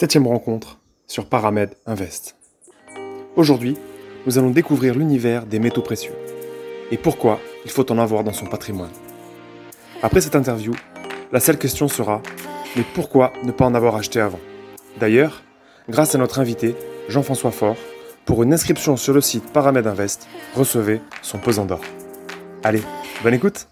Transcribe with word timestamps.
Septième 0.00 0.28
rencontre 0.28 0.78
sur 1.08 1.26
Paramed 1.26 1.70
Invest. 1.84 2.36
Aujourd'hui, 3.34 3.76
nous 4.26 4.38
allons 4.38 4.50
découvrir 4.50 4.94
l'univers 4.94 5.44
des 5.44 5.58
métaux 5.58 5.82
précieux 5.82 6.14
et 6.92 6.96
pourquoi 6.96 7.40
il 7.64 7.70
faut 7.72 7.90
en 7.90 7.98
avoir 7.98 8.22
dans 8.22 8.32
son 8.32 8.46
patrimoine. 8.46 8.92
Après 10.00 10.20
cette 10.20 10.36
interview, 10.36 10.72
la 11.32 11.40
seule 11.40 11.58
question 11.58 11.88
sera 11.88 12.22
mais 12.76 12.84
pourquoi 12.94 13.32
ne 13.42 13.50
pas 13.50 13.64
en 13.64 13.74
avoir 13.74 13.96
acheté 13.96 14.20
avant? 14.20 14.38
D'ailleurs, 15.00 15.42
grâce 15.88 16.14
à 16.14 16.18
notre 16.18 16.38
invité, 16.38 16.76
Jean-François 17.08 17.50
Faure, 17.50 17.76
pour 18.24 18.44
une 18.44 18.52
inscription 18.52 18.96
sur 18.96 19.14
le 19.14 19.20
site 19.20 19.52
Paramed 19.52 19.84
Invest, 19.84 20.28
recevez 20.54 21.00
son 21.22 21.38
pesant 21.38 21.64
d'or. 21.64 21.80
Allez, 22.62 22.82
bonne 23.24 23.34
écoute 23.34 23.66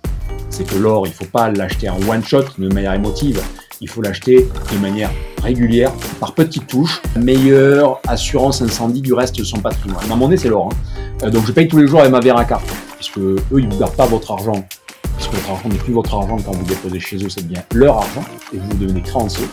C'est 0.51 0.69
que 0.69 0.75
l'or, 0.75 1.07
il 1.07 1.11
ne 1.11 1.15
faut 1.15 1.27
pas 1.27 1.53
l'acheter 1.53 1.89
en 1.89 2.01
one 2.09 2.25
shot 2.25 2.47
de 2.59 2.67
manière 2.67 2.95
émotive 2.95 3.41
il 3.81 3.89
faut 3.89 4.03
l'acheter 4.03 4.47
de 4.73 4.79
manière 4.79 5.11
régulière, 5.47 5.93
par 6.21 6.35
petites 6.35 6.67
touches. 6.67 7.01
Meilleure 7.17 8.01
assurance 8.07 8.61
incendie 8.61 9.01
du 9.01 9.15
reste 9.15 9.39
de 9.39 9.45
son 9.45 9.61
patrimoine. 9.61 10.05
Ma 10.09 10.17
monnaie, 10.17 10.37
c'est 10.37 10.49
l'or. 10.49 10.69
Hein. 10.71 11.25
Euh, 11.25 11.31
donc 11.31 11.47
je 11.47 11.53
paye 11.53 11.69
tous 11.69 11.79
les 11.79 11.87
jours 11.87 12.01
avec 12.01 12.13
ma 12.13 12.21
Veraca, 12.21 12.61
puisque 12.97 13.19
eux, 13.19 13.41
ils 13.53 13.69
ne 13.69 13.79
gardent 13.79 13.97
pas 13.97 14.07
votre 14.07 14.33
argent, 14.33 14.67
puisque 15.17 15.33
votre 15.33 15.51
argent 15.51 15.69
n'est 15.69 15.79
plus 15.79 15.93
votre 15.93 16.15
argent 16.15 16.37
quand 16.45 16.53
vous 16.53 16.65
déposez 16.65 17.01
chez 17.01 17.17
eux, 17.25 17.29
c'est 17.29 17.47
bien 17.47 17.63
leur 17.75 17.97
argent, 17.97 18.25
et 18.53 18.59
vous 18.59 18.77
devenez 18.77 19.01
créancier. 19.01 19.47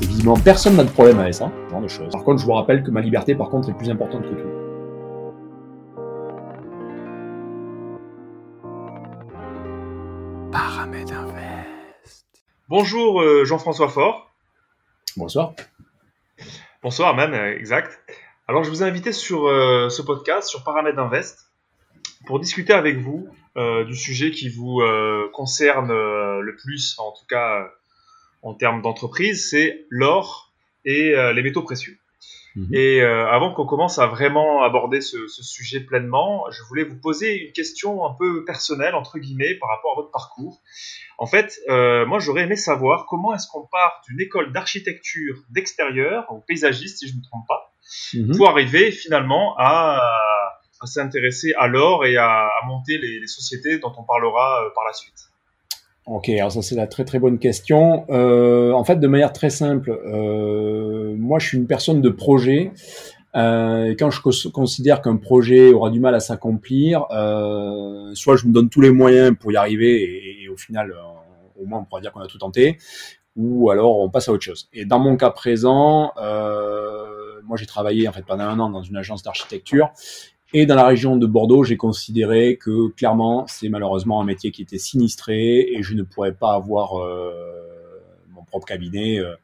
Visiblement, 0.00 0.36
personne 0.38 0.76
n'a 0.76 0.84
de 0.84 0.88
problème 0.90 1.18
avec 1.20 1.34
ça, 1.34 1.52
ce 1.66 1.72
genre 1.72 1.82
de 1.82 1.88
choses. 1.88 2.12
Par 2.12 2.24
contre, 2.24 2.40
je 2.40 2.46
vous 2.46 2.52
rappelle 2.52 2.82
que 2.82 2.90
ma 2.90 3.02
liberté, 3.02 3.34
par 3.34 3.50
contre, 3.50 3.68
est 3.68 3.74
plus 3.74 3.90
importante 3.90 4.22
que 4.22 4.34
tout. 4.34 4.48
Bonjour 12.66 13.20
euh, 13.20 13.44
Jean-François 13.44 13.88
Faure. 13.88 14.33
Bonsoir. 15.16 15.54
Bonsoir 16.82 17.14
même, 17.14 17.34
euh, 17.34 17.56
exact. 17.56 18.00
Alors 18.48 18.64
je 18.64 18.70
vous 18.70 18.82
ai 18.82 18.86
invité 18.86 19.12
sur 19.12 19.46
euh, 19.46 19.88
ce 19.88 20.02
podcast, 20.02 20.48
sur 20.48 20.64
Paramètres 20.64 20.98
Invest, 20.98 21.50
pour 22.26 22.40
discuter 22.40 22.72
avec 22.72 22.98
vous 22.98 23.28
du 23.86 23.94
sujet 23.94 24.32
qui 24.32 24.48
vous 24.48 24.82
concerne 25.32 25.92
le 25.92 26.56
plus, 26.56 26.96
en 26.98 27.12
tout 27.12 27.24
cas 27.28 27.70
en 28.42 28.52
termes 28.52 28.82
d'entreprise, 28.82 29.48
c'est 29.48 29.86
l'or 29.90 30.52
et 30.84 31.14
les 31.32 31.42
métaux 31.42 31.62
précieux. 31.62 31.96
Mhm. 32.56 32.68
Et 32.72 33.02
euh, 33.02 33.26
avant 33.28 33.52
qu'on 33.52 33.66
commence 33.66 33.98
à 33.98 34.06
vraiment 34.06 34.62
aborder 34.62 35.00
ce, 35.00 35.26
ce, 35.26 35.42
sujet 35.42 35.80
pleinement, 35.80 36.44
je 36.50 36.62
voulais 36.62 36.84
vous 36.84 36.96
poser 36.96 37.46
une 37.46 37.52
question 37.52 38.06
un 38.06 38.14
peu 38.14 38.44
personnelle, 38.44 38.94
entre 38.94 39.18
guillemets, 39.18 39.54
par 39.54 39.70
rapport 39.70 39.92
à 39.92 39.96
votre 39.96 40.12
parcours. 40.12 40.60
En 41.18 41.26
fait, 41.26 41.58
euh, 41.68 42.06
moi, 42.06 42.20
j'aurais 42.20 42.42
aimé 42.42 42.56
savoir 42.56 43.06
comment 43.06 43.34
est-ce 43.34 43.48
qu'on 43.48 43.66
part 43.66 44.02
d'une 44.08 44.20
école 44.20 44.52
d'architecture 44.52 45.36
d'extérieur, 45.50 46.26
ou 46.30 46.40
paysagiste, 46.46 46.98
si 46.98 47.08
je 47.08 47.14
ne 47.14 47.18
me 47.18 47.24
trompe 47.24 47.46
pas, 47.48 47.74
mhm. 48.14 48.36
pour 48.36 48.48
arriver 48.48 48.92
finalement 48.92 49.56
à, 49.58 50.00
à 50.80 50.86
s'intéresser 50.86 51.54
à 51.58 51.66
l'or 51.66 52.06
et 52.06 52.16
à, 52.16 52.46
à 52.46 52.66
monter 52.66 52.98
les, 52.98 53.18
les, 53.18 53.26
sociétés 53.26 53.78
dont 53.78 53.92
on 53.96 54.04
parlera 54.04 54.64
euh, 54.64 54.70
par 54.74 54.84
la 54.84 54.92
suite. 54.92 55.33
Ok, 56.06 56.28
alors 56.28 56.52
ça 56.52 56.60
c'est 56.60 56.74
la 56.74 56.86
très 56.86 57.04
très 57.06 57.18
bonne 57.18 57.38
question. 57.38 58.04
Euh, 58.10 58.72
en 58.72 58.84
fait, 58.84 58.96
de 58.96 59.06
manière 59.06 59.32
très 59.32 59.48
simple, 59.48 59.90
euh, 59.90 61.14
moi 61.16 61.38
je 61.38 61.48
suis 61.48 61.56
une 61.56 61.66
personne 61.66 62.02
de 62.02 62.10
projet. 62.10 62.72
Euh, 63.36 63.94
quand 63.98 64.10
je 64.10 64.48
considère 64.48 65.00
qu'un 65.00 65.16
projet 65.16 65.72
aura 65.72 65.90
du 65.90 66.00
mal 66.00 66.14
à 66.14 66.20
s'accomplir, 66.20 67.06
euh, 67.10 68.14
soit 68.14 68.36
je 68.36 68.46
me 68.46 68.52
donne 68.52 68.68
tous 68.68 68.82
les 68.82 68.90
moyens 68.90 69.34
pour 69.40 69.50
y 69.50 69.56
arriver 69.56 70.02
et, 70.02 70.44
et 70.44 70.48
au 70.50 70.56
final, 70.58 70.90
euh, 70.92 71.62
au 71.62 71.64
moins 71.64 71.80
on 71.80 71.84
pourra 71.84 72.02
dire 72.02 72.12
qu'on 72.12 72.20
a 72.20 72.26
tout 72.26 72.38
tenté, 72.38 72.76
ou 73.34 73.70
alors 73.70 73.98
on 73.98 74.10
passe 74.10 74.28
à 74.28 74.32
autre 74.32 74.44
chose. 74.44 74.68
Et 74.74 74.84
dans 74.84 74.98
mon 74.98 75.16
cas 75.16 75.30
présent, 75.30 76.12
euh, 76.22 77.40
moi 77.44 77.56
j'ai 77.56 77.66
travaillé 77.66 78.06
en 78.08 78.12
fait 78.12 78.26
pendant 78.26 78.44
un 78.44 78.60
an 78.60 78.68
dans 78.68 78.82
une 78.82 78.96
agence 78.96 79.22
d'architecture 79.22 79.90
et 80.56 80.66
dans 80.66 80.76
la 80.76 80.86
région 80.86 81.16
de 81.16 81.26
Bordeaux, 81.26 81.64
j'ai 81.64 81.76
considéré 81.76 82.56
que 82.56 82.86
clairement, 82.90 83.44
c'est 83.48 83.68
malheureusement 83.68 84.20
un 84.20 84.24
métier 84.24 84.52
qui 84.52 84.62
était 84.62 84.78
sinistré 84.78 85.58
et 85.58 85.82
je 85.82 85.94
ne 85.94 86.04
pourrais 86.04 86.32
pas 86.32 86.54
avoir 86.54 86.96
euh, 87.02 87.32
mon 88.30 88.44
propre 88.44 88.64
cabinet 88.64 89.18
euh, 89.18 89.34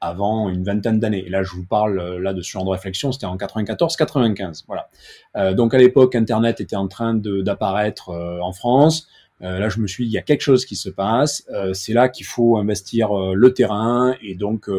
avant 0.00 0.48
une 0.48 0.62
vingtaine 0.62 1.00
d'années. 1.00 1.24
Et 1.26 1.30
là, 1.30 1.42
je 1.42 1.50
vous 1.50 1.64
parle 1.64 1.98
euh, 1.98 2.20
là 2.20 2.32
de 2.32 2.42
ce 2.42 2.50
genre 2.52 2.64
de 2.64 2.70
réflexion, 2.70 3.10
c'était 3.10 3.26
en 3.26 3.36
94-95. 3.36 4.62
Voilà. 4.68 4.88
Euh, 5.34 5.52
donc 5.52 5.74
à 5.74 5.78
l'époque, 5.78 6.14
Internet 6.14 6.60
était 6.60 6.76
en 6.76 6.86
train 6.86 7.14
d'apparaître 7.14 8.10
en 8.10 8.52
France. 8.52 9.08
là, 9.40 9.68
je 9.68 9.80
me 9.80 9.88
suis 9.88 10.04
dit, 10.04 10.10
il 10.10 10.14
y 10.14 10.18
a 10.18 10.22
quelque 10.22 10.42
chose 10.42 10.64
qui 10.64 10.76
se 10.76 10.90
passe. 10.90 11.44
c'est 11.72 11.92
là 11.92 12.08
qu'il 12.08 12.24
faut 12.24 12.56
investir 12.56 13.12
le 13.12 13.52
terrain. 13.52 14.14
Et 14.22 14.36
donc, 14.36 14.70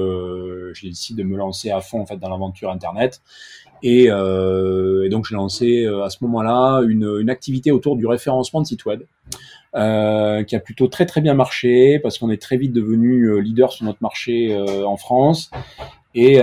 j'ai 0.73 0.87
décidé 0.87 1.23
de 1.23 1.27
me 1.27 1.37
lancer 1.37 1.71
à 1.71 1.81
fond 1.81 1.99
en 1.99 2.05
fait 2.05 2.17
dans 2.17 2.29
l'aventure 2.29 2.71
Internet. 2.71 3.21
Et, 3.83 4.07
euh, 4.09 5.05
et 5.05 5.09
donc 5.09 5.25
j'ai 5.25 5.35
lancé 5.35 5.85
euh, 5.85 6.03
à 6.03 6.09
ce 6.09 6.17
moment-là 6.21 6.81
une, 6.87 7.17
une, 7.19 7.29
activité 7.29 7.71
autour 7.71 7.95
du 7.95 8.07
référencement 8.07 8.61
de 8.61 8.65
sites 8.65 8.85
web. 8.85 9.03
Euh, 9.75 10.43
qui 10.43 10.55
a 10.55 10.59
plutôt 10.59 10.87
très 10.87 11.05
très 11.05 11.19
bien 11.19 11.33
marché 11.33 11.99
parce 11.99 12.17
qu'on 12.17 12.31
est 12.31 12.41
très 12.41 12.55
vite 12.57 12.71
devenu 12.71 13.25
euh, 13.25 13.39
leader 13.39 13.71
sur 13.73 13.85
notre 13.85 14.01
marché 14.01 14.55
euh, 14.55 14.87
en 14.87 14.95
France. 14.97 15.51
Et 16.15 16.39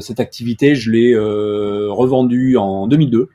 cette 0.00 0.18
activité, 0.18 0.74
je 0.74 0.90
l'ai 0.90 1.14
revendue 1.14 2.56
en 2.56 2.86
2002. 2.86 3.28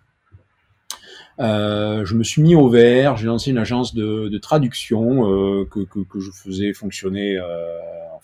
Je 1.40 2.14
me 2.14 2.24
suis 2.24 2.42
mis 2.42 2.56
au 2.56 2.70
vert, 2.70 3.18
j'ai 3.18 3.28
lancé 3.28 3.52
une 3.52 3.58
agence 3.58 3.94
de, 3.94 4.30
de 4.30 4.38
traduction 4.38 5.66
que, 5.66 5.84
que, 5.86 6.00
que, 6.00 6.20
je 6.20 6.32
faisais 6.32 6.74
fonctionner 6.74 7.40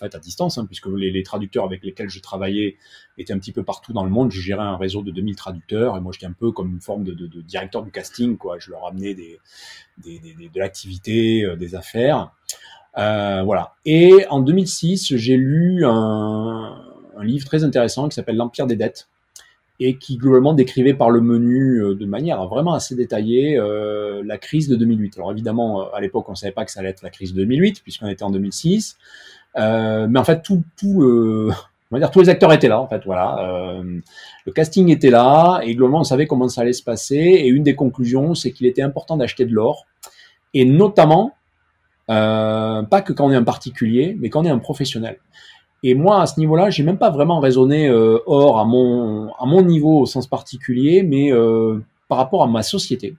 fait 0.01 0.15
à 0.15 0.19
distance, 0.19 0.57
hein, 0.57 0.65
puisque 0.65 0.87
les, 0.87 1.11
les, 1.11 1.23
traducteurs 1.23 1.63
avec 1.63 1.83
lesquels 1.83 2.09
je 2.09 2.19
travaillais 2.19 2.77
étaient 3.17 3.33
un 3.33 3.39
petit 3.39 3.51
peu 3.51 3.63
partout 3.63 3.93
dans 3.93 4.03
le 4.03 4.09
monde. 4.09 4.31
Je 4.31 4.41
gérais 4.41 4.63
un 4.63 4.77
réseau 4.77 5.03
de 5.03 5.11
2000 5.11 5.35
traducteurs 5.35 5.95
et 5.95 6.01
moi 6.01 6.11
j'étais 6.11 6.25
un 6.25 6.33
peu 6.33 6.51
comme 6.51 6.71
une 6.71 6.81
forme 6.81 7.03
de, 7.03 7.13
de, 7.13 7.27
de, 7.27 7.41
directeur 7.41 7.83
du 7.83 7.91
casting, 7.91 8.37
quoi. 8.37 8.57
Je 8.59 8.71
leur 8.71 8.85
amenais 8.87 9.13
des, 9.13 9.39
des, 10.03 10.19
des 10.19 10.49
de 10.49 10.59
l'activité, 10.59 11.45
euh, 11.45 11.55
des 11.55 11.75
affaires. 11.75 12.31
Euh, 12.97 13.43
voilà. 13.43 13.75
Et 13.85 14.25
en 14.29 14.41
2006, 14.41 15.15
j'ai 15.15 15.37
lu 15.37 15.85
un, 15.85 16.81
un 17.17 17.23
livre 17.23 17.45
très 17.45 17.63
intéressant 17.63 18.09
qui 18.09 18.15
s'appelle 18.15 18.35
L'Empire 18.35 18.67
des 18.67 18.75
dettes 18.75 19.10
et 19.83 19.97
qui 19.97 20.17
globalement 20.17 20.53
décrivait 20.53 20.93
par 20.93 21.09
le 21.09 21.21
menu 21.21 21.81
euh, 21.81 21.95
de 21.95 22.05
manière 22.05 22.45
vraiment 22.47 22.73
assez 22.73 22.95
détaillée 22.95 23.57
euh, 23.57 24.21
la 24.23 24.37
crise 24.37 24.69
de 24.69 24.75
2008. 24.75 25.17
Alors 25.17 25.31
évidemment, 25.31 25.91
à 25.91 25.99
l'époque, 25.99 26.29
on 26.29 26.33
ne 26.33 26.37
savait 26.37 26.53
pas 26.53 26.65
que 26.65 26.71
ça 26.71 26.81
allait 26.81 26.89
être 26.89 27.01
la 27.01 27.09
crise 27.09 27.33
de 27.33 27.41
2008 27.41 27.81
puisqu'on 27.81 28.07
était 28.07 28.23
en 28.23 28.29
2006. 28.29 28.97
Euh, 29.57 30.07
mais 30.07 30.19
en 30.19 30.23
fait, 30.23 30.43
tout, 30.43 30.63
euh, 31.01 31.51
on 31.91 31.95
va 31.95 31.99
dire 31.99 32.11
tous 32.11 32.21
les 32.21 32.29
acteurs 32.29 32.53
étaient 32.53 32.67
là. 32.67 32.79
En 32.79 32.87
fait, 32.87 33.01
voilà. 33.05 33.39
Euh, 33.39 33.99
le 34.45 34.51
casting 34.51 34.89
était 34.89 35.09
là 35.09 35.61
et 35.63 35.73
globalement, 35.73 36.01
on 36.01 36.03
savait 36.03 36.27
comment 36.27 36.47
ça 36.47 36.61
allait 36.61 36.73
se 36.73 36.83
passer. 36.83 37.15
Et 37.15 37.47
une 37.47 37.63
des 37.63 37.75
conclusions, 37.75 38.35
c'est 38.35 38.51
qu'il 38.51 38.67
était 38.67 38.83
important 38.83 39.17
d'acheter 39.17 39.45
de 39.45 39.53
l'or 39.53 39.87
et 40.53 40.63
notamment 40.63 41.33
euh, 42.09 42.83
pas 42.83 43.01
que 43.01 43.13
quand 43.13 43.25
on 43.25 43.31
est 43.31 43.35
un 43.35 43.43
particulier, 43.43 44.17
mais 44.19 44.29
quand 44.29 44.41
on 44.41 44.45
est 44.45 44.49
un 44.49 44.59
professionnel. 44.59 45.17
Et 45.83 45.95
moi, 45.95 46.21
à 46.21 46.25
ce 46.27 46.39
niveau-là, 46.39 46.69
j'ai 46.69 46.83
même 46.83 46.97
pas 46.97 47.09
vraiment 47.09 47.39
raisonné 47.39 47.87
euh, 47.87 48.19
or 48.27 48.59
à 48.59 48.65
mon 48.65 49.33
à 49.39 49.45
mon 49.45 49.63
niveau 49.63 49.99
au 50.01 50.05
sens 50.05 50.27
particulier, 50.27 51.01
mais 51.01 51.33
euh, 51.33 51.79
par 52.07 52.17
rapport 52.17 52.43
à 52.43 52.47
ma 52.47 52.61
société. 52.61 53.15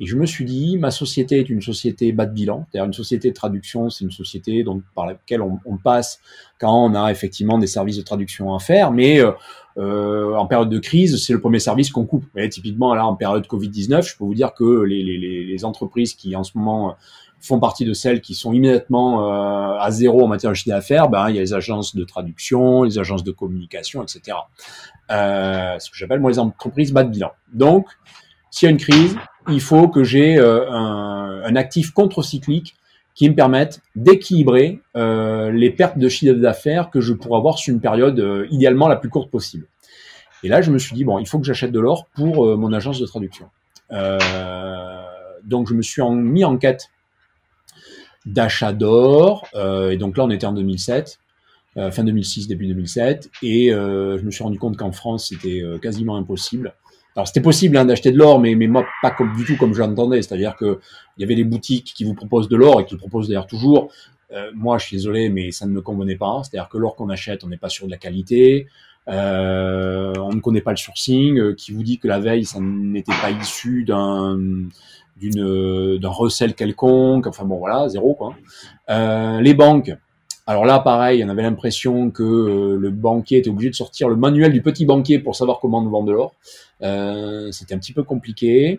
Et 0.00 0.06
je 0.06 0.16
me 0.16 0.26
suis 0.26 0.44
dit, 0.44 0.76
ma 0.76 0.90
société 0.90 1.38
est 1.38 1.48
une 1.48 1.62
société 1.62 2.10
bas 2.10 2.26
de 2.26 2.32
bilan, 2.32 2.66
c'est-à-dire 2.66 2.86
une 2.86 2.92
société 2.92 3.28
de 3.28 3.34
traduction, 3.34 3.90
c'est 3.90 4.04
une 4.04 4.10
société 4.10 4.64
donc, 4.64 4.82
par 4.92 5.06
laquelle 5.06 5.40
on, 5.40 5.60
on, 5.64 5.76
passe 5.76 6.20
quand 6.58 6.72
on 6.72 6.96
a 6.96 7.12
effectivement 7.12 7.58
des 7.58 7.68
services 7.68 7.98
de 7.98 8.02
traduction 8.02 8.52
à 8.54 8.58
faire, 8.58 8.90
mais 8.90 9.20
euh, 9.20 9.30
euh 9.76 10.34
en 10.34 10.46
période 10.46 10.68
de 10.68 10.78
crise, 10.78 11.22
c'est 11.24 11.32
le 11.32 11.40
premier 11.40 11.58
service 11.58 11.90
qu'on 11.90 12.04
coupe. 12.04 12.24
Et 12.36 12.48
typiquement, 12.48 12.94
là, 12.94 13.06
en 13.06 13.14
période 13.14 13.46
Covid-19, 13.46 14.02
je 14.02 14.16
peux 14.16 14.24
vous 14.24 14.34
dire 14.34 14.52
que 14.54 14.82
les, 14.82 15.02
les, 15.02 15.44
les, 15.44 15.64
entreprises 15.64 16.14
qui 16.14 16.34
en 16.36 16.44
ce 16.44 16.56
moment 16.56 16.96
font 17.44 17.60
partie 17.60 17.84
de 17.84 17.92
celles 17.92 18.20
qui 18.20 18.34
sont 18.34 18.52
immédiatement 18.52 19.30
euh, 19.30 19.78
à 19.78 19.90
zéro 19.90 20.24
en 20.24 20.28
matière 20.28 20.50
de 20.50 20.56
chiffre 20.56 20.74
d'affaires, 20.74 21.08
ben, 21.08 21.28
il 21.28 21.36
y 21.36 21.38
a 21.38 21.42
les 21.42 21.52
agences 21.52 21.94
de 21.94 22.04
traduction, 22.04 22.84
les 22.84 22.98
agences 22.98 23.22
de 23.22 23.32
communication, 23.32 24.02
etc. 24.02 24.38
Euh, 25.10 25.78
ce 25.78 25.90
que 25.90 25.96
j'appelle 25.96 26.20
moi 26.20 26.30
les 26.30 26.38
entreprises 26.38 26.92
bas 26.92 27.04
de 27.04 27.10
bilan. 27.10 27.32
Donc, 27.52 27.86
s'il 28.50 28.66
y 28.66 28.68
a 28.68 28.70
une 28.70 28.78
crise, 28.78 29.16
il 29.48 29.60
faut 29.60 29.88
que 29.88 30.04
j'ai 30.04 30.38
euh, 30.38 30.70
un, 30.70 31.42
un, 31.44 31.56
actif 31.56 31.90
contre-cyclique 31.90 32.76
qui 33.14 33.30
me 33.30 33.34
permette 33.34 33.80
d'équilibrer 33.94 34.80
euh, 34.96 35.50
les 35.52 35.70
pertes 35.70 35.98
de 35.98 36.08
chiffre 36.08 36.34
d'affaires 36.34 36.90
que 36.90 37.00
je 37.00 37.12
pourrais 37.12 37.38
avoir 37.38 37.58
sur 37.58 37.72
une 37.72 37.80
période 37.80 38.18
euh, 38.18 38.46
idéalement 38.50 38.88
la 38.88 38.96
plus 38.96 39.08
courte 39.08 39.30
possible. 39.30 39.66
Et 40.42 40.48
là, 40.48 40.60
je 40.62 40.70
me 40.70 40.78
suis 40.78 40.94
dit, 40.94 41.04
bon, 41.04 41.18
il 41.18 41.26
faut 41.26 41.38
que 41.38 41.46
j'achète 41.46 41.72
de 41.72 41.80
l'or 41.80 42.08
pour 42.14 42.58
mon 42.58 42.72
agence 42.74 43.00
de 43.00 43.06
traduction. 43.06 43.48
donc, 43.90 45.68
je 45.68 45.74
me 45.74 45.80
suis 45.80 46.02
mis 46.02 46.44
en 46.44 46.58
quête 46.58 46.90
d'achat 48.26 48.74
d'or. 48.74 49.48
et 49.54 49.96
donc 49.96 50.18
là, 50.18 50.24
on 50.24 50.28
était 50.28 50.44
en 50.44 50.52
2007. 50.52 51.18
fin 51.90 52.04
2006, 52.04 52.46
début 52.46 52.66
2007, 52.66 53.30
et 53.42 53.70
je 53.70 54.22
me 54.22 54.30
suis 54.30 54.44
rendu 54.44 54.58
compte 54.58 54.76
qu'en 54.76 54.92
France, 54.92 55.28
c'était 55.30 55.62
quasiment 55.80 56.18
impossible 56.18 56.74
alors 57.16 57.28
c'était 57.28 57.40
possible 57.40 57.76
hein, 57.76 57.84
d'acheter 57.84 58.10
de 58.10 58.18
l'or, 58.18 58.40
mais, 58.40 58.54
mais 58.54 58.66
moi 58.66 58.84
pas 59.02 59.14
du 59.36 59.44
tout 59.44 59.56
comme 59.56 59.72
je 59.74 59.80
l'entendais. 59.80 60.22
C'est-à-dire 60.22 60.56
que 60.56 60.80
il 61.16 61.20
y 61.20 61.24
avait 61.24 61.36
des 61.36 61.44
boutiques 61.44 61.92
qui 61.94 62.04
vous 62.04 62.14
proposent 62.14 62.48
de 62.48 62.56
l'or 62.56 62.80
et 62.80 62.84
qui 62.84 62.96
proposent 62.96 63.28
d'ailleurs 63.28 63.46
toujours 63.46 63.90
moi, 64.52 64.78
je 64.78 64.86
suis 64.86 64.96
désolé, 64.96 65.28
mais 65.28 65.52
ça 65.52 65.64
ne 65.64 65.70
me 65.70 65.80
convenait 65.80 66.16
pas. 66.16 66.42
C'est-à-dire 66.42 66.68
que 66.68 66.76
l'or 66.76 66.96
qu'on 66.96 67.08
achète, 67.08 67.44
on 67.44 67.48
n'est 67.48 67.56
pas 67.56 67.68
sûr 67.68 67.86
de 67.86 67.92
la 67.92 67.98
qualité. 67.98 68.66
Euh, 69.08 70.14
on 70.16 70.32
ne 70.32 70.40
connaît 70.40 70.62
pas 70.62 70.70
le 70.70 70.76
sourcing, 70.76 71.38
euh, 71.38 71.54
qui 71.54 71.72
vous 71.72 71.82
dit 71.82 71.98
que 71.98 72.08
la 72.08 72.18
veille, 72.18 72.44
ça 72.44 72.58
n'était 72.60 73.12
pas 73.20 73.30
issu 73.30 73.84
d'un 73.84 74.38
d'une 75.16 75.98
d'un 75.98 76.08
recel 76.08 76.54
quelconque. 76.54 77.26
Enfin 77.26 77.44
bon, 77.44 77.58
voilà, 77.58 77.88
zéro 77.88 78.14
quoi. 78.14 78.34
Euh, 78.90 79.40
les 79.40 79.54
banques. 79.54 79.94
Alors 80.46 80.66
là, 80.66 80.78
pareil, 80.78 81.24
on 81.24 81.30
avait 81.30 81.42
l'impression 81.42 82.10
que 82.10 82.22
euh, 82.22 82.76
le 82.76 82.90
banquier 82.90 83.38
était 83.38 83.48
obligé 83.48 83.70
de 83.70 83.74
sortir 83.74 84.10
le 84.10 84.16
manuel 84.16 84.52
du 84.52 84.60
petit 84.60 84.84
banquier 84.84 85.18
pour 85.18 85.36
savoir 85.36 85.58
comment 85.58 85.80
nous 85.80 85.88
vendre 85.88 86.06
de 86.06 86.12
l'or. 86.12 86.34
Euh, 86.82 87.50
C'était 87.50 87.74
un 87.74 87.78
petit 87.78 87.94
peu 87.94 88.02
compliqué. 88.02 88.78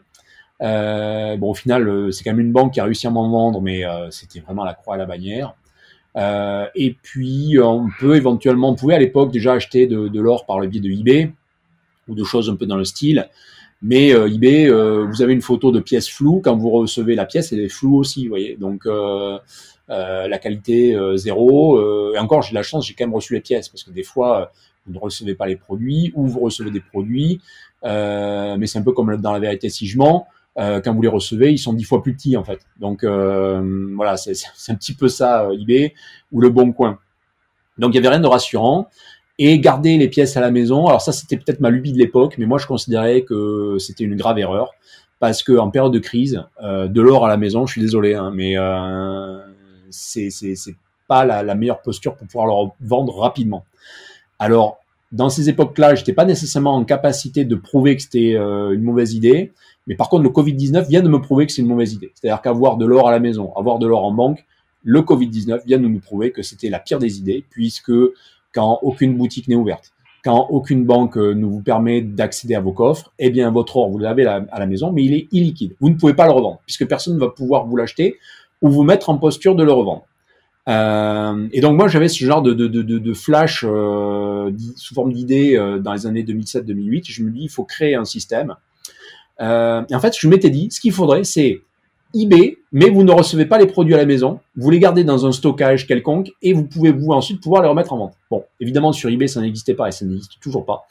Euh, 0.62 1.38
bon, 1.38 1.52
au 1.52 1.54
final, 1.56 2.14
c'est 2.14 2.24
quand 2.24 2.32
même 2.32 2.46
une 2.46 2.52
banque 2.52 2.74
qui 2.74 2.80
a 2.80 2.84
réussi 2.84 3.08
à 3.08 3.10
m'en 3.10 3.28
vendre, 3.30 3.62
mais 3.62 3.82
c'était 4.12 4.42
vraiment 4.42 4.64
la 4.64 4.76
croix 4.76 4.94
à 4.94 4.98
la 4.98 5.06
bannière. 5.06 5.56
Et 6.76 6.96
puis, 7.02 7.58
on 7.60 7.88
peut 8.00 8.16
éventuellement, 8.16 8.70
on 8.70 8.76
pouvait 8.76 8.96
à 8.96 9.00
l'époque 9.00 9.32
déjà 9.32 9.54
acheter 9.54 9.88
de, 9.88 10.20
l'or 10.20 10.46
par 10.46 10.60
le 10.60 10.68
biais 10.68 10.82
de 10.82 10.90
eBay 10.90 11.32
ou 12.08 12.14
de 12.14 12.24
choses 12.24 12.48
un 12.50 12.56
peu 12.56 12.68
dans 12.68 12.78
le 12.78 12.86
style. 12.86 13.28
Mais 13.82 14.10
eBay, 14.10 14.70
vous 14.70 15.22
avez 15.24 15.34
une 15.34 15.42
photo 15.42 15.72
de 15.72 15.80
pièce 15.80 16.08
floue. 16.08 16.42
Quand 16.44 16.56
vous 16.56 16.70
recevez 16.70 17.16
la 17.16 17.26
pièce, 17.26 17.52
elle 17.52 17.60
est 17.60 17.70
floue 17.70 17.98
aussi, 17.98 18.26
vous 18.26 18.30
voyez. 18.30 18.56
Donc, 18.56 18.86
euh 19.90 20.28
la 20.28 20.38
qualité 20.38 20.98
zéro. 21.16 22.14
et 22.14 22.18
encore, 22.18 22.42
j'ai 22.42 22.54
la 22.54 22.64
chance, 22.64 22.88
j'ai 22.88 22.94
quand 22.94 23.06
même 23.06 23.14
reçu 23.14 23.34
les 23.34 23.42
pièces 23.42 23.70
parce 23.70 23.84
que 23.84 23.92
des 23.92 24.04
fois, 24.04 24.52
vous 24.86 24.94
ne 24.94 25.00
recevez 25.00 25.36
pas 25.36 25.48
les 25.48 25.56
produits 25.56 26.12
ou 26.16 26.28
vous 26.28 26.40
recevez 26.40 26.72
des 26.72 26.82
produits. 26.82 27.42
mais 27.84 28.66
c'est 28.66 28.80
un 28.80 28.84
peu 28.84 28.94
comme 28.94 29.16
dans 29.18 29.34
la 29.34 29.40
vérité 29.40 29.70
si 29.70 29.88
je 29.88 29.98
mens. 29.98 30.28
Euh, 30.58 30.80
quand 30.80 30.94
vous 30.94 31.02
les 31.02 31.10
recevez, 31.10 31.52
ils 31.52 31.58
sont 31.58 31.74
dix 31.74 31.84
fois 31.84 32.02
plus 32.02 32.14
petits 32.14 32.38
en 32.38 32.44
fait. 32.44 32.60
Donc 32.80 33.04
euh, 33.04 33.90
voilà, 33.96 34.16
c'est 34.18 34.36
un 34.70 34.76
petit 34.76 34.94
peu 34.94 35.10
ça 35.10 35.46
euh, 35.46 35.58
eBay 35.60 35.94
ou 36.32 36.40
le 36.40 36.50
Bon 36.50 36.72
Coin. 36.72 36.98
Donc 37.78 37.94
il 37.94 37.96
y 37.96 37.98
avait 38.00 38.10
rien 38.10 38.20
de 38.20 38.28
rassurant. 38.28 38.88
Et 39.38 39.60
garder 39.60 39.98
les 39.98 40.08
pièces 40.08 40.38
à 40.38 40.40
la 40.40 40.50
maison, 40.50 40.86
alors 40.86 41.02
ça 41.02 41.12
c'était 41.12 41.36
peut-être 41.36 41.60
ma 41.60 41.70
lubie 41.70 41.92
de 41.92 41.98
l'époque, 41.98 42.36
mais 42.38 42.46
moi 42.46 42.58
je 42.58 42.68
considérais 42.68 43.24
que 43.24 43.76
c'était 43.80 44.06
une 44.06 44.16
grave 44.16 44.40
erreur 44.40 44.72
parce 45.20 45.44
que 45.44 45.58
en 45.58 45.70
période 45.70 45.92
de 45.92 46.00
crise, 46.00 46.44
euh, 46.64 46.88
de 46.88 47.02
l'or 47.02 47.26
à 47.26 47.30
la 47.30 47.36
maison, 47.36 47.66
je 47.66 47.74
suis 47.74 47.82
désolé, 47.82 48.14
hein, 48.14 48.32
mais 48.34 48.58
euh, 48.58 49.38
c'est 49.96 50.76
pas 51.08 51.26
la, 51.26 51.56
meilleure 51.56 51.82
posture 51.82 52.16
pour 52.16 52.28
pouvoir 52.28 52.48
le 52.48 52.88
vendre 52.88 53.18
rapidement. 53.18 53.66
Alors 54.40 54.80
dans 55.12 55.30
ces 55.30 55.50
époques-là, 55.50 55.96
j'étais 55.96 56.14
pas 56.14 56.26
nécessairement 56.26 56.76
en 56.76 56.84
capacité 56.84 57.46
de 57.46 57.56
prouver 57.56 57.96
que 57.96 58.02
c'était 58.02 58.36
euh, 58.36 58.72
une 58.72 58.82
mauvaise 58.82 59.14
idée. 59.14 59.54
Mais 59.88 59.96
par 59.96 60.10
contre, 60.10 60.24
le 60.24 60.30
Covid-19 60.30 60.88
vient 60.88 61.02
de 61.02 61.10
me 61.10 61.22
prouver 61.22 61.46
que 61.46 61.54
c'est 61.54 61.62
une 61.62 61.68
mauvaise 61.68 61.94
idée. 61.94 62.12
C'est-à-dire 62.16 62.42
qu'avoir 62.42 62.76
de 62.78 62.86
l'or 62.86 63.08
à 63.08 63.12
la 63.12 63.20
maison, 63.20 63.54
avoir 63.56 63.80
de 63.80 63.88
l'or 63.88 64.04
en 64.04 64.12
banque, 64.12 64.44
le 64.84 65.02
Covid-19 65.02 65.66
vient 65.66 65.80
de 65.80 65.88
nous 65.88 66.00
prouver 66.00 66.32
que 66.32 66.42
c'était 66.42 66.70
la 66.70 66.80
pire 66.80 67.00
des 67.00 67.18
idées, 67.18 67.46
puisque 67.50 67.94
quand 68.54 68.80
aucune 68.82 69.16
boutique 69.16 69.48
n'est 69.48 69.56
ouverte, 69.56 69.94
quand 70.24 70.48
aucune 70.50 70.86
banque 70.86 71.18
euh, 71.18 71.34
ne 71.34 71.46
vous 71.46 71.62
permet 71.62 72.02
d'accéder 72.02 72.56
à 72.56 72.60
vos 72.60 72.74
coffres, 72.74 73.14
eh 73.20 73.30
bien 73.30 73.52
votre 73.52 73.78
or, 73.78 73.90
vous 73.90 74.00
l'avez 74.00 74.26
à 74.26 74.60
la 74.60 74.66
maison, 74.66 74.92
mais 74.92 75.04
il 75.04 75.14
est 75.14 75.28
illiquide. 75.32 75.76
Vous 75.80 75.90
ne 75.90 75.96
pouvez 75.96 76.14
pas 76.14 76.26
le 76.26 76.32
revendre, 76.32 76.60
puisque 76.66 76.88
personne 76.88 77.14
ne 77.14 77.20
va 77.20 77.30
pouvoir 77.30 77.66
vous 77.68 77.78
l'acheter 77.78 78.18
ou 78.66 78.70
vous 78.70 78.84
mettre 78.84 79.10
en 79.10 79.18
posture 79.18 79.56
de 79.56 79.64
le 79.64 79.72
revendre. 79.72 80.06
Euh, 80.68 81.48
et 81.54 81.62
donc 81.62 81.78
moi 81.78 81.88
j'avais 81.88 82.08
ce 82.08 82.26
genre 82.26 82.42
de, 82.42 83.14
flash 83.14 83.64
euh, 83.64 84.52
sous 84.76 84.96
forme 84.96 85.14
d'idée 85.14 85.56
euh, 85.56 85.78
dans 85.78 85.94
les 85.94 86.08
années 86.08 86.24
2007-2008. 86.24 87.04
Je 87.08 87.24
me 87.24 87.30
dis 87.30 87.42
il 87.44 87.50
faut 87.50 87.64
créer 87.64 87.94
un 87.94 88.06
système 88.06 88.56
et 89.40 89.44
en 89.94 90.00
fait, 90.00 90.16
je 90.18 90.30
m'étais 90.30 90.50
dit, 90.50 90.70
ce 90.72 90.80
qu'il 90.80 90.94
faudrait, 90.94 91.26
c'est 91.26 91.60
eBay, 92.14 92.58
mais 92.72 92.90
vous 92.90 93.04
ne 93.04 93.12
recevez 93.12 93.46
pas 93.46 93.58
les 93.58 93.66
produits 93.66 93.94
à 93.94 93.98
la 93.98 94.06
maison, 94.06 94.40
vous 94.56 94.70
les 94.70 94.80
gardez 94.80 95.04
dans 95.04 95.26
un 95.26 95.34
stockage 95.34 95.86
quelconque 95.88 96.32
et 96.42 96.54
vous 96.54 96.64
pouvez 96.64 96.94
vous 96.94 97.12
ensuite 97.12 97.42
pouvoir 97.42 97.62
les 97.62 97.68
remettre 97.68 97.92
en 97.92 97.98
vente. 97.98 98.14
Bon, 98.32 98.46
évidemment 98.62 98.94
sur 98.94 99.10
eBay 99.10 99.28
ça 99.28 99.42
n'existait 99.42 99.74
pas 99.74 99.90
et 99.90 99.92
ça 99.92 100.06
n'existe 100.06 100.40
toujours 100.40 100.66
pas. 100.66 100.88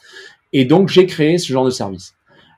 Et 0.53 0.67
donc 0.67 0.91
j'ai 0.91 1.07
créé 1.07 1.39
ce 1.39 1.51
genre 1.51 1.65
de 1.65 1.71
service. 1.71 2.15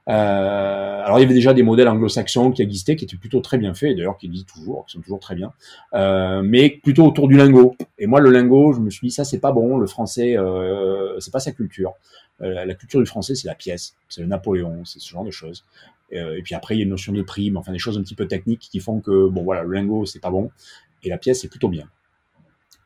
Euh, 0.08 1.02
alors 1.02 1.18
il 1.18 1.22
y 1.22 1.24
avait 1.24 1.34
déjà 1.34 1.52
des 1.52 1.64
modèles 1.64 1.88
anglo-saxons 1.88 2.52
qui 2.52 2.62
existaient, 2.62 2.94
qui 2.94 3.04
étaient 3.04 3.16
plutôt 3.16 3.40
très 3.40 3.58
bien 3.58 3.74
faits, 3.74 3.96
d'ailleurs 3.96 4.16
qui 4.18 4.26
existent 4.26 4.52
toujours, 4.54 4.86
qui 4.86 4.92
sont 4.92 5.00
toujours 5.00 5.18
très 5.18 5.34
bien, 5.34 5.52
euh, 5.94 6.42
mais 6.44 6.70
plutôt 6.70 7.04
autour 7.06 7.26
du 7.26 7.36
lingot. 7.36 7.74
Et 7.98 8.06
moi 8.06 8.20
le 8.20 8.30
lingot, 8.30 8.72
je 8.72 8.80
me 8.80 8.90
suis 8.90 9.08
dit 9.08 9.12
ça 9.12 9.24
c'est 9.24 9.40
pas 9.40 9.52
bon, 9.52 9.78
le 9.78 9.86
français 9.86 10.38
euh, 10.38 11.18
c'est 11.18 11.32
pas 11.32 11.40
sa 11.40 11.52
culture. 11.52 11.94
Euh, 12.42 12.64
la 12.64 12.74
culture 12.74 13.00
du 13.00 13.06
français, 13.06 13.34
c'est 13.34 13.48
la 13.48 13.54
pièce, 13.54 13.96
c'est 14.08 14.20
le 14.20 14.26
Napoléon, 14.26 14.84
c'est 14.84 15.00
ce 15.00 15.08
genre 15.08 15.24
de 15.24 15.30
choses. 15.30 15.64
Euh, 16.12 16.36
et 16.36 16.42
puis 16.42 16.54
après, 16.54 16.74
il 16.74 16.78
y 16.78 16.80
a 16.82 16.84
une 16.84 16.90
notion 16.90 17.12
de 17.12 17.22
prime, 17.22 17.56
enfin 17.56 17.72
des 17.72 17.78
choses 17.78 17.98
un 17.98 18.02
petit 18.02 18.14
peu 18.14 18.28
techniques 18.28 18.68
qui 18.70 18.78
font 18.78 19.00
que, 19.00 19.28
bon 19.28 19.42
voilà, 19.42 19.62
le 19.62 19.72
lingot, 19.72 20.06
c'est 20.06 20.20
pas 20.20 20.30
bon, 20.30 20.50
et 21.02 21.08
la 21.08 21.18
pièce, 21.18 21.40
c'est 21.40 21.48
plutôt 21.48 21.68
bien. 21.68 21.88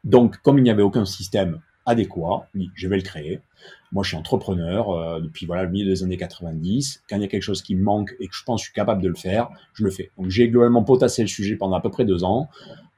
Donc, 0.04 0.38
comme 0.42 0.58
il 0.58 0.62
n'y 0.62 0.70
avait 0.70 0.82
aucun 0.82 1.04
système 1.04 1.60
adéquat, 1.90 2.48
je 2.74 2.88
vais 2.88 2.96
le 2.96 3.02
créer. 3.02 3.40
Moi, 3.92 4.04
je 4.04 4.08
suis 4.08 4.16
entrepreneur 4.16 4.90
euh, 4.90 5.20
depuis 5.20 5.46
voilà 5.46 5.64
le 5.64 5.70
milieu 5.70 5.86
des 5.86 6.02
années 6.02 6.16
90. 6.16 7.02
Quand 7.08 7.16
il 7.16 7.22
y 7.22 7.24
a 7.24 7.28
quelque 7.28 7.42
chose 7.42 7.62
qui 7.62 7.74
me 7.74 7.82
manque 7.82 8.14
et 8.20 8.28
que 8.28 8.34
je 8.34 8.44
pense 8.44 8.60
que 8.60 8.64
je 8.66 8.70
suis 8.70 8.74
capable 8.74 9.02
de 9.02 9.08
le 9.08 9.14
faire, 9.14 9.48
je 9.74 9.84
le 9.84 9.90
fais. 9.90 10.10
Donc, 10.16 10.28
j'ai 10.28 10.48
globalement 10.48 10.84
potassé 10.84 11.22
le 11.22 11.28
sujet 11.28 11.56
pendant 11.56 11.76
à 11.76 11.80
peu 11.80 11.90
près 11.90 12.04
deux 12.04 12.24
ans. 12.24 12.48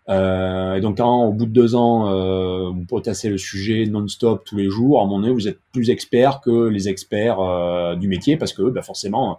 Euh, 0.08 0.74
et 0.74 0.80
donc, 0.80 0.98
quand 0.98 1.24
au 1.24 1.32
bout 1.32 1.46
de 1.46 1.52
deux 1.52 1.74
ans, 1.74 2.10
euh, 2.10 2.70
vous 2.70 2.84
potassez 2.84 3.30
le 3.30 3.38
sujet 3.38 3.86
non-stop 3.86 4.44
tous 4.44 4.56
les 4.56 4.68
jours, 4.68 5.00
à 5.00 5.04
un 5.04 5.06
moment 5.06 5.20
donné, 5.20 5.32
vous 5.32 5.48
êtes 5.48 5.60
plus 5.72 5.90
expert 5.90 6.40
que 6.40 6.68
les 6.68 6.88
experts 6.88 7.96
du 7.96 8.08
métier 8.08 8.36
parce 8.36 8.52
que 8.52 8.62
bah, 8.68 8.82
forcément, 8.82 9.38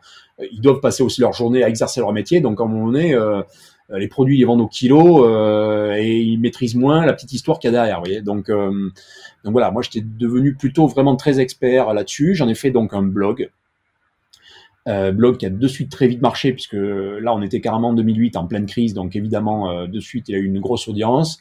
ils 0.51 0.61
doivent 0.61 0.79
passer 0.79 1.03
aussi 1.03 1.21
leur 1.21 1.33
journée 1.33 1.63
à 1.63 1.69
exercer 1.69 1.99
leur 1.99 2.13
métier. 2.13 2.41
Donc, 2.41 2.59
à 2.59 2.63
un 2.63 2.67
moment 2.67 2.87
donné, 2.87 3.15
les 3.89 4.07
produits, 4.07 4.39
ils 4.39 4.45
vendent 4.45 4.61
au 4.61 4.67
kilo 4.67 5.27
et 5.93 6.17
ils 6.19 6.37
maîtrisent 6.37 6.75
moins 6.75 7.05
la 7.05 7.13
petite 7.13 7.33
histoire 7.33 7.59
qu'il 7.59 7.67
y 7.67 7.73
a 7.75 7.77
derrière. 7.77 7.97
Vous 7.97 8.05
voyez 8.05 8.21
donc, 8.21 8.49
donc 8.49 9.51
voilà, 9.51 9.71
moi, 9.71 9.81
j'étais 9.81 10.01
devenu 10.01 10.55
plutôt 10.55 10.87
vraiment 10.87 11.15
très 11.15 11.39
expert 11.39 11.93
là-dessus. 11.93 12.33
J'en 12.35 12.47
ai 12.47 12.55
fait 12.55 12.71
donc 12.71 12.93
un 12.93 13.03
blog 13.03 13.49
euh, 14.87 15.11
blog 15.11 15.37
qui 15.37 15.45
a 15.45 15.49
de 15.49 15.67
suite 15.67 15.91
très 15.91 16.07
vite 16.07 16.21
marché 16.21 16.51
puisque 16.51 16.73
là 16.73 17.33
on 17.33 17.41
était 17.41 17.61
carrément 17.61 17.89
en 17.89 17.93
2008 17.93 18.35
en 18.35 18.47
pleine 18.47 18.65
crise 18.65 18.93
donc 18.93 19.15
évidemment 19.15 19.69
euh, 19.69 19.87
de 19.87 19.99
suite 19.99 20.27
il 20.27 20.35
a 20.35 20.37
eu 20.37 20.45
une 20.45 20.59
grosse 20.59 20.89
audience 20.89 21.39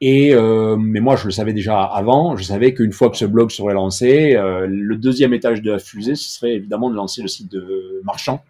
et 0.00 0.34
euh, 0.34 0.76
mais 0.76 0.98
moi 0.98 1.14
je 1.14 1.26
le 1.26 1.30
savais 1.30 1.52
déjà 1.52 1.80
avant 1.80 2.36
je 2.36 2.42
savais 2.42 2.74
qu'une 2.74 2.90
fois 2.90 3.08
que 3.10 3.16
ce 3.16 3.24
blog 3.24 3.52
serait 3.52 3.74
lancé 3.74 4.34
euh, 4.34 4.66
le 4.68 4.96
deuxième 4.96 5.32
étage 5.32 5.62
de 5.62 5.70
la 5.70 5.78
fusée 5.78 6.16
ce 6.16 6.28
serait 6.28 6.54
évidemment 6.54 6.90
de 6.90 6.96
lancer 6.96 7.22
le 7.22 7.28
site 7.28 7.52
de 7.52 8.00
marchand 8.02 8.42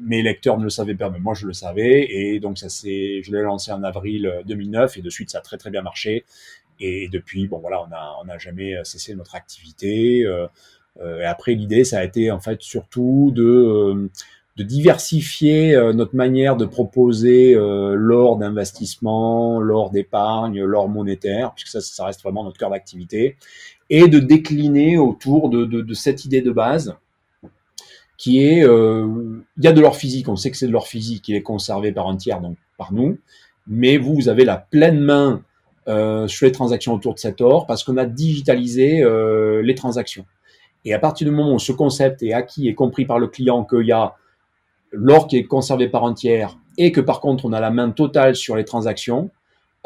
mes 0.00 0.22
lecteurs 0.22 0.58
ne 0.58 0.64
le 0.64 0.70
savaient 0.70 0.94
pas 0.94 1.10
mais 1.10 1.18
moi 1.20 1.34
je 1.34 1.46
le 1.46 1.52
savais. 1.52 2.06
Et 2.10 2.40
donc 2.40 2.58
ça 2.58 2.68
c'est 2.68 3.22
je 3.22 3.32
l'ai 3.32 3.42
lancé 3.42 3.72
en 3.72 3.82
avril 3.82 4.42
2009 4.46 4.96
et 4.96 5.02
de 5.02 5.10
suite 5.10 5.30
ça 5.30 5.38
a 5.38 5.40
très 5.42 5.58
très 5.58 5.70
bien 5.70 5.82
marché. 5.82 6.24
Et 6.80 7.08
depuis 7.08 7.48
bon 7.48 7.58
voilà 7.58 7.82
on 7.82 7.92
a 7.92 8.16
on 8.22 8.24
n'a 8.26 8.38
jamais 8.38 8.74
cessé 8.84 9.14
notre 9.14 9.34
activité 9.34 10.26
euh, 11.00 11.20
et 11.20 11.24
après, 11.24 11.54
l'idée, 11.54 11.84
ça 11.84 11.98
a 12.00 12.04
été 12.04 12.30
en 12.30 12.40
fait 12.40 12.62
surtout 12.62 13.32
de 13.34 13.44
euh, 13.44 14.10
de 14.56 14.64
diversifier 14.64 15.76
euh, 15.76 15.92
notre 15.92 16.16
manière 16.16 16.56
de 16.56 16.64
proposer 16.64 17.54
l'or 17.54 18.38
d'investissement, 18.38 19.60
l'or 19.60 19.90
d'épargne, 19.90 20.62
l'or 20.64 20.88
monétaire, 20.88 21.52
puisque 21.54 21.68
ça, 21.68 21.80
ça 21.80 22.04
reste 22.06 22.22
vraiment 22.22 22.42
notre 22.42 22.58
cœur 22.58 22.70
d'activité, 22.70 23.36
et 23.88 24.08
de 24.08 24.18
décliner 24.18 24.98
autour 24.98 25.48
de, 25.48 25.64
de, 25.64 25.80
de, 25.80 25.94
cette 25.94 26.24
idée 26.24 26.42
de 26.42 26.50
base 26.50 26.96
qui 28.18 28.44
est, 28.44 28.64
euh, 28.64 29.06
il 29.56 29.64
y 29.64 29.68
a 29.68 29.72
de 29.72 29.80
l'or 29.80 29.96
physique, 29.96 30.28
on 30.28 30.36
sait 30.36 30.50
que 30.50 30.56
c'est 30.56 30.66
de 30.66 30.72
l'or 30.72 30.88
physique, 30.88 31.28
il 31.28 31.36
est 31.36 31.42
conservé 31.42 31.92
par 31.92 32.08
un 32.08 32.16
tiers, 32.16 32.40
donc 32.40 32.56
par 32.76 32.92
nous, 32.92 33.18
mais 33.66 33.96
vous, 33.96 34.14
vous 34.14 34.28
avez 34.28 34.44
la 34.44 34.56
pleine 34.56 35.00
main 35.00 35.42
euh, 35.86 36.26
sur 36.26 36.44
les 36.44 36.52
transactions 36.52 36.92
autour 36.92 37.14
de 37.14 37.20
cet 37.20 37.40
or 37.40 37.66
parce 37.66 37.84
qu'on 37.84 37.96
a 37.96 38.04
digitalisé 38.04 39.02
euh, 39.02 39.62
les 39.62 39.74
transactions. 39.74 40.26
Et 40.84 40.92
à 40.92 40.98
partir 40.98 41.26
du 41.26 41.34
moment 41.34 41.54
où 41.54 41.58
ce 41.58 41.72
concept 41.72 42.22
est 42.22 42.32
acquis 42.32 42.68
et 42.68 42.74
compris 42.74 43.06
par 43.06 43.18
le 43.18 43.28
client 43.28 43.64
qu'il 43.64 43.86
y 43.86 43.92
a 43.92 44.14
l'or 44.90 45.28
qui 45.28 45.36
est 45.36 45.44
conservé 45.44 45.88
par 45.88 46.04
un 46.04 46.14
tiers 46.14 46.58
et 46.76 46.92
que 46.92 47.00
par 47.00 47.20
contre 47.20 47.44
on 47.44 47.52
a 47.52 47.60
la 47.60 47.70
main 47.70 47.90
totale 47.90 48.34
sur 48.34 48.56
les 48.56 48.64
transactions, 48.64 49.30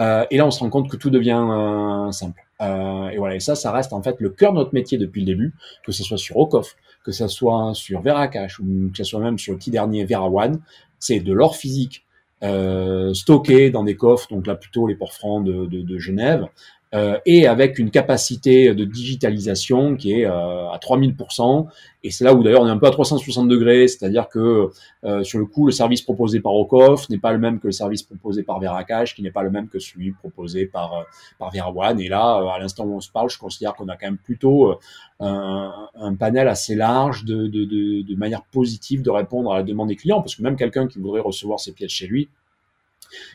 euh, 0.01 0.25
et 0.31 0.39
là 0.39 0.47
on 0.47 0.51
se 0.51 0.61
rend 0.61 0.71
compte 0.71 0.91
que 0.91 0.97
tout 0.97 1.11
devient 1.11 1.45
euh, 1.51 2.11
simple. 2.13 2.41
Euh, 2.61 3.09
et 3.09 3.19
voilà, 3.19 3.35
et 3.35 3.41
ça, 3.41 3.55
ça 3.55 3.73
reste 3.73 3.93
en 3.93 4.03
fait 4.03 4.17
le 4.21 4.31
cœur 4.31 4.53
de 4.53 4.59
notre 4.59 4.73
métier 4.73 4.97
depuis 4.97 5.21
le 5.21 5.27
début, 5.27 5.55
que 5.85 5.93
ce 5.93 6.05
soit 6.05 6.19
sur 6.19 6.37
Okoff, 6.37 6.77
que 7.05 7.13
ce 7.13 7.29
soit 7.29 7.73
sur 7.75 8.01
Veracash 8.01 8.61
ou 8.61 8.91
que 8.91 8.99
ce 8.99 9.05
soit 9.05 9.21
même 9.21 9.39
sur 9.39 9.53
le 9.53 9.59
petit 9.59 9.71
dernier 9.71 10.05
Vera 10.05 10.29
One, 10.29 10.61
c'est 10.99 11.21
de 11.21 11.33
l'or 11.33 11.57
physique 11.57 12.05
euh, 12.43 13.15
stocké 13.15 13.71
dans 13.71 13.85
des 13.85 13.97
coffres, 13.97 14.29
donc 14.31 14.47
là 14.47 14.55
plutôt 14.55 14.87
les 14.87 14.95
ports 14.95 15.13
francs 15.13 15.45
de 15.45 15.99
Genève, 15.99 16.47
euh, 16.95 17.19
et 17.25 17.47
avec 17.47 17.79
une 17.79 17.91
capacité 17.91 18.75
de 18.75 18.85
digitalisation 18.85 19.97
qui 19.97 20.13
est 20.13 20.27
euh, 20.27 20.71
à 20.71 20.79
3000%. 20.79 21.67
Et 22.05 22.11
c'est 22.11 22.25
là 22.25 22.35
où 22.35 22.43
d'ailleurs 22.43 22.63
on 22.63 22.67
est 22.67 22.71
un 22.71 22.79
peu 22.79 22.87
à 22.87 22.91
360 22.91 23.49
degrés, 23.49 23.89
c'est-à-dire 23.89 24.29
que 24.29 24.71
euh, 25.05 25.23
sur 25.23 25.39
le 25.39 25.47
coup, 25.47 25.67
le 25.67 25.73
service 25.73 26.03
proposé 26.03 26.41
par 26.41 26.55
Okoff 26.55 27.09
n'est 27.09 27.19
pas 27.19 27.33
le 27.33 27.39
même 27.39 27.61
que 27.61 27.69
le 27.69 27.73
service 27.73 28.03
proposé 28.03 28.43
par 28.43 28.61
Veracash, 28.61 29.15
qui 29.15 29.23
n'est 29.23 29.31
pas 29.31 29.43
le 29.43 29.51
même 29.51 29.69
que 29.69 29.79
celui 29.79 30.13
proposé 30.13 30.67
par, 30.67 30.95
euh, 30.95 31.03
par 31.39 31.51
VeraOne. 31.51 32.01
Et 32.01 32.09
là, 32.09 32.43
à 32.55 32.59
l'instant 32.59 32.85
où 32.85 32.95
on 32.95 33.01
se 33.01 33.11
parle, 33.11 33.31
je 33.31 33.39
considère 33.39 33.75
qu'on 33.75 33.89
a 33.89 33.97
quand 33.97 34.07
même 34.07 34.19
plutôt 34.19 34.75
un, 35.21 35.89
un, 35.95 36.15
panel 36.15 36.49
assez 36.49 36.75
large 36.75 37.25
de, 37.25 37.47
de, 37.47 37.65
de, 37.65 38.03
de 38.03 38.17
manière 38.17 38.43
positive 38.43 39.03
de 39.03 39.11
répondre 39.11 39.53
à 39.53 39.59
la 39.59 39.63
demande 39.63 39.89
des 39.89 39.97
clients, 39.97 40.21
parce 40.21 40.35
que 40.35 40.43
même 40.43 40.57
quelqu'un 40.57 40.89
qui 40.89 40.99
voudrait 40.99 41.21
recevoir 41.21 41.61
ses 41.61 41.73
pièces 41.73 41.93
chez 41.93 42.07
lui, 42.07 42.29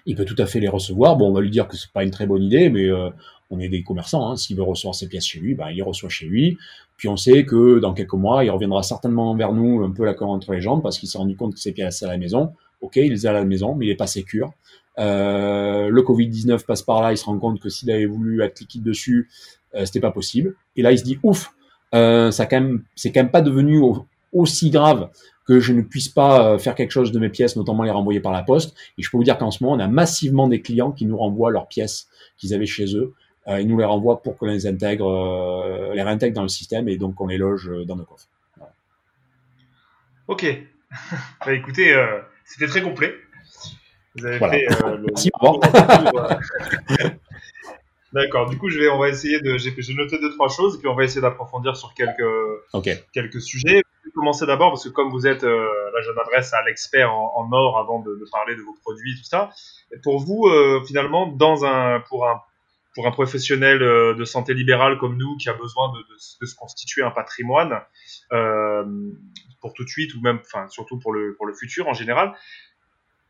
il 0.05 0.15
peut 0.15 0.25
tout 0.25 0.35
à 0.37 0.45
fait 0.45 0.59
les 0.59 0.67
recevoir. 0.67 1.15
Bon, 1.15 1.29
on 1.29 1.33
va 1.33 1.41
lui 1.41 1.49
dire 1.49 1.67
que 1.67 1.77
c'est 1.77 1.91
pas 1.91 2.03
une 2.03 2.11
très 2.11 2.25
bonne 2.25 2.43
idée, 2.43 2.69
mais 2.69 2.85
euh, 2.85 3.09
on 3.49 3.59
est 3.59 3.69
des 3.69 3.83
commerçants. 3.83 4.31
Hein. 4.31 4.35
S'il 4.35 4.57
veut 4.57 4.63
recevoir 4.63 4.95
ses 4.95 5.07
pièces 5.07 5.25
chez 5.25 5.39
lui, 5.39 5.55
ben, 5.55 5.69
il 5.69 5.77
les 5.77 5.81
reçoit 5.81 6.09
chez 6.09 6.25
lui. 6.25 6.57
Puis 6.97 7.07
on 7.07 7.17
sait 7.17 7.45
que 7.45 7.79
dans 7.79 7.93
quelques 7.93 8.13
mois, 8.13 8.43
il 8.43 8.49
reviendra 8.49 8.83
certainement 8.83 9.35
vers 9.35 9.53
nous 9.53 9.83
un 9.83 9.91
peu 9.91 10.05
la 10.05 10.13
queue 10.13 10.25
entre 10.25 10.53
les 10.53 10.61
jambes 10.61 10.81
parce 10.81 10.97
qu'il 10.99 11.07
s'est 11.07 11.17
rendu 11.17 11.35
compte 11.35 11.53
que 11.53 11.59
ses 11.59 11.71
pièces 11.71 12.03
à 12.03 12.07
la 12.07 12.17
maison. 12.17 12.53
Ok, 12.81 12.97
il 12.97 13.11
les 13.11 13.25
a 13.25 13.31
à 13.31 13.33
la 13.33 13.45
maison, 13.45 13.75
mais 13.75 13.87
il 13.87 13.89
est 13.89 13.95
pas 13.95 14.07
sécure. 14.07 14.51
Euh, 14.99 15.89
le 15.89 16.01
Covid-19 16.01 16.65
passe 16.65 16.81
par 16.81 17.01
là, 17.01 17.11
il 17.11 17.17
se 17.17 17.25
rend 17.25 17.37
compte 17.37 17.59
que 17.59 17.69
s'il 17.69 17.89
avait 17.91 18.05
voulu 18.05 18.41
être 18.41 18.59
liquide 18.59 18.83
dessus, 18.83 19.29
euh, 19.75 19.85
c'était 19.85 19.99
pas 19.99 20.11
possible. 20.11 20.55
Et 20.75 20.81
là, 20.81 20.91
il 20.91 20.99
se 20.99 21.03
dit 21.03 21.19
ouf, 21.23 21.53
euh, 21.93 22.31
ça 22.31 22.45
quand 22.45 22.59
même, 22.59 22.83
c'est 22.95 23.11
quand 23.11 23.21
même 23.21 23.31
pas 23.31 23.41
devenu 23.41 23.81
aussi 24.33 24.69
grave 24.69 25.09
que 25.47 25.59
je 25.61 25.71
ne 25.71 25.81
puisse 25.81 26.09
pas 26.09 26.45
euh, 26.45 26.57
faire 26.57 26.75
quelque 26.75 26.91
chose 26.91 27.11
de 27.11 27.19
mes 27.19 27.29
pièces, 27.29 27.55
notamment 27.55 27.83
les 27.83 27.91
renvoyer 27.91 28.19
par 28.19 28.33
la 28.33 28.43
poste. 28.43 28.75
Et 28.97 29.01
je 29.01 29.09
peux 29.09 29.17
vous 29.17 29.23
dire 29.23 29.37
qu'en 29.37 29.49
ce 29.49 29.63
moment, 29.63 29.75
on 29.75 29.79
a 29.79 29.87
massivement 29.87 30.47
des 30.47 30.61
clients 30.61 30.91
qui 30.91 31.05
nous 31.05 31.17
renvoient 31.17 31.51
leurs 31.51 31.67
pièces 31.67 32.07
qu'ils 32.37 32.53
avaient 32.53 32.65
chez 32.65 32.95
eux. 32.95 33.13
Euh, 33.47 33.61
ils 33.61 33.67
nous 33.67 33.77
les 33.77 33.85
renvoient 33.85 34.21
pour 34.21 34.37
qu'on 34.37 34.47
les 34.47 34.67
intègre, 34.67 35.07
euh, 35.07 35.93
les 35.93 36.03
réintègre 36.03 36.35
dans 36.35 36.41
le 36.41 36.49
système 36.49 36.89
et 36.89 36.97
donc 36.97 37.19
on 37.21 37.27
les 37.27 37.37
loge 37.37 37.69
dans 37.85 37.95
nos 37.95 38.03
coffres. 38.03 38.27
Ok. 40.27 40.45
bah, 41.45 41.53
écoutez, 41.53 41.95
c'était 42.43 42.67
très 42.67 42.81
complet. 42.81 43.13
Vous 44.15 44.25
avez 44.25 44.39
fait 44.39 44.65
le... 44.81 45.05
Merci, 45.07 45.29
D'accord. 48.13 48.49
Du 48.49 48.57
coup, 48.57 48.69
je 48.69 48.79
vais, 48.79 48.89
on 48.89 48.97
va 48.97 49.09
essayer 49.09 49.41
de. 49.41 49.57
J'ai 49.57 49.93
noté 49.93 50.17
deux 50.17 50.31
trois 50.31 50.47
choses 50.49 50.75
et 50.75 50.79
puis 50.79 50.87
on 50.87 50.95
va 50.95 51.03
essayer 51.03 51.21
d'approfondir 51.21 51.75
sur 51.75 51.93
quelques 51.93 52.23
quelques 53.13 53.41
sujets. 53.41 53.83
Je 54.01 54.09
vais 54.09 54.13
commencer 54.13 54.45
d'abord 54.45 54.71
parce 54.71 54.85
que 54.85 54.89
comme 54.89 55.09
vous 55.11 55.27
êtes, 55.27 55.43
euh, 55.43 55.67
là, 55.93 56.01
je 56.01 56.11
m'adresse 56.11 56.53
à 56.53 56.63
l'expert 56.63 57.13
en, 57.13 57.49
or 57.51 57.77
avant 57.77 57.99
de, 57.99 58.17
parler 58.31 58.55
de 58.55 58.61
vos 58.61 58.73
produits, 58.81 59.15
tout 59.17 59.25
ça. 59.25 59.49
Et 59.91 59.97
pour 59.97 60.19
vous, 60.19 60.47
euh, 60.47 60.81
finalement, 60.87 61.27
dans 61.27 61.65
un 61.65 61.99
pour 62.07 62.27
un 62.27 62.41
pour 62.97 63.07
un 63.07 63.11
professionnel 63.11 63.81
euh, 63.81 64.15
de 64.15 64.25
santé 64.25 64.53
libérale 64.53 64.97
comme 64.97 65.17
nous 65.17 65.37
qui 65.37 65.49
a 65.49 65.53
besoin 65.53 65.93
de, 65.93 65.99
de, 66.41 66.45
se 66.45 66.55
constituer 66.55 67.03
un 67.03 67.11
patrimoine 67.11 67.79
pour 69.61 69.73
tout 69.73 69.83
de 69.83 69.89
suite 69.89 70.13
ou 70.15 70.21
même, 70.21 70.39
enfin, 70.41 70.67
surtout 70.69 70.97
pour 70.97 71.13
le 71.13 71.35
pour 71.35 71.45
le 71.45 71.53
futur 71.53 71.87
en 71.87 71.93
général. 71.93 72.33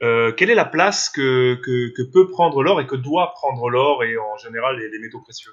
Euh, 0.03 0.31
quelle 0.31 0.49
est 0.49 0.55
la 0.55 0.65
place 0.65 1.09
que, 1.09 1.55
que, 1.55 2.03
peut 2.11 2.27
prendre 2.27 2.61
l'or 2.61 2.79
et 2.79 2.85
que 2.85 2.95
doit 2.95 3.33
prendre 3.33 3.69
l'or 3.69 4.03
et 4.03 4.15
en 4.17 4.37
général 4.37 4.77
les, 4.77 4.99
métaux 4.99 5.19
précieux? 5.21 5.51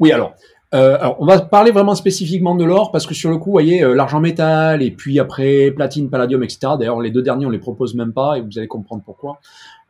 Oui, 0.00 0.10
alors, 0.10 0.34
euh, 0.72 0.96
alors, 0.98 1.16
on 1.20 1.26
va 1.26 1.38
parler 1.40 1.70
vraiment 1.70 1.94
spécifiquement 1.94 2.54
de 2.54 2.64
l'or 2.64 2.90
parce 2.90 3.06
que 3.06 3.14
sur 3.14 3.30
le 3.30 3.36
coup, 3.36 3.46
vous 3.46 3.52
voyez, 3.52 3.84
euh, 3.84 3.94
l'argent 3.94 4.20
métal 4.20 4.82
et 4.82 4.90
puis 4.90 5.20
après 5.20 5.70
platine, 5.70 6.08
palladium, 6.08 6.42
etc. 6.42 6.72
D'ailleurs, 6.78 7.00
les 7.00 7.10
deux 7.10 7.22
derniers, 7.22 7.46
on 7.46 7.50
les 7.50 7.58
propose 7.58 7.94
même 7.94 8.12
pas 8.12 8.38
et 8.38 8.40
vous 8.40 8.58
allez 8.58 8.68
comprendre 8.68 9.02
pourquoi. 9.04 9.38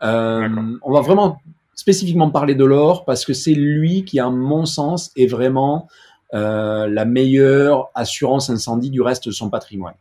on 0.00 0.92
va 0.92 1.00
vraiment 1.00 1.38
spécifiquement 1.74 2.30
parler 2.30 2.54
de 2.54 2.64
l'or 2.64 3.04
parce 3.04 3.24
que 3.24 3.32
c'est 3.32 3.54
lui 3.54 4.04
qui, 4.04 4.18
à 4.20 4.30
mon 4.30 4.66
sens, 4.66 5.10
est 5.16 5.26
vraiment 5.26 5.88
la 6.32 7.04
meilleure 7.04 7.90
assurance 7.94 8.50
incendie 8.50 8.90
du 8.90 9.00
reste 9.00 9.26
de 9.26 9.32
son 9.32 9.50
patrimoine. 9.50 9.94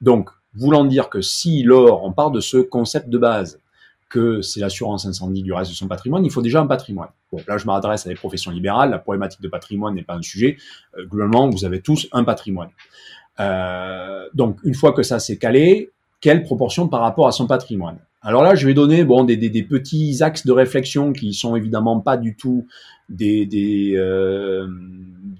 Donc, 0.00 0.30
voulant 0.54 0.84
dire 0.84 1.10
que 1.10 1.20
si 1.20 1.62
l'or, 1.62 2.02
on 2.02 2.12
part 2.12 2.30
de 2.30 2.40
ce 2.40 2.56
concept 2.56 3.08
de 3.10 3.18
base, 3.18 3.60
que 4.08 4.40
c'est 4.40 4.60
l'assurance 4.60 5.04
incendie 5.04 5.42
du 5.42 5.52
reste 5.52 5.70
de 5.70 5.76
son 5.76 5.88
patrimoine, 5.88 6.24
il 6.24 6.30
faut 6.30 6.42
déjà 6.42 6.60
un 6.60 6.66
patrimoine. 6.66 7.08
Bon, 7.32 7.40
là, 7.46 7.58
je 7.58 7.66
m'adresse 7.66 8.06
à 8.06 8.08
des 8.08 8.14
professions 8.14 8.52
libérales, 8.52 8.90
la 8.90 8.98
problématique 8.98 9.40
de 9.40 9.48
patrimoine 9.48 9.94
n'est 9.94 10.04
pas 10.04 10.14
un 10.14 10.22
sujet. 10.22 10.56
Euh, 10.96 11.04
globalement, 11.06 11.50
vous 11.50 11.64
avez 11.64 11.80
tous 11.80 12.06
un 12.12 12.24
patrimoine. 12.24 12.70
Euh, 13.40 14.28
donc, 14.32 14.58
une 14.62 14.74
fois 14.74 14.92
que 14.92 15.02
ça 15.02 15.18
s'est 15.18 15.38
calé, 15.38 15.90
quelle 16.20 16.42
proportion 16.42 16.88
par 16.88 17.00
rapport 17.00 17.26
à 17.26 17.32
son 17.32 17.46
patrimoine? 17.46 17.98
Alors 18.26 18.42
là, 18.42 18.56
je 18.56 18.66
vais 18.66 18.74
donner 18.74 19.04
bon 19.04 19.22
des, 19.22 19.36
des, 19.36 19.50
des, 19.50 19.62
petits 19.62 20.20
axes 20.20 20.44
de 20.44 20.50
réflexion 20.50 21.12
qui 21.12 21.32
sont 21.32 21.54
évidemment 21.54 22.00
pas 22.00 22.16
du 22.16 22.34
tout 22.34 22.66
des, 23.08 23.46
des, 23.46 23.92
euh, 23.94 24.66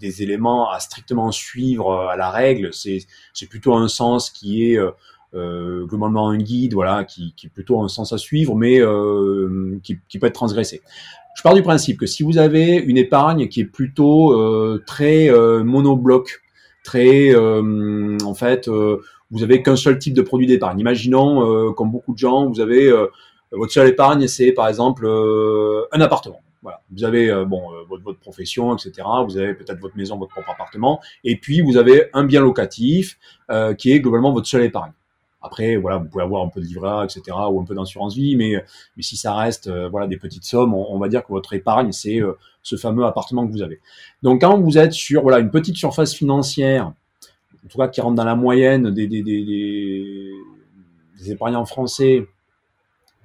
des 0.00 0.22
éléments 0.22 0.70
à 0.70 0.78
strictement 0.78 1.32
suivre 1.32 1.90
euh, 1.90 2.08
à 2.08 2.16
la 2.16 2.30
règle. 2.30 2.70
C'est, 2.72 3.04
plutôt 3.50 3.74
un 3.74 3.88
sens 3.88 4.30
qui 4.30 4.70
est 4.70 4.78
euh, 4.78 4.92
euh, 5.34 5.84
globalement 5.84 6.30
un 6.30 6.38
guide, 6.38 6.74
voilà, 6.74 7.04
qui, 7.04 7.34
qui 7.36 7.48
est 7.48 7.50
plutôt 7.50 7.82
un 7.82 7.88
sens 7.88 8.12
à 8.12 8.18
suivre, 8.18 8.54
mais 8.54 8.80
euh, 8.80 9.78
qui, 9.82 9.98
qui, 10.08 10.18
peut 10.18 10.28
être 10.28 10.34
transgressé. 10.34 10.80
Je 11.36 11.42
pars 11.42 11.52
du 11.52 11.62
principe 11.62 11.98
que 11.98 12.06
si 12.06 12.22
vous 12.22 12.38
avez 12.38 12.76
une 12.76 12.96
épargne 12.96 13.48
qui 13.48 13.60
est 13.60 13.66
plutôt 13.66 14.32
euh, 14.32 14.82
très 14.86 15.28
monobloc, 15.62 16.42
très, 16.84 17.34
en 17.34 18.34
fait, 18.34 18.70
vous 19.30 19.42
avez 19.42 19.62
qu'un 19.62 19.76
seul 19.76 19.98
type 19.98 20.14
de 20.14 20.22
produit 20.22 20.46
d'épargne. 20.46 20.78
Imaginons, 20.80 21.72
comme 21.74 21.90
beaucoup 21.90 22.12
de 22.12 22.18
gens, 22.18 22.46
vous 22.48 22.60
avez 22.60 22.92
votre 23.50 23.72
seule 23.72 23.88
épargne, 23.88 24.26
c'est 24.28 24.52
par 24.52 24.68
exemple 24.68 25.06
un 25.06 26.00
appartement. 26.00 26.40
Voilà. 26.66 26.82
Vous 26.90 27.04
avez 27.04 27.30
euh, 27.30 27.44
bon 27.44 27.62
euh, 27.72 27.84
votre, 27.88 28.02
votre, 28.02 28.18
profession, 28.18 28.74
etc. 28.74 29.06
Vous 29.24 29.36
avez 29.36 29.54
peut-être 29.54 29.78
votre 29.78 29.96
maison, 29.96 30.18
votre 30.18 30.32
propre 30.32 30.50
appartement, 30.50 31.00
et 31.22 31.36
puis 31.36 31.60
vous 31.60 31.76
avez 31.76 32.10
un 32.12 32.24
bien 32.24 32.40
locatif 32.40 33.18
euh, 33.52 33.72
qui 33.72 33.92
est 33.92 34.00
globalement 34.00 34.32
votre 34.32 34.48
seule 34.48 34.64
épargne. 34.64 34.90
Après, 35.40 35.76
voilà, 35.76 35.98
vous 35.98 36.06
pouvez 36.06 36.24
avoir 36.24 36.42
un 36.42 36.48
peu 36.48 36.60
de 36.60 36.66
livret 36.66 37.04
etc., 37.04 37.22
ou 37.52 37.60
un 37.60 37.64
peu 37.64 37.76
d'assurance 37.76 38.16
vie, 38.16 38.34
mais 38.34 38.54
mais 38.96 39.02
si 39.04 39.16
ça 39.16 39.32
reste 39.36 39.70
voilà 39.70 40.08
des 40.08 40.16
petites 40.16 40.42
sommes, 40.42 40.74
on, 40.74 40.98
va 40.98 41.06
dire 41.06 41.24
que 41.24 41.28
votre 41.28 41.52
épargne 41.52 41.92
c'est 41.92 42.20
ce 42.64 42.74
fameux 42.74 43.04
appartement 43.04 43.46
que 43.46 43.52
vous 43.52 43.62
avez. 43.62 43.78
Donc 44.24 44.40
quand 44.40 44.58
vous 44.58 44.76
êtes 44.76 44.92
sur 44.92 45.22
voilà 45.22 45.38
une 45.38 45.52
petite 45.52 45.76
surface 45.76 46.14
financière, 46.14 46.92
en 47.66 47.68
tout 47.68 47.78
cas 47.78 47.88
qui 47.88 48.00
rentre 48.00 48.14
dans 48.14 48.24
la 48.24 48.36
moyenne 48.36 48.90
des 48.92 50.32
épargnants 51.28 51.66
français, 51.66 52.26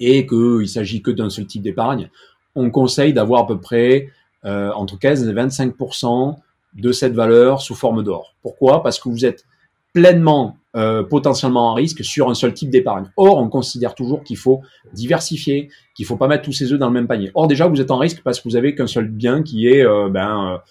et 0.02 0.26
qu'il 0.26 0.68
s'agit 0.68 1.02
que 1.02 1.12
d'un 1.12 1.30
seul 1.30 1.46
type 1.46 1.62
d'épargne, 1.62 2.10
on 2.56 2.72
conseille 2.72 3.14
d'avoir 3.14 3.44
à 3.44 3.48
peu 3.48 3.60
près 3.62 4.10
euh, 4.46 4.72
entre 4.74 4.98
15 4.98 5.28
et 5.28 5.32
25% 5.32 6.38
de 6.74 6.92
cette 6.92 7.14
valeur 7.14 7.62
sous 7.62 7.76
forme 7.76 8.04
d'or. 8.04 8.34
Pourquoi? 8.42 8.82
Parce 8.82 9.00
que 9.00 9.08
vous 9.10 9.26
êtes 9.26 9.46
pleinement 9.94 10.58
euh, 10.76 11.04
potentiellement 11.04 11.72
en 11.72 11.74
risque 11.74 12.04
sur 12.04 12.30
un 12.30 12.34
seul 12.34 12.54
type 12.54 12.70
d'épargne. 12.70 13.12
Or, 13.18 13.38
on 13.38 13.50
considère 13.50 13.96
toujours 13.96 14.24
qu'il 14.24 14.38
faut 14.38 14.62
diversifier, 14.94 15.70
qu'il 15.96 16.06
faut 16.06 16.18
pas 16.18 16.28
mettre 16.28 16.44
tous 16.44 16.54
ses 16.54 16.72
œufs 16.72 16.80
dans 16.80 16.88
le 16.88 16.94
même 16.94 17.08
panier. 17.08 17.32
Or, 17.34 17.48
déjà, 17.48 17.68
vous 17.68 17.82
êtes 17.82 17.92
en 17.92 17.98
risque 17.98 18.22
parce 18.24 18.40
que 18.40 18.48
vous 18.48 18.56
avez 18.56 18.76
qu'un 18.76 18.88
seul 18.88 19.08
bien 19.08 19.44
qui 19.44 19.68
est 19.68 19.86
euh, 19.86 20.10
ben, 20.10 20.62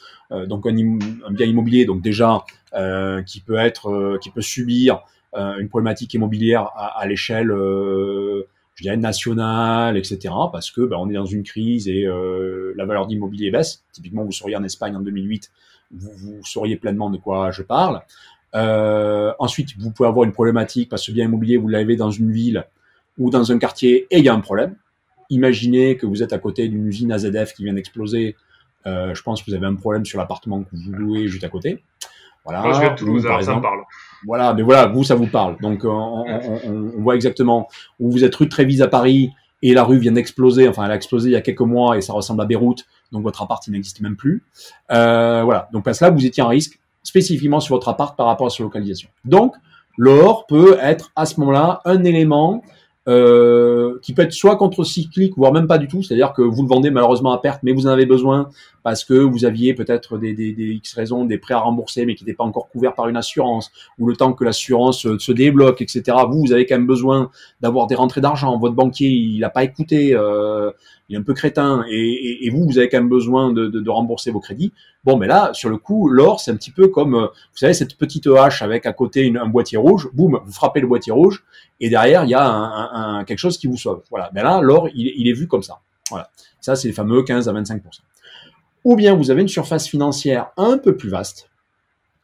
donc 0.46 0.66
un, 0.66 0.72
bien 0.72 1.46
immobilier, 1.46 1.84
donc 1.84 2.02
déjà 2.02 2.44
qui 3.26 3.40
peut 3.40 3.56
être, 3.56 4.18
qui 4.22 4.30
peut 4.30 4.42
subir 4.42 5.00
une 5.34 5.68
problématique 5.68 6.14
immobilière 6.14 6.70
à, 6.76 7.00
à 7.00 7.06
l'échelle 7.06 7.52
je 8.80 8.84
dirais 8.84 8.96
nationale, 8.96 9.98
etc. 9.98 10.32
Parce 10.50 10.70
que 10.70 10.80
ben, 10.80 10.96
on 10.98 11.10
est 11.10 11.14
dans 11.14 11.26
une 11.26 11.42
crise 11.42 11.86
et 11.86 12.06
euh, 12.06 12.72
la 12.76 12.86
valeur 12.86 13.06
d'immobilier 13.06 13.50
baisse. 13.50 13.84
Typiquement, 13.92 14.24
vous 14.24 14.32
seriez 14.32 14.56
en 14.56 14.64
Espagne 14.64 14.96
en 14.96 15.00
2008, 15.00 15.52
vous, 15.92 16.10
vous 16.16 16.44
sauriez 16.44 16.76
pleinement 16.76 17.10
de 17.10 17.18
quoi 17.18 17.50
je 17.50 17.62
parle. 17.62 18.00
Euh, 18.54 19.32
ensuite, 19.38 19.70
vous 19.78 19.90
pouvez 19.90 20.08
avoir 20.08 20.24
une 20.24 20.32
problématique 20.32 20.88
parce 20.88 21.06
que 21.06 21.12
bien 21.12 21.24
immobilier, 21.26 21.56
vous 21.56 21.68
l'avez 21.68 21.96
dans 21.96 22.10
une 22.10 22.32
ville 22.32 22.66
ou 23.18 23.30
dans 23.30 23.52
un 23.52 23.58
quartier 23.58 24.06
et 24.10 24.18
il 24.18 24.24
y 24.24 24.28
a 24.28 24.34
un 24.34 24.40
problème. 24.40 24.76
Imaginez 25.30 25.96
que 25.96 26.06
vous 26.06 26.22
êtes 26.22 26.32
à 26.32 26.38
côté 26.38 26.68
d'une 26.68 26.86
usine 26.86 27.12
AZF 27.12 27.54
qui 27.54 27.64
vient 27.64 27.74
d'exploser. 27.74 28.36
Euh, 28.86 29.14
je 29.14 29.22
pense 29.22 29.42
que 29.42 29.50
vous 29.50 29.56
avez 29.56 29.66
un 29.66 29.74
problème 29.74 30.04
sur 30.04 30.18
l'appartement 30.18 30.62
que 30.62 30.70
vous 30.72 30.92
louez 30.92 31.28
juste 31.28 31.44
à 31.44 31.48
côté. 31.48 31.82
Voilà. 32.44 32.62
Moi, 32.62 32.72
je 32.72 32.80
viens 32.80 32.90
de 32.90 32.96
Toulouse, 32.96 33.22
par 33.22 33.42
ça 33.42 33.54
me 33.54 33.60
parle. 33.60 33.80
Voilà, 34.26 34.54
mais 34.54 34.62
voilà, 34.62 34.86
vous, 34.86 35.04
ça 35.04 35.14
vous 35.14 35.26
parle. 35.26 35.56
Donc, 35.60 35.84
on, 35.84 35.88
on, 35.88 36.60
on 36.66 37.00
voit 37.00 37.14
exactement 37.14 37.68
où 37.98 38.10
vous 38.10 38.24
êtes 38.24 38.34
rue 38.34 38.46
de 38.46 38.50
Trévise 38.50 38.82
à 38.82 38.88
Paris 38.88 39.30
et 39.62 39.74
la 39.74 39.84
rue 39.84 39.98
vient 39.98 40.12
d'exploser. 40.12 40.66
Enfin, 40.66 40.86
elle 40.86 40.90
a 40.90 40.94
explosé 40.96 41.28
il 41.28 41.32
y 41.32 41.36
a 41.36 41.42
quelques 41.42 41.60
mois 41.60 41.98
et 41.98 42.00
ça 42.00 42.14
ressemble 42.14 42.40
à 42.40 42.46
Beyrouth. 42.46 42.86
Donc, 43.12 43.22
votre 43.22 43.42
appart, 43.42 43.64
il 43.66 43.72
n'existe 43.72 44.00
même 44.00 44.16
plus. 44.16 44.42
Euh, 44.90 45.42
voilà. 45.44 45.68
Donc, 45.72 45.84
parce 45.84 46.00
là, 46.00 46.10
vous 46.10 46.24
étiez 46.24 46.42
en 46.42 46.48
risque 46.48 46.80
spécifiquement 47.02 47.60
sur 47.60 47.74
votre 47.74 47.88
appart 47.88 48.16
par 48.16 48.26
rapport 48.26 48.46
à 48.46 48.50
sa 48.50 48.62
localisation. 48.62 49.08
Donc, 49.24 49.54
l'or 49.96 50.46
peut 50.46 50.78
être 50.80 51.10
à 51.16 51.26
ce 51.26 51.40
moment-là 51.40 51.80
un 51.84 52.04
élément 52.04 52.62
euh, 53.08 53.98
qui 54.02 54.12
peut 54.12 54.22
être 54.22 54.32
soit 54.32 54.56
contre-cyclique, 54.56 55.32
voire 55.36 55.52
même 55.52 55.66
pas 55.66 55.78
du 55.78 55.88
tout, 55.88 56.02
c'est-à-dire 56.02 56.34
que 56.34 56.42
vous 56.42 56.62
le 56.62 56.68
vendez 56.68 56.90
malheureusement 56.90 57.32
à 57.32 57.38
perte, 57.38 57.60
mais 57.62 57.72
vous 57.72 57.86
en 57.86 57.90
avez 57.90 58.04
besoin 58.04 58.50
parce 58.82 59.04
que 59.04 59.14
vous 59.14 59.46
aviez 59.46 59.72
peut-être 59.74 60.18
des, 60.18 60.32
X 60.58 60.94
raisons, 60.94 61.24
des 61.24 61.38
prêts 61.38 61.54
à 61.54 61.60
rembourser, 61.60 62.04
mais 62.04 62.14
qui 62.14 62.24
n'étaient 62.24 62.36
pas 62.36 62.44
encore 62.44 62.68
couverts 62.68 62.94
par 62.94 63.08
une 63.08 63.16
assurance, 63.16 63.72
ou 63.98 64.06
le 64.06 64.16
temps 64.16 64.34
que 64.34 64.44
l'assurance 64.44 65.16
se 65.16 65.32
débloque, 65.32 65.80
etc. 65.80 66.16
Vous, 66.30 66.40
vous 66.40 66.52
avez 66.52 66.66
quand 66.66 66.76
même 66.76 66.86
besoin 66.86 67.30
d'avoir 67.60 67.86
des 67.86 67.94
rentrées 67.94 68.20
d'argent. 68.20 68.58
Votre 68.58 68.74
banquier, 68.74 69.08
il 69.08 69.40
n'a 69.40 69.50
pas 69.50 69.64
écouté, 69.64 70.14
euh, 70.14 70.70
il 71.10 71.16
est 71.16 71.18
un 71.18 71.22
peu 71.22 71.34
crétin, 71.34 71.84
et, 71.90 72.48
vous, 72.50 72.64
vous 72.64 72.78
avez 72.78 72.88
quand 72.88 72.98
même 72.98 73.08
besoin 73.08 73.52
de, 73.52 73.90
rembourser 73.90 74.30
vos 74.30 74.40
crédits. 74.40 74.72
Bon, 75.04 75.16
mais 75.16 75.26
là, 75.26 75.50
sur 75.52 75.68
le 75.68 75.76
coup, 75.76 76.08
l'or, 76.08 76.40
c'est 76.40 76.50
un 76.50 76.56
petit 76.56 76.70
peu 76.70 76.88
comme, 76.88 77.14
euh, 77.14 77.26
vous 77.26 77.56
savez, 77.56 77.74
cette 77.74 77.96
petite 77.96 78.26
hache 78.26 78.62
avec 78.62 78.86
à 78.86 78.92
côté 78.92 79.32
un 79.36 79.46
boîtier 79.48 79.76
rouge. 79.76 80.08
Boum, 80.14 80.40
vous 80.44 80.52
frappez 80.52 80.80
le 80.80 80.86
boîtier 80.86 81.12
rouge, 81.12 81.44
et 81.80 81.90
derrière, 81.90 82.24
il 82.24 82.30
y 82.30 82.34
a 82.34 83.24
quelque 83.26 83.38
chose 83.38 83.58
qui 83.58 83.66
vous 83.66 83.76
sauve. 83.76 84.02
Voilà. 84.10 84.30
Mais 84.34 84.42
là, 84.42 84.60
l'or, 84.62 84.88
il, 84.94 85.12
il 85.16 85.28
est 85.28 85.32
vu 85.32 85.48
comme 85.48 85.62
ça. 85.62 85.80
Voilà. 86.10 86.30
Ça, 86.60 86.76
c'est 86.76 86.88
les 86.88 86.94
fameux 86.94 87.22
15 87.22 87.48
à 87.48 87.52
25% 87.52 87.80
ou 88.84 88.96
bien 88.96 89.14
vous 89.14 89.30
avez 89.30 89.42
une 89.42 89.48
surface 89.48 89.86
financière 89.86 90.50
un 90.56 90.78
peu 90.78 90.96
plus 90.96 91.10
vaste, 91.10 91.49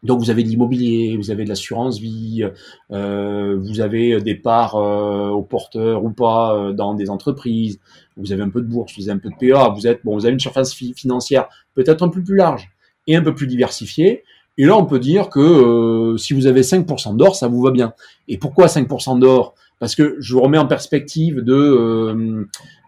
Donc 0.02 0.20
vous 0.20 0.30
avez 0.30 0.42
de 0.42 0.48
l'immobilier, 0.48 1.16
vous 1.16 1.30
avez 1.30 1.44
de 1.44 1.48
l'assurance 1.48 1.98
vie, 1.98 2.48
euh, 2.92 3.58
vous 3.58 3.80
avez 3.80 4.20
des 4.20 4.34
parts 4.34 4.76
euh, 4.76 5.30
aux 5.30 5.42
porteurs 5.42 6.04
ou 6.04 6.10
pas 6.10 6.54
euh, 6.54 6.72
dans 6.72 6.94
des 6.94 7.10
entreprises, 7.10 7.80
vous 8.16 8.32
avez 8.32 8.42
un 8.42 8.50
peu 8.50 8.60
de 8.60 8.66
bourse, 8.66 8.92
vous 8.96 9.08
avez 9.08 9.18
un 9.18 9.18
peu 9.18 9.30
de 9.30 9.52
PA, 9.52 9.68
vous 9.70 9.86
êtes 9.86 10.00
bon, 10.04 10.14
vous 10.14 10.26
avez 10.26 10.34
une 10.34 10.40
surface 10.40 10.74
financière 10.74 11.48
peut-être 11.74 12.02
un 12.02 12.08
peu 12.08 12.22
plus 12.22 12.36
large 12.36 12.68
et 13.06 13.16
un 13.16 13.22
peu 13.22 13.34
plus 13.34 13.46
diversifiée. 13.46 14.22
Et 14.58 14.64
là, 14.64 14.76
on 14.76 14.86
peut 14.86 14.98
dire 14.98 15.28
que 15.28 15.40
euh, 15.40 16.16
si 16.16 16.32
vous 16.32 16.46
avez 16.46 16.62
5% 16.62 17.16
d'or, 17.16 17.36
ça 17.36 17.48
vous 17.48 17.60
va 17.60 17.70
bien. 17.70 17.92
Et 18.28 18.38
pourquoi 18.38 18.66
5% 18.66 19.18
d'or? 19.18 19.54
Parce 19.78 19.94
que 19.94 20.16
je 20.18 20.34
vous 20.34 20.40
remets 20.40 20.58
en 20.58 20.66
perspective 20.66 21.42
de, 21.42 21.54
euh, 21.54 22.44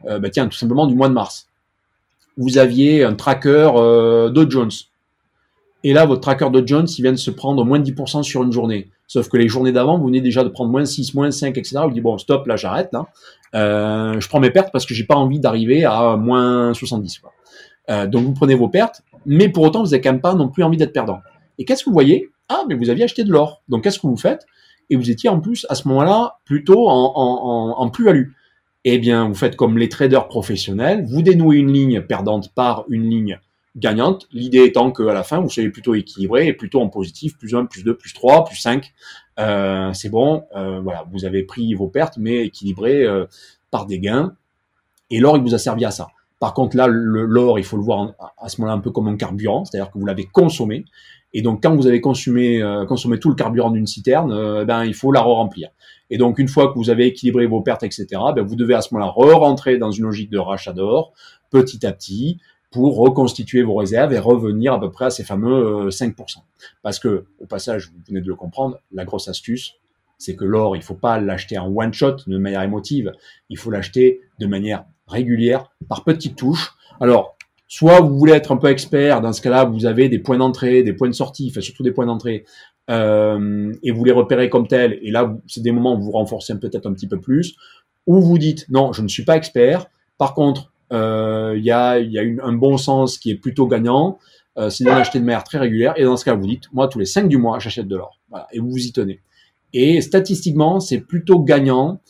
euh, 0.07 0.19
bah 0.19 0.31
tiens, 0.31 0.49
tout 0.49 0.57
simplement 0.57 0.87
du 0.87 0.95
mois 0.95 1.09
de 1.09 1.15
mars. 1.15 1.49
Vous 2.39 2.57
aviez 2.57 3.05
un 3.05 3.15
tracker 3.15 3.71
Dow 4.33 4.51
Jones. 4.51 4.71
Et 5.85 5.93
là, 5.93 6.07
votre 6.07 6.21
tracker 6.21 6.51
Dow 6.51 6.67
Jones, 6.67 6.87
il 6.99 7.03
vient 7.03 7.13
de 7.13 7.17
se 7.17 7.31
prendre 7.31 7.65
moins 7.65 7.79
de 7.79 7.91
10% 7.91 8.23
sur 8.23 8.43
une 8.43 8.53
journée. 8.53 8.91
Sauf 9.07 9.29
que 9.29 9.37
les 9.37 9.49
journées 9.49 9.73
d'avant, 9.73 9.99
vous 9.99 10.07
venez 10.07 10.21
déjà 10.21 10.45
de 10.45 10.49
prendre 10.49 10.71
moins 10.71 10.85
6, 10.85 11.15
moins 11.15 11.31
5, 11.31 11.57
etc. 11.57 11.79
Vous 11.85 11.93
dites, 11.93 12.03
bon, 12.03 12.19
stop, 12.19 12.47
là, 12.47 12.57
j'arrête. 12.57 12.91
Là. 12.93 13.07
je 13.53 14.29
prends 14.29 14.41
mes 14.41 14.51
pertes 14.51 14.71
parce 14.73 14.87
que 14.87 14.95
j'ai 14.95 15.05
pas 15.05 15.15
envie 15.15 15.41
d'arriver 15.41 15.85
à 15.85 16.17
moins 16.17 16.75
70. 16.75 17.21
Quoi. 17.21 18.07
donc, 18.07 18.25
vous 18.25 18.35
prenez 18.35 18.55
vos 18.55 18.69
pertes, 18.69 19.03
mais 19.25 19.49
pour 19.49 19.65
autant, 19.65 19.83
vous 19.83 19.91
n'avez 19.91 20.01
quand 20.01 20.13
même 20.13 20.21
pas 20.21 20.35
non 20.35 20.49
plus 20.49 20.63
envie 20.63 20.77
d'être 20.77 20.93
perdant. 20.93 21.21
Et 21.59 21.65
qu'est-ce 21.65 21.85
que 21.85 21.91
vous 21.91 21.95
voyez? 21.95 22.31
Ah, 22.49 22.65
mais 22.69 22.75
vous 22.75 22.89
aviez 22.91 23.05
acheté 23.05 23.25
de 23.25 23.31
l'or. 23.31 23.63
Donc 23.69 23.85
qu'est-ce 23.85 23.99
que 23.99 24.07
vous 24.07 24.17
faites? 24.17 24.47
Et 24.91 24.97
vous 24.97 25.11
étiez 25.11 25.29
en 25.29 25.41
plus 25.41 25.67
à 25.69 25.75
ce 25.75 25.87
moment-là 25.89 26.39
plutôt 26.45 26.89
en, 26.89 27.13
en, 27.15 27.75
en, 27.79 27.91
plus-value. 27.91 28.31
Eh 28.85 28.99
bien, 28.99 29.29
vous 29.29 29.35
faites 29.35 29.55
comme 29.55 29.77
les 29.77 29.89
traders 29.89 30.29
professionnels, 30.29 31.05
vous 31.07 31.21
dénouez 31.21 31.57
une 31.57 31.73
ligne 31.73 32.01
perdante 32.01 32.55
par 32.55 32.85
une 32.89 33.11
ligne 33.11 33.39
gagnante. 33.77 34.29
L'idée 34.33 34.65
étant 34.65 34.91
qu'à 34.91 35.13
la 35.13 35.23
fin, 35.23 35.41
vous 35.41 35.51
soyez 35.51 35.71
plutôt 35.71 35.95
équilibré 35.95 36.49
et 36.49 36.53
plutôt 36.53 36.81
en 36.81 36.89
positif, 36.89 37.37
plus 37.39 37.55
1, 37.55 37.67
plus 37.67 37.85
2, 37.85 37.97
plus 37.97 38.13
3, 38.13 38.45
plus 38.45 38.57
5. 38.57 38.93
Euh, 39.39 39.93
c'est 39.93 40.09
bon, 40.09 40.45
euh, 40.57 40.81
voilà, 40.81 41.05
vous 41.13 41.25
avez 41.25 41.45
pris 41.45 41.75
vos 41.75 41.89
pertes, 41.89 42.19
mais 42.19 42.47
équilibré 42.47 43.05
euh, 43.05 43.27
par 43.71 43.87
des 43.87 44.01
gains. 44.01 44.35
Et 45.11 45.21
l'or, 45.21 45.37
il 45.37 45.43
vous 45.43 45.55
a 45.55 45.59
servi 45.59 45.85
à 45.85 45.91
ça. 45.91 46.09
Par 46.41 46.55
contre, 46.55 46.77
là, 46.77 46.87
l'or, 46.89 47.59
il 47.59 47.65
faut 47.65 47.77
le 47.77 47.83
voir 47.83 48.13
à 48.39 48.49
ce 48.49 48.61
moment-là 48.61 48.77
un 48.77 48.81
peu 48.81 48.91
comme 48.91 49.09
un 49.09 49.17
carburant, 49.17 49.65
c'est-à-dire 49.65 49.91
que 49.91 49.99
vous 49.99 50.07
l'avez 50.07 50.25
consommé. 50.25 50.85
Et 51.33 51.43
donc, 51.43 51.63
quand 51.63 51.75
vous 51.75 51.87
avez 51.87 52.01
consommé, 52.01 52.63
consommé 52.89 53.19
tout 53.19 53.29
le 53.29 53.35
carburant 53.35 53.71
d'une 53.71 53.89
citerne, 53.89 54.65
ben, 54.65 54.85
il 54.85 54.95
faut 54.95 55.11
la 55.11 55.21
re-remplir. 55.21 55.71
Et 56.11 56.17
donc, 56.17 56.39
une 56.39 56.47
fois 56.47 56.69
que 56.69 56.79
vous 56.79 56.91
avez 56.91 57.07
équilibré 57.07 57.47
vos 57.47 57.61
pertes, 57.61 57.83
etc., 57.83 58.07
ben, 58.37 58.43
vous 58.43 58.55
devez 58.55 58.75
à 58.75 58.83
ce 58.83 58.95
moment-là 58.95 59.11
re-rentrer 59.11 59.79
dans 59.79 59.91
une 59.91 60.05
logique 60.05 60.31
de 60.31 60.39
rachat 60.39 60.73
d'or, 60.73 61.13
petit 61.51 61.85
à 61.85 61.93
petit, 61.93 62.39
pour 62.71 62.99
reconstituer 62.99 63.63
vos 63.63 63.75
réserves 63.75 64.13
et 64.13 64.19
revenir 64.19 64.75
à 64.75 64.81
peu 64.81 64.91
près 64.91 65.07
à 65.07 65.11
ces 65.11 65.25
fameux 65.25 65.89
5%. 65.89 66.13
Euh, 66.19 66.41
Parce 66.83 66.99
que, 66.99 67.25
au 67.39 67.47
passage, 67.47 67.91
vous 67.91 68.01
venez 68.07 68.21
de 68.21 68.29
le 68.29 68.35
comprendre, 68.35 68.79
la 68.93 69.05
grosse 69.05 69.29
astuce, 69.29 69.75
c'est 70.19 70.37
que 70.37 70.45
l'or, 70.45 70.77
il 70.77 70.83
faut 70.83 70.95
pas 70.95 71.19
l'acheter 71.21 71.59
en 71.59 71.69
one 71.75 71.93
shot 71.93 72.17
de 72.27 72.39
manière 72.39 72.63
émotive, 72.63 73.13
il 73.49 73.57
faut 73.57 73.71
l'acheter 73.71 74.21
de 74.39 74.47
manière 74.47 74.85
régulière, 75.07 75.71
par 75.89 76.05
petites 76.05 76.37
touches. 76.37 76.75
Alors, 77.01 77.39
Soit 77.71 78.01
vous 78.01 78.19
voulez 78.19 78.33
être 78.33 78.51
un 78.51 78.57
peu 78.57 78.69
expert, 78.69 79.21
dans 79.21 79.35
ce 79.35 79.43
cas-là, 79.43 79.67
vous 79.67 79.85
avez 79.85 80.09
des 80.09 80.19
points 80.19 80.39
d'entrée, 80.39 80.83
des 80.83 80.95
points 80.95 81.09
de 81.09 81.15
sortie, 81.15 81.49
enfin 81.51 81.61
surtout 81.61 81.83
des 81.83 81.93
points 81.93 82.07
d'entrée, 82.07 82.47
euh, 82.89 83.75
et 83.83 83.91
vous 83.91 84.05
les 84.05 84.13
repérez 84.13 84.49
comme 84.49 84.67
tels, 84.67 84.99
et 85.03 85.11
là, 85.11 85.37
c'est 85.47 85.63
des 85.63 85.71
moments 85.71 85.95
où 85.95 86.01
vous 86.01 86.11
renforcez 86.11 86.59
peut-être 86.59 86.87
un 86.87 86.95
petit 86.95 87.07
peu 87.07 87.21
plus, 87.21 87.57
ou 88.07 88.21
vous 88.21 88.39
dites, 88.39 88.67
non, 88.71 88.95
je 88.95 89.03
ne 89.03 89.09
suis 89.09 89.23
pas 89.23 89.37
expert, 89.37 89.87
par 90.17 90.33
contre, 90.33 90.73
il 90.91 91.65
y 91.65 91.71
a, 91.71 91.99
y 91.99 92.19
a 92.19 92.23
une, 92.23 92.41
un 92.41 92.53
bon 92.53 92.77
sens 92.77 93.19
qui 93.19 93.31
est 93.31 93.37
plutôt 93.37 93.67
gagnant, 93.67 94.19
euh, 94.59 94.71
c'est 94.71 94.85
d'acheter 94.85 95.21
de 95.21 95.25
manière 95.25 95.45
très 95.45 95.59
régulière, 95.59 95.95
et 95.97 96.05
dans 96.05 96.17
ce 96.17 96.25
cas, 96.25 96.35
vous 96.35 96.47
dites, 96.47 96.65
moi, 96.73 96.89
tous 96.89 96.99
les 96.99 97.05
5 97.05 97.29
du 97.29 97.39
mois, 97.39 97.59
j'achète 97.61 97.87
de 97.87 97.97
l'or, 97.97 98.19
voilà, 98.29 98.49
et 98.53 98.59
vous 98.59 98.71
vous 98.71 98.87
y 98.87 98.93
tenez. 98.93 99.21
Et 99.73 100.01
statistiquement, 100.01 100.81
c'est 100.81 101.01
plutôt 101.01 101.39
gagnant, 101.41 102.01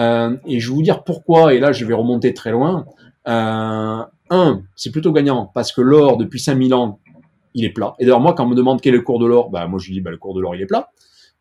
euh, 0.00 0.36
et 0.46 0.58
je 0.58 0.68
vais 0.68 0.74
vous 0.74 0.82
dire 0.82 1.04
pourquoi, 1.04 1.54
et 1.54 1.60
là, 1.60 1.70
je 1.70 1.84
vais 1.84 1.94
remonter 1.94 2.34
très 2.34 2.50
loin, 2.50 2.86
euh, 3.28 4.02
un, 4.30 4.62
c'est 4.74 4.90
plutôt 4.90 5.12
gagnant 5.12 5.50
parce 5.54 5.72
que 5.72 5.80
l'or, 5.80 6.16
depuis 6.16 6.40
5000 6.40 6.74
ans, 6.74 6.98
il 7.54 7.64
est 7.64 7.70
plat. 7.70 7.94
Et 7.98 8.04
d'ailleurs, 8.04 8.20
moi, 8.20 8.34
quand 8.34 8.46
on 8.46 8.48
me 8.48 8.54
demande 8.54 8.80
quel 8.80 8.94
est 8.94 8.98
le 8.98 9.02
cours 9.02 9.18
de 9.18 9.26
l'or, 9.26 9.50
bah, 9.50 9.66
moi, 9.68 9.78
je 9.78 9.92
dis, 9.92 10.00
bah, 10.00 10.10
le 10.10 10.16
cours 10.16 10.34
de 10.34 10.40
l'or, 10.40 10.56
il 10.56 10.62
est 10.62 10.66
plat. 10.66 10.90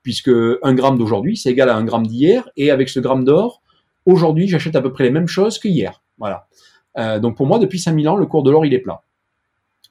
Puisque 0.04 0.32
un 0.62 0.74
gramme 0.74 0.98
d'aujourd'hui, 0.98 1.38
c'est 1.38 1.52
égal 1.52 1.70
à 1.70 1.76
un 1.76 1.86
gramme 1.86 2.06
d'hier. 2.06 2.50
Et 2.58 2.70
avec 2.70 2.90
ce 2.90 3.00
gramme 3.00 3.24
d'or, 3.24 3.62
aujourd'hui, 4.06 4.48
j'achète 4.48 4.76
à 4.76 4.82
peu 4.82 4.92
près 4.92 5.06
les 5.06 5.12
mêmes 5.12 5.28
choses 5.28 5.58
que 5.58 5.70
hier. 5.70 6.04
Voilà. 6.18 6.48
Euh, 6.98 7.20
donc, 7.20 7.38
pour 7.38 7.48
moi, 7.48 7.60
depuis 7.60 7.80
5000 7.80 8.08
ans, 8.10 8.16
le 8.16 8.26
cours 8.26 8.44
de 8.44 8.52
l'or, 8.52 8.66
il 8.66 8.74
est 8.74 8.80
plat. 8.80 9.02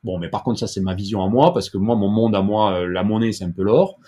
Bon, 0.03 0.19
mais 0.19 0.29
par 0.29 0.43
contre, 0.43 0.59
ça, 0.59 0.67
c'est 0.67 0.81
ma 0.81 0.95
vision 0.95 1.23
à 1.23 1.29
moi, 1.29 1.53
parce 1.53 1.69
que 1.69 1.77
moi, 1.77 1.95
mon 1.95 2.09
monde 2.09 2.35
à 2.35 2.41
moi, 2.41 2.73
euh, 2.73 2.89
la 2.89 3.03
monnaie, 3.03 3.33
c'est 3.33 3.45
un 3.45 3.51
peu 3.51 3.63
l'or. 3.63 3.99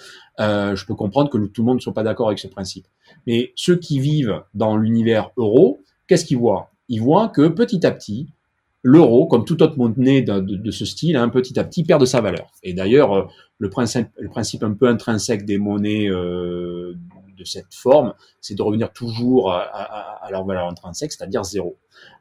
Euh, 0.40 0.74
je 0.74 0.86
peux 0.86 0.94
comprendre 0.94 1.28
que 1.28 1.38
tout 1.38 1.62
le 1.62 1.66
monde 1.66 1.76
ne 1.76 1.80
soit 1.80 1.92
pas 1.92 2.02
d'accord 2.02 2.28
avec 2.28 2.38
ce 2.38 2.48
principe. 2.48 2.86
Mais 3.26 3.52
ceux 3.56 3.76
qui 3.76 3.98
vivent 4.00 4.42
dans 4.54 4.76
l'univers 4.76 5.30
euro, 5.36 5.80
qu'est-ce 6.06 6.24
qu'ils 6.24 6.38
voient? 6.38 6.70
Ils 6.88 7.00
voient 7.00 7.28
que 7.28 7.48
petit 7.48 7.84
à 7.86 7.90
petit, 7.90 8.28
l'euro, 8.82 9.26
comme 9.26 9.44
toute 9.44 9.62
autre 9.62 9.78
monnaie 9.78 10.22
de, 10.22 10.40
de, 10.40 10.70
ce 10.70 10.84
style, 10.84 11.16
hein, 11.16 11.28
petit 11.28 11.58
à 11.58 11.64
petit 11.64 11.84
perd 11.84 12.00
de 12.00 12.06
sa 12.06 12.20
valeur. 12.20 12.50
Et 12.62 12.74
d'ailleurs, 12.74 13.12
euh, 13.12 13.24
le 13.58 13.70
principe, 13.70 14.08
le 14.18 14.28
principe 14.28 14.62
un 14.64 14.72
peu 14.72 14.88
intrinsèque 14.88 15.44
des 15.44 15.58
monnaies 15.58 16.08
euh, 16.08 16.94
cette 17.44 17.72
forme, 17.72 18.14
c'est 18.40 18.54
de 18.54 18.62
revenir 18.62 18.92
toujours 18.92 19.52
à, 19.52 20.28
leur 20.30 20.44
valeur 20.44 20.68
intrinsèque, 20.68 21.12
c'est-à-dire 21.12 21.44
zéro. 21.44 21.76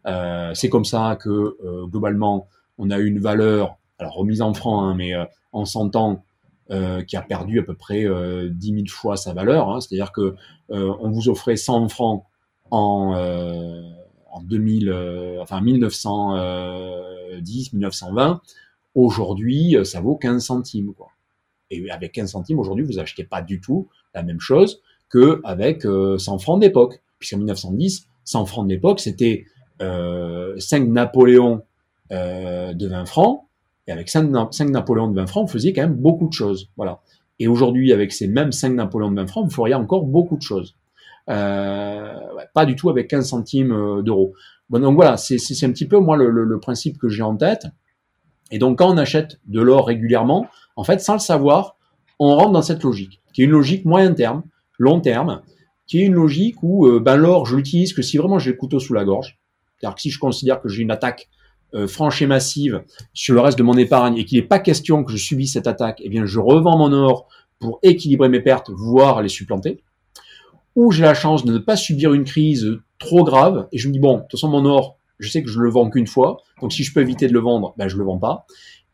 Euh, 0.06 0.54
c'est 0.54 0.70
comme 0.70 0.86
ça 0.86 1.18
que 1.20 1.30
euh, 1.30 1.86
globalement, 1.88 2.48
on 2.78 2.90
a 2.90 2.98
une 2.98 3.20
valeur, 3.20 3.78
alors 4.00 4.14
remise 4.14 4.42
en 4.42 4.54
francs, 4.54 4.84
hein, 4.84 4.96
mais 4.96 5.14
en 5.52 5.66
100 5.66 5.96
ans, 5.96 6.24
qui 7.06 7.18
a 7.18 7.22
perdu 7.22 7.60
à 7.60 7.64
peu 7.64 7.76
près 7.76 8.06
10 8.50 8.74
000 8.74 8.86
fois 8.88 9.18
sa 9.18 9.34
valeur. 9.34 9.70
Hein, 9.70 9.82
c'est-à-dire 9.82 10.14
que 10.14 10.36
on 10.70 11.10
vous 11.10 11.28
offrait 11.28 11.58
100 11.58 11.90
francs 11.90 12.24
en 12.70 13.14
en 14.32 14.42
2000, 14.42 14.90
euh, 14.90 15.42
enfin 15.42 15.62
1910, 15.62 17.74
1920, 17.74 18.42
aujourd'hui, 18.96 19.76
euh, 19.76 19.84
ça 19.84 20.02
vaut 20.02 20.16
15 20.16 20.44
centimes. 20.44 20.94
Quoi. 20.94 21.10
Et 21.70 21.92
avec 21.92 22.14
15 22.14 22.32
centimes, 22.32 22.60
aujourd'hui, 22.60 22.86
vous 22.86 23.00
achetez 23.00 23.24
pas 23.24 23.42
du 23.42 23.62
tout 23.62 23.90
la 24.14 24.24
même 24.24 24.40
chose 24.40 24.82
qu'avec 25.12 25.86
euh, 25.86 26.18
100 26.18 26.40
francs 26.40 26.60
d'époque. 26.60 27.02
Puisqu'en 27.20 27.38
1910, 27.38 28.08
100 28.24 28.46
francs 28.46 28.68
de 28.68 28.74
l'époque, 28.74 29.00
c'était 29.00 29.46
euh, 29.82 30.56
5 30.58 30.88
Napoléons 30.88 31.62
euh, 32.12 32.74
de 32.74 32.88
20 32.88 33.06
francs. 33.06 33.44
Et 33.88 33.92
avec 33.92 34.10
5, 34.10 34.32
5 34.52 34.70
Napoléons 34.70 35.10
de 35.10 35.16
20 35.16 35.28
francs, 35.28 35.48
vous 35.48 35.52
faisiez 35.52 35.74
quand 35.74 35.82
même 35.82 35.96
beaucoup 35.96 36.28
de 36.28 36.34
choses. 36.34 36.70
Voilà. 36.78 37.02
Et 37.40 37.48
aujourd'hui, 37.48 37.92
avec 37.92 38.12
ces 38.12 38.28
mêmes 38.28 38.52
5 38.52 38.74
Napoléons 38.74 39.12
de 39.12 39.16
20 39.18 39.28
francs, 39.28 39.46
vous 39.46 39.52
feriez 39.52 39.76
encore 39.76 40.04
beaucoup 40.04 40.38
de 40.38 40.42
choses. 40.42 40.76
Euh, 41.30 42.14
pas 42.54 42.66
du 42.66 42.76
tout 42.76 42.90
avec 42.90 43.08
15 43.08 43.28
centimes 43.28 43.72
euh, 43.72 44.02
d'euros. 44.02 44.34
Donc 44.70 44.96
voilà, 44.96 45.18
c'est 45.18 45.36
un 45.64 45.72
petit 45.72 45.88
peu 45.88 46.00
moi 46.00 46.16
le 46.16 46.60
principe 46.60 46.98
que 46.98 47.10
j'ai 47.10 47.24
en 47.24 47.36
tête. 47.36 47.68
Et 48.52 48.58
donc 48.58 48.78
quand 48.78 48.90
on 48.90 48.98
achète 48.98 49.40
de 49.48 49.62
l'or 49.62 49.88
régulièrement, 49.88 50.48
en 50.76 50.84
fait, 50.84 51.02
sans 51.02 51.14
le 51.14 51.20
savoir, 51.20 51.76
on 52.20 52.36
rentre 52.36 52.52
dans 52.52 52.62
cette 52.62 52.84
logique, 52.84 53.22
qui 53.34 53.42
est 53.42 53.46
une 53.46 53.52
logique 53.52 53.86
moyen 53.86 54.14
terme, 54.14 54.44
long 54.82 55.00
terme, 55.00 55.42
qui 55.88 56.02
est 56.02 56.06
une 56.06 56.14
logique 56.14 56.62
où 56.62 56.88
euh, 56.88 57.00
ben, 57.00 57.16
l'or, 57.16 57.46
je 57.46 57.56
l'utilise 57.56 57.94
que 57.94 58.02
si 58.02 58.18
vraiment 58.18 58.40
j'ai 58.40 58.52
le 58.52 58.58
couteau 58.58 58.80
sous 58.80 58.94
la 58.94 59.04
gorge. 59.04 59.40
C'est-à-dire 59.78 59.96
que 59.96 60.02
si 60.02 60.10
je 60.10 60.20
considère 60.20 60.62
que 60.62 60.70
j'ai 60.70 60.84
une 60.84 60.92
attaque 60.92 61.30
euh, 61.74 61.88
franche 61.88 62.22
et 62.22 62.28
massive 62.28 62.84
sur 63.14 63.34
le 63.34 63.42
reste 63.42 63.58
de 63.58 63.64
mon 63.64 63.78
épargne 63.78 64.18
et 64.18 64.26
qu'il 64.26 64.40
n'est 64.40 64.48
pas 64.48 64.60
question 64.60 65.04
que 65.04 65.12
je 65.12 65.18
subisse 65.18 65.54
cette 65.54 65.68
attaque, 65.68 66.02
eh 66.04 66.10
bien 66.10 66.26
je 66.26 66.40
revends 66.40 66.78
mon 66.78 66.92
or 66.94 67.28
pour 67.60 67.80
équilibrer 67.84 68.30
mes 68.30 68.42
pertes, 68.42 68.70
voire 68.72 69.22
les 69.22 69.30
supplanter 69.30 69.84
ou 70.76 70.92
j'ai 70.92 71.04
la 71.04 71.14
chance 71.14 71.46
de 71.46 71.54
ne 71.54 71.58
pas 71.58 71.76
subir 71.76 72.14
une 72.14 72.24
crise 72.24 72.80
trop 73.00 73.24
grave, 73.24 73.68
et 73.72 73.78
je 73.78 73.88
me 73.88 73.94
dis, 73.94 74.00
bon, 74.00 74.18
de 74.18 74.22
toute 74.22 74.32
façon, 74.32 74.50
mon 74.50 74.66
or, 74.66 74.98
je 75.20 75.30
sais 75.30 75.44
que 75.44 75.50
je 75.50 75.60
le 75.60 75.70
vends 75.70 75.90
qu'une 75.90 76.08
fois, 76.08 76.38
donc 76.62 76.72
si 76.72 76.84
je 76.84 76.94
peux 76.94 77.02
éviter 77.02 77.28
de 77.28 77.34
le 77.34 77.40
vendre, 77.40 77.74
ben, 77.78 77.88
je 77.88 77.98
le 77.98 78.04
vends 78.04 78.18
pas. 78.18 78.46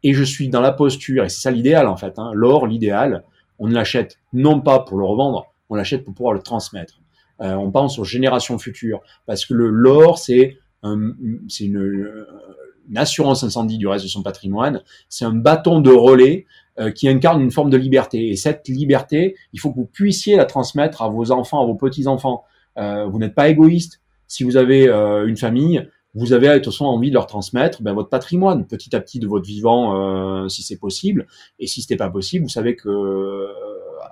Et 0.03 0.13
je 0.13 0.23
suis 0.23 0.49
dans 0.49 0.61
la 0.61 0.71
posture, 0.71 1.23
et 1.23 1.29
c'est 1.29 1.41
ça 1.41 1.51
l'idéal 1.51 1.87
en 1.87 1.97
fait, 1.97 2.17
hein, 2.19 2.31
l'or, 2.33 2.67
l'idéal, 2.67 3.23
on 3.59 3.67
l'achète 3.67 4.17
non 4.33 4.61
pas 4.61 4.79
pour 4.79 4.97
le 4.97 5.05
revendre, 5.05 5.47
on 5.69 5.75
l'achète 5.75 6.03
pour 6.03 6.13
pouvoir 6.13 6.33
le 6.33 6.41
transmettre. 6.41 7.01
Euh, 7.41 7.53
on 7.53 7.71
pense 7.71 7.99
aux 7.99 8.03
générations 8.03 8.57
futures, 8.57 9.01
parce 9.25 9.45
que 9.45 9.53
le 9.53 9.69
l'or, 9.69 10.17
c'est 10.17 10.57
un, 10.83 11.13
une, 11.19 11.47
une 12.89 12.97
assurance 12.97 13.43
incendie 13.43 13.77
du 13.77 13.87
reste 13.87 14.05
de 14.05 14.09
son 14.09 14.23
patrimoine, 14.23 14.81
c'est 15.09 15.25
un 15.25 15.33
bâton 15.33 15.81
de 15.81 15.91
relais 15.91 16.45
euh, 16.79 16.91
qui 16.91 17.07
incarne 17.09 17.41
une 17.41 17.51
forme 17.51 17.69
de 17.69 17.77
liberté. 17.77 18.29
Et 18.29 18.35
cette 18.35 18.67
liberté, 18.67 19.35
il 19.53 19.59
faut 19.59 19.71
que 19.71 19.75
vous 19.75 19.89
puissiez 19.91 20.35
la 20.35 20.45
transmettre 20.45 21.01
à 21.01 21.09
vos 21.09 21.31
enfants, 21.31 21.61
à 21.61 21.65
vos 21.65 21.75
petits-enfants. 21.75 22.43
Euh, 22.77 23.05
vous 23.05 23.19
n'êtes 23.19 23.35
pas 23.35 23.49
égoïste. 23.49 24.01
Si 24.27 24.43
vous 24.43 24.57
avez 24.57 24.87
euh, 24.87 25.25
une 25.27 25.37
famille, 25.37 25.89
vous 26.13 26.33
avez 26.33 26.49
de 26.49 26.55
toute 26.55 26.73
façon 26.73 26.85
envie 26.85 27.09
de 27.09 27.15
leur 27.15 27.27
transmettre 27.27 27.81
ben, 27.81 27.93
votre 27.93 28.09
patrimoine 28.09 28.65
petit 28.65 28.95
à 28.95 28.99
petit 28.99 29.19
de 29.19 29.27
votre 29.27 29.45
vivant, 29.45 30.47
si 30.49 30.63
c'est 30.63 30.77
possible. 30.77 31.27
Et 31.59 31.67
si 31.67 31.81
ce 31.81 31.93
n'est 31.93 31.97
pas 31.97 32.09
possible, 32.09 32.43
vous 32.43 32.49
savez 32.49 32.75
que 32.75 32.89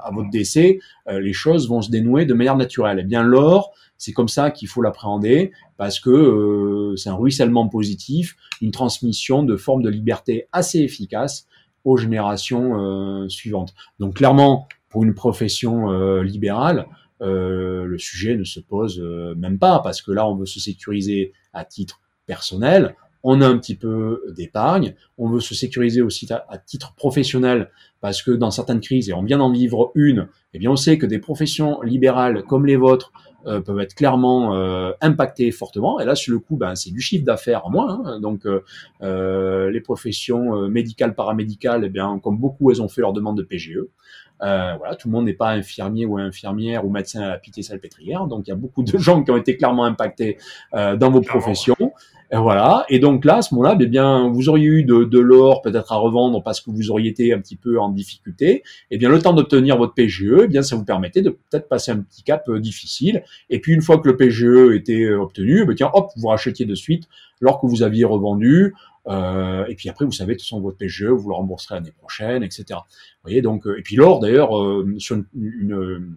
à 0.06 0.12
votre 0.12 0.30
décès, 0.30 0.80
les 1.10 1.34
choses 1.34 1.68
vont 1.68 1.82
se 1.82 1.90
dénouer 1.90 2.26
de 2.26 2.34
manière 2.34 2.56
naturelle. 2.56 3.00
Eh 3.02 3.04
bien 3.04 3.24
l'or, 3.24 3.74
c'est 3.98 4.12
comme 4.12 4.28
ça 4.28 4.52
qu'il 4.52 4.68
faut 4.68 4.82
l'appréhender 4.82 5.52
parce 5.78 6.00
que 6.00 6.94
c'est 6.96 7.10
un 7.10 7.16
ruissellement 7.16 7.68
positif, 7.68 8.36
une 8.62 8.72
transmission 8.72 9.44
de 9.44 9.56
forme 9.58 9.82
de 9.82 9.90
liberté 9.90 10.48
assez 10.52 10.80
efficace 10.80 11.48
aux 11.84 11.98
générations 11.98 13.28
suivantes. 13.30 13.74
Donc 14.00 14.16
clairement, 14.16 14.68
pour 14.90 15.04
une 15.04 15.14
profession 15.14 16.22
libérale, 16.22 16.88
le 17.20 17.98
sujet 17.98 18.36
ne 18.36 18.44
se 18.44 18.60
pose 18.60 19.02
même 19.38 19.58
pas 19.60 19.80
parce 19.80 20.02
que 20.02 20.12
là, 20.12 20.28
on 20.28 20.36
veut 20.36 20.46
se 20.46 20.60
sécuriser 20.60 21.34
à 21.54 21.66
titre 21.66 22.02
personnel, 22.26 22.96
on 23.28 23.42
a 23.42 23.48
un 23.48 23.58
petit 23.58 23.76
peu 23.76 24.22
d'épargne, 24.38 24.94
on 25.18 25.28
veut 25.28 25.40
se 25.40 25.56
sécuriser 25.56 26.04
aussi 26.04 26.28
à, 26.32 26.58
titre 26.60 26.94
professionnel 26.96 27.72
parce 28.00 28.22
que 28.22 28.30
dans 28.30 28.52
certaines 28.52 28.82
crises, 28.82 29.10
et 29.10 29.14
on 29.14 29.24
vient 29.24 29.40
d'en 29.40 29.52
vivre 29.52 29.92
une, 29.96 30.28
eh 30.54 30.68
on 30.68 30.76
sait 30.76 31.00
que 31.00 31.08
des 31.08 31.18
professions 31.18 31.82
libérales 31.82 32.44
comme 32.44 32.68
les 32.68 32.76
vôtres 32.76 33.12
euh, 33.48 33.62
peuvent 33.62 33.80
être 33.80 33.96
clairement 33.96 34.56
euh, 34.56 34.92
impactées 35.02 35.52
fortement. 35.52 36.00
Et 36.00 36.06
là, 36.06 36.16
sur 36.16 36.34
le 36.34 36.40
coup, 36.40 36.56
ben, 36.56 36.76
c'est 36.76 36.92
du 36.92 37.02
chiffre 37.02 37.26
d'affaires 37.26 37.66
en 37.66 37.72
moins. 37.72 38.02
Hein. 38.06 38.20
Donc, 38.20 38.46
euh, 38.46 39.70
les 39.70 39.82
professions 39.82 40.68
médicales, 40.68 41.16
paramédicales, 41.16 41.84
eh 41.84 42.22
comme 42.22 42.38
beaucoup, 42.38 42.72
elles 42.72 42.82
ont 42.82 42.88
fait 42.88 43.02
leur 43.02 43.14
demande 43.14 43.38
de 43.38 43.44
PGE. 43.44 43.82
Voilà, 44.40 44.96
tout 44.96 45.08
le 45.08 45.14
monde 45.14 45.26
n'est 45.26 45.34
pas 45.34 45.52
infirmier 45.52 46.06
ou 46.06 46.18
infirmière 46.18 46.86
ou 46.86 46.90
médecin 46.90 47.22
à 47.22 47.30
la 47.30 47.38
pitié 47.38 47.64
salpêtrière. 47.64 48.28
Donc, 48.28 48.48
il 48.48 48.50
y 48.50 48.54
a 48.54 48.58
beaucoup 48.58 48.84
de 48.84 48.98
gens 48.98 49.24
qui 49.24 49.32
ont 49.32 49.38
été 49.38 49.58
clairement 49.58 49.86
impactés 49.86 50.38
dans 50.74 51.10
vos 51.10 51.22
professions. 51.22 51.94
Et 52.32 52.38
voilà. 52.38 52.86
Et 52.90 53.00
donc 53.00 53.24
là, 53.24 53.38
à 53.38 53.42
ce 53.42 53.54
moment-là, 53.54 53.78
eh 53.80 53.86
bien, 53.86 54.30
vous 54.30 54.50
auriez 54.50 54.66
eu 54.66 54.84
de, 54.84 55.04
de 55.04 55.20
l'or 55.20 55.62
peut-être 55.62 55.92
à 55.92 55.98
revendre 55.98 56.42
parce 56.42 56.60
que 56.60 56.72
vous 56.72 56.90
auriez 56.90 57.12
été 57.12 57.34
un 57.34 57.40
petit 57.40 57.56
peu 57.56 57.80
en 57.80 57.90
difficulté. 57.90 58.64
Eh 58.90 58.98
bien, 58.98 59.10
le 59.10 59.20
temps 59.20 59.34
d'obtenir 59.34 59.78
votre 59.78 59.94
PGE, 59.94 60.44
eh 60.44 60.48
bien, 60.48 60.64
ça 60.64 60.76
vous 60.76 60.86
permettait 60.86 61.22
de 61.22 61.30
peut-être 61.30 61.70
passer 61.70 61.92
un 61.92 62.00
petit 62.00 62.24
cap 62.24 62.48
euh, 62.50 62.60
difficile. 62.60 63.24
Et 63.50 63.60
puis, 63.60 63.74
une 63.74 63.82
fois 63.82 64.00
que 64.00 64.08
le 64.08 64.18
PGE 64.18 64.74
était 64.74 65.04
euh, 65.04 65.22
obtenu, 65.22 65.62
eh 65.62 65.66
bien, 65.66 65.76
tiens, 65.76 65.92
hop, 65.94 66.10
vous 66.18 66.28
rachetiez 66.28 66.66
de 66.66 66.76
suite 66.76 67.08
alors 67.42 67.60
que 67.60 67.68
vous 67.68 67.84
aviez 67.84 68.06
revendu. 68.06 68.74
Euh, 69.08 69.66
et 69.68 69.76
puis 69.76 69.90
après, 69.90 70.06
vous 70.06 70.12
savez, 70.12 70.34
de 70.34 70.40
toute 70.40 70.48
façon, 70.48 70.62
votre 70.62 70.78
PGE, 70.78 71.06
vous 71.06 71.30
le 71.30 71.36
rembourserez 71.36 71.76
l'année 71.76 71.92
prochaine, 71.92 72.44
etc. 72.44 72.66
Vous 72.72 73.24
voyez, 73.24 73.42
donc, 73.42 73.68
euh, 73.68 73.78
et 73.78 73.82
puis 73.82 73.96
l'or, 73.96 74.20
d'ailleurs, 74.20 74.52
sur 74.98 75.16
une, 75.16 75.26
une 75.34 76.16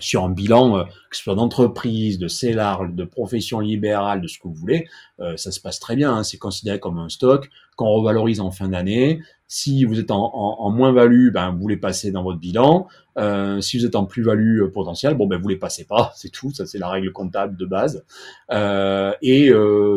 sur 0.00 0.24
un 0.24 0.30
bilan, 0.30 0.78
euh, 0.78 0.84
que 0.84 1.16
ce 1.16 1.22
soit 1.22 1.34
d'entreprise, 1.34 2.18
de 2.18 2.28
CELAR, 2.28 2.88
de 2.88 3.04
profession 3.04 3.60
libérale, 3.60 4.20
de 4.20 4.26
ce 4.26 4.38
que 4.38 4.48
vous 4.48 4.54
voulez, 4.54 4.86
euh, 5.20 5.36
ça 5.36 5.52
se 5.52 5.60
passe 5.60 5.78
très 5.78 5.96
bien. 5.96 6.14
Hein. 6.14 6.22
C'est 6.24 6.38
considéré 6.38 6.80
comme 6.80 6.98
un 6.98 7.08
stock 7.08 7.48
qu'on 7.76 7.90
revalorise 7.90 8.40
en 8.40 8.50
fin 8.50 8.68
d'année. 8.68 9.20
Si 9.46 9.84
vous 9.84 9.98
êtes 9.98 10.10
en, 10.10 10.70
moins-value, 10.70 11.30
ben, 11.32 11.56
vous 11.58 11.66
les 11.66 11.76
passez 11.76 12.12
dans 12.12 12.22
votre 12.22 12.38
bilan. 12.38 12.86
Euh, 13.20 13.60
si 13.60 13.78
vous 13.78 13.86
êtes 13.86 13.94
en 13.94 14.06
plus-value 14.06 14.64
potentielle, 14.72 15.14
bon, 15.14 15.26
ben, 15.26 15.40
vous 15.40 15.48
les 15.48 15.56
passez 15.56 15.84
pas. 15.84 16.12
C'est 16.16 16.30
tout. 16.30 16.50
Ça, 16.52 16.66
c'est 16.66 16.78
la 16.78 16.88
règle 16.88 17.12
comptable 17.12 17.56
de 17.56 17.66
base. 17.66 18.04
et 18.50 19.52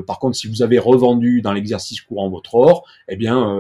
par 0.06 0.20
contre, 0.20 0.36
si 0.36 0.48
vous 0.48 0.62
avez 0.62 0.80
revendu 0.80 1.42
dans 1.42 1.54
l'exercice 1.54 2.02
courant 2.02 2.30
votre 2.30 2.56
or, 2.56 2.86
eh 3.08 3.16
bien, 3.16 3.58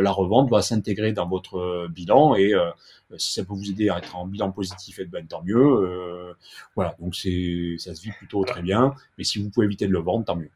la 0.00 0.10
revente 0.10 0.50
va 0.50 0.62
s'intégrer 0.62 1.12
dans 1.12 1.28
votre 1.28 1.88
bilan 1.88 2.34
et 2.34 2.54
euh, 3.12 3.18
si 3.18 3.32
ça 3.32 3.44
peut 3.44 3.54
vous 3.54 3.70
aider 3.70 3.88
à 3.88 3.98
être 3.98 4.16
en 4.16 4.26
bilan 4.26 4.50
positif, 4.52 4.98
et 4.98 5.02
eh 5.02 5.06
ben, 5.06 5.26
tant 5.26 5.42
mieux. 5.42 5.56
Euh, 5.56 6.32
voilà, 6.74 6.96
donc 7.00 7.14
c'est, 7.14 7.76
ça 7.78 7.94
se 7.94 8.02
vit 8.02 8.12
plutôt 8.12 8.44
très 8.44 8.62
bien. 8.62 8.94
Mais 9.18 9.24
si 9.24 9.42
vous 9.42 9.50
pouvez 9.50 9.66
éviter 9.66 9.86
de 9.86 9.92
le 9.92 10.00
vendre, 10.00 10.24
tant 10.24 10.36
mieux. 10.36 10.50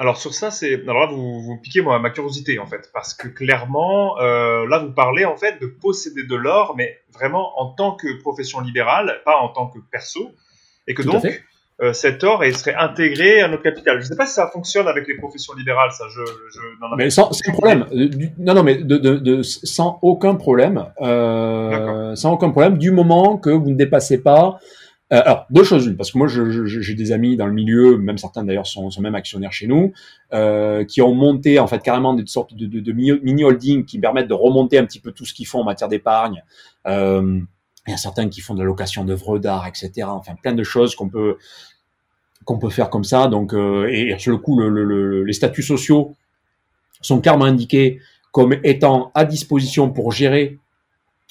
Alors 0.00 0.16
sur 0.16 0.32
ça, 0.32 0.52
c'est 0.52 0.74
alors 0.82 1.00
là 1.00 1.06
vous, 1.06 1.42
vous 1.42 1.56
piquez 1.56 1.80
moi, 1.80 1.98
ma 1.98 2.10
curiosité 2.10 2.58
en 2.60 2.66
fait, 2.66 2.88
parce 2.94 3.14
que 3.14 3.26
clairement 3.26 4.18
euh, 4.20 4.66
là 4.68 4.78
vous 4.78 4.92
parlez 4.92 5.24
en 5.24 5.36
fait 5.36 5.60
de 5.60 5.66
posséder 5.66 6.24
de 6.24 6.36
l'or, 6.36 6.74
mais 6.76 7.00
vraiment 7.12 7.60
en 7.60 7.66
tant 7.74 7.96
que 7.96 8.20
profession 8.20 8.60
libérale, 8.60 9.20
pas 9.24 9.36
en 9.38 9.48
tant 9.48 9.66
que 9.66 9.80
perso, 9.90 10.30
et 10.86 10.94
que 10.94 11.02
donc 11.02 11.24
euh, 11.80 11.92
cet 11.92 12.24
or 12.24 12.42
et 12.42 12.52
serait 12.52 12.74
intégré 12.74 13.40
à 13.40 13.46
notre 13.46 13.62
capital. 13.62 13.98
Je 13.98 14.04
ne 14.04 14.08
sais 14.08 14.16
pas 14.16 14.26
si 14.26 14.34
ça 14.34 14.48
fonctionne 14.52 14.88
avec 14.88 15.06
les 15.06 15.16
professions 15.16 15.54
libérales, 15.54 15.92
ça. 15.92 16.06
Je, 16.10 16.22
je 16.52 16.96
mais 16.96 17.08
sans, 17.08 17.30
problème. 17.52 17.86
Euh, 17.92 18.08
non, 18.36 18.54
non, 18.54 18.64
mais 18.64 18.76
de, 18.76 18.96
de, 18.96 19.16
de 19.16 19.42
sans 19.42 20.00
aucun 20.02 20.34
problème. 20.34 20.86
Euh, 21.00 22.16
sans 22.16 22.32
aucun 22.32 22.50
problème, 22.50 22.78
du 22.78 22.90
moment 22.90 23.36
que 23.36 23.50
vous 23.50 23.70
ne 23.70 23.76
dépassez 23.76 24.20
pas. 24.20 24.58
Euh, 25.12 25.22
alors, 25.24 25.46
deux 25.50 25.64
choses. 25.64 25.86
Une, 25.86 25.96
parce 25.96 26.12
que 26.12 26.18
moi, 26.18 26.28
j'ai 26.28 26.94
des 26.94 27.12
amis 27.12 27.36
dans 27.36 27.46
le 27.46 27.52
milieu, 27.52 27.96
même 27.96 28.18
certains 28.18 28.44
d'ailleurs 28.44 28.66
sont, 28.66 28.90
même 29.00 29.14
actionnaires 29.14 29.52
chez 29.52 29.66
nous, 29.66 29.92
euh, 30.32 30.84
qui 30.84 31.00
ont 31.00 31.14
monté 31.14 31.58
en 31.58 31.66
fait 31.66 31.82
carrément 31.82 32.14
des 32.14 32.26
sortes 32.26 32.54
de, 32.54 32.66
de, 32.66 32.80
de 32.80 32.92
mini 32.92 33.44
holding 33.44 33.84
qui 33.84 33.98
permettent 33.98 34.28
de 34.28 34.34
remonter 34.34 34.78
un 34.78 34.84
petit 34.84 35.00
peu 35.00 35.12
tout 35.12 35.24
ce 35.24 35.32
qu'ils 35.32 35.46
font 35.46 35.60
en 35.60 35.64
matière 35.64 35.88
d'épargne. 35.88 36.42
Euh, 36.86 37.40
il 37.86 37.90
y 37.90 37.94
a 37.94 37.96
certains 37.96 38.28
qui 38.28 38.42
font 38.42 38.54
de 38.54 38.60
la 38.60 38.66
location 38.66 39.04
d'œuvres 39.04 39.38
d'art, 39.38 39.66
etc. 39.66 40.08
Enfin, 40.08 40.34
plein 40.42 40.52
de 40.52 40.62
choses 40.62 40.94
qu'on 40.94 41.08
peut 41.08 41.38
qu'on 42.44 42.58
peut 42.58 42.70
faire 42.70 42.90
comme 42.90 43.04
ça. 43.04 43.28
Donc, 43.28 43.54
et 43.54 44.14
sur 44.18 44.32
le 44.32 44.38
coup, 44.38 44.58
le, 44.60 45.24
les 45.24 45.32
statuts 45.32 45.62
sociaux 45.62 46.14
sont 47.00 47.20
clairement 47.20 47.44
indiqués 47.46 48.00
comme 48.32 48.54
étant 48.62 49.10
à 49.14 49.24
disposition 49.24 49.90
pour 49.90 50.12
gérer 50.12 50.58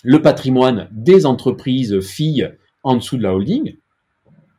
le 0.04 0.22
patrimoine 0.22 0.88
des 0.92 1.26
entreprises 1.26 2.00
filles 2.02 2.52
en 2.88 2.96
dessous 2.96 3.18
de 3.18 3.24
la 3.24 3.34
holding. 3.34 3.76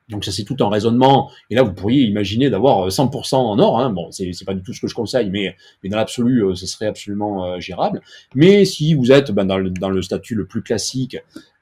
Donc 0.08 0.24
ça 0.24 0.32
c'est 0.32 0.44
tout 0.44 0.56
un 0.60 0.68
raisonnement. 0.68 1.30
Et 1.50 1.54
là 1.54 1.62
vous 1.62 1.72
pourriez 1.72 2.02
imaginer 2.02 2.50
d'avoir 2.50 2.88
100% 2.88 3.34
en 3.36 3.58
or. 3.58 3.78
Hein. 3.78 3.90
Bon, 3.90 4.10
c'est 4.10 4.44
pas 4.46 4.54
du 4.54 4.62
tout 4.62 4.72
ce 4.72 4.80
que 4.80 4.86
je 4.86 4.94
conseille, 4.94 5.30
mais, 5.30 5.54
mais 5.82 5.90
dans 5.90 5.98
l'absolu, 5.98 6.44
euh, 6.44 6.54
ce 6.54 6.66
serait 6.66 6.86
absolument 6.86 7.44
euh, 7.44 7.60
gérable. 7.60 8.00
Mais 8.34 8.64
si 8.64 8.94
vous 8.94 9.12
êtes 9.12 9.32
ben, 9.32 9.44
dans, 9.44 9.58
le, 9.58 9.70
dans 9.70 9.90
le 9.90 10.00
statut 10.02 10.34
le 10.34 10.46
plus 10.46 10.62
classique, 10.62 11.18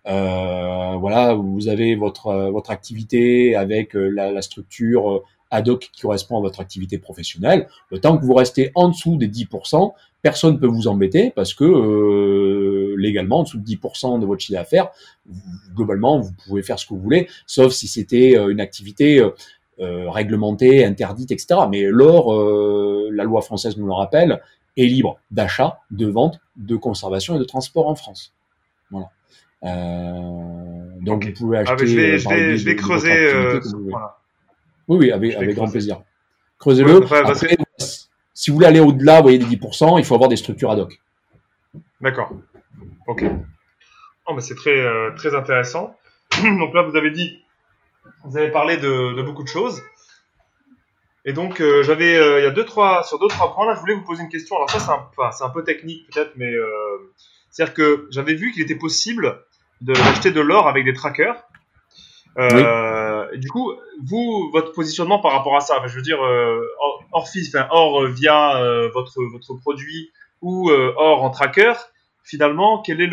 euh, 0.06 0.96
voilà, 0.98 1.34
vous 1.34 1.68
avez 1.68 1.96
votre 1.96 2.50
votre 2.50 2.70
activité 2.70 3.56
avec 3.56 3.96
euh, 3.96 4.08
la, 4.08 4.30
la, 4.30 4.40
structure 4.40 5.10
euh, 5.10 5.24
ad 5.50 5.68
hoc 5.68 5.90
qui 5.92 6.02
correspond 6.02 6.38
à 6.38 6.40
votre 6.40 6.60
activité 6.60 6.98
professionnelle. 6.98 7.66
Le 7.90 7.98
temps 7.98 8.16
que 8.16 8.24
vous 8.24 8.34
restez 8.34 8.70
en 8.76 8.88
dessous 8.88 9.16
des 9.16 9.28
10%, 9.28 9.92
personne 10.22 10.54
ne 10.54 10.58
peut 10.58 10.66
vous 10.66 10.86
embêter 10.88 11.32
parce 11.34 11.54
que 11.54 11.64
euh, 11.64 12.55
légalement, 12.96 13.40
en 13.40 13.42
dessous 13.42 13.58
de 13.58 13.64
10% 13.64 14.20
de 14.20 14.26
votre 14.26 14.40
chiffre 14.40 14.58
d'affaires, 14.58 14.88
globalement, 15.74 16.20
vous 16.20 16.32
pouvez 16.46 16.62
faire 16.62 16.78
ce 16.78 16.86
que 16.86 16.94
vous 16.94 17.00
voulez, 17.00 17.28
sauf 17.46 17.72
si 17.72 17.88
c'était 17.88 18.36
une 18.36 18.60
activité 18.60 19.20
euh, 19.78 20.10
réglementée, 20.10 20.84
interdite, 20.84 21.30
etc. 21.32 21.60
Mais 21.70 21.82
l'or, 21.82 22.32
la 23.12 23.24
loi 23.24 23.42
française 23.42 23.76
nous 23.76 23.86
le 23.86 23.92
rappelle, 23.92 24.40
est 24.76 24.86
libre 24.86 25.18
d'achat, 25.30 25.80
de 25.90 26.06
vente, 26.06 26.40
de 26.56 26.76
conservation 26.76 27.36
et 27.36 27.38
de 27.38 27.44
transport 27.44 27.88
en 27.88 27.94
France. 27.94 28.34
Voilà. 28.90 29.10
Euh, 29.64 31.00
donc 31.00 31.24
vous 31.24 31.32
pouvez 31.32 31.58
acheter. 31.58 31.74
Ah, 31.74 31.86
je 31.86 31.96
vais, 31.96 32.18
je 32.18 32.28
vais, 32.28 32.56
je 32.56 32.64
vais 32.64 32.76
creuser. 32.76 33.12
Euh, 33.12 33.60
oui, 34.88 34.98
oui, 34.98 35.10
avec, 35.10 35.34
avec 35.34 35.56
grand 35.56 35.68
plaisir. 35.68 36.02
Creusez-le. 36.58 37.00
si 38.34 38.50
vous 38.50 38.56
voulez 38.56 38.66
aller 38.66 38.80
au-delà, 38.80 39.16
vous 39.16 39.22
voyez 39.22 39.38
des 39.38 39.44
10%, 39.44 39.98
il 39.98 40.04
faut 40.04 40.14
avoir 40.14 40.28
des 40.28 40.36
structures 40.36 40.70
ad 40.70 40.78
hoc. 40.78 41.00
D'accord. 42.00 42.32
Ok. 43.06 43.24
Oh, 44.26 44.34
mais 44.34 44.40
c'est 44.40 44.54
très, 44.54 44.78
euh, 44.78 45.12
très 45.16 45.34
intéressant. 45.34 45.96
donc 46.42 46.74
là, 46.74 46.82
vous 46.82 46.96
avez 46.96 47.10
dit, 47.10 47.42
vous 48.24 48.36
avez 48.36 48.50
parlé 48.50 48.76
de, 48.76 49.14
de 49.14 49.22
beaucoup 49.22 49.42
de 49.42 49.48
choses. 49.48 49.82
Et 51.24 51.32
donc, 51.32 51.60
euh, 51.60 51.82
j'avais, 51.82 52.14
il 52.38 52.44
y 52.44 52.46
a 52.46 52.50
deux, 52.50 52.64
trois, 52.64 53.02
sur 53.02 53.18
deux, 53.18 53.28
trois 53.28 53.54
points, 53.54 53.66
là, 53.66 53.74
je 53.74 53.80
voulais 53.80 53.94
vous 53.94 54.04
poser 54.04 54.22
une 54.22 54.28
question. 54.28 54.56
Alors 54.56 54.70
ça, 54.70 54.78
c'est 54.78 54.90
un, 54.90 55.08
enfin, 55.16 55.44
un, 55.44 55.50
peu 55.50 55.64
technique 55.64 56.08
peut-être, 56.10 56.32
mais 56.36 56.52
c'est-à-dire 57.50 57.74
que 57.74 58.06
j'avais 58.10 58.34
vu 58.34 58.52
qu'il 58.52 58.62
était 58.62 58.76
possible 58.76 59.42
d'acheter 59.80 60.30
de, 60.30 60.40
l'or 60.40 60.68
avec 60.68 60.84
des 60.84 60.92
trackers. 60.92 61.42
Euh, 62.38 63.34
Du 63.36 63.48
coup, 63.48 63.72
vous, 64.04 64.50
votre 64.52 64.72
positionnement 64.72 65.20
par 65.20 65.32
rapport 65.32 65.56
à 65.56 65.60
ça, 65.60 65.82
je 65.86 65.96
veux 65.96 66.02
dire, 66.02 66.22
euh, 66.22 66.60
enfin, 67.12 67.66
or 67.70 68.02
euh, 68.02 68.08
via 68.08 68.58
euh, 68.58 68.90
votre, 68.90 69.22
votre 69.24 69.54
produit 69.54 70.10
ou 70.42 70.70
euh, 70.70 70.92
or 70.96 71.22
en 71.22 71.30
tracker, 71.30 71.72
finalement, 72.26 72.82
quelle 72.82 73.00
est 73.00 73.10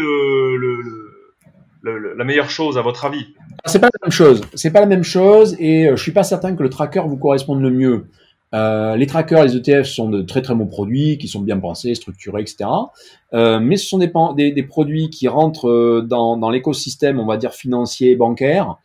la 1.84 2.23
meilleure 2.23 2.49
chose 2.49 2.78
à 2.78 2.82
votre 2.82 3.06
avis? 3.06 3.28
C'est 3.65 3.80
pas 3.80 3.88
la 3.93 4.06
même 4.06 4.12
chose. 4.12 4.41
C'est 4.56 4.71
pas 4.71 4.82
la 4.82 4.86
même 4.88 5.04
chose, 5.04 5.56
et 5.60 5.88
je 5.89 6.02
suis 6.02 6.12
pas 6.12 6.23
certain 6.23 6.56
que 6.56 6.63
le 6.63 6.69
tracker 6.69 7.04
vous 7.08 7.17
corresponde 7.17 7.62
le 7.62 7.71
mieux. 7.71 8.08
Euh, 8.54 8.95
les 8.95 9.08
trackers, 9.08 9.43
les 9.43 9.56
ETF 9.56 9.88
sont 9.88 10.10
de 10.10 10.21
très 10.21 10.41
très 10.41 10.54
bons 10.54 10.67
produits, 10.67 11.17
qui 11.17 11.28
sont 11.28 11.41
bien 11.41 11.58
pensés, 11.60 11.95
structurés, 11.95 12.41
etc. 12.41 12.69
Euh, 13.34 13.60
mais 13.60 13.78
ce 13.78 13.88
sont 13.88 13.97
des, 13.97 14.63
produits 14.63 15.10
qui 15.10 15.28
rentrent 15.28 15.69
euh, 15.69 16.02
dans, 16.02 16.49
l'écosystème, 16.52 17.19
on 17.19 17.26
va 17.26 17.38
dire 17.38 17.54
financier 17.54 18.12
et 18.12 18.15
bancaire, 18.15 18.78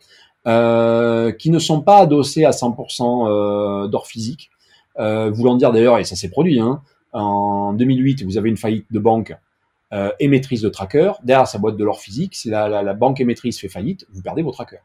euh, 0.47 1.31
qui 1.31 1.51
ne 1.51 1.59
sont 1.59 1.81
pas 1.81 1.99
adossés 1.99 2.45
à 2.45 2.51
100% 2.51 3.27
euh, 3.27 3.87
d'or 3.87 4.07
physique. 4.07 4.49
voulant 4.97 5.55
dire 5.55 5.71
d'ailleurs, 5.71 5.99
et 5.99 6.03
ça 6.03 6.15
s'est 6.15 6.29
produit, 6.29 6.59
hein, 6.59 6.81
en 7.13 7.73
2008, 7.73 8.23
vous 8.23 8.37
avez 8.37 8.49
une 8.49 8.57
faillite 8.57 8.85
de 8.91 8.99
banque 8.99 9.35
émettrice 10.19 10.61
de 10.61 10.69
tracker. 10.69 11.13
Derrière 11.23 11.47
sa 11.47 11.57
boîte 11.57 11.77
de 11.77 11.83
l'or 11.83 11.99
physique, 11.99 12.35
si 12.35 12.49
la, 12.49 12.93
banque 12.93 13.19
émettrice 13.19 13.59
fait 13.59 13.69
faillite, 13.69 14.05
vous 14.11 14.21
perdez 14.21 14.41
vos 14.41 14.51
trackers. 14.51 14.83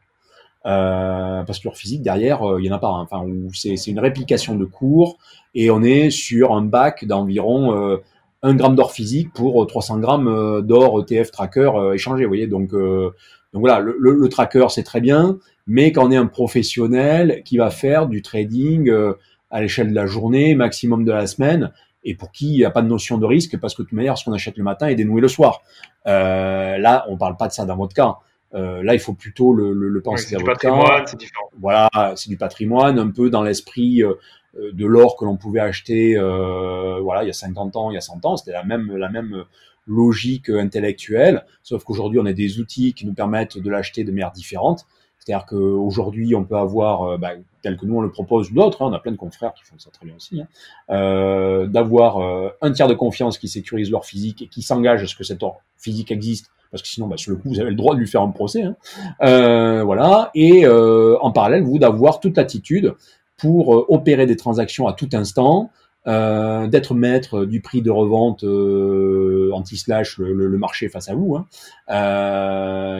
Euh, 0.65 1.43
parce 1.43 1.59
que 1.59 1.67
leur 1.67 1.77
physique 1.77 2.01
derrière, 2.01 2.41
euh, 2.41 2.59
il 2.59 2.65
y 2.65 2.71
en 2.71 2.75
a 2.75 2.79
pas. 2.79 2.87
Hein. 2.87 3.07
Enfin, 3.09 3.23
c'est 3.53 3.87
une 3.87 3.99
réplication 3.99 4.55
de 4.55 4.65
cours 4.65 5.17
et 5.53 5.69
on 5.69 5.83
est 5.83 6.09
sur 6.09 6.53
un 6.53 6.63
bac 6.63 7.05
d'environ 7.05 7.77
euh, 7.77 7.97
1 8.41 8.55
gramme 8.55 8.75
d'or 8.75 8.91
physique 8.91 9.31
pour 9.31 9.65
300 9.67 9.99
grammes 9.99 10.27
euh, 10.27 10.61
d'or 10.61 11.03
ETF 11.03 11.29
tracker 11.29 11.71
échangé. 11.93 12.23
Vous 12.23 12.29
voyez, 12.29 12.47
donc 12.47 12.71
donc 12.71 13.61
voilà, 13.61 13.79
le, 13.79 13.95
le, 13.99 14.29
tracker 14.29 14.65
c'est 14.69 14.83
très 14.83 15.01
bien, 15.01 15.37
mais 15.67 15.91
quand 15.91 16.07
on 16.07 16.11
est 16.11 16.17
un 16.17 16.25
professionnel 16.25 17.43
qui 17.45 17.57
va 17.57 17.69
faire 17.69 18.07
du 18.07 18.21
trading 18.21 18.91
à 19.51 19.61
l'échelle 19.61 19.91
de 19.91 19.95
la 19.95 20.07
journée, 20.07 20.55
maximum 20.55 21.05
de 21.05 21.11
la 21.11 21.27
semaine, 21.27 21.71
et 22.05 22.15
pour 22.15 22.31
qui 22.31 22.53
il 22.53 22.57
n'y 22.57 22.65
a 22.65 22.71
pas 22.71 22.81
de 22.81 22.87
notion 22.87 23.17
de 23.17 23.25
risque 23.25 23.59
parce 23.59 23.73
que 23.73 23.81
de 23.81 23.87
toute 23.87 23.95
manière, 23.95 24.17
ce 24.17 24.23
qu'on 24.23 24.33
achète 24.33 24.57
le 24.57 24.63
matin 24.63 24.87
est 24.87 24.95
dénoué 24.95 25.19
le 25.19 25.27
soir. 25.27 25.61
Euh, 26.07 26.77
là, 26.77 27.05
on 27.09 27.17
parle 27.17 27.35
pas 27.35 27.47
de 27.47 27.53
ça 27.53 27.65
dans 27.65 27.75
votre 27.75 27.93
cas. 27.93 28.17
Euh, 28.53 28.83
là, 28.83 28.93
il 28.93 28.99
faut 28.99 29.13
plutôt 29.13 29.53
le, 29.53 29.73
le, 29.73 29.89
le 29.89 30.01
penser 30.01 30.35
oui, 30.35 30.43
dans 30.43 30.51
votre 30.51 30.59
cas. 30.59 31.03
C'est 31.07 31.17
différent. 31.17 31.49
Voilà, 31.59 31.89
c'est 32.15 32.29
du 32.29 32.37
patrimoine, 32.37 32.99
un 32.99 33.09
peu 33.09 33.29
dans 33.29 33.43
l'esprit 33.43 34.01
euh, 34.03 34.13
de 34.53 34.85
l'or 34.85 35.17
que 35.17 35.25
l'on 35.25 35.35
pouvait 35.35 35.59
acheter. 35.59 36.15
Euh, 36.15 36.99
voilà, 37.01 37.23
il 37.23 37.27
y 37.27 37.31
a 37.31 37.33
50 37.33 37.75
ans, 37.75 37.91
il 37.91 37.95
y 37.95 37.97
a 37.97 38.01
100 38.01 38.25
ans, 38.25 38.37
c'était 38.37 38.53
la 38.53 38.63
même 38.63 38.95
la 38.95 39.09
même 39.09 39.43
logique 39.87 40.49
intellectuelle, 40.49 41.45
sauf 41.61 41.83
qu'aujourd'hui, 41.83 42.19
on 42.19 42.25
a 42.25 42.33
des 42.33 42.59
outils 42.59 42.93
qui 42.93 43.05
nous 43.05 43.13
permettent 43.13 43.57
de 43.57 43.69
l'acheter 43.69 44.03
de 44.03 44.11
manière 44.11 44.31
différente. 44.31 44.87
C'est-à-dire 45.25 45.47
qu'aujourd'hui, 45.47 46.35
on 46.35 46.43
peut 46.43 46.55
avoir, 46.55 47.01
euh, 47.03 47.17
bah, 47.17 47.31
tel 47.63 47.77
que 47.77 47.85
nous 47.87 47.97
on 47.97 48.01
le 48.01 48.11
propose, 48.11 48.53
d'autres, 48.53 48.83
hein, 48.83 48.89
on 48.91 48.93
a 48.93 48.99
plein 48.99 49.11
de 49.11 49.17
confrères 49.17 49.55
qui 49.55 49.63
font 49.63 49.73
ça 49.79 49.89
très 49.89 50.05
bien 50.05 50.15
aussi, 50.15 50.39
hein, 50.39 50.47
euh, 50.91 51.65
d'avoir 51.65 52.19
euh, 52.19 52.49
un 52.61 52.71
tiers 52.71 52.87
de 52.87 52.93
confiance 52.93 53.39
qui 53.39 53.47
sécurise 53.47 53.89
l'or 53.89 54.05
physique 54.05 54.43
et 54.43 54.47
qui 54.47 54.61
s'engage 54.61 55.01
à 55.01 55.07
ce 55.07 55.15
que 55.15 55.23
cet 55.23 55.41
or 55.41 55.61
physique 55.77 56.11
existe, 56.11 56.51
parce 56.69 56.83
que 56.83 56.87
sinon, 56.87 57.07
bah, 57.07 57.17
sur 57.17 57.31
le 57.31 57.37
coup, 57.37 57.49
vous 57.49 57.59
avez 57.59 57.71
le 57.71 57.75
droit 57.75 57.95
de 57.95 57.99
lui 57.99 58.07
faire 58.07 58.21
un 58.21 58.29
procès. 58.29 58.61
Hein. 58.61 58.75
Voilà. 59.83 60.29
Et 60.35 60.67
en 60.67 61.31
parallèle, 61.31 61.63
vous 61.63 61.79
d'avoir 61.79 62.19
toute 62.19 62.37
l'attitude 62.37 62.93
pour 63.37 63.91
opérer 63.91 64.27
des 64.27 64.35
transactions 64.35 64.85
à 64.85 64.93
tout 64.93 65.09
instant, 65.13 65.71
d'être 66.05 66.93
maître 66.93 67.45
du 67.45 67.61
prix 67.61 67.81
de 67.81 67.89
revente 67.89 68.43
anti-slash 69.53 70.19
le, 70.19 70.57
marché 70.57 70.89
face 70.89 71.09
à 71.09 71.15
vous, 71.15 71.39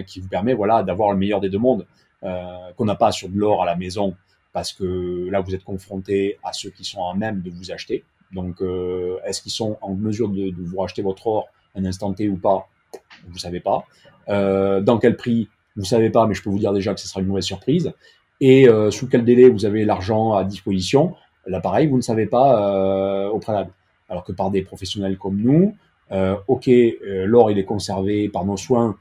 qui 0.07 0.19
vous 0.21 0.29
permet 0.29 0.53
voilà 0.53 0.81
d'avoir 0.81 1.11
le 1.11 1.17
meilleur 1.17 1.39
des 1.39 1.49
deux 1.49 1.59
mondes. 1.59 1.85
Euh, 2.25 2.71
qu'on 2.75 2.85
n'a 2.85 2.95
pas 2.95 3.11
sur 3.11 3.29
de 3.29 3.38
l'or 3.38 3.61
à 3.61 3.65
la 3.67 3.75
maison, 3.75 4.15
parce 4.51 4.73
que 4.73 5.29
là, 5.29 5.41
vous 5.41 5.53
êtes 5.53 5.63
confronté 5.63 6.39
à 6.43 6.53
ceux 6.53 6.71
qui 6.71 6.83
sont 6.83 6.99
en 6.99 7.13
même 7.13 7.41
de 7.41 7.51
vous 7.51 7.71
acheter. 7.71 8.03
Donc, 8.31 8.61
euh, 8.61 9.17
est-ce 9.25 9.43
qu'ils 9.43 9.51
sont 9.51 9.77
en 9.81 9.93
mesure 9.93 10.29
de, 10.29 10.51
vous 10.57 10.79
racheter 10.79 11.03
votre 11.03 11.27
or 11.27 11.47
un 11.75 11.85
instant 11.85 12.11
T 12.13 12.27
ou 12.27 12.38
pas? 12.38 12.67
Vous 13.27 13.38
savez 13.38 13.59
pas. 13.59 13.85
Euh, 14.29 14.81
dans 14.81 14.97
quel 14.97 15.17
prix? 15.17 15.49
Vous 15.75 15.85
savez 15.85 16.09
pas, 16.09 16.25
mais 16.25 16.33
je 16.33 16.41
peux 16.41 16.49
vous 16.49 16.57
dire 16.57 16.73
déjà 16.73 16.95
que 16.95 16.99
ce 16.99 17.07
sera 17.07 17.21
une 17.21 17.27
mauvaise 17.27 17.43
surprise. 17.43 17.93
Et 18.41 18.67
sous 18.91 19.07
quel 19.07 19.23
délai 19.23 19.49
vous 19.49 19.65
avez 19.65 19.85
l'argent 19.85 20.33
à 20.33 20.43
disposition? 20.43 21.15
Là, 21.45 21.59
pareil, 21.61 21.88
vous 21.88 21.97
ne 21.97 22.01
savez 22.01 22.25
pas 22.25 23.29
au 23.29 23.39
préalable. 23.39 23.71
Alors 24.09 24.23
que 24.23 24.31
par 24.31 24.51
des 24.51 24.61
professionnels 24.61 25.17
comme 25.17 25.38
nous, 25.38 25.75
ok, 26.47 26.69
l'or 27.01 27.51
il 27.51 27.59
est 27.59 27.65
conservé 27.65 28.29
par 28.29 28.45
nos 28.45 28.57
soins, 28.57 28.97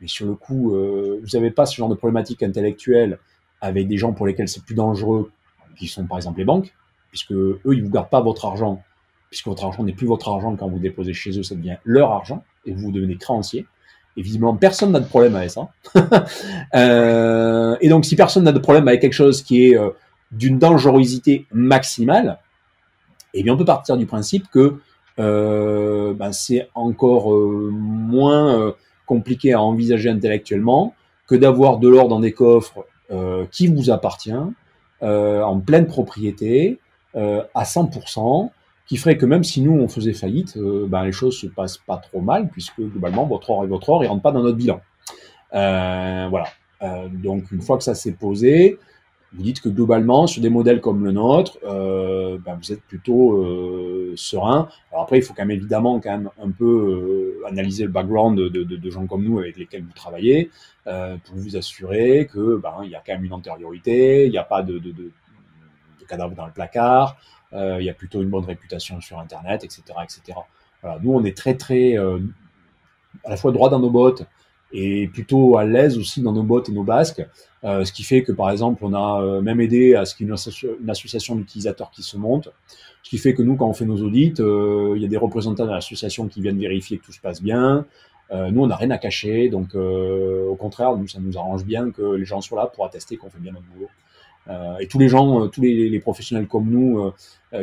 mais 0.00 0.08
sur 0.08 0.26
le 0.26 0.34
coup, 0.34 0.74
euh, 0.74 1.20
vous 1.22 1.36
n'avez 1.36 1.50
pas 1.50 1.66
ce 1.66 1.74
genre 1.76 1.88
de 1.88 1.94
problématique 1.94 2.42
intellectuelle 2.42 3.18
avec 3.60 3.88
des 3.88 3.96
gens 3.96 4.12
pour 4.12 4.26
lesquels 4.26 4.48
c'est 4.48 4.62
plus 4.62 4.74
dangereux, 4.74 5.30
qui 5.76 5.88
sont 5.88 6.06
par 6.06 6.18
exemple 6.18 6.38
les 6.38 6.44
banques, 6.44 6.74
puisque 7.10 7.32
eux, 7.32 7.60
ils 7.64 7.82
vous 7.82 7.90
gardent 7.90 8.10
pas 8.10 8.20
votre 8.20 8.44
argent, 8.44 8.82
puisque 9.30 9.46
votre 9.46 9.64
argent 9.64 9.82
n'est 9.82 9.92
plus 9.92 10.06
votre 10.06 10.28
argent 10.28 10.54
quand 10.56 10.68
vous 10.68 10.78
déposez 10.78 11.12
chez 11.12 11.36
eux, 11.38 11.42
ça 11.42 11.54
devient 11.54 11.76
leur 11.84 12.12
argent, 12.12 12.44
et 12.64 12.72
vous 12.72 12.92
devenez 12.92 13.16
créancier. 13.16 13.66
Et 14.16 14.22
visiblement, 14.22 14.56
personne 14.56 14.92
n'a 14.92 15.00
de 15.00 15.06
problème 15.06 15.36
avec 15.36 15.50
ça. 15.50 15.68
euh, 16.74 17.76
et 17.80 17.88
donc, 17.88 18.04
si 18.04 18.16
personne 18.16 18.44
n'a 18.44 18.52
de 18.52 18.58
problème 18.58 18.86
avec 18.88 19.00
quelque 19.00 19.12
chose 19.12 19.42
qui 19.42 19.66
est 19.66 19.76
euh, 19.76 19.90
d'une 20.32 20.58
dangerosité 20.58 21.46
maximale, 21.52 22.38
eh 23.34 23.42
bien, 23.42 23.54
on 23.54 23.56
peut 23.56 23.64
partir 23.64 23.96
du 23.96 24.06
principe 24.06 24.46
que 24.50 24.76
ben, 25.16 26.32
c'est 26.32 26.68
encore 26.74 27.32
moins 27.32 28.72
compliqué 29.08 29.54
à 29.54 29.62
envisager 29.62 30.10
intellectuellement 30.10 30.94
que 31.26 31.34
d'avoir 31.34 31.78
de 31.78 31.88
l'or 31.88 32.08
dans 32.08 32.20
des 32.20 32.32
coffres 32.32 32.84
euh, 33.10 33.46
qui 33.50 33.66
vous 33.66 33.90
appartient, 33.90 34.44
euh, 35.02 35.42
en 35.42 35.58
pleine 35.60 35.86
propriété, 35.86 36.78
euh, 37.16 37.42
à 37.54 37.64
100%, 37.64 38.50
qui 38.86 38.98
ferait 38.98 39.16
que 39.16 39.26
même 39.26 39.44
si 39.44 39.62
nous 39.62 39.72
on 39.72 39.88
faisait 39.88 40.12
faillite, 40.12 40.58
ben, 40.58 41.04
les 41.04 41.12
choses 41.12 41.36
se 41.38 41.46
passent 41.46 41.78
pas 41.78 41.96
trop 41.96 42.20
mal 42.20 42.48
puisque 42.48 42.80
globalement 42.80 43.26
votre 43.26 43.50
or 43.50 43.64
et 43.64 43.66
votre 43.66 43.88
or, 43.88 44.04
ils 44.04 44.06
rentrent 44.08 44.22
pas 44.22 44.32
dans 44.32 44.42
notre 44.42 44.56
bilan. 44.56 44.80
voilà. 45.52 46.46
donc 47.12 47.50
une 47.52 47.60
fois 47.60 47.76
que 47.76 47.84
ça 47.84 47.94
s'est 47.94 48.12
posé, 48.12 48.78
vous 49.34 49.42
dites 49.42 49.60
que 49.60 49.68
globalement, 49.68 50.26
sur 50.26 50.40
des 50.40 50.48
modèles 50.48 50.80
comme 50.80 51.04
le 51.04 51.12
nôtre, 51.12 51.58
ben 51.64 52.58
vous 52.62 52.72
êtes 52.72 52.82
plutôt 52.82 53.44
serein. 54.16 54.68
Alors 54.90 55.04
après, 55.04 55.18
il 55.18 55.22
faut 55.22 55.34
quand 55.34 55.44
même 55.44 55.56
évidemment 55.56 56.00
quand 56.00 56.10
même 56.10 56.30
un 56.42 56.50
peu 56.50 57.38
euh, 57.44 57.48
analyser 57.48 57.84
le 57.84 57.90
background 57.90 58.38
de, 58.38 58.90
gens 58.90 59.06
comme 59.06 59.24
nous 59.24 59.38
avec 59.38 59.56
lesquels 59.56 59.82
vous 59.82 59.92
travaillez 59.92 60.50
euh, 60.86 61.16
pour 61.24 61.36
vous 61.36 61.56
assurer 61.56 62.28
que 62.32 62.56
ben 62.56 62.80
il 62.84 62.90
y 62.90 62.94
a 62.94 63.02
quand 63.04 63.12
même 63.12 63.24
une 63.24 63.32
antériorité, 63.32 64.26
il 64.26 64.30
n'y 64.30 64.38
a 64.38 64.44
pas 64.44 64.62
de, 64.62 64.78
de, 64.78 65.12
cadavre 66.08 66.34
dans 66.34 66.46
le 66.46 66.52
placard, 66.52 67.18
euh, 67.52 67.76
il 67.80 67.84
y 67.84 67.90
a 67.90 67.94
plutôt 67.94 68.22
une 68.22 68.30
bonne 68.30 68.46
réputation 68.46 68.98
sur 69.02 69.18
Internet, 69.18 69.62
etc., 69.62 69.82
etc. 70.02 70.38
Nous 71.02 71.12
on 71.12 71.22
est 71.24 71.36
très 71.36 71.54
très 71.54 71.96
à 71.96 73.30
la 73.30 73.36
fois 73.36 73.52
droit 73.52 73.68
dans 73.68 73.80
nos 73.80 73.90
bottes 73.90 74.24
et 74.72 75.08
plutôt 75.08 75.56
à 75.56 75.64
l'aise 75.64 75.98
aussi 75.98 76.20
dans 76.20 76.32
nos 76.32 76.42
bottes 76.42 76.68
et 76.68 76.72
nos 76.72 76.84
basques. 76.84 77.26
Euh, 77.64 77.84
ce 77.84 77.92
qui 77.92 78.04
fait 78.04 78.22
que 78.22 78.32
par 78.32 78.50
exemple, 78.50 78.84
on 78.84 78.94
a 78.94 79.22
euh, 79.22 79.40
même 79.40 79.60
aidé 79.60 79.94
à 79.94 80.04
ce 80.04 80.14
qu'il 80.14 80.26
y 80.26 80.28
ait 80.28 80.30
une, 80.30 80.34
associ 80.34 80.66
une 80.80 80.90
association 80.90 81.34
d'utilisateurs 81.34 81.90
qui 81.90 82.02
se 82.02 82.16
monte. 82.16 82.50
Ce 83.02 83.10
qui 83.10 83.18
fait 83.18 83.34
que 83.34 83.42
nous, 83.42 83.56
quand 83.56 83.68
on 83.68 83.72
fait 83.72 83.86
nos 83.86 84.00
audits, 84.02 84.34
euh, 84.38 84.92
il 84.96 85.02
y 85.02 85.04
a 85.04 85.08
des 85.08 85.16
représentants 85.16 85.64
de 85.64 85.70
l'association 85.70 86.28
qui 86.28 86.40
viennent 86.40 86.58
vérifier 86.58 86.98
que 86.98 87.06
tout 87.06 87.12
se 87.12 87.20
passe 87.20 87.42
bien. 87.42 87.86
Nous, 88.30 88.62
on 88.62 88.66
n'a 88.66 88.76
rien 88.76 88.90
à 88.90 88.98
cacher, 88.98 89.48
donc 89.48 89.74
au 89.74 90.54
contraire, 90.56 90.94
nous, 90.98 91.08
ça 91.08 91.18
nous 91.18 91.38
arrange 91.38 91.64
bien 91.64 91.90
que 91.90 92.14
les 92.14 92.26
gens 92.26 92.42
soient 92.42 92.60
là 92.60 92.66
pour 92.66 92.84
attester 92.84 93.16
qu'on 93.16 93.30
fait 93.30 93.38
bien 93.38 93.52
notre 93.52 93.64
boulot. 93.64 94.76
et 94.80 94.86
tous 94.86 94.98
les 94.98 95.08
gens, 95.08 95.48
tous 95.48 95.62
les, 95.62 95.88
les, 95.88 95.98
professionnels 95.98 96.46
comme 96.46 96.68
nous, 96.68 97.10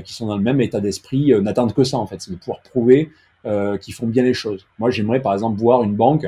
qui 0.04 0.12
sont 0.12 0.26
dans 0.26 0.36
le 0.36 0.42
même 0.42 0.60
état 0.62 0.80
d'esprit, 0.80 1.40
n'attendent 1.40 1.76
que 1.76 1.84
ça 1.84 2.00
en 2.00 2.08
fait, 2.08 2.20
c'est 2.20 2.32
de 2.32 2.38
pouvoir 2.38 2.62
prouver 2.64 3.12
qu'ils 3.80 3.94
font 3.94 4.08
bien 4.08 4.24
les 4.24 4.34
choses. 4.34 4.66
Moi, 4.80 4.90
j'aimerais 4.90 5.22
par 5.22 5.34
exemple 5.34 5.62
voir 5.62 5.84
une 5.84 5.94
banque 5.94 6.26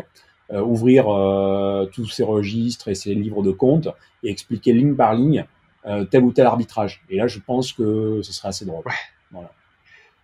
euh, 0.51 0.61
ouvrir 0.61 1.09
euh, 1.09 1.85
tous 1.91 2.07
ces 2.07 2.23
registres 2.23 2.87
et 2.87 2.95
ces 2.95 3.13
livres 3.13 3.43
de 3.43 3.51
compte 3.51 3.89
et 4.23 4.31
expliquer 4.31 4.71
ligne 4.71 4.95
par 4.95 5.13
ligne 5.13 5.45
euh, 5.85 6.05
tel 6.05 6.23
ou 6.23 6.31
tel 6.31 6.45
arbitrage. 6.45 7.03
Et 7.09 7.17
là, 7.17 7.27
je 7.27 7.39
pense 7.39 7.73
que 7.73 8.21
ce 8.23 8.31
serait 8.31 8.47
assez 8.47 8.65
drôle. 8.65 8.83
Ouais. 8.85 8.93
Voilà. 9.31 9.51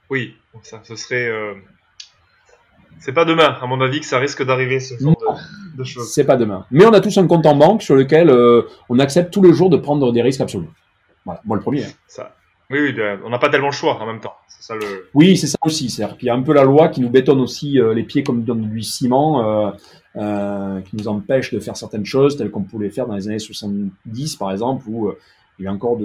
Oui, 0.10 0.36
ça, 0.62 0.80
ce 0.84 0.96
serait. 0.96 1.30
C'est 3.00 3.12
pas 3.12 3.26
demain, 3.26 3.58
à 3.62 3.66
mon 3.66 3.82
avis, 3.82 4.00
que 4.00 4.06
ça 4.06 4.18
risque 4.18 4.46
d'arriver 4.46 4.80
ce 4.80 4.98
genre 4.98 5.16
de, 5.74 5.78
de, 5.80 5.84
choses. 5.84 6.14
C'est 6.14 6.24
pas 6.24 6.38
demain. 6.38 6.66
Mais 6.72 6.86
on 6.86 6.94
a 6.94 7.02
tous 7.02 7.18
un 7.18 7.28
compte 7.28 7.46
en 7.46 7.56
banque 7.56 7.82
sur 7.82 7.96
lequel 7.96 8.32
on 8.88 9.00
accepte 9.00 9.34
tous 9.34 9.42
les 9.42 9.54
jours 9.54 9.70
de 9.70 9.78
prendre 9.78 10.12
des 10.14 10.22
risques 10.22 10.42
absolus. 10.42 10.70
Voilà, 11.26 11.42
moi 11.44 11.58
le 11.58 11.64
premier. 11.64 11.84
Hein. 11.84 11.92
Ça. 12.08 12.36
Oui, 12.70 12.96
on 13.24 13.30
n'a 13.30 13.40
pas 13.40 13.50
tellement 13.50 13.68
le 13.68 13.74
choix 13.74 14.02
en 14.02 14.06
même 14.06 14.20
temps. 14.20 14.36
Oui, 15.14 15.36
c'est 15.36 15.48
ça 15.48 15.58
aussi. 15.64 15.88
Qu'il 15.88 16.28
y 16.28 16.30
a 16.30 16.34
un 16.34 16.42
peu 16.42 16.54
la 16.54 16.64
loi 16.64 16.88
qui 16.88 17.02
nous 17.02 17.10
bétonne 17.10 17.42
aussi 17.42 17.80
euh, 17.80 17.94
les 17.94 18.04
pieds 18.04 18.24
comme 18.24 18.44
dans 18.44 18.56
du 18.56 18.82
ciment. 18.82 19.44
Euh, 19.44 19.72
euh, 20.16 20.80
qui 20.82 20.96
nous 20.96 21.08
empêche 21.08 21.52
de 21.52 21.60
faire 21.60 21.76
certaines 21.76 22.06
choses 22.06 22.38
telles 22.38 22.52
qu'on 22.52 22.62
pouvait 22.62 22.92
faire 22.92 23.08
dans 23.08 23.16
les 23.16 23.28
années 23.28 23.40
70 23.40 24.36
par 24.36 24.52
exemple 24.52 24.86
où 24.88 25.12
il 25.58 25.66
y 25.66 25.68
a 25.68 25.72
encore 25.72 25.98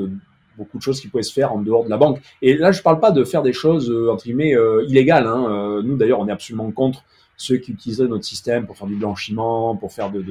beaucoup 0.57 0.79
de 0.79 0.83
choses 0.83 0.99
qui 0.99 1.09
pouvaient 1.09 1.23
se 1.23 1.33
faire 1.35 1.53
en 1.53 1.61
dehors 1.61 1.85
de 1.85 1.91
la 1.91 1.99
banque. 1.99 2.19
Et 2.41 2.57
là, 2.57 2.73
je 2.73 2.81
parle 2.81 3.01
pas 3.01 3.11
de 3.11 3.23
faire 3.23 3.43
des 3.43 3.53
choses 3.53 3.95
entre 4.11 4.25
guillemets 4.25 4.55
illégales. 4.87 5.27
Hein. 5.27 5.83
nous 5.85 5.99
d'ailleurs, 5.99 6.21
on 6.21 6.27
est 6.27 6.33
absolument 6.33 6.71
contre 6.71 7.05
ceux 7.37 7.59
qui 7.59 7.73
utiliseraient 7.73 8.09
notre 8.09 8.25
système 8.25 8.67
pour 8.67 8.79
faire 8.79 8.87
du 8.87 8.97
blanchiment, 8.97 9.77
pour 9.77 9.93
faire 9.93 10.11
de 10.11 10.25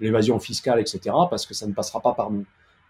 l'évasion 0.00 0.38
fiscale, 0.38 0.78
etc. 0.78 1.00
Parce 1.30 1.46
que 1.46 1.54
ça 1.54 1.66
ne 1.66 1.72
passera 1.72 2.00
pas 2.00 2.12
par 2.12 2.30
nous. 2.30 2.44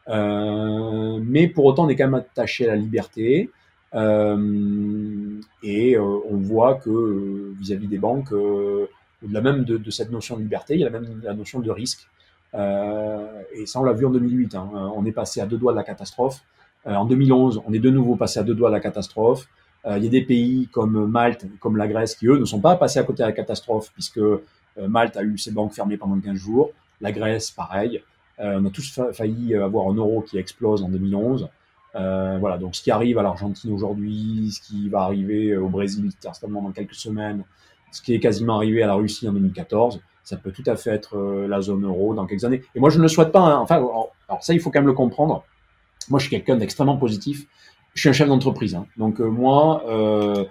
Euh, 0.09 1.21
mais 1.23 1.49
pour 1.49 1.65
autant, 1.65 1.87
on 1.87 1.89
est 1.89 1.97
quand 1.97 2.05
même 2.05 2.15
attaché 2.15 2.69
à 2.69 2.73
la 2.73 2.77
liberté. 2.77 3.51
Euh, 3.95 5.41
et 5.63 5.97
euh, 5.97 6.03
on 6.03 6.37
voit 6.37 6.75
que 6.75 7.53
vis-à-vis 7.61 7.87
-vis 7.87 7.91
des 7.91 7.99
banques, 7.99 8.33
au-delà 8.33 9.41
même 9.41 9.65
de, 9.65 9.91
cette 9.91 10.11
notion 10.11 10.37
de 10.37 10.43
liberté, 10.43 10.75
il 10.75 10.81
y 10.81 10.85
a 10.85 10.91
même 10.91 11.21
la 11.23 11.35
notion 11.35 11.61
de 11.61 11.71
risque. 11.71 12.09
Et 12.55 13.67
ça, 13.67 13.81
on 13.81 13.85
l'a 13.85 13.93
vu 13.93 14.07
en 14.07 14.11
2008. 14.11 14.55
Hein. 14.55 14.71
On 14.97 15.05
est 15.07 15.13
passé 15.13 15.41
à 15.41 15.47
deux 15.47 15.59
doigts 15.59 15.73
de 15.73 15.79
la 15.79 15.85
catastrophe. 15.85 16.43
En 16.85 17.07
2011, 17.07 17.63
on 17.67 17.73
est 17.73 17.79
de 17.79 17.91
nouveau 17.91 18.17
passé 18.17 18.39
à 18.41 18.43
deux 18.43 18.55
doigts 18.55 18.69
de 18.69 18.75
la 18.75 18.81
catastrophe. 18.81 19.49
Il 19.87 20.03
y 20.05 20.07
a 20.07 20.11
des 20.11 20.23
pays 20.23 20.69
comme 20.73 21.07
Malte, 21.11 21.47
comme 21.61 21.77
la 21.77 21.89
Grèce, 21.89 22.15
qui 22.15 22.27
eux 22.27 22.39
ne 22.39 22.45
sont 22.45 22.61
pas 22.61 22.77
passés 22.77 22.99
à 22.99 23.05
côté 23.05 23.23
de 23.23 23.29
la 23.29 23.33
catastrophe, 23.33 23.91
puisque 23.93 24.21
Malte 24.77 25.17
a 25.17 25.23
eu 25.23 25.37
ses 25.39 25.53
banques 25.53 25.73
fermées 25.73 25.97
pendant 25.97 26.19
15 26.21 26.37
jours. 26.37 26.71
La 27.01 27.13
Grèce, 27.13 27.51
pareil. 27.51 28.03
Euh, 28.41 28.61
on 28.61 28.67
a 28.67 28.71
tous 28.71 28.93
fa 28.93 29.13
failli 29.13 29.55
avoir 29.55 29.89
un 29.89 29.95
euro 29.95 30.23
qui 30.23 30.39
explose 30.39 30.83
en 30.83 30.89
2011. 30.89 31.49
voilà, 31.95 32.59
donc 32.59 32.75
ce 32.75 32.83
qui 32.83 32.91
arrive 32.91 33.19
à 33.19 33.23
l'Argentine 33.23 33.73
aujourd'hui, 33.73 34.51
ce 34.53 34.61
qui 34.61 34.89
va 34.89 35.03
arriver 35.03 35.57
au 35.57 35.69
Brésil 35.69 36.11
certainement 36.21 36.63
dans 36.63 36.73
quelques 36.73 36.95
semaines, 36.95 37.45
ce 37.93 38.03
qui 38.03 38.15
est 38.15 38.21
quasiment 38.21 38.57
arrivé 38.57 38.83
à 38.83 38.89
la 38.89 38.95
Russie 38.95 39.29
en 39.29 39.33
2014. 39.33 40.01
Ça 40.25 40.39
peut 40.39 40.53
tout 40.53 40.65
à 40.67 40.75
fait 40.75 40.91
être 40.91 41.19
euh, 41.19 41.47
la 41.47 41.61
zone 41.61 41.85
euro 41.85 42.15
dans 42.15 42.27
quelques 42.27 42.45
années. 42.45 42.63
Et 42.75 42.81
moi, 42.81 42.89
je 42.89 42.97
ne 42.97 43.03
le 43.03 43.09
souhaite 43.09 43.31
pas. 43.31 43.41
Hein. 43.41 43.59
Enfin, 43.59 43.77
alors 43.77 44.43
ça, 44.43 44.55
il 44.55 44.61
faut 44.61 44.71
quand 44.71 44.81
même 44.81 44.87
le 44.87 44.95
comprendre. 44.95 45.45
Moi, 46.09 46.19
je 46.19 46.27
suis 46.27 46.31
quelqu'un 46.31 46.57
d'extrêmement 46.57 46.97
positif. 46.97 47.47
Je 47.93 48.01
suis 48.01 48.09
un 48.09 48.13
chef 48.13 48.29
d'entreprise. 48.29 48.75
Hein. 48.75 48.87
Donc 48.97 49.21
euh, 49.21 49.27
moi, 49.29 49.85
euh, 49.87 50.45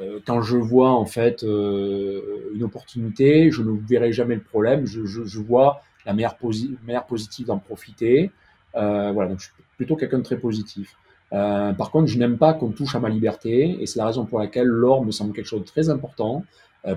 euh, 0.00 0.20
quand 0.26 0.42
je 0.42 0.56
vois 0.56 0.90
en 0.90 1.06
fait 1.06 1.42
euh, 1.42 2.50
une 2.54 2.64
opportunité, 2.64 3.50
je 3.50 3.62
ne 3.62 3.76
verrai 3.88 4.12
jamais 4.12 4.34
le 4.34 4.42
problème. 4.42 4.86
Je 4.86 5.38
vois 5.40 5.82
la 6.06 6.12
meilleure, 6.12 6.36
positive 6.36 7.46
d'en 7.46 7.58
profiter. 7.58 8.30
voilà, 8.74 9.26
donc 9.26 9.40
je 9.40 9.44
suis 9.44 9.54
plutôt 9.76 9.96
quelqu'un 9.96 10.18
de 10.18 10.24
très 10.24 10.38
positif. 10.38 10.96
par 11.30 11.90
contre, 11.90 12.06
je 12.06 12.18
n'aime 12.18 12.38
pas 12.38 12.54
qu'on 12.54 12.70
touche 12.70 12.94
à 12.94 13.00
ma 13.00 13.08
liberté, 13.08 13.76
et 13.80 13.86
c'est 13.86 13.98
la 13.98 14.06
raison 14.06 14.24
pour 14.24 14.38
laquelle 14.38 14.66
l'or 14.66 15.04
me 15.04 15.10
semble 15.10 15.32
quelque 15.32 15.46
chose 15.46 15.60
de 15.60 15.66
très 15.66 15.90
important, 15.90 16.44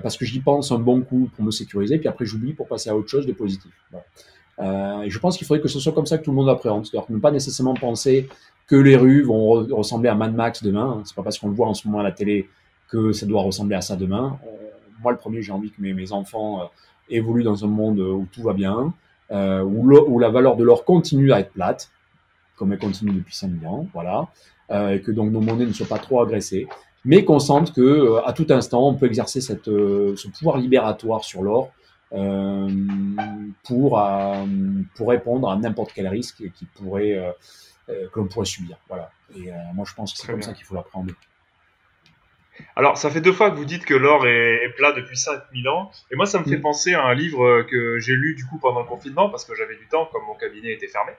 parce 0.02 0.16
que 0.16 0.24
j'y 0.24 0.40
pense 0.40 0.70
un 0.70 0.78
bon 0.78 1.00
coup 1.02 1.30
pour 1.34 1.44
me 1.44 1.50
sécuriser, 1.50 1.98
puis 1.98 2.08
après 2.08 2.26
j'oublie 2.26 2.52
pour 2.52 2.68
passer 2.68 2.90
à 2.90 2.96
autre 2.96 3.08
chose 3.08 3.26
de 3.26 3.32
positif. 3.32 3.72
je 4.58 5.18
pense 5.18 5.36
qu'il 5.36 5.46
faudrait 5.46 5.62
que 5.62 5.68
ce 5.68 5.80
soit 5.80 5.92
comme 5.92 6.06
ça 6.06 6.18
que 6.18 6.24
tout 6.24 6.30
le 6.30 6.36
monde 6.36 6.46
l'appréhende, 6.46 6.86
c'est-à-dire 6.86 7.10
ne 7.10 7.18
pas 7.18 7.30
nécessairement 7.30 7.74
penser 7.74 8.28
que 8.68 8.76
les 8.76 8.96
rues 8.96 9.22
vont 9.22 9.66
ressembler 9.74 10.08
à 10.10 10.14
Mad 10.14 10.34
Max 10.34 10.62
demain. 10.62 11.02
C'est 11.04 11.16
pas 11.16 11.22
parce 11.22 11.38
qu'on 11.38 11.48
le 11.48 11.54
voit 11.54 11.66
en 11.66 11.74
ce 11.74 11.88
moment 11.88 12.00
à 12.00 12.02
la 12.02 12.12
télé 12.12 12.48
que 12.88 13.12
ça 13.12 13.26
doit 13.26 13.42
ressembler 13.42 13.74
à 13.74 13.80
ça 13.80 13.96
demain. 13.96 14.38
Euh, 14.46 14.50
moi, 15.02 15.10
le 15.10 15.18
premier, 15.18 15.42
j'ai 15.42 15.52
envie 15.52 15.70
que 15.70 15.80
mes, 15.80 15.94
mes 15.94 16.12
enfants 16.12 16.60
euh, 16.60 16.64
évoluent 17.10 17.44
dans 17.44 17.64
un 17.64 17.68
monde 17.68 18.00
où 18.00 18.26
tout 18.32 18.42
va 18.42 18.52
bien, 18.52 18.92
euh, 19.30 19.62
où, 19.62 19.90
où, 19.92 20.18
la 20.18 20.30
valeur 20.30 20.56
de 20.56 20.64
l'or 20.64 20.84
continue 20.84 21.32
à 21.32 21.40
être 21.40 21.52
plate, 21.52 21.90
comme 22.56 22.72
elle 22.72 22.78
continue 22.78 23.12
depuis 23.12 23.34
5000 23.34 23.66
ans, 23.66 23.86
voilà, 23.92 24.28
euh, 24.70 24.94
et 24.94 25.02
que 25.02 25.10
donc 25.10 25.30
nos 25.30 25.40
monnaies 25.40 25.66
ne 25.66 25.72
soient 25.72 25.86
pas 25.86 25.98
trop 25.98 26.22
agressées, 26.22 26.66
mais 27.04 27.24
qu'on 27.24 27.38
sente 27.38 27.74
que 27.74 27.80
euh, 27.80 28.26
à 28.26 28.32
tout 28.32 28.46
instant, 28.50 28.88
on 28.88 28.94
peut 28.94 29.06
exercer 29.06 29.40
cette, 29.40 29.66
ce 29.66 30.28
pouvoir 30.28 30.56
libératoire 30.56 31.24
sur 31.24 31.42
l'or 31.42 31.70
pour, 33.64 34.02
pour 34.94 35.08
répondre 35.08 35.50
à 35.50 35.56
n'importe 35.56 35.92
quel 35.94 36.08
risque 36.08 36.42
qui 36.54 36.64
pourrait 36.64 37.36
que 37.86 38.18
l'on 38.18 38.26
pourrait 38.28 38.46
subir. 38.46 38.78
Voilà. 38.88 39.10
Et 39.36 39.50
moi, 39.74 39.84
je 39.86 39.92
pense 39.92 40.14
que 40.14 40.18
c'est 40.18 40.26
comme 40.26 40.40
ça 40.40 40.54
qu'il 40.54 40.64
faut 40.64 40.74
l'apprendre. 40.74 41.12
Alors, 42.76 42.96
ça 42.96 43.10
fait 43.10 43.20
deux 43.20 43.32
fois 43.32 43.50
que 43.50 43.56
vous 43.56 43.64
dites 43.64 43.84
que 43.84 43.94
l'or 43.94 44.26
est, 44.26 44.72
plat 44.76 44.92
depuis 44.92 45.16
5000 45.16 45.68
ans. 45.68 45.90
Et 46.10 46.16
moi, 46.16 46.26
ça 46.26 46.38
me 46.38 46.44
fait 46.44 46.58
mm. 46.58 46.62
penser 46.62 46.94
à 46.94 47.04
un 47.04 47.14
livre 47.14 47.62
que 47.62 47.98
j'ai 47.98 48.14
lu 48.14 48.34
du 48.34 48.46
coup 48.46 48.58
pendant 48.58 48.80
le 48.80 48.86
confinement, 48.86 49.30
parce 49.30 49.44
que 49.44 49.54
j'avais 49.54 49.76
du 49.76 49.86
temps, 49.88 50.08
comme 50.12 50.22
mon 50.26 50.34
cabinet 50.34 50.72
était 50.72 50.88
fermé. 50.88 51.12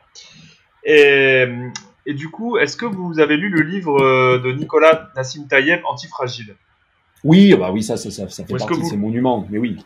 Et, 0.86 1.46
et 2.06 2.14
du 2.14 2.30
coup, 2.30 2.58
est-ce 2.58 2.78
que 2.78 2.86
vous 2.86 3.20
avez 3.20 3.38
lu 3.38 3.50
le 3.50 3.62
livre 3.62 4.02
euh, 4.02 4.40
de 4.40 4.52
Nicolas 4.52 5.10
Nassim 5.16 5.48
Tayeb, 5.48 5.82
Antifragile? 5.86 6.56
Oui, 7.24 7.54
bah 7.56 7.72
oui, 7.72 7.84
ça, 7.84 7.98
ça, 7.98 8.10
ça, 8.10 8.28
fait 8.46 8.58
partie 8.58 8.80
de 8.80 8.86
ces 8.86 8.98
monuments, 8.98 9.46
mais 9.50 9.58
oui. 9.58 9.78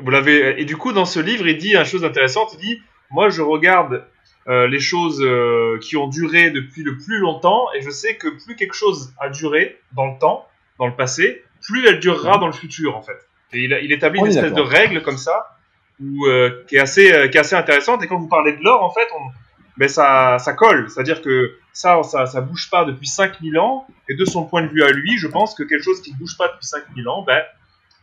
Vous 0.00 0.10
l'avez. 0.10 0.60
Et 0.60 0.64
du 0.64 0.76
coup, 0.76 0.92
dans 0.92 1.04
ce 1.04 1.18
livre, 1.18 1.46
il 1.48 1.58
dit 1.58 1.74
une 1.74 1.84
chose 1.84 2.04
intéressante. 2.04 2.54
Il 2.54 2.60
dit 2.60 2.82
Moi, 3.10 3.28
je 3.28 3.42
regarde 3.42 4.06
euh, 4.48 4.68
les 4.68 4.80
choses 4.80 5.20
euh, 5.22 5.78
qui 5.80 5.96
ont 5.96 6.06
duré 6.06 6.50
depuis 6.50 6.82
le 6.82 6.96
plus 6.96 7.18
longtemps, 7.18 7.66
et 7.74 7.82
je 7.82 7.90
sais 7.90 8.16
que 8.16 8.28
plus 8.28 8.54
quelque 8.56 8.74
chose 8.74 9.12
a 9.18 9.28
duré 9.28 9.80
dans 9.92 10.06
le 10.06 10.18
temps, 10.18 10.46
dans 10.78 10.86
le 10.86 10.94
passé, 10.94 11.42
plus 11.62 11.86
elle 11.86 11.98
durera 11.98 12.38
dans 12.38 12.46
le 12.46 12.52
futur 12.52 12.96
en 12.96 13.02
fait. 13.02 13.18
Et 13.52 13.64
il, 13.64 13.78
il 13.82 13.92
établit 13.92 14.20
une 14.20 14.26
espèce 14.26 14.52
de 14.52 14.60
règle 14.60 15.02
comme 15.02 15.16
ça, 15.16 15.56
où, 16.00 16.26
euh, 16.26 16.64
qui, 16.68 16.76
est 16.76 16.80
assez, 16.80 17.06
qui 17.30 17.36
est 17.36 17.40
assez 17.40 17.56
intéressante, 17.56 18.02
et 18.02 18.06
quand 18.06 18.18
vous 18.18 18.28
parlez 18.28 18.52
de 18.52 18.62
l'or, 18.62 18.82
en 18.82 18.90
fait, 18.90 19.08
on, 19.18 19.30
ben 19.78 19.88
ça, 19.88 20.38
ça 20.38 20.52
colle, 20.52 20.88
c'est-à-dire 20.88 21.20
que 21.20 21.56
ça, 21.72 22.02
ça, 22.02 22.26
ça 22.26 22.40
bouge 22.40 22.70
pas 22.70 22.84
depuis 22.84 23.08
5000 23.08 23.58
ans, 23.58 23.86
et 24.08 24.14
de 24.14 24.24
son 24.24 24.44
point 24.44 24.62
de 24.62 24.68
vue 24.68 24.82
à 24.82 24.90
lui, 24.90 25.18
je 25.18 25.26
pense 25.26 25.54
que 25.54 25.64
quelque 25.64 25.82
chose 25.82 26.00
qui 26.00 26.12
ne 26.12 26.18
bouge 26.18 26.36
pas 26.38 26.48
depuis 26.48 26.66
5000 26.66 27.08
ans, 27.08 27.22
ben, 27.26 27.42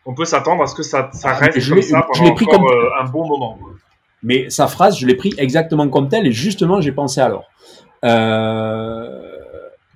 on 0.05 0.13
peut 0.13 0.25
s'attendre 0.25 0.61
à 0.61 0.67
ce 0.67 0.75
que 0.75 0.83
ça, 0.83 1.09
ça 1.13 1.29
ah, 1.29 1.35
reste 1.35 1.69
comme 1.69 1.81
ça 1.81 2.01
pendant 2.01 2.31
encore 2.31 2.47
comme... 2.47 2.67
un 2.99 3.05
bon 3.05 3.27
moment. 3.27 3.59
Mais 4.23 4.49
sa 4.49 4.67
phrase, 4.67 4.97
je 4.97 5.05
l'ai 5.05 5.15
pris 5.15 5.33
exactement 5.37 5.87
comme 5.89 6.09
telle 6.09 6.25
et 6.25 6.31
justement, 6.31 6.81
j'ai 6.81 6.91
pensé 6.91 7.21
alors. 7.21 7.49
Euh, 8.05 9.21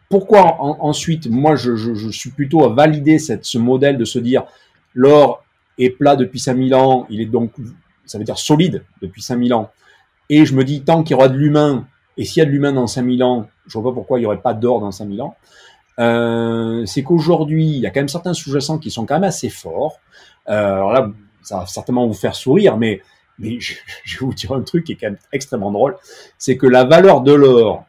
pourquoi 0.09 0.57
ensuite, 0.61 1.29
moi, 1.29 1.55
je, 1.55 2.09
suis 2.11 2.31
plutôt 2.31 2.63
à 2.63 2.69
valider 2.69 3.19
cette, 3.19 3.45
ce 3.45 3.57
modèle 3.57 3.97
de 3.97 4.05
se 4.05 4.19
dire 4.19 4.45
l'or 4.93 5.43
est 5.77 5.89
plat 5.89 6.15
depuis 6.15 6.39
5000 6.39 6.73
ans, 6.75 7.05
il 7.09 7.21
est 7.21 7.25
donc, 7.25 7.51
ça 8.05 8.17
veut 8.17 8.23
dire 8.23 8.37
solide 8.37 8.83
depuis 9.01 9.21
5000 9.21 9.53
ans. 9.53 9.69
Et 10.29 10.45
je 10.45 10.55
me 10.55 10.63
dis, 10.63 10.81
tant 10.81 11.03
qu'il 11.03 11.11
y 11.11 11.15
aura 11.15 11.29
de 11.29 11.37
l'humain, 11.37 11.87
et 12.17 12.25
s'il 12.25 12.39
y 12.39 12.41
a 12.41 12.45
de 12.45 12.51
l'humain 12.51 12.73
dans 12.73 12.87
5000 12.87 13.23
ans, 13.23 13.47
je 13.67 13.77
vois 13.77 13.91
pas 13.91 13.95
pourquoi 13.95 14.19
il 14.19 14.23
y 14.23 14.25
aurait 14.25 14.41
pas 14.41 14.53
d'or 14.53 14.79
dans 14.79 14.91
5000 14.91 15.21
ans. 15.21 15.35
Euh, 15.99 16.85
c'est 16.85 17.03
qu'aujourd'hui, 17.03 17.65
il 17.65 17.79
y 17.79 17.85
a 17.85 17.89
quand 17.89 17.99
même 17.99 18.09
certains 18.09 18.33
sous-jacents 18.33 18.77
qui 18.77 18.91
sont 18.91 19.05
quand 19.05 19.15
même 19.15 19.23
assez 19.23 19.49
forts. 19.49 19.99
Euh, 20.49 20.53
alors 20.53 20.93
là, 20.93 21.11
ça 21.43 21.59
va 21.59 21.65
certainement 21.65 22.07
vous 22.07 22.13
faire 22.13 22.35
sourire, 22.35 22.77
mais 22.77 23.01
mais 23.39 23.59
je, 23.59 23.75
vais 23.75 24.25
vous 24.25 24.33
dire 24.33 24.51
un 24.53 24.61
truc 24.61 24.85
qui 24.85 24.93
est 24.93 24.95
quand 24.95 25.07
même 25.07 25.19
extrêmement 25.31 25.71
drôle, 25.71 25.95
c'est 26.37 26.57
que 26.57 26.67
la 26.67 26.83
valeur 26.83 27.21
de 27.21 27.33
l'or 27.33 27.85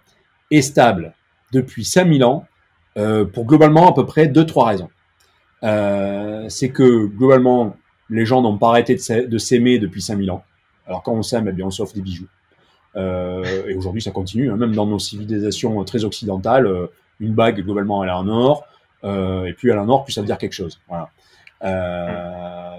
est 0.50 0.62
stable 0.62 1.14
depuis 1.52 1.84
5000 1.84 2.24
ans 2.24 2.46
euh, 2.96 3.24
pour 3.24 3.44
globalement 3.44 3.88
à 3.88 3.94
peu 3.94 4.06
près 4.06 4.26
deux 4.28 4.46
trois 4.46 4.66
raisons. 4.66 4.90
Euh, 5.62 6.48
c'est 6.48 6.70
que 6.70 7.06
globalement 7.06 7.76
les 8.10 8.24
gens 8.24 8.42
n'ont 8.42 8.58
pas 8.58 8.68
arrêté 8.68 8.94
de 8.94 9.38
s'aimer 9.38 9.78
depuis 9.78 10.00
5000 10.00 10.30
ans. 10.30 10.44
Alors 10.86 11.02
quand 11.02 11.12
on 11.12 11.22
s'aime, 11.22 11.52
eh 11.56 11.62
on 11.62 11.70
s'offre 11.70 11.94
des 11.94 12.00
bijoux. 12.00 12.28
Euh, 12.96 13.66
et 13.68 13.74
aujourd'hui 13.74 14.00
ça 14.00 14.10
continue, 14.10 14.50
hein, 14.50 14.56
même 14.56 14.74
dans 14.74 14.86
nos 14.86 14.98
civilisations 14.98 15.82
très 15.84 16.04
occidentales, 16.04 16.88
une 17.20 17.34
bague 17.34 17.62
globalement 17.62 18.02
elle 18.02 18.10
est 18.10 18.12
en 18.12 18.28
or, 18.28 18.64
et 19.04 19.52
plus 19.52 19.70
elle 19.70 19.76
est 19.76 19.80
en 19.80 19.88
or, 19.88 20.04
plus 20.04 20.12
ça 20.12 20.22
veut 20.22 20.26
dire 20.26 20.38
quelque 20.38 20.54
chose. 20.54 20.80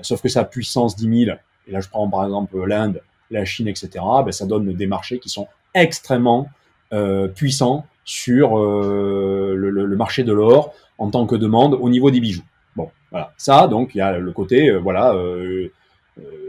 Sauf 0.02 0.22
que 0.22 0.30
sa 0.30 0.44
puissance 0.46 0.96
10 0.96 1.26
000, 1.26 1.38
et 1.70 1.72
là 1.72 1.80
je 1.80 1.88
prends 1.88 2.10
par 2.10 2.26
exemple 2.26 2.62
l'Inde, 2.66 3.02
la 3.32 3.46
Chine, 3.46 3.68
etc., 3.68 3.90
ben, 4.26 4.32
ça 4.32 4.46
donne 4.46 4.74
des 4.74 4.88
marchés 4.88 5.20
qui 5.20 5.30
sont 5.30 5.48
extrêmement 5.74 6.50
euh, 6.92 7.28
puissants 7.28 7.86
sur 8.04 8.58
euh, 8.58 9.54
le, 9.56 9.96
marché 9.96 10.24
de 10.24 10.34
l'or 10.34 10.74
en 10.98 11.12
tant 11.12 11.28
que 11.28 11.36
demande 11.36 11.76
au 11.76 11.90
niveau 11.90 12.10
des 12.10 12.20
bijoux. 12.20 12.44
Bon, 12.76 12.90
voilà. 13.12 13.32
Ça, 13.38 13.68
donc, 13.68 13.94
il 13.94 14.00
y 14.00 14.02
a 14.02 14.18
le 14.18 14.32
côté, 14.32 14.70
euh, 14.70 14.80
voilà, 14.80 15.16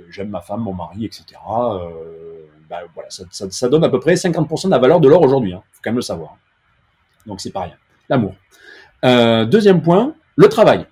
j'aime 0.09 0.31
ma 0.31 0.41
femme, 0.41 0.61
mon 0.61 0.73
mari, 0.73 1.05
etc. 1.05 1.25
Ben, 2.71 2.79
voilà, 2.95 3.11
ça, 3.11 3.69
donne 3.69 3.85
à 3.85 3.89
peu 3.89 4.01
près 4.01 4.15
50% 4.15 4.67
de 4.67 4.71
la 4.71 4.79
valeur 4.79 5.01
de 5.01 5.09
l'or 5.09 5.23
aujourd'hui. 5.23 5.53
Hein. 5.53 5.63
faut 5.73 5.81
quand 5.85 5.91
même 5.91 5.97
le 5.97 6.03
savoir. 6.03 6.37
Donc, 7.27 7.41
c'est 7.41 7.53
pas 7.53 7.63
rien. 7.63 7.77
L'amour. 8.09 8.35
deuxième 9.47 9.83
point, 9.83 10.15
le 10.37 10.49
travail. 10.49 10.87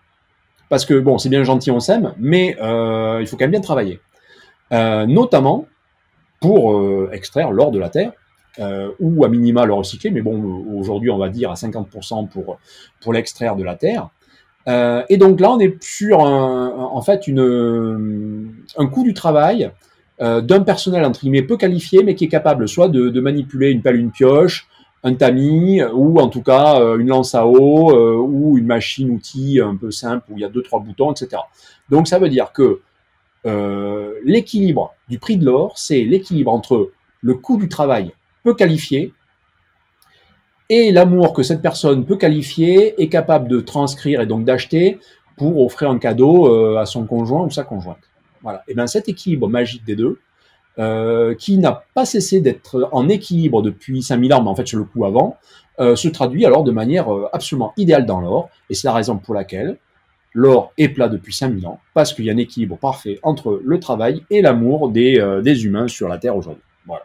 Parce 0.69 0.85
que, 0.85 0.99
bon, 0.99 1.17
c'est 1.17 1.31
bien 1.31 1.45
gentil, 1.45 1.71
on 1.71 1.81
s'aime, 1.81 2.15
mais 2.19 2.49
il 2.51 3.27
faut 3.27 3.37
quand 3.39 3.45
même 3.45 3.53
bien 3.53 3.63
travailler. 3.63 4.01
Euh, 4.73 5.07
notamment 5.07 5.67
pour 6.41 6.73
euh, 6.75 7.09
extraire 7.13 7.51
l'or 7.51 7.71
de 7.71 7.79
la 7.79 7.89
terre, 7.89 8.13
euh, 8.59 8.91
ou 9.01 9.25
à 9.25 9.29
minima 9.29 9.65
le 9.65 9.73
recycler, 9.73 10.11
mais 10.11 10.21
bon, 10.21 10.65
aujourd'hui 10.79 11.11
on 11.11 11.17
va 11.17 11.31
dire 11.31 11.51
à 11.51 11.55
50% 11.55 12.29
pour, 12.29 12.59
pour 13.01 13.13
l'extraire 13.13 13.57
de 13.57 13.65
la 13.65 13.77
terre. 13.77 14.11
et 14.67 15.17
donc 15.17 15.41
là, 15.41 15.53
on 15.53 15.59
est 15.59 15.83
sur 15.83 16.21
un, 16.27 16.69
en 16.69 17.01
fait 17.01 17.27
une, 17.27 18.53
un 18.77 18.87
coût 18.87 19.03
du 19.03 19.15
travail 19.15 19.71
d'un 20.21 20.61
personnel 20.61 21.05
entre 21.05 21.21
guillemets 21.21 21.43
peu 21.43 21.57
qualifié, 21.57 22.03
mais 22.03 22.15
qui 22.15 22.25
est 22.25 22.29
capable 22.29 22.69
soit 22.69 22.89
de, 22.89 23.09
de 23.09 23.21
manipuler 23.21 23.71
une 23.71 23.81
pelle, 23.81 23.97
une 23.97 24.11
pioche, 24.11 24.69
un 25.05 25.15
tamis, 25.15 25.81
ou 25.95 26.19
en 26.19 26.29
tout 26.29 26.43
cas 26.43 26.79
une 26.97 27.09
lance 27.09 27.35
à 27.35 27.47
eau, 27.47 28.27
ou 28.27 28.59
une 28.59 28.67
machine-outil 28.67 29.61
un 29.61 29.77
peu 29.77 29.91
simple 29.91 30.27
où 30.31 30.37
il 30.37 30.41
y 30.41 30.45
a 30.45 30.51
deux 30.51 30.63
trois 30.63 30.81
boutons, 30.81 31.13
etc. 31.13 31.41
Donc 31.89 32.07
ça 32.09 32.19
veut 32.19 32.29
dire 32.29 32.53
que 32.53 32.81
euh, 33.49 34.15
l'équilibre 34.25 34.95
du 35.09 35.19
prix 35.19 35.37
de 35.37 35.45
l'or, 35.45 35.79
c'est 35.79 36.05
l'équilibre 36.05 36.53
entre 36.53 36.91
le 37.23 37.35
coût 37.35 37.57
du 37.57 37.69
travail 37.69 38.13
peu 38.45 38.55
qualifié 38.55 39.13
et 40.69 40.93
l'amour 40.93 41.33
que 41.33 41.43
cette 41.43 41.63
personne 41.63 42.05
peut 42.05 42.17
qualifier 42.17 43.01
est 43.03 43.09
capable 43.09 43.49
de 43.49 43.61
transcrire 43.61 44.21
et 44.21 44.27
donc 44.27 44.45
d'acheter 44.45 44.99
pour 45.37 45.65
offrir 45.65 45.91
un 45.91 45.99
cadeau 45.99 46.47
euh, 46.47 46.77
à 46.77 46.85
son 46.85 47.07
conjoint 47.07 47.45
ou 47.45 47.51
sa 47.51 47.65
conjointe. 47.65 47.99
Voilà. 48.43 48.63
Et 48.69 48.75
bien 48.75 48.87
cet 48.87 49.09
équilibre 49.09 49.49
magique 49.49 49.85
des 49.85 49.97
deux, 49.97 50.21
euh, 50.79 51.35
qui 51.35 51.59
n'a 51.59 51.85
pas 51.95 52.05
cessé 52.05 52.41
d'être 52.41 52.89
en 52.93 53.09
équilibre 53.09 53.63
depuis 53.63 54.03
5000 54.03 54.35
ans, 54.35 54.43
mais 54.43 54.51
en 54.51 54.55
fait 54.55 54.67
sur 54.67 54.79
le 54.79 54.85
coup 54.85 55.05
avant, 55.05 55.37
se 55.79 56.09
traduit 56.09 56.45
alors 56.45 56.65
de 56.65 56.73
manière 56.73 57.07
absolument 57.33 57.73
idéale 57.77 58.05
dans 58.05 58.21
l'or, 58.21 58.51
et 58.69 58.75
c'est 58.75 58.89
la 58.89 58.93
raison 58.93 59.17
pour 59.17 59.33
laquelle 59.33 59.79
l'or 60.35 60.73
est 60.79 60.89
plat 60.89 61.09
depuis 61.09 61.33
5000 61.33 61.67
ans, 61.67 61.81
parce 61.95 62.13
qu'il 62.13 62.25
y 62.25 62.31
a 62.31 62.33
un 62.33 62.39
équilibre 62.39 62.77
parfait 62.77 63.19
entre 63.23 63.61
le 63.65 63.81
travail 63.81 64.23
et 64.31 64.43
l'amour 64.43 64.91
des, 64.91 65.19
euh, 65.19 65.43
humains 65.43 65.89
sur 65.89 66.09
la 66.09 66.19
Terre 66.19 66.37
aujourd'hui. 66.37 66.63
Voilà. 66.87 67.05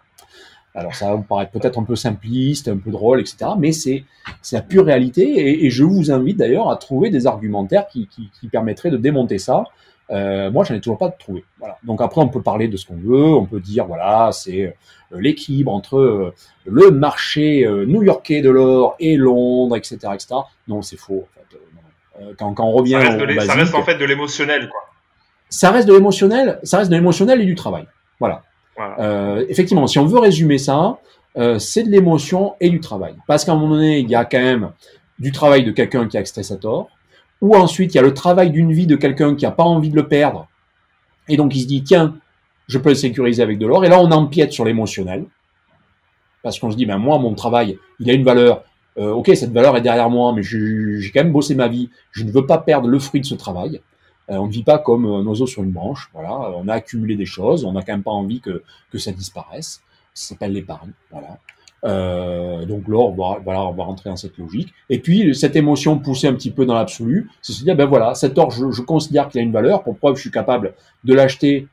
Alors 0.75 0.95
ça 0.95 1.09
va 1.09 1.15
vous 1.15 1.23
paraître 1.23 1.51
peut-être 1.51 1.79
un 1.79 1.83
peu 1.83 1.95
simpliste, 1.95 2.67
un 2.67 2.77
peu 2.77 2.91
drôle, 2.91 3.19
etc. 3.19 3.51
Mais 3.57 3.71
c'est 3.71 4.05
la 4.51 4.61
pure 4.61 4.85
réalité, 4.85 5.65
et, 5.65 5.69
je 5.69 5.83
vous 5.83 6.11
invite 6.11 6.37
d'ailleurs 6.37 6.69
à 6.69 6.75
trouver 6.77 7.09
des 7.09 7.27
argumentaires 7.27 7.87
qui, 7.87 8.07
permettraient 8.51 8.91
de 8.91 8.97
démonter 8.97 9.37
ça. 9.37 9.63
Euh, 10.11 10.51
moi, 10.51 10.65
j'en 10.65 10.75
ai 10.75 10.81
toujours 10.81 10.97
pas 10.97 11.09
trouvé. 11.09 11.45
Voilà. 11.59 11.77
Donc 11.83 12.01
après, 12.01 12.21
on 12.21 12.27
peut 12.27 12.41
parler 12.41 12.67
de 12.67 12.75
ce 12.75 12.85
qu'on 12.85 12.97
veut, 12.97 13.33
on 13.33 13.45
peut 13.45 13.61
dire 13.61 13.85
voilà, 13.85 14.31
c'est 14.33 14.63
euh, 14.63 14.71
l'équilibre 15.19 15.71
entre 15.71 16.33
le 16.65 16.91
marché 16.91 17.65
new-yorkais 17.87 18.41
de 18.41 18.49
l'or 18.49 18.95
et 18.99 19.15
Londres, 19.15 19.77
etc., 19.77 19.97
etc. 20.13 20.35
Non, 20.67 20.81
c'est 20.81 20.97
faux. 20.97 21.25
Euh, 22.21 22.33
quand, 22.37 22.53
on 22.59 22.71
revient 22.71 22.99
ça 23.45 23.53
reste, 23.53 23.73
en 23.73 23.83
fait 23.83 23.97
de 23.97 24.05
l'émotionnel, 24.05 24.69
quoi. 24.69 24.81
Ça 25.49 25.71
reste 25.71 25.87
de 25.87 25.93
l'émotionnel, 25.93 26.59
ça 26.63 26.79
reste 26.79 26.89
de 26.89 26.95
l'émotionnel 26.95 27.41
et 27.41 27.45
du 27.45 27.55
travail. 27.55 27.85
Voilà. 28.19 28.43
Euh, 28.99 29.45
effectivement, 29.49 29.85
si 29.87 29.99
on 29.99 30.05
veut 30.05 30.19
résumer 30.19 30.57
ça, 30.57 30.97
euh, 31.37 31.59
c'est 31.59 31.83
de 31.83 31.89
l'émotion 31.89 32.55
et 32.59 32.69
du 32.69 32.79
travail. 32.79 33.15
Parce 33.27 33.45
qu'à 33.45 33.53
un 33.53 33.55
moment 33.55 33.75
donné, 33.75 33.99
il 33.99 34.09
y 34.09 34.15
a 34.15 34.25
quand 34.25 34.39
même 34.39 34.71
du 35.19 35.31
travail 35.31 35.63
de 35.63 35.71
quelqu'un 35.71 36.07
qui 36.07 36.17
a 36.17 36.19
extrait 36.19 36.43
sa 36.43 36.57
tort, 36.57 36.89
ou 37.41 37.55
ensuite 37.55 37.93
il 37.93 37.97
y 37.97 37.99
a 37.99 38.03
le 38.03 38.13
travail 38.13 38.51
d'une 38.51 38.71
vie 38.71 38.87
de 38.87 38.95
quelqu'un 38.95 39.35
qui 39.35 39.45
n'a 39.45 39.51
pas 39.51 39.63
envie 39.63 39.89
de 39.89 39.95
le 39.95 40.07
perdre, 40.07 40.47
et 41.27 41.37
donc 41.37 41.55
il 41.55 41.61
se 41.61 41.67
dit 41.67 41.83
tiens, 41.83 42.15
je 42.67 42.77
peux 42.77 42.89
le 42.89 42.95
sécuriser 42.95 43.43
avec 43.43 43.59
de 43.59 43.67
l'or, 43.67 43.85
et 43.85 43.89
là 43.89 43.99
on 43.99 44.11
empiète 44.11 44.51
sur 44.51 44.65
l'émotionnel, 44.65 45.25
parce 46.41 46.59
qu'on 46.59 46.71
se 46.71 46.77
dit 46.77 46.85
ben 46.85 46.97
moi 46.97 47.19
mon 47.19 47.35
travail, 47.35 47.77
il 47.99 48.09
a 48.09 48.13
une 48.13 48.23
valeur, 48.23 48.63
euh, 48.97 49.11
ok, 49.11 49.31
cette 49.35 49.51
valeur 49.51 49.75
est 49.77 49.81
derrière 49.81 50.09
moi, 50.09 50.33
mais 50.33 50.43
j'ai 50.43 51.11
quand 51.13 51.23
même 51.23 51.33
bossé 51.33 51.55
ma 51.55 51.67
vie. 51.67 51.89
Je 52.11 52.23
ne 52.23 52.31
veux 52.31 52.45
pas 52.45 52.57
perdre 52.57 52.87
le 52.87 52.99
fruit 52.99 53.21
de 53.21 53.25
ce 53.25 53.35
travail. 53.35 53.81
Euh, 54.29 54.35
on 54.37 54.47
ne 54.47 54.51
vit 54.51 54.63
pas 54.63 54.77
comme 54.77 55.05
un 55.05 55.25
oiseau 55.25 55.47
sur 55.47 55.63
une 55.63 55.71
branche. 55.71 56.09
Voilà, 56.13 56.31
on 56.55 56.67
a 56.67 56.73
accumulé 56.75 57.15
des 57.15 57.25
choses. 57.25 57.65
On 57.65 57.73
n'a 57.73 57.81
quand 57.81 57.93
même 57.93 58.03
pas 58.03 58.11
envie 58.11 58.39
que, 58.39 58.63
que 58.91 58.97
ça 58.97 59.11
disparaisse. 59.11 59.81
Ça 60.13 60.29
s'appelle 60.29 60.53
l'épargne. 60.53 60.91
Voilà. 61.11 61.39
Euh, 61.85 62.65
donc 62.65 62.87
là, 62.87 62.97
on 62.97 63.11
va, 63.11 63.39
voilà, 63.43 63.63
on 63.63 63.73
va 63.73 63.83
rentrer 63.83 64.09
dans 64.09 64.15
cette 64.15 64.37
logique. 64.37 64.73
Et 64.89 64.99
puis, 64.99 65.35
cette 65.35 65.55
émotion 65.55 65.99
poussée 65.99 66.27
un 66.27 66.33
petit 66.33 66.51
peu 66.51 66.65
dans 66.65 66.75
l'absolu, 66.75 67.29
c'est 67.41 67.51
se 67.53 67.63
dire, 67.63 67.75
ben 67.75 67.85
voilà, 67.85 68.15
cet 68.15 68.37
or, 68.37 68.51
je, 68.51 68.71
je 68.71 68.81
considère 68.81 69.27
qu'il 69.27 69.41
a 69.41 69.43
une 69.43 69.51
valeur. 69.51 69.83
Pour 69.83 69.97
preuve, 69.97 70.15
je 70.15 70.21
suis 70.21 70.31
capable 70.31 70.73
de 71.03 71.13
l'acheter 71.13 71.67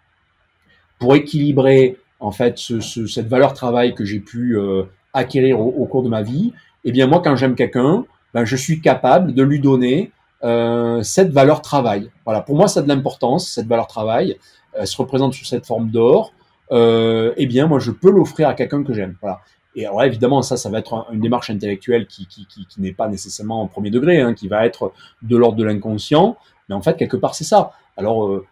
pour 0.98 1.14
équilibrer 1.14 1.96
en 2.18 2.32
fait 2.32 2.58
ce, 2.58 2.80
ce, 2.80 3.06
cette 3.06 3.28
valeur 3.28 3.54
travail 3.54 3.94
que 3.94 4.04
j'ai 4.04 4.20
pu 4.20 4.56
euh, 4.56 4.82
acquérir 5.14 5.60
au, 5.60 5.68
au, 5.68 5.86
cours 5.86 6.02
de 6.02 6.08
ma 6.08 6.22
vie? 6.22 6.52
Eh 6.84 6.92
bien, 6.92 7.06
moi, 7.06 7.20
quand 7.22 7.36
j'aime 7.36 7.54
quelqu'un, 7.54 8.04
ben, 8.34 8.44
je 8.44 8.56
suis 8.56 8.80
capable 8.80 9.34
de 9.34 9.42
lui 9.42 9.60
donner 9.60 10.12
euh, 10.42 11.02
cette 11.02 11.30
valeur 11.30 11.62
travail. 11.62 12.10
Voilà, 12.24 12.40
pour 12.40 12.56
moi, 12.56 12.68
ça 12.68 12.80
a 12.80 12.82
de 12.82 12.88
l'importance, 12.88 13.50
cette 13.50 13.66
valeur 13.66 13.86
travail. 13.86 14.38
Elle 14.72 14.86
se 14.86 14.96
représente 14.96 15.34
sous 15.34 15.44
cette 15.44 15.66
forme 15.66 15.90
d'or. 15.90 16.32
Euh, 16.72 17.34
eh 17.36 17.46
bien, 17.46 17.66
moi, 17.66 17.80
je 17.80 17.90
peux 17.90 18.10
l'offrir 18.10 18.48
à 18.48 18.54
quelqu'un 18.54 18.82
que 18.82 18.92
j'aime. 18.92 19.16
Voilà. 19.20 19.40
Et 19.76 19.86
alors 19.86 20.02
évidemment, 20.02 20.42
ça, 20.42 20.56
ça 20.56 20.68
va 20.68 20.78
être 20.78 21.06
une 21.12 21.20
démarche 21.20 21.50
intellectuelle 21.50 22.06
qui, 22.06 22.26
qui, 22.26 22.46
qui, 22.46 22.66
qui 22.66 22.80
n'est 22.80 22.92
pas 22.92 23.08
nécessairement 23.08 23.62
en 23.62 23.68
premier 23.68 23.90
degré, 23.90 24.20
hein, 24.20 24.34
qui 24.34 24.48
va 24.48 24.66
être 24.66 24.92
de 25.22 25.36
l'ordre 25.36 25.56
de 25.56 25.64
l'inconscient. 25.64 26.36
Mais 26.68 26.74
en 26.74 26.80
fait, 26.80 26.96
quelque 26.96 27.16
part, 27.16 27.34
c'est 27.34 27.44
ça. 27.44 27.72
Alors, 27.96 28.26
euh, 28.26 28.46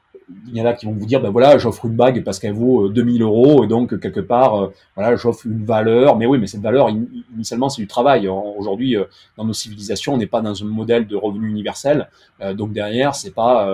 il 0.47 0.57
y 0.57 0.61
en 0.61 0.67
a 0.67 0.75
qui 0.75 0.87
vont 0.87 0.93
vous 0.93 1.07
dire, 1.07 1.21
ben 1.21 1.31
voilà, 1.31 1.57
j'offre 1.59 1.87
une 1.87 1.97
bague 1.97 2.23
parce 2.23 2.39
qu'elle 2.39 2.53
vaut 2.53 2.89
2000 2.89 3.23
euh, 3.23 3.25
euros 3.25 3.65
et 3.65 3.67
donc 3.67 3.99
quelque 3.99 4.21
part, 4.21 4.63
euh, 4.63 4.73
voilà, 4.95 5.17
j'offre 5.17 5.47
une 5.47 5.65
valeur. 5.65 6.17
Mais 6.17 6.27
oui, 6.27 6.39
mais 6.39 6.47
cette 6.47 6.61
valeur, 6.61 6.91
initialement, 7.35 7.69
c'est 7.69 7.81
du 7.81 7.89
travail. 7.89 8.29
Aujourd'hui, 8.29 8.97
euh, 8.97 9.05
dans 9.37 9.45
nos 9.45 9.53
civilisations, 9.53 10.15
on 10.15 10.17
n'est 10.19 10.27
pas 10.27 10.41
dans 10.41 10.63
un 10.63 10.67
modèle 10.67 11.07
de 11.07 11.17
revenu 11.17 11.49
universel. 11.49 12.09
donc 12.55 12.73
derrière, 12.73 13.15
c'est 13.15 13.35
pas 13.35 13.67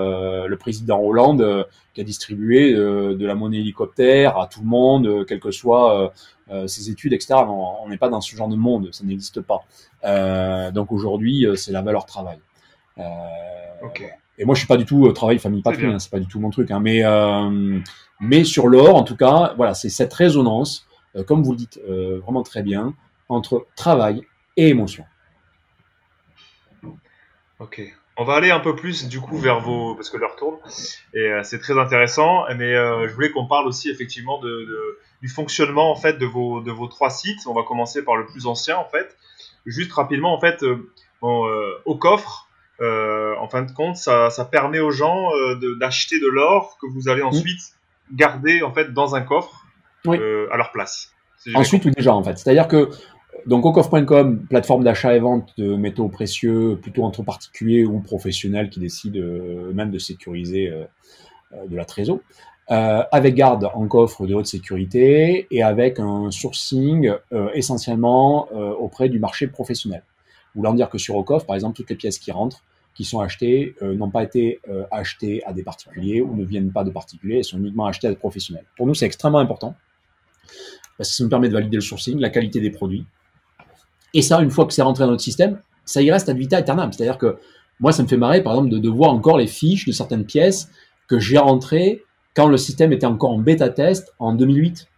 le 0.47 0.57
président 0.57 1.01
Hollande 1.01 1.67
qui 1.93 2.01
a 2.01 2.05
distribué 2.05 2.73
de 2.75 3.27
la 3.27 3.35
monnaie 3.35 3.59
hélicoptère 3.59 4.39
à 4.39 4.47
tout 4.47 4.61
le 4.61 4.67
monde, 4.67 5.27
quelles 5.27 5.41
que 5.41 5.51
soient 5.51 6.13
ses 6.67 6.91
études, 6.91 7.13
etc. 7.13 7.35
on 7.47 7.89
n'est 7.89 7.99
pas 7.99 8.09
dans 8.09 8.21
ce 8.21 8.35
genre 8.37 8.49
de 8.49 8.57
monde, 8.57 8.89
ça 8.93 9.05
n'existe 9.05 9.41
pas. 9.41 9.65
donc 10.73 10.93
aujourd'hui, 10.93 11.47
c'est 11.57 11.73
la 11.73 11.83
valeur 11.83 12.07
travail. 12.07 12.39
ok. 13.83 14.05
Et 14.39 14.45
moi, 14.45 14.55
je 14.55 14.61
suis 14.61 14.69
pas 14.69 14.77
du 14.77 14.85
tout 14.85 15.07
euh, 15.07 15.13
travail 15.13 15.39
famille 15.39 15.63
patrie, 15.63 15.87
hein, 15.87 15.99
c'est 15.99 16.11
pas 16.11 16.19
du 16.19 16.27
tout 16.27 16.41
mon 16.41 16.51
truc. 16.51 16.71
Hein, 16.71 16.81
mais 16.81 17.05
euh, 17.05 17.79
mais 18.21 18.45
sur 18.45 18.69
l'or, 18.69 18.97
en 18.97 19.05
tout 19.05 19.17
cas, 19.17 19.55
voilà, 19.57 19.75
c'est 19.75 19.89
cette 19.89 20.13
résonance, 20.13 20.87
euh, 21.17 21.23
comme 21.23 21.43
vous 21.43 21.53
le 21.53 21.59
dites 21.59 21.81
vraiment 21.87 22.43
très 22.43 22.63
bien, 22.63 22.95
entre 23.29 23.67
travail 23.77 24.23
et 24.57 24.69
émotion. 24.69 25.05
Ok. 27.61 27.81
On 28.17 28.23
va 28.25 28.35
aller 28.35 28.53
un 28.53 28.61
peu 28.61 28.77
plus 28.77 29.09
du 29.09 29.21
coup 29.21 29.39
vers 29.39 29.59
vos 29.59 29.97
parce 29.97 30.09
que 30.09 30.17
l'heure 30.17 30.37
tourne 30.37 30.59
et 31.15 31.19
euh, 31.19 31.43
c'est 31.43 31.59
très 31.59 31.77
intéressant. 31.77 32.45
Mais 32.57 32.73
je 32.73 33.13
voulais 33.13 33.31
qu'on 33.31 33.47
parle 33.47 33.67
aussi 33.67 33.91
effectivement 33.91 34.39
de, 34.39 34.49
de, 34.49 34.99
du 35.21 35.29
fonctionnement 35.29 35.91
en 35.91 35.97
fait 35.97 36.19
de 36.19 36.27
vos 36.27 36.61
de 36.61 36.71
vos 36.71 36.87
trois 36.87 37.11
sites. 37.11 37.41
On 37.47 37.55
va 37.55 37.65
commencer 37.65 38.05
par 38.05 38.17
le 38.17 38.27
plus 38.27 38.47
ancien 38.47 38.77
en 38.77 38.85
fait. 38.85 39.17
Juste 39.67 39.93
rapidement 39.93 40.33
en 40.33 40.41
fait, 40.41 40.65
bon, 41.21 41.49
au 41.87 41.97
coffre 41.97 42.44
euh, 42.81 43.35
en 43.39 43.49
fin 43.49 43.63
de 43.63 43.71
compte, 43.71 43.97
ça, 43.97 44.31
ça 44.31 44.45
permet 44.45 44.81
aux 44.81 44.91
gens 44.91 45.31
euh, 45.35 45.77
d'acheter 45.79 46.19
de, 46.19 46.27
l'or 46.27 46.77
que 46.81 46.87
vous 46.87 47.09
allez 47.09 47.23
ensuite 47.23 47.61
garder 48.13 48.63
en 48.63 48.73
fait 48.73 48.93
dans 48.93 49.15
un 49.15 49.21
coffre 49.21 49.65
euh, 50.09 50.49
à 50.51 50.57
leur 50.57 50.73
place. 50.73 51.13
ensuite 51.55 51.85
ou 51.85 51.91
déjà 51.91 52.15
en 52.15 52.23
fait. 52.25 52.37
C'est-à-dire 52.37 52.67
que 52.67 52.91
donc 53.47 53.63
coffre.com, 53.75 54.47
plateforme 54.49 54.83
d'achat 54.83 55.15
et 55.15 55.21
vente 55.21 55.53
de 55.57 55.77
métaux 55.77 56.09
précieux, 56.09 56.79
plutôt 56.81 57.05
entre 57.05 57.23
particuliers 57.23 57.85
ou 57.85 58.01
professionnels 58.01 58.71
qui 58.71 58.81
décident 58.81 59.21
eux-mêmes 59.21 59.91
de 59.91 59.99
sécuriser 59.99 60.73
de 61.69 61.77
la 61.77 61.85
trésor. 61.85 62.21
Avec 62.69 63.35
garde 63.35 63.69
en 63.75 63.87
coffre 63.87 64.27
de 64.27 64.35
haute 64.35 64.47
sécurité 64.47 65.47
et 65.51 65.63
avec 65.63 65.99
un 65.99 66.31
sourcing 66.31 67.13
essentiellement 67.53 68.49
auprès 68.53 69.09
du 69.09 69.19
marché 69.19 69.47
professionnel. 69.47 70.03
Voulant 70.55 70.75
dire 70.75 70.89
que 70.89 70.99
sur 70.99 71.17
Ocoff, 71.17 71.47
par 71.47 71.55
exemple, 71.55 71.77
toutes 71.77 71.91
les 71.91 71.97
pièces 71.97 72.19
qui 72.19 72.31
rentrent, 72.31 72.63
qui 72.95 73.05
sont 73.05 73.21
achetées, 73.21 73.75
euh, 73.83 73.95
n'ont 73.95 74.11
pas 74.11 74.23
été 74.23 74.61
euh, 74.69 74.85
achetées 74.91 75.43
à 75.45 75.53
des 75.53 75.63
particuliers 75.63 76.21
ou 76.21 76.35
ne 76.37 76.45
viennent 76.45 76.73
pas 76.73 76.85
de 76.85 76.91
particuliers, 76.91 77.39
elles 77.39 77.45
sont 77.45 77.59
uniquement 77.59 77.87
achetées 77.87 78.07
à 78.07 78.11
des 78.11 78.17
professionnels. 78.17 78.65
Pour 78.77 78.87
nous, 78.87 78.95
c'est 78.95 79.07
extrêmement 79.07 79.41
important 79.41 79.75
parce 80.97 81.11
que 81.11 81.17
ça 81.17 81.25
nous 81.25 81.31
permet 81.31 81.49
de 81.49 81.55
valider 81.55 81.77
le 81.77 81.83
sourcing, 81.83 82.19
la 82.21 82.31
qualité 82.31 82.61
des 82.61 82.71
produits. 82.71 83.05
Et 84.13 84.23
ça, 84.23 84.41
une 84.41 84.51
fois 84.51 84.65
que 84.65 84.73
c'est 84.73 84.83
rentré 84.83 85.05
dans 85.05 85.11
notre 85.11 85.25
système, 85.25 85.61
ça 85.85 86.01
y 86.03 86.11
reste 86.11 86.29
ad 86.29 86.37
vitam 86.37 86.61
aeternam. 86.61 86.93
C'est-à-dire 86.93 87.19
que 87.19 87.39
moi, 87.81 87.91
ça 87.91 88.05
me 88.05 88.09
fait 88.09 88.17
marrer, 88.17 88.43
par 88.43 88.53
exemple, 88.53 88.71
de, 88.71 88.79
de 88.79 88.89
voir 88.89 89.11
encore 89.11 89.39
les 89.39 89.49
fiches 89.49 89.87
de 89.87 89.93
certaines 89.93 90.25
pièces 90.25 90.71
que 91.09 91.19
j'ai 91.19 91.39
rentrées 91.39 92.05
quand 92.35 92.47
le 92.47 92.57
système 92.57 92.93
était 92.93 93.07
encore 93.07 93.33
en 93.33 93.39
bêta 93.39 93.69
test 93.69 94.15
en 94.21 94.35
2008. 94.35 94.89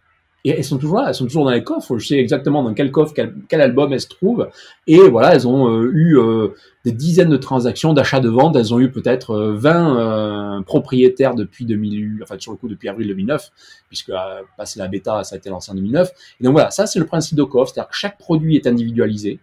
Et 0.47 0.51
elles 0.51 0.63
sont 0.63 0.77
toujours 0.77 0.99
là, 0.99 1.09
elles 1.09 1.13
sont 1.13 1.25
toujours 1.25 1.43
dans 1.43 1.51
les 1.51 1.61
coffres. 1.65 1.97
Je 1.97 2.07
sais 2.07 2.15
exactement 2.15 2.63
dans 2.63 2.73
quel 2.73 2.89
coffre, 2.89 3.13
quel, 3.13 3.61
album 3.61 3.91
elles 3.91 3.99
se 3.99 4.07
trouvent. 4.07 4.47
Et 4.87 4.97
voilà, 5.09 5.35
elles 5.35 5.45
ont 5.45 5.69
euh, 5.69 5.91
eu 5.93 6.17
euh, 6.17 6.55
des 6.85 6.93
dizaines 6.93 7.29
de 7.29 7.35
transactions 7.35 7.93
d'achat 7.93 8.21
de 8.21 8.29
vente. 8.29 8.55
Elles 8.55 8.73
ont 8.73 8.79
eu 8.79 8.89
peut-être 8.89 9.35
20 9.37 9.97
euh, 9.97 10.61
propriétaires 10.61 11.35
depuis 11.35 11.65
2000, 11.65 12.21
enfin 12.23 12.37
sur 12.39 12.53
le 12.53 12.57
coup 12.57 12.69
depuis 12.69 12.87
avril 12.87 13.09
2009, 13.09 13.51
puisque 13.89 14.13
passé 14.55 14.79
la 14.79 14.87
bêta, 14.87 15.25
ça 15.25 15.35
a 15.35 15.37
été 15.37 15.49
lancé 15.49 15.69
en 15.69 15.75
2009. 15.75 16.11
Et 16.39 16.45
donc 16.45 16.53
voilà, 16.53 16.71
ça 16.71 16.87
c'est 16.87 16.99
le 16.99 17.05
principe 17.05 17.37
de 17.37 17.43
coffre, 17.43 17.73
c'est-à-dire 17.73 17.89
que 17.89 17.97
chaque 17.97 18.17
produit 18.17 18.55
est 18.55 18.67
individualisé. 18.67 19.39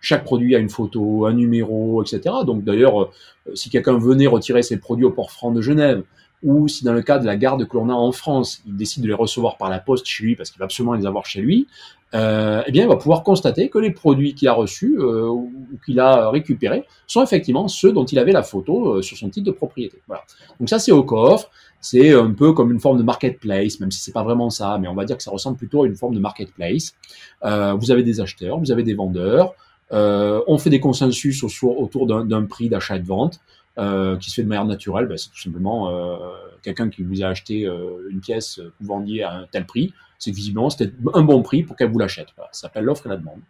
Chaque 0.00 0.24
produit 0.24 0.56
a 0.56 0.58
une 0.58 0.70
photo, 0.70 1.26
un 1.26 1.34
numéro, 1.34 2.02
etc. 2.02 2.34
Donc 2.44 2.64
d'ailleurs, 2.64 3.12
si 3.54 3.70
quelqu'un 3.70 3.96
venait 3.96 4.26
retirer 4.26 4.64
ses 4.64 4.78
produits 4.78 5.04
au 5.04 5.12
port 5.12 5.30
franc 5.30 5.52
de 5.52 5.60
Genève, 5.60 6.02
ou 6.42 6.68
si 6.68 6.84
dans 6.84 6.92
le 6.92 7.02
cas 7.02 7.18
de 7.18 7.26
la 7.26 7.36
garde 7.36 7.66
que 7.66 7.76
l'on 7.76 7.88
a 7.88 7.94
en 7.94 8.12
France, 8.12 8.62
il 8.66 8.76
décide 8.76 9.02
de 9.02 9.08
les 9.08 9.14
recevoir 9.14 9.56
par 9.56 9.70
la 9.70 9.78
poste 9.78 10.06
chez 10.06 10.24
lui 10.24 10.36
parce 10.36 10.50
qu'il 10.50 10.58
va 10.58 10.64
absolument 10.64 10.94
les 10.94 11.06
avoir 11.06 11.26
chez 11.26 11.40
lui, 11.40 11.66
euh, 12.14 12.62
eh 12.66 12.72
bien, 12.72 12.82
il 12.82 12.88
va 12.88 12.96
pouvoir 12.96 13.22
constater 13.22 13.70
que 13.70 13.78
les 13.78 13.90
produits 13.90 14.34
qu'il 14.34 14.48
a 14.48 14.52
reçus 14.52 14.96
euh, 14.98 15.28
ou 15.28 15.50
qu'il 15.84 15.98
a 15.98 16.28
récupérés 16.30 16.84
sont 17.06 17.22
effectivement 17.22 17.68
ceux 17.68 17.92
dont 17.92 18.04
il 18.04 18.18
avait 18.18 18.32
la 18.32 18.42
photo 18.42 18.96
euh, 18.96 19.02
sur 19.02 19.16
son 19.16 19.30
titre 19.30 19.46
de 19.46 19.52
propriété. 19.52 20.02
Voilà. 20.06 20.22
Donc 20.60 20.68
ça, 20.68 20.78
c'est 20.78 20.92
au 20.92 21.04
coffre. 21.04 21.50
C'est 21.80 22.14
un 22.14 22.30
peu 22.30 22.52
comme 22.52 22.70
une 22.70 22.78
forme 22.78 22.98
de 22.98 23.02
marketplace, 23.02 23.80
même 23.80 23.90
si 23.90 24.00
c'est 24.00 24.12
pas 24.12 24.22
vraiment 24.22 24.50
ça, 24.50 24.78
mais 24.80 24.86
on 24.86 24.94
va 24.94 25.04
dire 25.04 25.16
que 25.16 25.22
ça 25.22 25.32
ressemble 25.32 25.56
plutôt 25.56 25.82
à 25.82 25.86
une 25.86 25.96
forme 25.96 26.14
de 26.14 26.20
marketplace. 26.20 26.94
Vous 27.42 27.90
avez 27.90 28.04
des 28.04 28.20
acheteurs, 28.20 28.60
vous 28.60 28.70
avez 28.70 28.84
des 28.84 28.94
vendeurs. 28.94 29.52
On 29.90 30.58
fait 30.58 30.70
des 30.70 30.78
consensus 30.78 31.42
autour 31.42 32.06
d'un 32.06 32.44
prix 32.44 32.68
d'achat 32.68 32.94
et 32.94 33.00
de 33.00 33.06
vente. 33.06 33.40
Euh, 33.78 34.18
qui 34.18 34.28
se 34.28 34.34
fait 34.34 34.42
de 34.42 34.48
manière 34.48 34.66
naturelle, 34.66 35.06
ben, 35.06 35.16
c'est 35.16 35.30
tout 35.30 35.40
simplement 35.40 35.88
euh, 35.88 36.18
quelqu'un 36.62 36.90
qui 36.90 37.02
vous 37.02 37.22
a 37.22 37.28
acheté 37.28 37.64
euh, 37.64 38.06
une 38.10 38.20
pièce 38.20 38.56
que 38.56 38.70
vous 38.80 38.86
vendiez 38.86 39.22
à 39.22 39.32
un 39.32 39.46
tel 39.50 39.64
prix, 39.64 39.94
c'est 40.18 40.30
visiblement 40.30 40.68
c'était 40.68 40.92
un 41.14 41.22
bon 41.22 41.40
prix 41.40 41.62
pour 41.62 41.74
qu'elle 41.74 41.90
vous 41.90 41.98
l'achète. 41.98 42.28
Ça 42.36 42.48
s'appelle 42.52 42.84
l'offre 42.84 43.06
et 43.06 43.08
la 43.08 43.16
demande. 43.16 43.40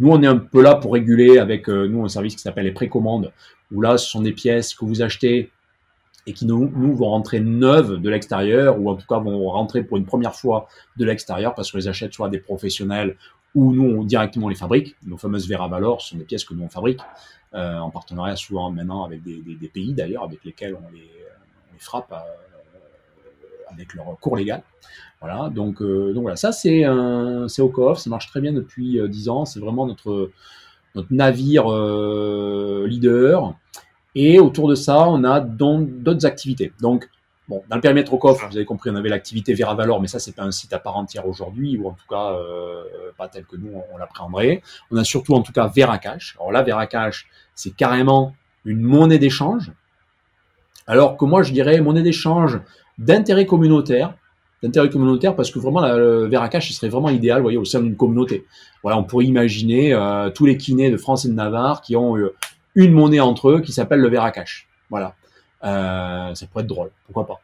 Nous, 0.00 0.10
on 0.10 0.22
est 0.22 0.26
un 0.26 0.36
peu 0.36 0.60
là 0.60 0.74
pour 0.74 0.92
réguler 0.92 1.38
avec 1.38 1.66
nous 1.68 2.04
un 2.04 2.08
service 2.08 2.36
qui 2.36 2.42
s'appelle 2.42 2.66
les 2.66 2.72
précommandes, 2.72 3.32
où 3.72 3.80
là, 3.80 3.96
ce 3.96 4.06
sont 4.06 4.20
des 4.20 4.32
pièces 4.32 4.74
que 4.74 4.84
vous 4.84 5.00
achetez 5.00 5.50
et 6.26 6.34
qui 6.34 6.44
nous, 6.44 6.70
nous 6.76 6.94
vont 6.94 7.08
rentrer 7.08 7.40
neuves 7.40 7.98
de 7.98 8.10
l'extérieur, 8.10 8.78
ou 8.78 8.90
en 8.90 8.96
tout 8.96 9.06
cas 9.08 9.18
vont 9.18 9.48
rentrer 9.48 9.82
pour 9.82 9.96
une 9.96 10.04
première 10.04 10.34
fois 10.34 10.68
de 10.98 11.06
l'extérieur, 11.06 11.54
parce 11.54 11.72
qu'on 11.72 11.78
les 11.78 11.88
achète 11.88 12.12
soit 12.12 12.28
des 12.28 12.40
professionnels 12.40 13.16
ou 13.56 13.72
nous, 13.72 13.82
on, 13.82 14.04
directement 14.04 14.48
les 14.48 14.54
fabrique. 14.54 14.94
Nos 15.04 15.16
fameuses 15.16 15.48
Vera 15.48 15.66
Valor 15.66 16.02
sont 16.02 16.18
des 16.18 16.24
pièces 16.24 16.44
que 16.44 16.52
nous 16.52 16.62
on 16.62 16.68
fabrique. 16.68 17.00
Euh, 17.56 17.78
en 17.78 17.88
partenariat 17.88 18.36
souvent 18.36 18.70
maintenant 18.70 19.04
avec 19.04 19.22
des, 19.22 19.70
pays 19.72 19.94
d'ailleurs 19.94 20.24
avec 20.24 20.44
lesquels 20.44 20.74
on 20.74 20.92
les, 20.92 21.08
on 21.74 21.78
frappe 21.78 22.12
euh, 22.12 23.72
avec 23.72 23.94
leur 23.94 24.04
cours 24.20 24.36
légal. 24.36 24.62
Voilà, 25.22 25.48
donc, 25.48 25.80
euh, 25.80 26.12
donc 26.12 26.22
voilà, 26.22 26.36
ça 26.36 26.52
c'est 26.52 26.84
c'est 27.48 27.62
au 27.62 27.94
ça 27.94 28.10
marche 28.10 28.28
très 28.28 28.42
bien 28.42 28.52
depuis 28.52 29.00
10 29.08 29.28
ans, 29.30 29.46
c'est 29.46 29.58
vraiment 29.58 29.86
notre, 29.86 30.30
notre 30.94 31.10
navire 31.10 31.68
leader. 32.86 33.54
Et 34.14 34.38
autour 34.38 34.68
de 34.68 34.74
ça, 34.74 35.08
on 35.08 35.24
a 35.24 35.40
d'autres 35.40 36.26
activités. 36.26 36.72
Donc, 36.80 37.08
Bon, 37.48 37.62
dans 37.68 37.76
le 37.76 37.82
périmètre 37.82 38.12
au 38.12 38.18
coffre, 38.18 38.48
vous 38.48 38.56
avez 38.56 38.64
compris, 38.64 38.90
on 38.90 38.96
avait 38.96 39.08
l'activité 39.08 39.54
Vera 39.54 39.74
Valor, 39.74 40.00
mais 40.00 40.08
ça, 40.08 40.18
c'est 40.18 40.34
pas 40.34 40.42
un 40.42 40.50
site 40.50 40.72
à 40.72 40.80
part 40.80 40.96
entière 40.96 41.28
aujourd'hui, 41.28 41.76
ou 41.76 41.88
en 41.88 41.92
tout 41.92 42.06
cas, 42.08 42.32
euh, 42.32 42.82
pas 43.16 43.28
tel 43.28 43.44
que 43.44 43.56
nous, 43.56 43.70
on, 43.92 43.98
l'appréhenderait. 43.98 44.62
On 44.90 44.96
a 44.96 45.04
surtout, 45.04 45.34
en 45.34 45.42
tout 45.42 45.52
cas, 45.52 45.68
Veracash. 45.68 46.36
Alors 46.40 46.50
là, 46.50 46.62
Veracash, 46.62 47.28
c'est 47.56 47.74
carrément 47.74 48.36
une 48.64 48.82
monnaie 48.82 49.18
d'échange. 49.18 49.72
Alors 50.86 51.16
que 51.16 51.24
moi, 51.24 51.42
je 51.42 51.52
dirais 51.52 51.80
monnaie 51.80 52.02
d'échange 52.02 52.60
d'intérêt 52.98 53.46
communautaire, 53.46 54.14
d'intérêt 54.62 54.88
communautaire 54.88 55.34
parce 55.34 55.50
que 55.50 55.58
vraiment 55.58 55.80
le 55.80 56.26
Veracash 56.26 56.70
serait 56.70 56.88
vraiment 56.88 57.08
idéal, 57.08 57.42
voyez, 57.42 57.58
au 57.58 57.64
sein 57.64 57.80
d'une 57.80 57.96
communauté. 57.96 58.46
Voilà, 58.82 58.98
on 58.98 59.04
pourrait 59.04 59.24
imaginer 59.24 59.92
euh, 59.92 60.30
tous 60.30 60.46
les 60.46 60.56
kinés 60.56 60.90
de 60.90 60.96
France 60.96 61.24
et 61.24 61.28
de 61.28 61.34
Navarre 61.34 61.80
qui 61.80 61.96
ont 61.96 62.16
euh, 62.16 62.34
une 62.74 62.92
monnaie 62.92 63.20
entre 63.20 63.50
eux 63.50 63.60
qui 63.60 63.72
s'appelle 63.72 64.00
le 64.00 64.08
Veracash. 64.08 64.68
Voilà. 64.90 65.14
Euh, 65.64 66.34
ça 66.34 66.46
pourrait 66.46 66.62
être 66.62 66.68
drôle, 66.68 66.90
pourquoi 67.06 67.26
pas. 67.26 67.40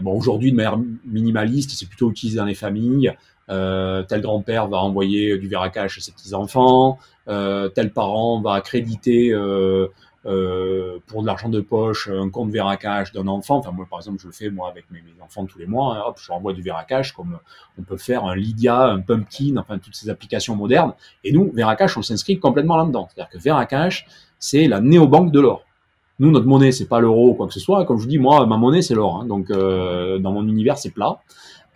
Bon, 0.00 0.16
aujourd'hui, 0.16 0.50
de 0.52 0.56
manière 0.56 0.78
minimaliste, 1.04 1.72
c'est 1.72 1.86
plutôt 1.86 2.10
utilisé 2.10 2.38
dans 2.38 2.46
les 2.46 2.54
familles. 2.54 3.12
Euh, 3.50 4.02
tel 4.02 4.20
grand-père 4.20 4.68
va 4.68 4.78
envoyer 4.78 5.38
du 5.38 5.48
Veracash 5.48 5.98
à 5.98 6.00
ses 6.00 6.12
petits-enfants, 6.12 6.98
euh, 7.28 7.68
tel 7.68 7.92
parent 7.92 8.40
va 8.40 8.54
accréditer 8.54 9.32
euh, 9.32 9.88
euh, 10.24 10.98
pour 11.08 11.22
de 11.22 11.26
l'argent 11.26 11.48
de 11.48 11.60
poche 11.60 12.08
un 12.08 12.30
compte 12.30 12.50
Veracash 12.50 13.12
d'un 13.12 13.26
enfant. 13.26 13.56
Enfin, 13.56 13.72
moi, 13.72 13.86
par 13.90 13.98
exemple, 13.98 14.18
je 14.20 14.26
le 14.26 14.32
fais 14.32 14.50
moi 14.50 14.68
avec 14.68 14.84
mes, 14.90 15.02
enfants 15.20 15.46
tous 15.46 15.58
les 15.58 15.66
mois. 15.66 15.96
Hein, 15.96 16.02
hop, 16.06 16.18
je 16.20 16.30
renvoie 16.30 16.52
du 16.52 16.62
Veracash 16.62 17.12
comme 17.12 17.38
on 17.78 17.82
peut 17.82 17.96
faire 17.96 18.24
un 18.24 18.36
Lydia, 18.36 18.84
un 18.84 19.00
Pumpkin, 19.00 19.56
enfin 19.56 19.78
toutes 19.78 19.96
ces 19.96 20.10
applications 20.10 20.54
modernes. 20.54 20.94
Et 21.24 21.32
nous, 21.32 21.50
Veracash, 21.52 21.96
on 21.96 22.02
s'inscrit 22.02 22.38
complètement 22.38 22.76
là-dedans. 22.76 23.08
C'est-à-dire 23.08 23.30
que 23.30 23.38
Veracash, 23.38 24.06
c'est 24.38 24.68
la 24.68 24.80
néobanque 24.80 25.32
de 25.32 25.40
l'or. 25.40 25.64
Nous, 26.18 26.30
notre 26.30 26.46
monnaie, 26.46 26.70
c'est 26.70 26.86
pas 26.86 27.00
l'euro 27.00 27.30
ou 27.30 27.34
quoi 27.34 27.48
que 27.48 27.54
ce 27.54 27.60
soit. 27.60 27.84
Comme 27.84 27.96
je 27.96 28.02
vous 28.02 28.08
dis, 28.08 28.18
moi, 28.18 28.46
ma 28.46 28.56
monnaie, 28.56 28.82
c'est 28.82 28.94
l'or. 28.94 29.16
Hein. 29.16 29.26
Donc, 29.26 29.50
euh, 29.50 30.18
dans 30.18 30.30
mon 30.30 30.46
univers, 30.46 30.78
c'est 30.78 30.90
plat. 30.90 31.18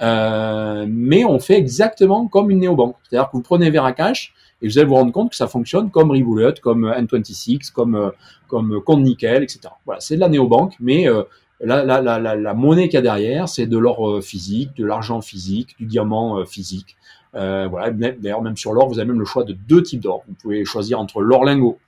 Euh, 0.03 0.87
mais 0.89 1.25
on 1.25 1.39
fait 1.39 1.57
exactement 1.57 2.27
comme 2.27 2.51
une 2.51 2.59
néobanque. 2.59 2.97
C'est-à-dire 3.03 3.31
que 3.31 3.37
vous 3.37 3.43
prenez 3.43 3.71
Veracash 3.71 4.35
et 4.63 4.69
vous 4.69 4.79
allez 4.79 4.87
vous 4.87 4.95
rendre 4.95 5.13
compte 5.13 5.31
que 5.31 5.37
ça 5.37 5.49
fonctionne 5.49 5.91
comme 5.91 6.11
Revolut, 6.11 6.61
comme 6.61 6.87
N26, 6.87 7.73
comme 7.73 8.13
comme 8.49 8.81
Compte 8.83 9.03
Nickel, 9.03 9.43
etc. 9.43 9.61
Voilà, 9.85 10.01
c'est 10.01 10.17
de 10.17 10.21
la 10.21 10.29
néobanque, 10.29 10.75
mais 10.81 11.09
euh, 11.09 11.23
la, 11.61 11.85
la, 11.85 12.01
la, 12.01 12.37
la, 12.37 12.55
monnaie 12.55 12.89
qu'il 12.89 12.95
y 12.95 12.99
a 12.99 13.03
derrière, 13.03 13.49
c'est 13.49 13.67
de 13.67 13.79
l'or 13.79 14.09
euh, 14.09 14.21
physique, 14.21 14.77
de 14.77 14.85
l'argent 14.85 15.21
physique, 15.21 15.75
du 15.79 15.87
diamant 15.87 16.39
euh, 16.39 16.45
physique. 16.45 16.97
Euh, 17.35 17.67
voilà, 17.71 17.91
d'ailleurs, 17.91 18.43
même 18.43 18.57
sur 18.57 18.73
l'or, 18.73 18.89
vous 18.89 18.99
avez 18.99 19.09
même 19.09 19.19
le 19.19 19.25
choix 19.25 19.45
de 19.45 19.53
deux 19.53 19.83
types 19.83 20.01
d'or. 20.01 20.23
Vous 20.29 20.35
pouvez 20.35 20.65
choisir 20.65 21.01
entre 21.01 21.21
l'or 21.21 21.45
lingot, 21.45 21.79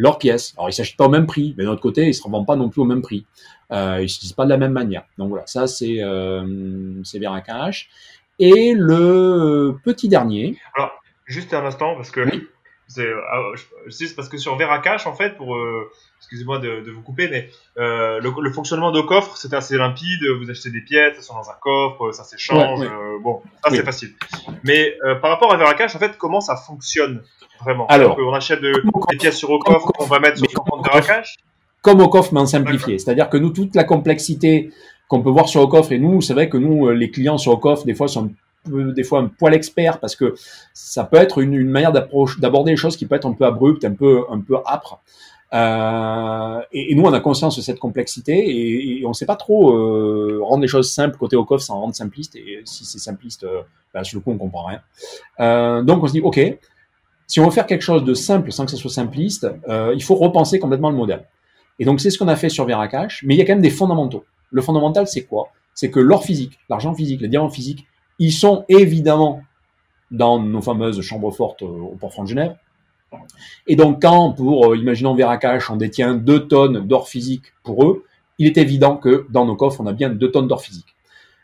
l'or 0.00 0.18
pièce. 0.18 0.54
Alors, 0.56 0.70
ils 0.70 0.72
s'achètent 0.72 0.96
pas 0.96 1.06
au 1.06 1.10
même 1.10 1.26
prix, 1.26 1.54
mais 1.58 1.64
d'un 1.64 1.72
autre 1.72 1.82
côté, 1.82 2.06
ils 2.06 2.14
se 2.14 2.22
revendent 2.22 2.46
pas 2.46 2.56
non 2.56 2.70
plus 2.70 2.80
au 2.80 2.86
même 2.86 3.02
prix. 3.02 3.26
Euh, 3.70 3.98
ils 4.00 4.08
se 4.08 4.18
disent 4.18 4.32
pas 4.32 4.44
de 4.44 4.50
la 4.50 4.56
même 4.56 4.72
manière. 4.72 5.04
Donc 5.18 5.28
voilà, 5.28 5.46
ça 5.46 5.66
c'est 5.66 6.02
euh, 6.02 6.94
c'est 7.04 7.20
cash. 7.46 7.90
Et 8.38 8.72
le 8.74 9.76
petit 9.84 10.08
dernier. 10.08 10.56
Alors, 10.74 10.92
juste 11.26 11.52
un 11.52 11.64
instant, 11.66 11.94
parce 11.96 12.10
que 12.10 12.20
c'est 12.90 13.06
euh, 13.06 14.12
parce 14.16 14.28
que 14.28 14.36
sur 14.36 14.56
Veracash, 14.56 15.06
en 15.06 15.14
fait, 15.14 15.36
pour 15.36 15.54
euh, 15.54 15.90
excusez-moi 16.18 16.58
de, 16.58 16.80
de, 16.84 16.90
vous 16.90 17.02
couper, 17.02 17.28
mais 17.28 17.48
euh, 17.78 18.18
le, 18.20 18.32
le, 18.42 18.52
fonctionnement 18.52 18.90
de 18.90 19.00
coffre, 19.00 19.36
c'est 19.36 19.54
assez 19.54 19.76
limpide. 19.76 20.24
Vous 20.40 20.50
achetez 20.50 20.70
des 20.70 20.80
pièces, 20.80 21.14
elles 21.16 21.22
sont 21.22 21.34
dans 21.34 21.48
un 21.48 21.56
coffre, 21.60 22.10
ça 22.12 22.24
s'échange. 22.24 22.80
Euh, 22.82 23.18
bon, 23.22 23.42
ça 23.62 23.70
c'est 23.70 23.84
facile. 23.84 24.10
Mais 24.64 24.96
par 25.22 25.30
rapport 25.30 25.52
à 25.52 25.56
Veracash, 25.56 25.94
en 25.94 26.00
fait, 26.00 26.18
comment 26.18 26.40
ça 26.40 26.56
fonctionne 26.56 27.22
vraiment? 27.60 27.86
Alors, 27.86 28.18
on 28.18 28.34
achète 28.34 28.60
de, 28.60 28.72
des 29.10 29.16
pièces 29.16 29.38
sur 29.38 29.50
au 29.50 29.60
coffre, 29.60 29.92
on 30.00 30.06
va 30.06 30.18
mettre 30.18 30.38
sur 30.38 30.50
son 30.50 30.62
compte 30.62 30.84
Veracash 30.84 31.36
Comme 31.82 32.00
au 32.00 32.08
coffre, 32.08 32.34
mais 32.34 32.40
en 32.40 32.46
simplifié. 32.46 32.98
C'est-à-dire 32.98 33.30
que 33.30 33.36
nous, 33.36 33.50
toute 33.50 33.76
la 33.76 33.84
complexité 33.84 34.72
qu'on 35.06 35.22
peut 35.22 35.30
voir 35.30 35.48
sur 35.48 35.60
au 35.60 35.68
coffre, 35.68 35.92
et 35.92 35.98
nous, 36.00 36.20
c'est 36.22 36.34
vrai 36.34 36.48
que 36.48 36.56
nous, 36.56 36.90
les 36.90 37.10
clients 37.12 37.38
sur 37.38 37.52
au 37.52 37.58
coffre, 37.58 37.84
des 37.84 37.94
fois, 37.94 38.08
sont 38.08 38.32
des 38.66 39.04
fois 39.04 39.20
un 39.20 39.26
poil 39.28 39.54
expert 39.54 40.00
parce 40.00 40.16
que 40.16 40.34
ça 40.74 41.04
peut 41.04 41.16
être 41.16 41.38
une, 41.38 41.68
manière 41.68 41.92
d'aborder 41.92 42.72
les 42.72 42.76
choses 42.76 42.96
qui 42.96 43.06
peut 43.06 43.14
être 43.14 43.26
un 43.26 43.32
peu 43.32 43.44
abrupte, 43.44 43.84
un 43.84 43.94
peu 43.94 44.24
un 44.30 44.40
peu 44.40 44.56
âpre. 44.66 45.00
Euh, 45.52 46.60
et, 46.72 46.94
nous, 46.94 47.02
on 47.02 47.12
a 47.12 47.20
conscience 47.20 47.56
de 47.56 47.62
cette 47.62 47.80
complexité 47.80 49.00
et, 49.00 49.04
on 49.04 49.08
ne 49.08 49.14
sait 49.14 49.26
pas 49.26 49.36
trop 49.36 49.74
euh, 49.74 50.40
rendre 50.42 50.62
les 50.62 50.68
choses 50.68 50.92
simples 50.92 51.16
côté 51.16 51.36
coffre 51.46 51.64
sans 51.64 51.80
rendre 51.80 51.94
simpliste. 51.94 52.36
Et 52.36 52.60
si 52.64 52.84
c'est 52.84 52.98
simpliste, 52.98 53.44
euh, 53.44 53.62
ben, 53.92 54.04
sur 54.04 54.18
le 54.18 54.22
coup, 54.22 54.30
on 54.30 54.38
comprend 54.38 54.66
rien. 54.66 54.80
Euh, 55.40 55.82
donc, 55.82 56.02
on 56.02 56.06
se 56.06 56.12
dit, 56.12 56.20
ok, 56.20 56.40
si 57.26 57.40
on 57.40 57.44
veut 57.44 57.50
faire 57.50 57.66
quelque 57.66 57.82
chose 57.82 58.04
de 58.04 58.14
simple 58.14 58.52
sans 58.52 58.64
que 58.64 58.70
ça 58.70 58.76
soit 58.76 58.90
simpliste, 58.90 59.46
euh, 59.68 59.92
il 59.94 60.02
faut 60.02 60.14
repenser 60.14 60.58
complètement 60.58 60.90
le 60.90 60.96
modèle. 60.96 61.24
Et 61.78 61.84
donc, 61.84 62.00
c'est 62.00 62.10
ce 62.10 62.18
qu'on 62.18 62.28
a 62.28 62.36
fait 62.36 62.48
sur 62.48 62.64
Veracash, 62.64 63.24
mais 63.24 63.34
il 63.34 63.38
y 63.38 63.40
a 63.40 63.44
quand 63.44 63.52
même 63.52 63.62
des 63.62 63.70
fondamentaux. 63.70 64.24
Le 64.50 64.62
fondamental, 64.62 65.06
c'est 65.06 65.24
quoi? 65.24 65.48
C'est 65.74 65.90
que 65.90 66.00
l'or 66.00 66.24
physique, 66.24 66.58
l'argent 66.68 66.94
physique, 66.94 67.20
les 67.20 67.28
diamants 67.28 67.48
physiques, 67.48 67.86
ils 68.20 68.32
sont 68.32 68.64
évidemment 68.68 69.42
dans 70.12 70.38
nos 70.38 70.60
fameuses 70.60 71.00
chambres 71.00 71.32
fortes 71.32 71.62
au 71.62 71.96
Port-Franc 71.98 72.24
de 72.24 72.28
Genève. 72.28 72.56
Et 73.66 73.74
donc, 73.74 74.02
quand, 74.02 74.32
pour, 74.32 74.70
euh, 74.70 74.76
imaginons 74.76 75.14
Veracash, 75.14 75.68
on 75.70 75.76
détient 75.76 76.14
2 76.14 76.46
tonnes 76.46 76.86
d'or 76.86 77.08
physique 77.08 77.46
pour 77.64 77.84
eux, 77.84 78.04
il 78.38 78.46
est 78.46 78.58
évident 78.58 78.96
que 78.96 79.26
dans 79.30 79.46
nos 79.46 79.56
coffres, 79.56 79.80
on 79.80 79.86
a 79.86 79.92
bien 79.92 80.10
2 80.10 80.30
tonnes 80.30 80.46
d'or 80.46 80.60
physique. 80.60 80.94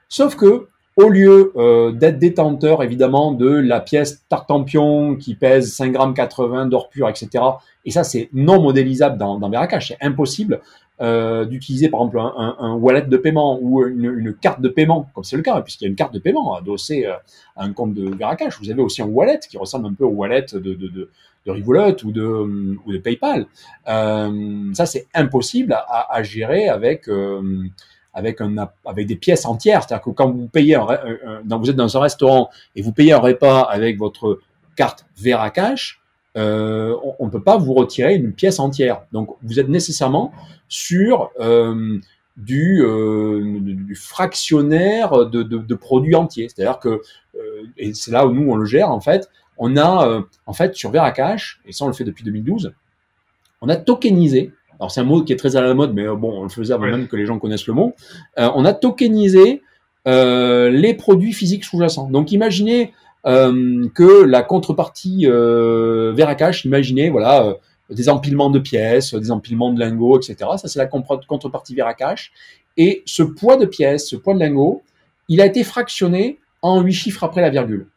Sauf 0.08 0.36
que, 0.36 0.68
au 0.96 1.08
lieu 1.08 1.52
euh, 1.56 1.92
d'être 1.92 2.18
détenteur, 2.18 2.82
évidemment, 2.82 3.32
de 3.32 3.48
la 3.48 3.80
pièce 3.80 4.24
Tartampion 4.28 5.16
qui 5.16 5.34
pèse 5.34 5.72
5 5.74 5.92
grammes 5.92 6.14
80 6.14 6.66
d'or 6.66 6.88
pur, 6.88 7.08
etc., 7.08 7.42
et 7.84 7.90
ça, 7.90 8.04
c'est 8.04 8.28
non 8.32 8.62
modélisable 8.62 9.18
dans, 9.18 9.38
dans 9.38 9.50
c'est 9.80 9.98
impossible, 10.00 10.60
euh, 10.98 11.44
d'utiliser 11.44 11.90
par 11.90 12.00
exemple 12.00 12.18
un, 12.18 12.72
wallet 12.74 13.02
de 13.02 13.16
paiement 13.18 13.58
ou 13.60 13.84
une, 13.84 14.34
carte 14.34 14.62
de 14.62 14.68
paiement, 14.70 15.10
comme 15.14 15.24
c'est 15.24 15.36
le 15.36 15.42
cas, 15.42 15.60
puisqu'il 15.60 15.84
y 15.84 15.88
a 15.88 15.90
une 15.90 15.96
carte 15.96 16.14
de 16.14 16.18
paiement 16.18 16.54
adossée 16.54 17.04
euh, 17.04 17.12
à 17.54 17.64
un 17.64 17.72
compte 17.74 17.92
de 17.92 18.08
Veracash. 18.14 18.58
Vous 18.60 18.70
avez 18.70 18.80
aussi 18.80 19.02
un 19.02 19.06
wallet 19.06 19.38
qui 19.46 19.58
ressemble 19.58 19.86
un 19.86 19.92
peu 19.92 20.04
au 20.04 20.10
wallet 20.10 20.46
de, 20.54 20.58
de, 20.74 21.10
Revolut 21.46 22.02
ou 22.02 22.10
de, 22.10 22.98
PayPal. 22.98 23.46
Euh, 23.88 24.72
ça, 24.72 24.84
c'est 24.84 25.06
impossible 25.14 25.76
à, 25.88 26.22
gérer 26.24 26.68
avec 26.68 27.08
avec, 28.14 28.40
des 29.06 29.16
pièces 29.16 29.44
entières. 29.44 29.84
C'est-à-dire 29.84 30.02
que 30.02 30.10
quand 30.10 30.32
vous 30.32 30.48
payez, 30.48 30.74
un, 30.74 30.86
vous 31.44 31.70
êtes 31.70 31.76
dans 31.76 31.96
un 31.96 32.00
restaurant 32.00 32.50
et 32.74 32.82
vous 32.82 32.90
payez 32.90 33.12
un 33.12 33.18
repas 33.18 33.60
avec 33.60 33.96
votre 33.96 34.40
carte 34.74 35.06
Veracash, 35.16 36.00
euh, 36.36 36.94
on 37.18 37.26
ne 37.26 37.30
peut 37.30 37.42
pas 37.42 37.56
vous 37.56 37.72
retirer 37.72 38.14
une 38.14 38.32
pièce 38.32 38.58
entière. 38.58 39.02
Donc, 39.12 39.36
vous 39.42 39.58
êtes 39.58 39.68
nécessairement 39.68 40.32
sur 40.68 41.30
euh, 41.40 41.98
du, 42.36 42.82
euh, 42.82 43.58
du, 43.60 43.94
fractionnaire 43.94 45.26
de, 45.26 45.42
de, 45.42 45.58
de 45.58 45.74
produits 45.74 46.14
entiers. 46.14 46.48
C'est-à-dire 46.48 46.78
que, 46.78 47.00
et 47.78 47.94
c'est 47.94 48.10
là 48.10 48.26
où 48.26 48.32
nous 48.32 48.50
on 48.50 48.56
le 48.56 48.64
gère 48.64 48.90
en 48.90 49.00
fait, 49.00 49.28
on 49.58 49.76
a 49.76 50.22
en 50.46 50.52
fait 50.52 50.74
sur 50.74 50.90
Veracash, 50.90 51.60
et 51.66 51.72
ça 51.72 51.84
on 51.84 51.88
le 51.88 51.94
fait 51.94 52.04
depuis 52.04 52.24
2012, 52.24 52.72
on 53.60 53.68
a 53.68 53.76
tokenisé. 53.76 54.52
Alors 54.78 54.90
c'est 54.90 55.00
un 55.00 55.04
mot 55.04 55.22
qui 55.22 55.32
est 55.32 55.36
très 55.36 55.56
à 55.56 55.62
la 55.62 55.72
mode, 55.72 55.94
mais 55.94 56.06
bon, 56.06 56.40
on 56.40 56.42
le 56.42 56.48
faisait 56.48 56.74
avant 56.74 56.84
ouais. 56.84 56.90
même 56.90 57.08
que 57.08 57.16
les 57.16 57.24
gens 57.24 57.38
connaissent 57.38 57.66
le 57.66 57.74
mot. 57.74 57.94
on 58.36 58.64
a 58.64 58.72
tokenisé 58.74 59.62
les 60.06 60.94
produits 60.94 61.32
physiques 61.32 61.64
sous-jacents. 61.64 62.10
Donc 62.10 62.32
imaginez 62.32 62.92
euh, 63.26 63.88
que 63.94 64.24
la 64.24 64.42
contrepartie 64.42 65.26
euh, 65.26 66.12
Veracash, 66.14 66.64
imaginez, 66.64 67.10
voilà, 67.10 67.44
euh, 67.44 67.54
des 67.90 68.08
empilements 68.08 68.50
de 68.50 68.58
pièces, 68.58 69.14
des 69.14 69.30
empilements 69.30 69.72
de 69.72 69.80
lingots, 69.80 70.18
etc. 70.18 70.36
Ça, 70.56 70.68
c'est 70.68 70.78
la 70.78 70.86
contrepartie 70.86 71.74
Veracash. 71.74 72.32
Et 72.76 73.02
ce 73.06 73.22
poids 73.22 73.56
de 73.56 73.66
pièces, 73.66 74.08
ce 74.08 74.16
poids 74.16 74.34
de 74.34 74.40
lingots, 74.40 74.82
il 75.28 75.40
a 75.40 75.46
été 75.46 75.64
fractionné 75.64 76.38
en 76.62 76.80
huit 76.80 76.92
chiffres 76.92 77.24
après 77.24 77.40
la 77.40 77.50
virgule. 77.50 77.88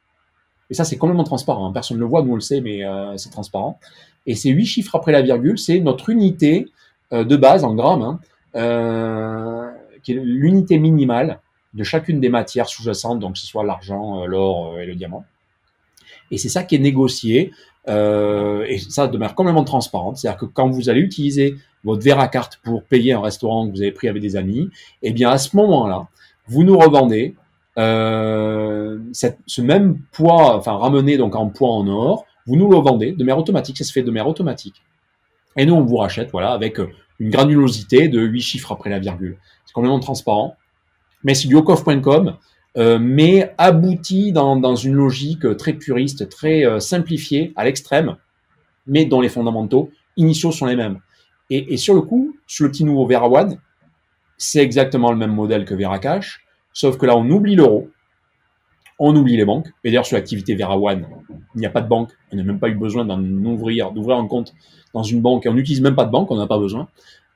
Et 0.69 0.73
ça, 0.73 0.83
c'est 0.83 0.97
complètement 0.97 1.23
transparent. 1.23 1.67
Hein. 1.67 1.73
Personne 1.73 1.97
ne 1.97 2.01
le 2.01 2.07
voit, 2.07 2.21
nous 2.23 2.31
on 2.31 2.35
le 2.35 2.41
sait, 2.41 2.61
mais 2.61 2.85
euh, 2.85 3.17
c'est 3.17 3.31
transparent. 3.31 3.79
Et 4.25 4.35
ces 4.35 4.49
huit 4.49 4.65
chiffres 4.65 4.95
après 4.95 5.11
la 5.11 5.21
virgule, 5.21 5.57
c'est 5.57 5.79
notre 5.79 6.09
unité 6.09 6.67
de 7.11 7.35
base 7.35 7.63
en 7.63 7.73
grammes, 7.73 8.19
hein, 8.53 9.73
qui 10.03 10.11
est 10.11 10.15
l'unité 10.15 10.77
minimale 10.77 11.39
de 11.73 11.83
chacune 11.83 12.19
des 12.19 12.29
matières 12.29 12.67
sous-jacentes, 12.67 13.19
donc 13.19 13.33
que 13.33 13.39
ce 13.39 13.47
soit 13.47 13.63
l'argent, 13.63 14.25
l'or 14.25 14.79
et 14.79 14.85
le 14.85 14.95
diamant. 14.95 15.25
Et 16.31 16.37
c'est 16.37 16.49
ça 16.49 16.63
qui 16.63 16.75
est 16.75 16.79
négocié, 16.79 17.51
euh, 17.87 18.65
et 18.67 18.77
ça 18.77 19.07
de 19.07 19.17
manière 19.17 19.35
complètement 19.35 19.63
transparente. 19.63 20.17
C'est-à-dire 20.17 20.39
que 20.39 20.45
quand 20.45 20.69
vous 20.69 20.89
allez 20.89 21.01
utiliser 21.01 21.55
votre 21.83 22.03
Veracarte 22.03 22.59
pour 22.63 22.83
payer 22.83 23.13
un 23.13 23.21
restaurant 23.21 23.67
que 23.67 23.71
vous 23.71 23.81
avez 23.81 23.91
pris 23.91 24.07
avec 24.07 24.21
des 24.21 24.35
amis, 24.35 24.69
eh 25.01 25.11
bien 25.11 25.29
à 25.29 25.37
ce 25.37 25.55
moment-là, 25.55 26.07
vous 26.47 26.63
nous 26.63 26.77
revendez 26.77 27.35
euh, 27.77 28.99
ce 29.13 29.61
même 29.61 29.99
poids, 30.11 30.57
enfin 30.57 30.73
ramené 30.73 31.17
donc 31.17 31.35
en 31.35 31.47
poids 31.47 31.69
en 31.69 31.87
or, 31.87 32.25
vous 32.45 32.55
nous 32.55 32.69
le 32.69 32.77
vendez 32.77 33.11
de 33.11 33.23
manière 33.23 33.37
automatique, 33.37 33.77
ça 33.77 33.83
se 33.83 33.91
fait 33.91 34.01
de 34.01 34.11
manière 34.11 34.27
automatique. 34.27 34.81
Et 35.55 35.65
nous, 35.65 35.73
on 35.73 35.83
vous 35.83 35.97
rachète, 35.97 36.31
voilà, 36.31 36.51
avec 36.51 36.79
une 37.19 37.29
granulosité 37.29 38.07
de 38.07 38.21
8 38.21 38.41
chiffres 38.41 38.71
après 38.71 38.89
la 38.89 38.99
virgule. 38.99 39.37
C'est 39.65 39.73
complètement 39.73 39.99
transparent. 39.99 40.55
Mais 41.23 41.33
ocoff.com, 41.53 42.37
euh, 42.77 42.99
mais 42.99 43.53
abouti 43.57 44.31
dans, 44.31 44.75
une 44.75 44.93
logique 44.93 45.57
très 45.57 45.73
puriste, 45.73 46.29
très 46.29 46.65
euh, 46.65 46.79
simplifiée 46.79 47.51
à 47.55 47.65
l'extrême, 47.65 48.15
mais 48.87 49.05
dont 49.05 49.21
les 49.21 49.29
fondamentaux 49.29 49.91
initiaux 50.17 50.51
sont 50.51 50.65
les 50.65 50.75
mêmes. 50.75 50.99
Et, 51.51 51.77
sur 51.77 51.95
le 51.95 52.01
coup, 52.01 52.35
sur 52.45 52.65
le 52.65 52.71
petit 52.71 52.83
nouveau 52.83 53.07
Vera 53.07 53.27
One, 53.27 53.57
c'est 54.37 54.59
exactement 54.59 55.11
le 55.11 55.17
même 55.17 55.33
modèle 55.33 55.65
que 55.65 55.73
Veracash, 55.73 56.45
sauf 56.73 56.97
que 56.97 57.07
là, 57.07 57.17
on 57.17 57.27
oublie 57.27 57.55
l'euro, 57.55 57.89
on 58.99 59.15
oublie 59.15 59.35
les 59.35 59.45
banques. 59.45 59.67
Et 59.83 59.89
d'ailleurs, 59.89 60.05
sur 60.05 60.15
l'activité 60.15 60.55
Vera 60.55 60.77
One, 60.77 61.07
il 61.55 61.61
n'y 61.61 61.65
a 61.65 61.71
pas 61.71 61.81
de 61.81 61.87
banque. 61.87 62.11
On 62.31 62.35
n'a 62.35 62.43
même 62.43 62.59
pas 62.59 62.69
eu 62.69 62.75
besoin 62.75 63.03
d'en 63.03 63.19
ouvrir, 63.23 63.91
d'ouvrir 63.91 64.17
un 64.17 64.27
compte 64.27 64.53
dans 64.93 65.01
une 65.01 65.21
banque. 65.21 65.45
Et 65.45 65.49
on 65.49 65.53
n'utilise 65.53 65.81
même 65.81 65.95
pas 65.95 66.05
de 66.05 66.11
banque, 66.11 66.29
on 66.29 66.37
n'a 66.37 66.47
pas 66.47 66.59
besoin. 66.59 66.87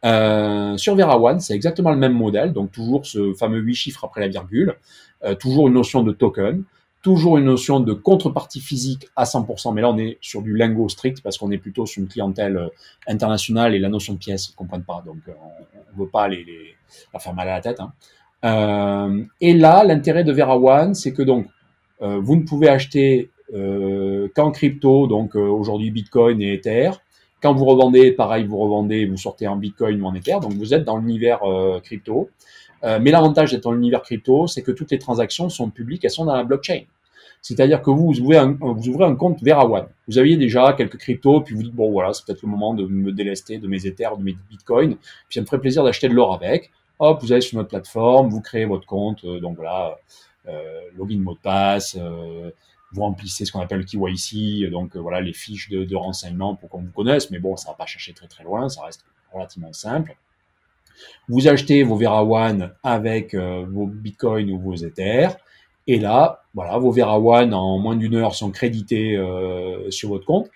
Euh, 0.05 0.77
sur 0.77 0.95
Vera 0.95 1.19
One, 1.19 1.39
c'est 1.39 1.53
exactement 1.53 1.91
le 1.91 1.97
même 1.97 2.13
modèle, 2.13 2.51
donc 2.51 2.71
toujours 2.71 3.05
ce 3.05 3.33
fameux 3.33 3.59
8 3.59 3.73
chiffres 3.75 4.03
après 4.03 4.21
la 4.21 4.27
virgule, 4.27 4.75
euh, 5.23 5.33
toujours 5.35 5.67
une 5.67 5.75
notion 5.75 6.03
de 6.03 6.11
token, 6.11 6.63
toujours 7.03 7.37
une 7.37 7.45
notion 7.45 7.81
de 7.81 7.93
contrepartie 7.93 8.61
physique 8.61 9.07
à 9.15 9.25
100%, 9.25 9.73
mais 9.73 9.81
là 9.81 9.91
on 9.91 9.97
est 9.97 10.17
sur 10.21 10.41
du 10.41 10.55
lingo 10.55 10.87
strict 10.87 11.21
parce 11.21 11.37
qu'on 11.37 11.51
est 11.51 11.57
plutôt 11.57 11.85
sur 11.85 12.01
une 12.01 12.07
clientèle 12.07 12.57
euh, 12.57 12.69
internationale 13.07 13.75
et 13.75 13.79
la 13.79 13.89
notion 13.89 14.13
de 14.13 14.19
pièce, 14.19 14.49
ils 14.49 14.55
comprennent 14.55 14.85
pas, 14.85 15.03
donc 15.05 15.17
euh, 15.27 15.33
on 15.75 15.99
ne 15.99 16.05
veut 16.05 16.09
pas 16.09 16.29
les, 16.29 16.45
les, 16.45 16.75
leur 17.11 17.21
faire 17.21 17.33
mal 17.33 17.49
à 17.49 17.55
la 17.55 17.61
tête. 17.61 17.81
Hein. 17.81 17.91
Euh, 18.45 19.23
et 19.41 19.53
là, 19.53 19.83
l'intérêt 19.83 20.23
de 20.23 20.31
Vera 20.31 20.57
One, 20.57 20.95
c'est 20.95 21.13
que 21.13 21.21
donc 21.21 21.47
vous 22.01 22.35
ne 22.35 22.41
pouvez 22.41 22.67
acheter 22.67 23.31
qu'en 24.35 24.51
crypto, 24.51 25.07
donc 25.07 25.35
aujourd'hui 25.35 25.89
Bitcoin 25.89 26.41
et 26.41 26.55
Ether. 26.55 26.91
Quand 27.43 27.53
vous 27.53 27.65
revendez, 27.65 28.11
pareil, 28.11 28.45
vous 28.45 28.57
revendez, 28.57 29.05
vous 29.05 29.17
sortez 29.17 29.47
en 29.47 29.57
Bitcoin 29.57 30.01
ou 30.01 30.05
en 30.05 30.15
Ether, 30.15 30.37
donc 30.41 30.53
vous 30.53 30.73
êtes 30.73 30.83
dans 30.83 30.97
l'univers 30.97 31.41
crypto. 31.83 32.29
mais 32.81 33.11
l'avantage 33.11 33.51
d'être 33.51 33.63
dans 33.63 33.73
l'univers 33.73 34.01
crypto, 34.01 34.47
c'est 34.47 34.63
que 34.63 34.71
toutes 34.71 34.91
les 34.91 34.99
transactions 34.99 35.49
sont 35.49 35.69
publiques, 35.69 36.05
elles 36.05 36.11
sont 36.11 36.25
dans 36.25 36.35
la 36.35 36.45
blockchain. 36.45 36.83
C'est-à-dire 37.43 37.81
que 37.81 37.91
vous, 37.91 38.21
ouvrez 38.21 38.37
un, 38.37 38.57
vous 38.57 38.87
ouvrez 38.87 39.03
un 39.03 39.15
compte. 39.15 39.39
Vous 40.07 40.17
aviez 40.17 40.37
déjà 40.37 40.71
quelques 40.71 40.97
cryptos, 40.97 41.41
puis 41.41 41.55
vous 41.55 41.63
dites, 41.63 41.75
bon 41.75 41.91
voilà, 41.91 42.13
c'est 42.13 42.25
peut-être 42.25 42.41
le 42.41 42.47
moment 42.47 42.73
de 42.73 42.85
me 42.85 43.11
délester 43.11 43.57
de 43.57 43.67
mes 43.67 43.85
Ethers, 43.85 44.15
de 44.15 44.23
mes 44.23 44.37
Bitcoins, 44.49 44.95
puis 44.95 45.35
ça 45.35 45.41
me 45.41 45.45
ferait 45.45 45.59
plaisir 45.59 45.83
d'acheter 45.83 46.07
de 46.07 46.13
l'or 46.13 46.33
avec. 46.33 46.71
Hop, 46.99 47.21
vous 47.21 47.33
allez 47.33 47.41
sur 47.41 47.57
notre 47.57 47.67
plateforme, 47.67 48.29
vous 48.29 48.39
créez 48.39 48.63
votre 48.63 48.87
compte, 48.87 49.25
euh, 49.25 49.41
donc 49.41 49.57
voilà, 49.57 49.97
euh, 50.47 50.83
login, 50.97 51.19
mot 51.19 51.33
de 51.33 51.39
passe, 51.39 51.97
euh, 51.99 52.49
vous 52.93 53.01
remplissez 53.01 53.45
ce 53.45 53.51
qu'on 53.51 53.59
appelle 53.59 53.79
le 53.79 53.85
KYC, 53.85 54.69
donc 54.71 54.95
voilà 54.95 55.19
les 55.21 55.33
fiches 55.33 55.69
de, 55.69 55.95
renseignements 55.95 56.55
pour 56.55 56.69
qu'on 56.69 56.81
vous 56.81 56.91
connaisse, 56.91 57.31
mais 57.31 57.39
bon, 57.39 57.55
ça 57.55 57.69
va 57.69 57.75
pas 57.75 57.85
chercher 57.85 58.13
très 58.13 58.27
très 58.27 58.43
loin, 58.43 58.69
ça 58.69 58.83
reste 58.83 59.05
relativement 59.31 59.73
simple. 59.73 60.15
Vous 61.27 61.47
achetez 61.47 61.83
vos 61.83 61.95
Vera 61.95 62.23
One 62.23 62.71
avec 62.83 63.35
vos 63.35 63.87
Bitcoins 63.87 64.51
ou 64.51 64.59
vos 64.59 64.75
Ethers, 64.75 65.35
et 65.87 65.99
là, 65.99 66.43
voilà, 66.53 66.77
vos 66.77 66.91
Vera 66.91 67.19
One 67.19 67.53
en 67.53 67.77
moins 67.79 67.95
d'une 67.95 68.15
heure 68.15 68.35
sont 68.35 68.51
crédités 68.51 69.17
euh, 69.17 69.89
sur 69.91 70.09
votre 70.09 70.25
compte. 70.25 70.49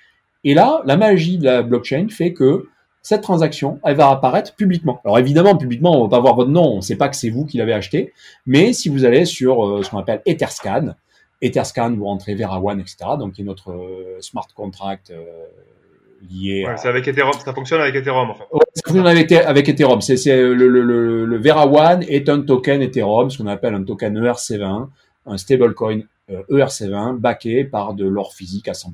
Et 0.43 0.53
là, 0.53 0.81
la 0.85 0.95
magie 0.95 1.37
de 1.37 1.43
la 1.43 1.63
blockchain 1.63 2.07
fait 2.09 2.33
que 2.33 2.67
cette 3.01 3.21
transaction, 3.21 3.79
elle 3.83 3.95
va 3.95 4.09
apparaître 4.09 4.55
publiquement. 4.55 5.01
Alors 5.03 5.19
évidemment, 5.19 5.55
publiquement, 5.57 5.99
on 5.99 6.03
va 6.03 6.09
pas 6.09 6.19
voir 6.19 6.35
votre 6.35 6.49
nom, 6.49 6.73
on 6.73 6.75
ne 6.77 6.81
sait 6.81 6.95
pas 6.95 7.09
que 7.09 7.15
c'est 7.15 7.29
vous 7.29 7.45
qui 7.45 7.57
l'avez 7.57 7.73
acheté. 7.73 8.13
Mais 8.45 8.73
si 8.73 8.89
vous 8.89 9.05
allez 9.05 9.25
sur 9.25 9.65
euh, 9.65 9.83
ce 9.83 9.89
qu'on 9.89 9.97
appelle 9.97 10.21
Etherscan, 10.25 10.95
Etherscan, 11.41 11.95
vous 11.95 12.05
rentrez 12.05 12.35
Vera 12.35 12.61
One, 12.61 12.79
etc. 12.79 12.97
Donc, 13.19 13.33
qui 13.33 13.41
est 13.41 13.45
notre 13.45 13.71
euh, 13.71 14.17
smart 14.21 14.47
contract 14.55 15.13
lié. 16.29 16.65
Ouais, 16.65 16.77
C'est 16.77 16.87
avec 16.87 17.07
Ethereum, 17.07 17.33
ça 17.33 17.53
fonctionne 17.53 17.81
avec 17.81 17.95
Ethereum 17.95 18.31
en 18.31 18.33
fait. 18.33 18.45
ça 18.73 18.81
fonctionne 18.85 19.07
avec, 19.07 19.31
avec 19.31 19.69
Ethereum. 19.69 20.01
C'est 20.01 20.15
le, 20.35 20.53
le, 20.53 20.81
le, 20.81 21.25
le, 21.25 21.37
Vera 21.37 21.67
One 21.67 22.03
est 22.07 22.27
un 22.27 22.41
token 22.41 22.81
Ethereum, 22.81 23.29
ce 23.29 23.37
qu'on 23.37 23.47
appelle 23.47 23.75
un 23.75 23.83
token 23.83 24.17
ERC20 24.19 24.87
un 25.27 25.37
stablecoin 25.37 26.01
euh, 26.31 26.41
ERC20 26.49 27.17
backé 27.17 27.63
par 27.63 27.93
de 27.93 28.07
l'or 28.07 28.33
physique 28.33 28.67
à 28.67 28.71
100%. 28.71 28.89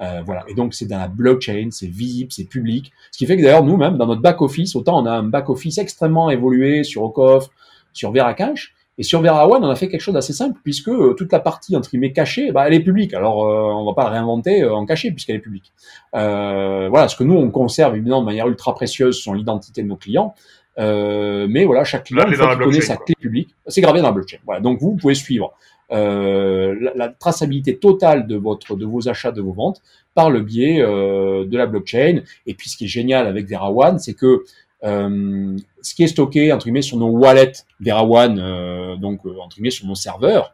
Euh, 0.00 0.22
voilà. 0.24 0.44
Et 0.48 0.54
donc 0.54 0.74
c'est 0.74 0.86
dans 0.86 0.98
la 0.98 1.08
blockchain, 1.08 1.68
c'est 1.70 1.86
visible, 1.86 2.32
c'est 2.32 2.44
public. 2.44 2.92
Ce 3.12 3.18
qui 3.18 3.26
fait 3.26 3.36
que 3.36 3.42
d'ailleurs 3.42 3.62
nous-mêmes 3.62 3.96
dans 3.96 4.06
notre 4.06 4.22
back 4.22 4.42
office, 4.42 4.74
autant 4.74 5.00
on 5.00 5.06
a 5.06 5.12
un 5.12 5.22
back 5.22 5.48
office 5.48 5.78
extrêmement 5.78 6.30
évolué 6.30 6.82
sur 6.82 7.04
Ocoff, 7.04 7.48
sur 7.92 8.10
Veracash, 8.10 8.74
et 8.96 9.02
sur 9.02 9.20
VeraOne, 9.20 9.64
on 9.64 9.70
a 9.70 9.74
fait 9.74 9.88
quelque 9.88 10.00
chose 10.00 10.14
d'assez 10.14 10.32
simple 10.32 10.58
puisque 10.62 10.88
euh, 10.88 11.14
toute 11.14 11.32
la 11.32 11.40
partie 11.40 11.76
entre 11.76 11.90
guillemets 11.90 12.12
cachée, 12.12 12.52
bah, 12.52 12.64
elle 12.66 12.74
est 12.74 12.80
publique. 12.80 13.14
Alors 13.14 13.44
euh, 13.44 13.72
on 13.72 13.84
va 13.86 13.94
pas 13.94 14.04
la 14.04 14.10
réinventer 14.10 14.62
euh, 14.62 14.74
en 14.74 14.86
cachet 14.86 15.10
puisqu'elle 15.10 15.36
est 15.36 15.40
publique. 15.40 15.72
voilà, 16.12 17.08
ce 17.08 17.16
que 17.16 17.24
nous 17.24 17.34
on 17.34 17.50
conserve 17.50 17.96
évidemment 17.96 18.20
de 18.20 18.26
manière 18.26 18.48
ultra 18.48 18.74
précieuse 18.74 19.20
sont 19.20 19.34
l'identité 19.34 19.82
de 19.82 19.88
nos 19.88 19.96
clients. 19.96 20.34
Euh, 20.78 21.46
mais 21.48 21.64
voilà, 21.64 21.84
chaque 21.84 22.04
client, 22.04 22.26
une 22.26 22.34
fois 22.34 22.56
connaît 22.56 22.80
sa 22.80 22.96
clé 22.96 23.14
publique, 23.18 23.54
c'est 23.66 23.80
gravé 23.80 24.00
dans 24.00 24.08
la 24.08 24.12
blockchain. 24.12 24.38
Voilà, 24.44 24.60
donc 24.60 24.80
vous, 24.80 24.96
pouvez 24.96 25.14
suivre 25.14 25.54
euh, 25.92 26.74
la, 26.80 26.92
la, 26.94 27.08
traçabilité 27.08 27.76
totale 27.76 28.26
de 28.26 28.36
votre, 28.36 28.74
de 28.74 28.84
vos 28.84 29.08
achats, 29.08 29.32
de 29.32 29.40
vos 29.40 29.52
ventes 29.52 29.82
par 30.14 30.30
le 30.30 30.40
biais 30.40 30.80
euh, 30.80 31.44
de 31.44 31.56
la 31.56 31.66
blockchain. 31.66 32.22
Et 32.46 32.54
puis, 32.54 32.68
ce 32.68 32.76
qui 32.76 32.84
est 32.84 32.88
génial 32.88 33.26
avec 33.26 33.48
Vera 33.48 33.70
One, 33.70 33.98
c'est 33.98 34.14
que 34.14 34.44
euh, 34.84 35.56
ce 35.82 35.94
qui 35.94 36.02
est 36.02 36.08
stocké 36.08 36.52
entre 36.52 36.64
guillemets 36.64 36.82
sur 36.82 36.96
nos 36.96 37.08
wallets 37.08 37.52
Vera 37.80 38.04
One, 38.04 38.38
euh, 38.38 38.96
donc 38.96 39.20
euh, 39.26 39.38
entre 39.40 39.56
guillemets 39.56 39.70
sur 39.70 39.86
nos 39.86 39.94
serveurs, 39.94 40.52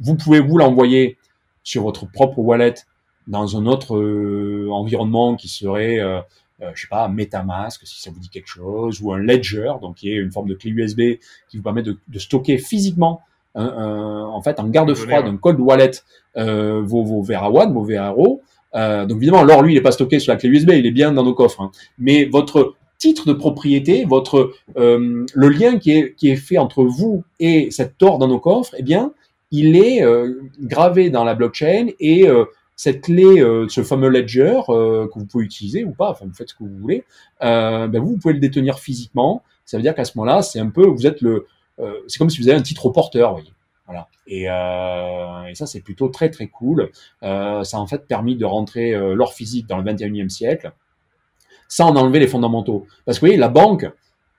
vous 0.00 0.16
pouvez 0.16 0.40
vous 0.40 0.58
l'envoyer 0.58 1.18
sur 1.62 1.82
votre 1.82 2.10
propre 2.10 2.38
wallet 2.38 2.74
dans 3.26 3.56
un 3.56 3.66
autre 3.66 3.96
environnement 4.70 5.36
qui 5.36 5.48
serait 5.48 6.00
euh, 6.00 6.20
je 6.74 6.82
sais 6.82 6.88
pas, 6.88 7.08
MetaMask, 7.08 7.86
si 7.86 8.02
ça 8.02 8.10
vous 8.10 8.20
dit 8.20 8.28
quelque 8.28 8.48
chose, 8.48 9.00
ou 9.00 9.12
un 9.12 9.18
Ledger, 9.18 9.72
donc 9.80 9.96
qui 9.96 10.10
est 10.10 10.16
une 10.16 10.30
forme 10.30 10.48
de 10.48 10.54
clé 10.54 10.70
USB 10.70 11.18
qui 11.48 11.56
vous 11.56 11.62
permet 11.62 11.82
de, 11.82 11.98
de 12.08 12.18
stocker 12.18 12.58
physiquement, 12.58 13.22
en 13.54 14.40
fait, 14.42 14.60
en 14.60 14.68
garde-froid 14.68 15.22
d'un 15.22 15.36
cold 15.38 15.58
wallet, 15.58 15.92
euh, 16.36 16.80
vos, 16.84 17.02
vos 17.02 17.22
Vera 17.22 17.50
One, 17.50 17.72
vos 17.72 17.82
VRO. 17.82 18.42
Euh, 18.74 19.06
donc 19.06 19.18
évidemment, 19.18 19.42
l'or, 19.42 19.62
lui, 19.62 19.72
il 19.72 19.76
n'est 19.76 19.82
pas 19.82 19.92
stocké 19.92 20.18
sur 20.18 20.32
la 20.32 20.38
clé 20.38 20.48
USB, 20.48 20.70
il 20.74 20.86
est 20.86 20.90
bien 20.90 21.12
dans 21.12 21.24
nos 21.24 21.34
coffres. 21.34 21.60
Hein. 21.60 21.70
Mais 21.98 22.26
votre 22.26 22.74
titre 22.98 23.26
de 23.26 23.32
propriété, 23.32 24.04
votre 24.04 24.52
euh, 24.76 25.24
le 25.34 25.48
lien 25.48 25.78
qui 25.78 25.92
est, 25.92 26.14
qui 26.14 26.28
est 26.28 26.36
fait 26.36 26.58
entre 26.58 26.84
vous 26.84 27.24
et 27.40 27.70
cet 27.70 28.02
or 28.02 28.18
dans 28.18 28.28
nos 28.28 28.38
coffres, 28.38 28.74
eh 28.78 28.82
bien, 28.82 29.12
il 29.50 29.76
est 29.76 30.02
euh, 30.02 30.34
gravé 30.60 31.10
dans 31.10 31.24
la 31.24 31.34
blockchain 31.34 31.88
et 31.98 32.28
euh, 32.28 32.44
cette 32.76 33.02
clé, 33.02 33.40
euh, 33.40 33.66
ce 33.68 33.82
fameux 33.82 34.08
ledger 34.08 34.60
euh, 34.68 35.06
que 35.08 35.18
vous 35.18 35.26
pouvez 35.26 35.44
utiliser 35.44 35.84
ou 35.84 35.92
pas, 35.92 36.10
enfin 36.10 36.26
vous 36.26 36.34
faites 36.34 36.50
ce 36.50 36.54
que 36.54 36.64
vous 36.64 36.78
voulez, 36.78 37.04
ben 37.40 37.98
vous, 37.98 38.16
pouvez 38.16 38.34
le 38.34 38.40
détenir 38.40 38.78
physiquement. 38.78 39.42
Ça 39.64 39.76
veut 39.76 39.82
dire 39.82 39.94
qu'à 39.94 40.04
ce 40.04 40.16
moment-là, 40.18 40.42
c'est 40.42 40.60
un 40.60 40.70
peu, 40.70 40.86
vous 40.86 41.06
êtes 41.06 41.20
le, 41.20 41.46
c'est 42.06 42.18
comme 42.18 42.30
si 42.30 42.40
vous 42.40 42.48
avez 42.48 42.58
un 42.58 42.62
titre 42.62 42.86
au 42.86 42.90
porteur, 42.90 43.32
voyez. 43.32 43.52
Voilà. 43.90 44.08
Et, 44.26 44.44
et 44.44 45.54
ça, 45.54 45.66
c'est 45.66 45.80
plutôt 45.80 46.08
très 46.08 46.30
très 46.30 46.46
cool. 46.46 46.90
ça 47.22 47.62
a 47.62 47.76
en 47.76 47.86
fait 47.86 48.06
permis 48.06 48.36
de 48.36 48.44
rentrer 48.44 48.92
l'or 48.92 49.34
physique 49.34 49.66
dans 49.66 49.78
le 49.78 49.84
21e 49.84 50.28
siècle 50.28 50.72
sans 51.68 51.90
en 51.90 51.96
enlever 51.96 52.20
les 52.20 52.28
fondamentaux. 52.28 52.86
Parce 53.04 53.18
que 53.18 53.20
vous 53.20 53.28
voyez, 53.28 53.36
la 53.36 53.48
banque, 53.48 53.84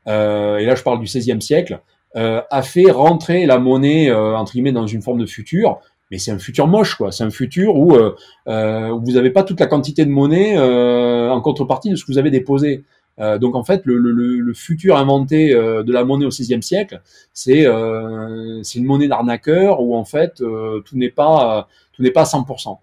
et 0.06 0.10
là 0.10 0.76
je 0.76 0.84
parle 0.84 1.00
du 1.00 1.06
16e 1.06 1.42
siècle, 1.42 1.82
a 2.16 2.62
fait 2.62 2.92
rentrer 2.92 3.46
la 3.46 3.58
monnaie 3.58 4.12
entre 4.14 4.54
guillemets 4.54 4.72
dans 4.72 4.88
une 4.88 5.02
forme 5.02 5.20
de 5.20 5.26
futur 5.26 5.82
mais 6.12 6.18
c'est 6.18 6.32
un 6.32 6.40
futur 6.40 6.68
moche, 6.68 6.96
quoi. 6.96 7.12
C'est 7.12 7.24
un 7.24 7.32
futur 7.32 7.78
où, 7.78 7.96
euh, 7.96 8.16
euh 8.48 8.92
vous 8.92 9.14
n'avez 9.14 9.32
pas 9.32 9.44
toute 9.44 9.60
la 9.62 9.68
quantité 9.68 10.06
de 10.06 10.12
monnaie 10.12 10.58
euh, 10.58 11.32
en 11.32 11.40
contrepartie 11.40 11.90
de 11.90 11.96
ce 11.96 12.06
que 12.06 12.12
vous 12.12 12.18
avez 12.18 12.30
déposé. 12.30 12.84
Euh, 13.20 13.38
donc 13.38 13.56
en 13.56 13.64
fait, 13.64 13.82
le, 13.86 13.98
le, 13.98 14.12
le 14.12 14.54
futur 14.54 14.98
inventé 14.98 15.54
euh, 15.54 15.84
de 15.84 15.92
la 15.92 16.04
monnaie 16.04 16.26
au 16.26 16.30
XVIe 16.30 16.64
siècle, 16.64 17.02
c'est 17.34 17.66
c'est 18.64 18.80
une 18.80 18.86
monnaie 18.86 19.08
d'arnaqueur 19.08 19.82
où 19.82 19.96
en 19.96 20.06
fait 20.06 20.36
tout 20.36 20.98
n'est 20.98 21.10
pas 21.10 21.68
tout 21.94 22.02
n'est 22.04 22.12
pas 22.12 22.22
à 22.22 22.26
100%. 22.26 22.78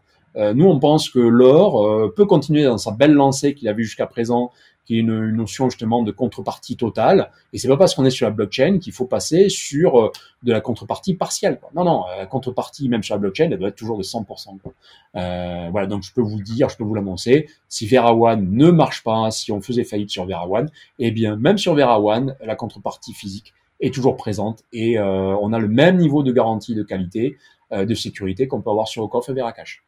nous, 0.54 0.66
on 0.66 0.78
pense 0.78 1.08
que 1.10 1.18
l'or 1.18 2.12
peut 2.14 2.26
continuer 2.26 2.64
dans 2.64 2.78
sa 2.78 2.92
belle 2.92 3.14
lancée 3.14 3.54
qu'il 3.54 3.68
a 3.68 3.72
vu 3.72 3.84
jusqu'à 3.84 4.06
présent 4.06 4.50
qui 4.88 4.96
est 4.96 5.00
une, 5.00 5.32
notion 5.32 5.68
justement 5.68 6.02
de 6.02 6.10
contrepartie 6.10 6.74
totale. 6.78 7.30
Et 7.52 7.58
c'est 7.58 7.68
pas 7.68 7.76
parce 7.76 7.94
qu'on 7.94 8.06
est 8.06 8.10
sur 8.10 8.26
la 8.26 8.30
blockchain 8.30 8.78
qu'il 8.78 8.94
faut 8.94 9.04
passer 9.04 9.50
sur 9.50 10.00
euh, 10.00 10.10
de 10.42 10.50
la 10.50 10.62
contrepartie 10.62 11.12
partielle. 11.12 11.60
Non, 11.74 11.84
non, 11.84 12.04
la 12.16 12.24
contrepartie 12.24 12.88
même 12.88 13.02
sur 13.02 13.14
la 13.14 13.18
blockchain, 13.18 13.50
elle 13.50 13.58
doit 13.58 13.68
être 13.68 13.76
toujours 13.76 13.98
de 13.98 14.02
100%. 14.02 14.58
Quoi. 14.62 14.72
Euh, 15.16 15.68
voilà, 15.70 15.86
donc 15.86 16.04
je 16.04 16.12
peux 16.14 16.22
vous 16.22 16.40
dire, 16.40 16.70
je 16.70 16.78
peux 16.78 16.84
vous 16.84 16.94
l'annoncer. 16.94 17.50
Si 17.68 17.86
Vera 17.86 18.16
One 18.16 18.50
ne 18.50 18.70
marche 18.70 19.04
pas, 19.04 19.30
si 19.30 19.52
on 19.52 19.60
faisait 19.60 19.84
faillite 19.84 20.08
sur 20.08 20.24
Vera 20.24 20.48
One, 20.48 20.70
eh 20.98 21.10
bien 21.10 21.36
même 21.36 21.58
sur 21.58 21.74
Vera 21.74 22.00
One, 22.00 22.34
la 22.42 22.56
contrepartie 22.56 23.12
physique 23.12 23.52
est 23.80 23.92
toujours 23.94 24.16
présente 24.16 24.64
et 24.72 24.98
euh, 24.98 25.36
on 25.42 25.52
a 25.52 25.58
le 25.58 25.68
même 25.68 25.98
niveau 25.98 26.22
de 26.22 26.32
garantie 26.32 26.74
de 26.74 26.82
qualité, 26.82 27.36
de 27.70 27.94
sécurité 27.94 28.48
qu'on 28.48 28.62
peut 28.62 28.70
avoir 28.70 28.88
sur 28.88 29.02
Ocoff 29.02 29.28
et 29.28 29.34
Veracash. 29.34 29.84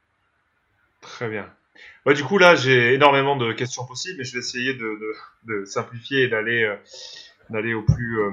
Très 1.01 1.30
bien. 1.30 1.46
Du 2.07 2.24
coup, 2.24 2.38
là, 2.38 2.57
j'ai 2.57 2.94
énormément 2.94 3.36
de 3.36 3.53
questions 3.53 3.84
possibles, 3.84 4.18
mais 4.18 4.24
je 4.24 4.32
vais 4.32 4.38
essayer 4.38 4.74
de, 4.74 5.64
simplifier 5.64 6.22
et 6.22 6.28
d'aller 6.28 6.64
euh, 6.64 6.76
d'aller 7.51 7.74
au 7.74 7.82
plus 7.82 8.20
euh, 8.20 8.30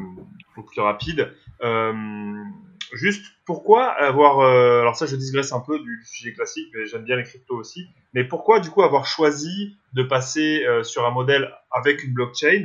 au 0.55 0.63
plus 0.63 0.80
rapide. 0.80 1.34
Euh, 1.61 1.93
juste, 2.93 3.26
pourquoi 3.45 3.89
avoir 3.89 4.39
alors 4.39 4.95
ça, 4.95 5.05
je 5.05 5.15
digresse 5.15 5.51
un 5.51 5.59
peu 5.59 5.80
du 5.80 6.01
sujet 6.05 6.34
classique, 6.34 6.70
mais 6.74 6.86
j'aime 6.86 7.03
bien 7.03 7.18
les 7.18 7.24
cryptos 7.24 7.57
aussi. 7.57 7.88
Mais 8.13 8.24
pourquoi, 8.24 8.61
du 8.61 8.70
coup, 8.70 8.84
avoir 8.84 9.05
choisi 9.05 9.76
de 9.93 10.03
passer 10.03 10.65
sur 10.84 11.05
un 11.05 11.11
modèle 11.11 11.51
avec 11.72 12.03
une 12.03 12.13
blockchain 12.13 12.63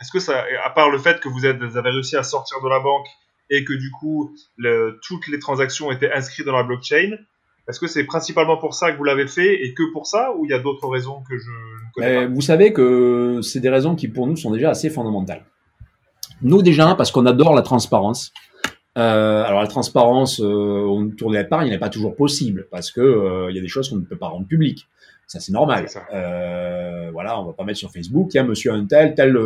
Est-ce 0.00 0.12
que 0.12 0.20
ça, 0.20 0.44
à 0.64 0.70
part 0.70 0.90
le 0.90 0.98
fait 0.98 1.20
que 1.20 1.28
vous, 1.28 1.44
avez 1.44 1.90
réussi 1.90 2.16
à 2.16 2.22
sortir 2.22 2.60
de 2.62 2.68
la 2.68 2.78
banque 2.78 3.06
et 3.50 3.64
que 3.64 3.72
du 3.72 3.90
coup, 3.90 4.34
toutes 5.02 5.26
les 5.26 5.40
transactions 5.40 5.90
étaient 5.90 6.12
inscrites 6.12 6.46
dans 6.46 6.56
la 6.56 6.62
blockchain 6.62 7.18
est-ce 7.68 7.80
que 7.80 7.86
c'est 7.86 8.04
principalement 8.04 8.58
pour 8.58 8.74
ça 8.74 8.92
que 8.92 8.98
vous 8.98 9.04
l'avez 9.04 9.26
fait 9.26 9.64
et 9.64 9.72
que 9.72 9.90
pour 9.92 10.06
ça 10.06 10.32
ou 10.36 10.44
il 10.44 10.50
y 10.50 10.54
a 10.54 10.58
d'autres 10.58 10.86
raisons 10.88 11.22
que 11.28 11.38
je 11.38 11.50
ne 11.50 11.92
connais 11.94 12.26
pas? 12.26 12.32
Vous 12.32 12.42
savez 12.42 12.72
que 12.72 13.40
c'est 13.42 13.60
des 13.60 13.70
raisons 13.70 13.94
qui 13.94 14.08
pour 14.08 14.26
nous 14.26 14.36
sont 14.36 14.50
déjà 14.50 14.70
assez 14.70 14.90
fondamentales. 14.90 15.44
Nous 16.42 16.60
déjà 16.62 16.94
parce 16.94 17.10
qu'on 17.10 17.24
adore 17.24 17.54
la 17.54 17.62
transparence. 17.62 18.32
Euh, 18.96 19.42
alors 19.42 19.60
la 19.60 19.66
transparence 19.66 20.40
euh, 20.40 20.44
autour 20.44 21.30
de 21.30 21.36
l'épargne 21.36 21.70
n'est 21.70 21.78
pas 21.78 21.88
toujours 21.88 22.14
possible 22.14 22.68
parce 22.70 22.92
que 22.92 23.00
euh, 23.00 23.50
il 23.50 23.56
y 23.56 23.58
a 23.58 23.62
des 23.62 23.68
choses 23.68 23.88
qu'on 23.88 23.96
ne 23.96 24.04
peut 24.04 24.18
pas 24.18 24.28
rendre 24.28 24.46
publiques. 24.46 24.86
Ça 25.26 25.40
c'est 25.40 25.52
normal. 25.52 25.86
Euh, 26.12 27.08
voilà, 27.12 27.40
on 27.40 27.46
va 27.46 27.54
pas 27.54 27.64
mettre 27.64 27.78
sur 27.78 27.90
Facebook, 27.90 28.28
tiens 28.30 28.44
monsieur 28.44 28.72
un 28.72 28.84
tel 28.84 29.14
tel 29.14 29.38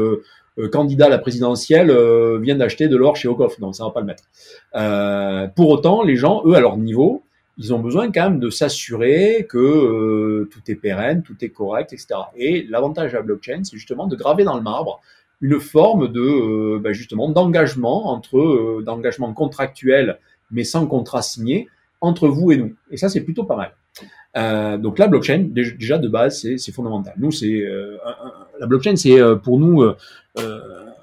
candidat 0.73 1.07
à 1.07 1.09
la 1.09 1.19
présidentielle 1.19 1.97
vient 2.41 2.57
d'acheter 2.57 2.89
de 2.89 2.97
l'or 2.97 3.15
chez 3.15 3.29
Ocoff. 3.29 3.61
Donc 3.61 3.77
ça 3.77 3.85
va 3.85 3.91
pas 3.91 4.01
le 4.01 4.07
mettre. 4.07 4.25
pour 5.55 5.69
autant, 5.69 6.03
les 6.03 6.17
gens, 6.17 6.43
eux, 6.47 6.57
à 6.57 6.61
leur 6.61 6.77
niveau, 6.77 7.23
ils 7.59 7.75
ont 7.75 7.81
besoin 7.81 8.11
quand 8.11 8.31
même 8.31 8.41
de 8.41 8.51
s'assurer 8.51 9.47
que 9.49 9.59
euh, 9.59 10.49
tout 10.51 10.61
est 10.69 10.77
pérenne, 10.77 11.23
tout 11.23 11.37
est 11.43 11.51
correct, 11.51 11.93
etc. 11.93 12.21
Et 12.37 12.67
l'avantage 12.69 13.13
de 13.13 13.17
la 13.17 13.23
blockchain, 13.23 13.63
c'est 13.65 13.77
justement 13.77 14.07
de 14.07 14.17
graver 14.17 14.45
dans 14.45 14.57
le 14.57 14.63
marbre 14.63 15.01
une 15.41 15.61
forme 15.61 16.11
de 16.11 16.79
ben 16.79 16.93
justement 16.93 17.29
d'engagement 17.29 18.09
entre 18.09 18.83
d'engagement 18.83 19.33
contractuel 19.33 20.19
mais 20.51 20.65
sans 20.65 20.87
contrat 20.87 21.23
signé 21.23 21.69
entre 22.01 22.29
vous 22.29 22.53
et 22.53 22.57
nous. 22.57 22.75
Et 22.91 22.97
ça, 22.97 23.09
c'est 23.09 23.23
plutôt 23.23 23.45
pas 23.45 23.57
mal. 23.57 23.73
Euh, 24.37 24.79
donc 24.79 24.99
la 24.99 25.09
blockchain, 25.09 25.49
déjà 25.51 25.99
de 25.99 26.09
base, 26.09 26.47
c'est 26.57 26.73
fondamental. 26.73 27.15
Nous, 27.17 27.33
c'est 27.33 27.63
euh, 27.63 27.97
la 28.61 28.67
blockchain, 28.67 28.97
c'est 28.97 29.21
euh, 29.21 29.37
pour 29.37 29.59
nous 29.59 29.83
euh, 29.83 29.95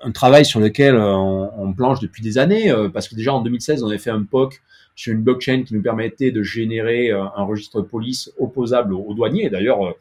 un 0.03 0.11
travail 0.11 0.45
sur 0.45 0.59
lequel 0.59 0.95
on, 0.95 1.51
on, 1.57 1.73
planche 1.73 1.99
depuis 1.99 2.21
des 2.21 2.37
années, 2.37 2.73
parce 2.93 3.07
que 3.07 3.15
déjà 3.15 3.33
en 3.33 3.41
2016, 3.41 3.83
on 3.83 3.87
avait 3.87 3.97
fait 3.97 4.11
un 4.11 4.23
POC 4.23 4.61
sur 4.95 5.13
une 5.13 5.21
blockchain 5.21 5.63
qui 5.63 5.73
nous 5.73 5.81
permettait 5.81 6.31
de 6.31 6.41
générer 6.41 7.11
un 7.11 7.43
registre 7.43 7.81
police 7.81 8.31
opposable 8.39 8.93
aux, 8.93 9.13
douaniers. 9.13 9.49
D'ailleurs, 9.49 9.95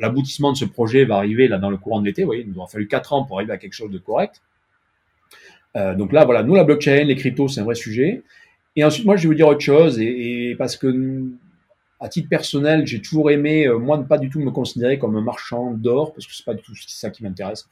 l'aboutissement 0.00 0.52
de 0.52 0.56
ce 0.56 0.64
projet 0.64 1.04
va 1.04 1.16
arriver 1.16 1.46
là 1.46 1.58
dans 1.58 1.70
le 1.70 1.76
courant 1.76 2.00
de 2.00 2.06
l'été. 2.06 2.22
Vous 2.22 2.26
voyez, 2.26 2.42
il 2.42 2.52
nous 2.52 2.62
a 2.62 2.66
fallu 2.66 2.88
quatre 2.88 3.12
ans 3.12 3.24
pour 3.24 3.38
arriver 3.38 3.52
à 3.52 3.56
quelque 3.56 3.74
chose 3.74 3.90
de 3.90 3.98
correct. 3.98 4.42
donc 5.74 6.12
là, 6.12 6.24
voilà, 6.24 6.42
nous 6.42 6.56
la 6.56 6.64
blockchain, 6.64 7.04
les 7.04 7.14
cryptos, 7.14 7.48
c'est 7.48 7.60
un 7.60 7.64
vrai 7.64 7.76
sujet. 7.76 8.22
Et 8.76 8.84
ensuite, 8.84 9.04
moi, 9.04 9.16
je 9.16 9.22
vais 9.22 9.28
vous 9.28 9.34
dire 9.34 9.48
autre 9.48 9.60
chose, 9.60 10.00
et, 10.00 10.54
parce 10.56 10.76
que 10.76 11.24
à 11.98 12.08
titre 12.08 12.28
personnel, 12.28 12.86
j'ai 12.86 13.02
toujours 13.02 13.30
aimé, 13.30 13.66
euh, 13.66 13.78
moi, 13.78 13.98
ne 13.98 14.04
pas 14.04 14.16
du 14.16 14.30
tout 14.30 14.40
me 14.40 14.50
considérer 14.50 14.98
comme 14.98 15.16
un 15.16 15.20
marchand 15.20 15.72
d'or, 15.72 16.14
parce 16.14 16.26
que 16.26 16.34
c'est 16.34 16.46
pas 16.46 16.54
du 16.54 16.62
tout 16.62 16.74
ça 16.74 17.10
qui 17.10 17.22
m'intéresse. 17.22 17.68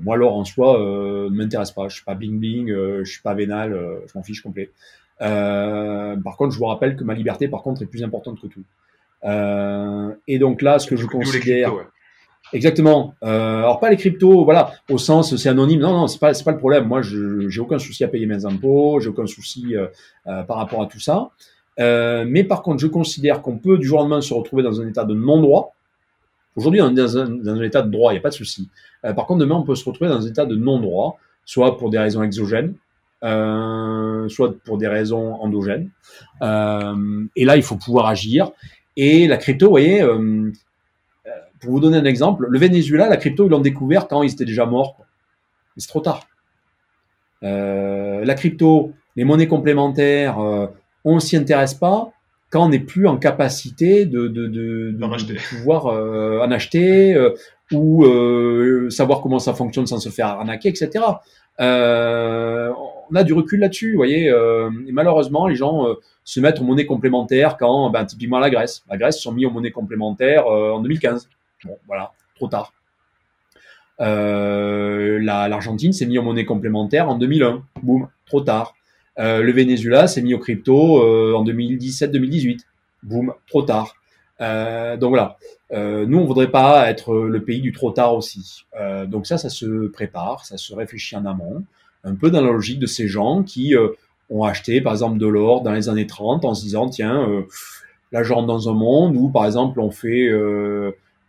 Moi, 0.00 0.16
l'or 0.16 0.36
en 0.36 0.44
soi 0.44 0.80
euh, 0.80 1.30
ne 1.30 1.36
m'intéresse 1.36 1.70
pas. 1.70 1.88
Je 1.88 1.96
suis 1.96 2.04
pas 2.04 2.14
bling 2.14 2.38
bling, 2.38 2.70
euh, 2.70 3.04
je 3.04 3.10
suis 3.10 3.22
pas 3.22 3.34
vénal, 3.34 3.72
euh, 3.72 4.00
je 4.06 4.12
m'en 4.14 4.22
fiche 4.22 4.42
complet. 4.42 4.70
Par 5.18 6.36
contre, 6.36 6.52
je 6.52 6.58
vous 6.58 6.66
rappelle 6.66 6.96
que 6.96 7.04
ma 7.04 7.14
liberté, 7.14 7.48
par 7.48 7.62
contre, 7.62 7.82
est 7.82 7.86
plus 7.86 8.04
importante 8.04 8.40
que 8.40 8.46
tout. 8.46 8.64
et 10.26 10.38
donc 10.38 10.62
là, 10.62 10.78
ce 10.78 10.86
que 10.86 10.96
je 10.96 11.06
considère, 11.06 11.72
Exactement. 12.52 13.14
Euh, 13.24 13.58
alors 13.58 13.80
pas 13.80 13.90
les 13.90 13.96
cryptos, 13.96 14.44
voilà, 14.44 14.72
au 14.88 14.98
sens 14.98 15.34
c'est 15.36 15.48
anonyme. 15.48 15.80
Non, 15.80 15.92
non, 15.92 16.06
c'est 16.06 16.18
pas 16.18 16.32
c'est 16.32 16.44
pas 16.44 16.52
le 16.52 16.58
problème. 16.58 16.86
Moi, 16.86 17.02
je 17.02 17.48
j'ai 17.48 17.60
aucun 17.60 17.78
souci 17.78 18.04
à 18.04 18.08
payer 18.08 18.26
mes 18.26 18.44
impôts, 18.44 19.00
j'ai 19.00 19.08
aucun 19.08 19.26
souci 19.26 19.74
euh, 19.74 19.88
euh, 20.26 20.42
par 20.44 20.58
rapport 20.58 20.82
à 20.82 20.86
tout 20.86 21.00
ça. 21.00 21.30
Euh, 21.78 22.24
mais 22.26 22.44
par 22.44 22.62
contre, 22.62 22.80
je 22.80 22.86
considère 22.86 23.42
qu'on 23.42 23.58
peut 23.58 23.78
du 23.78 23.86
jour 23.86 23.98
au 23.98 24.02
lendemain 24.02 24.20
se 24.20 24.32
retrouver 24.32 24.62
dans 24.62 24.80
un 24.80 24.88
état 24.88 25.04
de 25.04 25.14
non-droit. 25.14 25.74
Aujourd'hui, 26.54 26.80
on 26.80 26.90
est 26.90 26.94
dans 26.94 27.18
un, 27.18 27.28
dans 27.28 27.52
un, 27.52 27.62
état 27.62 27.82
de 27.82 27.90
droit, 27.90 28.12
il 28.12 28.14
n'y 28.14 28.20
a 28.20 28.22
pas 28.22 28.30
de 28.30 28.34
souci. 28.34 28.70
Euh, 29.04 29.12
par 29.12 29.26
contre, 29.26 29.40
demain, 29.40 29.56
on 29.56 29.62
peut 29.62 29.74
se 29.74 29.84
retrouver 29.84 30.08
dans 30.08 30.24
un 30.24 30.26
état 30.26 30.46
de 30.46 30.54
non-droit, 30.54 31.18
soit 31.44 31.76
pour 31.76 31.90
des 31.90 31.98
raisons 31.98 32.22
exogènes, 32.22 32.74
euh, 33.24 34.28
soit 34.28 34.54
pour 34.64 34.78
des 34.78 34.88
raisons 34.88 35.34
endogènes. 35.34 35.90
et 36.42 37.44
là, 37.44 37.56
il 37.56 37.62
faut 37.62 37.76
pouvoir 37.76 38.06
agir. 38.06 38.50
Et 38.96 39.26
la 39.26 39.36
crypto, 39.36 39.66
vous 39.66 39.72
voyez, 39.72 40.02
pour 41.60 41.70
vous 41.70 41.80
donner 41.80 41.98
un 41.98 42.04
exemple, 42.04 42.46
le 42.48 42.58
Venezuela, 42.58 43.08
la 43.08 43.16
crypto, 43.16 43.46
ils 43.46 43.50
l'ont 43.50 43.60
découvert 43.60 44.08
quand 44.08 44.22
ils 44.22 44.32
étaient 44.32 44.44
déjà 44.44 44.66
morts. 44.66 44.96
Mais 44.98 45.82
c'est 45.82 45.88
trop 45.88 46.00
tard. 46.00 46.26
Euh, 47.42 48.24
la 48.24 48.34
crypto, 48.34 48.92
les 49.14 49.24
monnaies 49.24 49.48
complémentaires, 49.48 50.38
euh, 50.40 50.66
on 51.04 51.20
s'y 51.20 51.36
intéresse 51.36 51.74
pas 51.74 52.12
quand 52.50 52.66
on 52.66 52.68
n'est 52.68 52.78
plus 52.80 53.06
en 53.06 53.16
capacité 53.16 54.06
de, 54.06 54.28
de, 54.28 54.46
de, 54.46 54.92
de 54.92 55.48
pouvoir 55.50 55.86
euh, 55.86 56.40
en 56.40 56.50
acheter 56.50 57.14
euh, 57.14 57.30
ou 57.72 58.04
euh, 58.04 58.88
savoir 58.90 59.20
comment 59.20 59.38
ça 59.38 59.52
fonctionne 59.52 59.86
sans 59.86 59.98
se 59.98 60.08
faire 60.08 60.28
arnaquer, 60.28 60.68
etc. 60.68 61.04
Euh, 61.60 62.70
on 63.10 63.14
a 63.14 63.24
du 63.24 63.32
recul 63.32 63.60
là-dessus, 63.60 63.92
vous 63.92 63.96
voyez. 63.96 64.26
et 64.26 64.92
malheureusement, 64.92 65.46
les 65.46 65.56
gens 65.56 65.86
se 66.24 66.40
mettent 66.40 66.60
aux 66.60 66.64
monnaies 66.64 66.86
complémentaires 66.86 67.56
quand, 67.56 67.90
ben, 67.90 68.04
typiquement 68.04 68.38
la 68.38 68.50
Grèce. 68.50 68.84
La 68.88 68.96
Grèce 68.96 69.18
sont 69.20 69.32
mis 69.32 69.46
aux 69.46 69.50
monnaies 69.50 69.70
complémentaires 69.70 70.46
en 70.46 70.80
2015. 70.80 71.28
Bon, 71.64 71.78
voilà, 71.86 72.12
trop 72.36 72.48
tard. 72.48 72.72
Euh, 74.00 75.18
L'Argentine 75.20 75.92
s'est 75.92 76.06
mis 76.06 76.18
en 76.18 76.22
monnaie 76.22 76.44
complémentaire 76.44 77.08
en 77.08 77.16
2001. 77.16 77.62
Boum, 77.82 78.08
trop 78.26 78.40
tard. 78.40 78.74
Euh, 79.18 79.42
le 79.42 79.52
Venezuela 79.52 80.06
s'est 80.06 80.22
mis 80.22 80.34
au 80.34 80.38
crypto 80.38 81.02
euh, 81.02 81.34
en 81.34 81.44
2017-2018. 81.44 82.60
Boum, 83.02 83.32
trop 83.48 83.62
tard. 83.62 83.94
Euh, 84.40 84.96
donc 84.96 85.10
voilà. 85.10 85.36
Euh, 85.72 86.04
nous, 86.06 86.18
on 86.18 86.24
voudrait 86.26 86.50
pas 86.50 86.90
être 86.90 87.14
le 87.14 87.42
pays 87.42 87.60
du 87.60 87.72
trop 87.72 87.90
tard 87.90 88.14
aussi. 88.14 88.64
Euh, 88.78 89.06
donc 89.06 89.26
ça, 89.26 89.38
ça 89.38 89.48
se 89.48 89.88
prépare, 89.88 90.44
ça 90.44 90.58
se 90.58 90.74
réfléchit 90.74 91.16
en 91.16 91.24
amont, 91.24 91.64
un 92.06 92.14
peu 92.14 92.30
dans 92.30 92.40
la 92.40 92.50
logique 92.50 92.78
de 92.78 92.86
ces 92.86 93.08
gens 93.08 93.42
qui 93.42 93.74
ont 94.30 94.44
acheté, 94.44 94.80
par 94.80 94.92
exemple, 94.92 95.18
de 95.18 95.26
l'or 95.26 95.62
dans 95.62 95.72
les 95.72 95.88
années 95.90 96.06
30 96.06 96.44
en 96.44 96.54
se 96.54 96.62
disant, 96.62 96.88
tiens, 96.88 97.44
là, 98.12 98.22
je 98.22 98.32
rentre 98.32 98.46
dans 98.46 98.70
un 98.70 98.74
monde 98.74 99.16
où, 99.16 99.28
par 99.28 99.44
exemple, 99.44 99.80
on 99.80 99.90
fait 99.90 100.30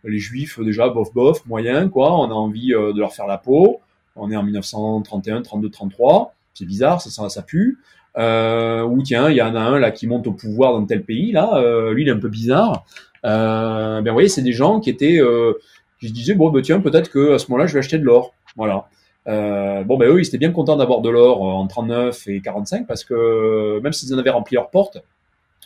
les 0.04 0.18
juifs 0.18 0.60
déjà 0.60 0.88
bof 0.88 1.12
bof 1.12 1.44
moyen 1.46 1.88
quoi. 1.88 2.18
On 2.18 2.30
a 2.30 2.34
envie 2.34 2.74
euh, 2.74 2.92
de 2.92 3.00
leur 3.00 3.14
faire 3.14 3.26
la 3.26 3.38
peau. 3.38 3.80
On 4.16 4.30
est 4.30 4.36
en 4.36 4.42
1931 4.42 5.42
32 5.42 5.70
33 5.70 6.34
c'est 6.54 6.64
bizarre 6.64 7.00
ça 7.00 7.10
ça, 7.10 7.28
ça 7.28 7.42
pue. 7.42 7.78
Euh, 8.16 8.82
ou 8.82 9.02
tiens 9.02 9.30
il 9.30 9.36
y 9.36 9.42
en 9.42 9.54
a 9.54 9.60
un 9.60 9.78
là 9.78 9.90
qui 9.90 10.06
monte 10.06 10.26
au 10.26 10.32
pouvoir 10.32 10.72
dans 10.72 10.84
tel 10.84 11.02
pays 11.04 11.32
là. 11.32 11.50
Euh, 11.56 11.92
lui 11.92 12.02
il 12.02 12.08
est 12.08 12.12
un 12.12 12.18
peu 12.18 12.28
bizarre. 12.28 12.84
Euh, 13.24 14.00
ben 14.00 14.10
vous 14.10 14.14
voyez 14.14 14.28
c'est 14.28 14.42
des 14.42 14.52
gens 14.52 14.80
qui 14.80 14.90
étaient 14.90 15.20
euh, 15.20 15.54
qui 16.00 16.08
se 16.08 16.12
disaient 16.12 16.34
bon 16.34 16.50
ben 16.50 16.62
tiens 16.62 16.80
peut-être 16.80 17.10
que 17.10 17.34
à 17.34 17.38
ce 17.38 17.50
moment-là 17.50 17.66
je 17.66 17.74
vais 17.74 17.80
acheter 17.80 17.98
de 17.98 18.04
l'or. 18.04 18.34
Voilà 18.56 18.88
euh, 19.28 19.84
bon 19.84 19.98
ben 19.98 20.08
eux 20.08 20.20
ils 20.20 20.26
étaient 20.26 20.38
bien 20.38 20.52
contents 20.52 20.76
d'avoir 20.76 21.00
de 21.00 21.10
l'or 21.10 21.42
en 21.42 21.66
39 21.66 22.28
et 22.28 22.40
45 22.40 22.86
parce 22.86 23.04
que 23.04 23.80
même 23.80 23.92
s'ils 23.92 24.14
en 24.14 24.18
avaient 24.18 24.30
rempli 24.30 24.54
leur 24.54 24.70
porte 24.70 25.02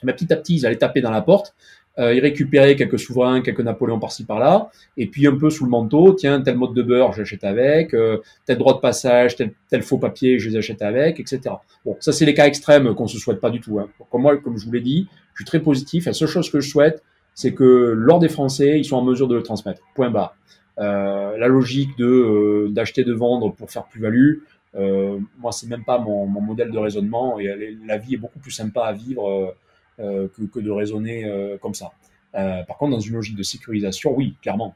mais 0.02 0.12
petit 0.12 0.32
à 0.32 0.36
petit 0.36 0.56
ils 0.56 0.66
allaient 0.66 0.76
taper 0.76 1.00
dans 1.00 1.10
la 1.10 1.22
porte 1.22 1.54
euh, 1.98 2.14
il 2.14 2.20
récupérait 2.20 2.74
quelques 2.74 2.98
souverains, 2.98 3.42
quelques 3.42 3.60
Napoléons 3.60 3.98
par-ci 3.98 4.24
par-là, 4.24 4.70
et 4.96 5.06
puis 5.06 5.26
un 5.26 5.36
peu 5.36 5.50
sous 5.50 5.64
le 5.64 5.70
manteau, 5.70 6.14
tiens, 6.14 6.40
tel 6.40 6.56
mode 6.56 6.72
de 6.72 6.82
beurre, 6.82 7.12
j'achète 7.12 7.44
avec, 7.44 7.92
euh, 7.92 8.18
tel 8.46 8.56
droit 8.56 8.74
de 8.74 8.80
passage, 8.80 9.36
tel, 9.36 9.82
faux 9.82 9.98
papier, 9.98 10.38
je 10.38 10.48
les 10.48 10.56
achète 10.56 10.80
avec, 10.80 11.20
etc. 11.20 11.40
Bon, 11.84 11.96
ça 12.00 12.12
c'est 12.12 12.24
les 12.24 12.34
cas 12.34 12.46
extrêmes 12.46 12.94
qu'on 12.94 13.08
se 13.08 13.18
souhaite 13.18 13.40
pas 13.40 13.50
du 13.50 13.60
tout. 13.60 13.78
Hein. 13.78 13.88
Moi, 14.14 14.38
comme 14.38 14.56
je 14.56 14.64
vous 14.64 14.72
l'ai 14.72 14.80
dit, 14.80 15.06
je 15.34 15.42
suis 15.42 15.44
très 15.44 15.60
positif. 15.60 16.06
La 16.06 16.14
seule 16.14 16.28
chose 16.28 16.50
que 16.50 16.60
je 16.60 16.68
souhaite, 16.68 17.02
c'est 17.34 17.52
que 17.52 17.92
lors 17.94 18.18
des 18.18 18.28
Français, 18.28 18.78
ils 18.78 18.84
soient 18.84 18.98
en 18.98 19.04
mesure 19.04 19.28
de 19.28 19.34
le 19.34 19.42
transmettre. 19.42 19.82
Point 19.94 20.10
barre. 20.10 20.34
Euh, 20.78 21.36
la 21.36 21.48
logique 21.48 21.96
de 21.98 22.06
euh, 22.06 22.68
d'acheter, 22.70 23.04
de 23.04 23.12
vendre 23.12 23.52
pour 23.52 23.70
faire 23.70 23.84
plus-value, 23.84 24.38
euh, 24.74 25.18
moi 25.38 25.52
c'est 25.52 25.68
même 25.68 25.84
pas 25.84 25.98
mon, 25.98 26.26
mon, 26.26 26.40
modèle 26.40 26.70
de 26.70 26.78
raisonnement. 26.78 27.38
Et 27.38 27.76
la 27.86 27.98
vie 27.98 28.14
est 28.14 28.18
beaucoup 28.18 28.38
plus 28.38 28.50
sympa 28.50 28.82
à 28.82 28.92
vivre 28.92 29.54
que, 29.98 30.42
que, 30.46 30.58
de 30.58 30.70
raisonner 30.70 31.30
comme 31.60 31.74
ça. 31.74 31.92
Par 32.32 32.78
contre, 32.78 32.92
dans 32.92 33.00
une 33.00 33.14
logique 33.14 33.36
de 33.36 33.42
sécurisation, 33.42 34.14
oui, 34.16 34.34
clairement, 34.42 34.74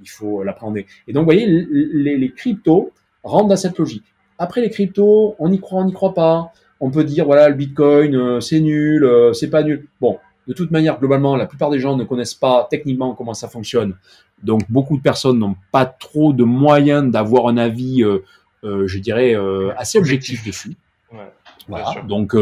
il 0.00 0.08
faut 0.08 0.42
l'appréhender. 0.42 0.86
Et 1.08 1.12
donc, 1.12 1.22
vous 1.22 1.32
voyez, 1.32 1.46
les, 1.46 2.16
les 2.16 2.30
cryptos 2.32 2.92
rentrent 3.22 3.48
dans 3.48 3.56
cette 3.56 3.78
logique. 3.78 4.04
Après 4.38 4.62
les 4.62 4.70
cryptos, 4.70 5.34
on 5.38 5.52
y 5.52 5.60
croit, 5.60 5.82
on 5.82 5.84
n'y 5.84 5.92
croit 5.92 6.14
pas. 6.14 6.52
On 6.82 6.90
peut 6.90 7.04
dire 7.04 7.26
voilà 7.26 7.50
le 7.50 7.54
Bitcoin 7.56 8.40
c'est 8.40 8.60
nul, 8.60 9.06
c'est 9.34 9.50
pas 9.50 9.62
nul. 9.62 9.86
Bon, 10.00 10.18
de 10.46 10.52
toute 10.52 10.70
manière, 10.70 10.98
globalement, 10.98 11.36
la 11.36 11.46
plupart 11.46 11.70
des 11.70 11.78
gens 11.78 11.96
ne 11.96 12.04
connaissent 12.04 12.34
pas 12.34 12.66
techniquement 12.70 13.14
comment 13.14 13.34
ça 13.34 13.48
fonctionne. 13.48 13.94
Donc 14.42 14.62
beaucoup 14.70 14.96
de 14.96 15.02
personnes 15.02 15.38
n'ont 15.38 15.56
pas 15.70 15.84
trop 15.86 16.32
de 16.32 16.44
moyens 16.44 17.10
d'avoir 17.10 17.46
un 17.48 17.56
avis, 17.56 18.02
euh, 18.02 18.24
euh, 18.64 18.86
je 18.86 18.98
dirais, 18.98 19.34
euh, 19.34 19.72
assez 19.76 19.98
objectif 19.98 20.44
dessus. 20.44 20.76
Ouais, 21.12 21.30
voilà. 21.68 22.02
Donc 22.02 22.34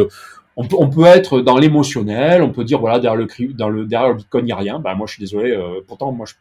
on 0.57 0.67
peut, 0.67 0.77
on 0.79 0.89
peut 0.89 1.05
être 1.05 1.41
dans 1.41 1.59
l'émotionnel, 1.59 2.43
on 2.43 2.51
peut 2.51 2.65
dire 2.65 2.79
voilà 2.79 2.99
derrière 2.99 3.17
le 3.17 3.53
dans 3.55 3.69
le 3.69 3.85
derrière 3.85 4.11
le 4.11 4.17
Bitcoin 4.17 4.45
il 4.45 4.47
n'y 4.47 4.53
a 4.53 4.57
rien. 4.57 4.79
Ben 4.79 4.95
moi 4.95 5.07
je 5.07 5.15
suis 5.15 5.21
désolé, 5.21 5.59
pourtant 5.87 6.13
moi 6.13 6.27
je 6.27 6.35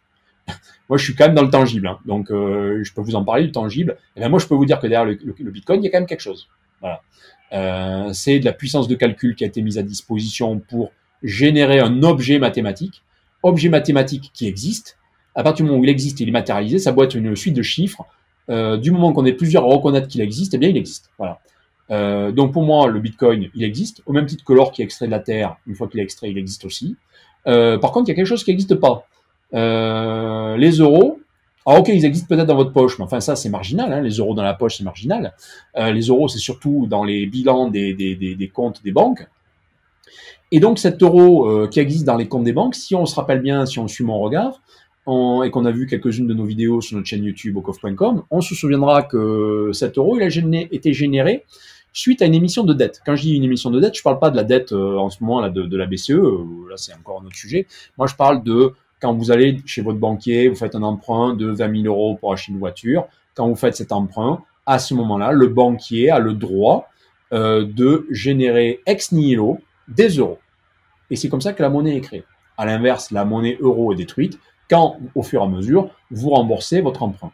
moi 0.89 0.97
je 0.97 1.03
suis 1.03 1.15
quand 1.15 1.25
même 1.25 1.35
dans 1.35 1.43
le 1.43 1.49
tangible, 1.49 1.87
hein. 1.87 1.99
donc 2.05 2.27
je 2.29 2.93
peux 2.93 3.01
vous 3.01 3.15
en 3.15 3.23
parler 3.23 3.45
du 3.45 3.51
tangible. 3.51 3.97
Et 4.15 4.19
ben 4.19 4.29
moi 4.29 4.39
je 4.39 4.47
peux 4.47 4.55
vous 4.55 4.65
dire 4.65 4.79
que 4.79 4.87
derrière 4.87 5.05
le, 5.05 5.17
le, 5.39 5.51
Bitcoin 5.51 5.81
il 5.81 5.85
y 5.85 5.87
a 5.87 5.91
quand 5.91 5.99
même 5.99 6.07
quelque 6.07 6.21
chose. 6.21 6.47
Voilà, 6.81 8.13
c'est 8.13 8.39
de 8.39 8.45
la 8.45 8.53
puissance 8.53 8.87
de 8.87 8.95
calcul 8.95 9.35
qui 9.35 9.43
a 9.43 9.47
été 9.47 9.61
mise 9.61 9.77
à 9.77 9.83
disposition 9.83 10.59
pour 10.59 10.91
générer 11.23 11.79
un 11.79 12.03
objet 12.03 12.39
mathématique, 12.39 13.03
objet 13.43 13.69
mathématique 13.69 14.31
qui 14.33 14.47
existe. 14.47 14.97
À 15.35 15.43
partir 15.43 15.65
du 15.65 15.69
moment 15.69 15.81
où 15.81 15.83
il 15.83 15.89
existe, 15.89 16.19
il 16.19 16.29
est 16.29 16.31
matérialisé, 16.31 16.79
ça 16.79 16.91
doit 16.91 17.05
être 17.05 17.15
une 17.15 17.35
suite 17.35 17.55
de 17.55 17.61
chiffres. 17.61 18.05
Euh, 18.49 18.77
du 18.77 18.91
moment 18.91 19.11
qu'on 19.11 19.25
est 19.25 19.33
plusieurs 19.33 19.63
à 19.63 19.67
reconnaître 19.67 20.07
qu'il 20.07 20.21
existe, 20.21 20.53
eh 20.53 20.57
bien 20.57 20.69
il 20.69 20.77
existe. 20.77 21.11
Voilà. 21.17 21.39
Euh, 21.91 22.31
donc 22.31 22.53
pour 22.53 22.63
moi, 22.63 22.87
le 22.87 22.99
Bitcoin, 22.99 23.49
il 23.53 23.63
existe, 23.63 24.01
au 24.05 24.13
même 24.13 24.25
titre 24.25 24.43
que 24.43 24.53
l'or 24.53 24.71
qui 24.71 24.81
est 24.81 24.85
extrait 24.85 25.05
de 25.05 25.11
la 25.11 25.19
terre. 25.19 25.57
Une 25.67 25.75
fois 25.75 25.87
qu'il 25.87 25.99
est 25.99 26.03
extrait, 26.03 26.29
il 26.31 26.37
existe 26.37 26.65
aussi. 26.65 26.95
Euh, 27.47 27.77
par 27.77 27.91
contre, 27.91 28.09
il 28.09 28.11
y 28.11 28.13
a 28.13 28.15
quelque 28.15 28.27
chose 28.27 28.43
qui 28.43 28.51
n'existe 28.51 28.75
pas. 28.75 29.05
Les 29.53 30.71
euros. 30.71 31.19
Ah 31.69 31.79
ok, 31.79 31.89
ils 31.89 32.05
existent 32.05 32.33
peut-être 32.33 32.47
dans 32.47 32.55
votre 32.55 32.71
poche, 32.71 32.97
mais 32.97 33.03
enfin 33.03 33.19
ça 33.19 33.35
c'est 33.35 33.49
marginal. 33.49 33.91
Hein, 33.91 33.99
les 33.99 34.11
euros 34.11 34.33
dans 34.33 34.43
la 34.43 34.53
poche 34.53 34.77
c'est 34.77 34.85
marginal. 34.85 35.33
Les 35.75 36.07
euros 36.07 36.29
c'est 36.29 36.39
surtout 36.39 36.87
dans 36.87 37.03
les 37.03 37.25
bilans 37.25 37.67
des, 37.67 38.51
comptes 38.53 38.81
des 38.83 38.93
banques. 38.93 39.27
Et 40.51 40.59
donc 40.59 40.79
cet 40.79 41.03
euro 41.03 41.49
euh, 41.49 41.67
qui 41.67 41.79
existe 41.79 42.05
dans 42.05 42.15
les 42.15 42.27
comptes 42.27 42.45
des 42.45 42.53
banques, 42.53 42.75
si 42.75 42.95
on 42.95 43.05
se 43.05 43.15
rappelle 43.15 43.41
bien, 43.41 43.65
si 43.65 43.79
on 43.79 43.87
suit 43.87 44.03
mon 44.03 44.19
regard, 44.19 44.61
on, 45.05 45.43
et 45.43 45.51
qu'on 45.51 45.65
a 45.65 45.71
vu 45.71 45.87
quelques-unes 45.87 46.27
de 46.27 46.33
nos 46.33 46.45
vidéos 46.45 46.81
sur 46.81 46.97
notre 46.97 47.07
chaîne 47.07 47.23
YouTube 47.23 47.57
au 47.57 47.63
on 48.29 48.41
se 48.41 48.55
souviendra 48.55 49.03
que 49.03 49.71
cet 49.73 49.97
euro 49.97 50.17
a 50.17 50.23
été 50.23 50.93
généré 50.93 51.45
suite 51.93 52.21
à 52.21 52.25
une 52.25 52.35
émission 52.35 52.63
de 52.63 52.73
dette. 52.73 53.01
Quand 53.05 53.15
je 53.15 53.23
dis 53.23 53.35
une 53.35 53.43
émission 53.43 53.71
de 53.71 53.79
dette, 53.79 53.97
je 53.97 54.03
parle 54.03 54.19
pas 54.19 54.29
de 54.29 54.35
la 54.35 54.43
dette 54.43 54.71
euh, 54.71 54.97
en 54.97 55.09
ce 55.09 55.23
moment 55.23 55.47
de, 55.49 55.77
la 55.77 55.85
BCE, 55.85 56.11
euh, 56.11 56.45
là 56.69 56.77
c'est 56.77 56.93
encore 56.93 57.21
un 57.21 57.25
autre 57.25 57.35
sujet. 57.35 57.65
Moi 57.97 58.07
je 58.07 58.15
parle 58.15 58.43
de 58.43 58.73
quand 59.01 59.13
vous 59.13 59.31
allez 59.31 59.61
chez 59.65 59.81
votre 59.81 59.97
banquier, 59.97 60.47
vous 60.47 60.55
faites 60.55 60.75
un 60.75 60.83
emprunt 60.83 61.33
de 61.33 61.47
20 61.47 61.83
000 61.83 61.85
euros 61.85 62.15
pour 62.15 62.33
acheter 62.33 62.51
une 62.51 62.59
voiture. 62.59 63.05
Quand 63.33 63.47
vous 63.47 63.55
faites 63.55 63.75
cet 63.75 63.91
emprunt, 63.91 64.43
à 64.65 64.79
ce 64.79 64.93
moment-là, 64.93 65.31
le 65.31 65.47
banquier 65.47 66.09
a 66.09 66.19
le 66.19 66.33
droit 66.33 66.89
de 67.31 68.07
générer 68.09 68.79
ex 68.85 69.11
nihilo 69.11 69.59
des 69.87 70.09
euros. 70.09 70.39
Et 71.09 71.15
c'est 71.15 71.29
comme 71.29 71.41
ça 71.41 71.53
que 71.53 71.61
la 71.61 71.69
monnaie 71.69 71.95
est 71.95 72.01
créée. 72.01 72.23
À 72.57 72.65
l'inverse, 72.65 73.11
la 73.11 73.25
monnaie 73.25 73.57
euro 73.61 73.93
est 73.93 73.95
détruite 73.95 74.39
quand, 74.69 74.97
au 75.15 75.23
fur 75.23 75.41
et 75.41 75.45
à 75.45 75.47
mesure, 75.47 75.89
vous 76.11 76.29
remboursez 76.29 76.81
votre 76.81 77.03
emprunt. 77.03 77.31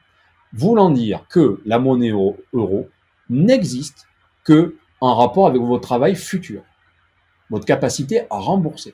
Voulant 0.54 0.92
dire 0.92 1.26
que 1.30 1.62
la 1.66 1.80
monnaie 1.80 2.12
euro, 2.12 2.90
n'existe 3.30 4.06
que 4.44 4.76
en 5.02 5.16
rapport 5.16 5.48
avec 5.48 5.62
votre 5.62 5.82
travail 5.82 6.16
futur, 6.16 6.62
votre 7.50 7.66
capacité 7.66 8.22
à 8.30 8.38
rembourser. 8.38 8.94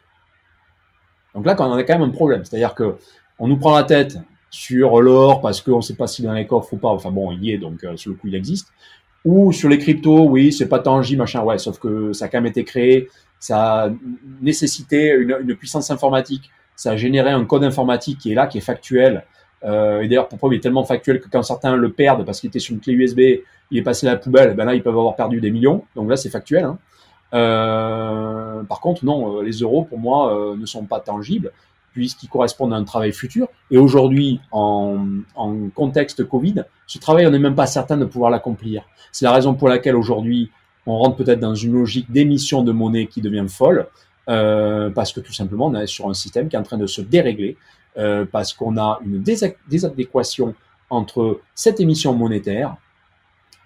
Donc 1.36 1.46
là, 1.46 1.56
quand 1.56 1.70
on 1.70 1.74
a 1.74 1.84
quand 1.84 2.00
même 2.00 2.10
un 2.10 2.12
problème, 2.12 2.46
c'est-à-dire 2.46 2.76
que 2.76 2.96
on 3.38 3.48
nous 3.48 3.58
prend 3.58 3.76
la 3.76 3.84
tête 3.84 4.18
sur 4.50 5.02
l'or 5.02 5.42
parce 5.42 5.62
qu'on 5.62 5.78
ne 5.78 5.82
sait 5.82 5.96
pas 5.96 6.08
s'il 6.08 6.26
est 6.26 6.28
dans 6.28 6.34
les 6.34 6.48
coffres 6.48 6.74
ou 6.74 6.78
pas. 6.78 6.90
Enfin 6.90 7.12
bon, 7.12 7.32
il 7.32 7.44
y 7.44 7.52
est, 7.52 7.58
donc 7.58 7.84
euh, 7.84 7.96
sur 7.98 8.12
le 8.12 8.18
coup, 8.18 8.28
il 8.28 8.36
existe. 8.36 8.72
Ou 9.26 9.52
sur 9.52 9.70
les 9.70 9.78
cryptos, 9.78 10.26
oui, 10.28 10.52
c'est 10.54 10.70
pas 10.70 10.80
tangible, 10.80 11.20
machin, 11.20 11.44
ouais, 11.44 11.58
sauf 11.58 11.78
que 11.78 12.14
ça 12.14 12.26
a 12.26 12.28
quand 12.30 12.38
même 12.38 12.46
été 12.46 12.64
créé, 12.64 13.10
ça 13.40 13.86
a 13.86 13.90
nécessité 14.42 15.12
une, 15.12 15.56
puissance 15.56 15.92
informatique, 15.92 16.52
ça 16.76 16.92
a 16.92 16.98
généré 16.98 17.32
un 17.32 17.46
code 17.46 17.64
informatique 17.64 18.20
qui 18.20 18.32
est 18.32 18.36
là, 18.36 18.48
qui 18.48 18.58
est 18.58 18.62
factuel. 18.62 19.26
Euh, 19.64 20.02
et 20.02 20.08
d'ailleurs, 20.08 20.28
pour 20.28 20.38
preuve, 20.38 20.54
il 20.54 20.58
est 20.58 20.62
tellement 20.62 20.84
factuel 20.84 21.20
que 21.20 21.28
quand 21.30 21.44
certains 21.44 21.76
le 21.76 21.92
perdent 21.92 22.26
parce 22.26 22.40
qu'il 22.40 22.50
était 22.50 22.60
sur 22.60 22.74
une 22.74 22.80
clé 22.80 22.94
USB, 22.94 23.20
il 23.72 23.78
est 23.78 23.82
passé 23.82 24.08
à 24.08 24.12
la 24.12 24.18
poubelle, 24.18 24.56
ben 24.56 24.66
là, 24.66 24.74
ils 24.76 24.84
peuvent 24.84 24.98
avoir 24.98 25.16
perdu 25.16 25.42
des 25.42 25.52
millions. 25.52 25.86
Donc 25.96 26.10
là, 26.10 26.16
c'est 26.16 26.30
factuel. 26.30 26.64
Hein. 26.64 26.78
Euh, 27.34 28.64
par 28.64 28.80
contre, 28.80 29.06
non, 29.06 29.38
euh, 29.38 29.44
les 29.44 29.58
euros, 29.60 29.84
pour 29.84 30.00
moi, 30.00 30.56
ne 30.58 30.66
sont 30.66 30.86
pas 30.86 31.00
tangibles 31.00 31.52
puisqu'ils 31.92 32.30
correspondent 32.30 32.74
à 32.74 32.78
un 32.78 32.84
travail 32.84 33.12
futur. 33.12 33.48
Et 33.72 33.78
aujourd'hui, 33.78 34.40
en, 34.52 35.06
contexte 35.76 36.24
Covid, 36.24 36.64
ce 36.88 37.00
travail, 37.00 37.28
on 37.28 37.32
n'est 37.32 37.40
même 37.40 37.56
pas 37.56 37.68
certain 37.68 37.98
de 37.98 38.06
pouvoir 38.06 38.32
l'accomplir. 38.32 38.84
C'est 39.12 39.26
la 39.26 39.32
raison 39.32 39.54
pour 39.54 39.70
laquelle 39.70 39.96
aujourd'hui, 39.96 40.52
on 40.86 40.98
rentre 40.98 41.16
peut-être 41.16 41.40
dans 41.40 41.56
une 41.56 41.74
logique 41.74 42.12
d'émission 42.12 42.64
de 42.64 42.72
monnaie 42.72 43.08
qui 43.08 43.22
devient 43.22 43.46
folle, 43.48 43.88
euh, 44.30 44.90
parce 44.90 45.12
que 45.12 45.20
tout 45.20 45.34
simplement, 45.34 45.68
on 45.68 45.76
est 45.76 45.88
sur 45.88 46.10
un 46.10 46.14
système 46.14 46.50
qui 46.50 46.56
est 46.56 46.60
en 46.60 46.64
train 46.64 46.78
de 46.78 46.88
se 46.88 47.02
dérégler, 47.02 47.58
euh, 47.98 48.26
parce 48.32 48.54
qu'on 48.54 48.78
a 48.78 49.00
une 49.04 49.22
désadéquation 49.68 50.56
entre 50.90 51.42
cette 51.56 51.80
émission 51.80 52.14
monétaire 52.14 52.76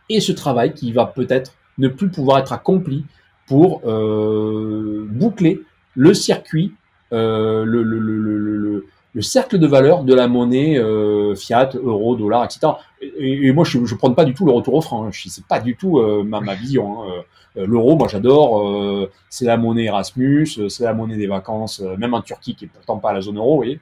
et 0.09 0.19
ce 0.19 0.31
travail 0.31 0.73
qui 0.73 0.91
va 0.91 1.05
peut-être 1.05 1.53
ne 1.77 1.87
plus 1.87 2.09
pouvoir 2.09 2.39
être 2.39 2.53
accompli 2.53 3.05
pour 3.47 3.81
euh, 3.85 5.05
boucler 5.09 5.61
le 5.95 6.13
circuit, 6.13 6.73
le, 7.11 8.85
le, 9.13 9.21
cercle 9.21 9.57
de 9.57 9.67
valeur 9.67 10.03
de 10.03 10.13
la 10.13 10.27
monnaie 10.27 10.77
euh, 10.77 11.35
fiat, 11.35 11.71
euro, 11.75 12.15
dollar, 12.15 12.43
etc. 12.43 12.73
Et, 13.01 13.47
et 13.47 13.53
moi, 13.53 13.63
je 13.63 13.79
ne 13.79 13.97
prends 13.97 14.13
pas 14.13 14.25
du 14.25 14.33
tout 14.33 14.45
le 14.45 14.51
retour 14.51 14.75
au 14.75 14.81
franc. 14.81 15.05
Hein. 15.05 15.09
C'est 15.13 15.45
pas 15.45 15.59
du 15.59 15.75
tout 15.75 15.99
euh, 15.99 16.23
ma, 16.23 16.41
ma, 16.41 16.55
vision. 16.55 17.03
Hein. 17.03 17.23
Euh, 17.57 17.65
l'euro, 17.67 17.95
moi, 17.95 18.07
j'adore. 18.09 19.07
c'est 19.29 19.45
la 19.45 19.57
monnaie 19.57 19.85
Erasmus, 19.85 20.47
c'est 20.69 20.83
la 20.83 20.93
monnaie 20.93 21.17
des 21.17 21.27
vacances, 21.27 21.81
même 21.99 22.15
en 22.15 22.21
Turquie, 22.21 22.55
qui 22.55 22.65
est 22.65 22.67
pourtant 22.67 22.97
pas 22.97 23.13
la 23.13 23.21
zone 23.21 23.37
euro, 23.37 23.51
vous 23.51 23.57
voyez. 23.57 23.79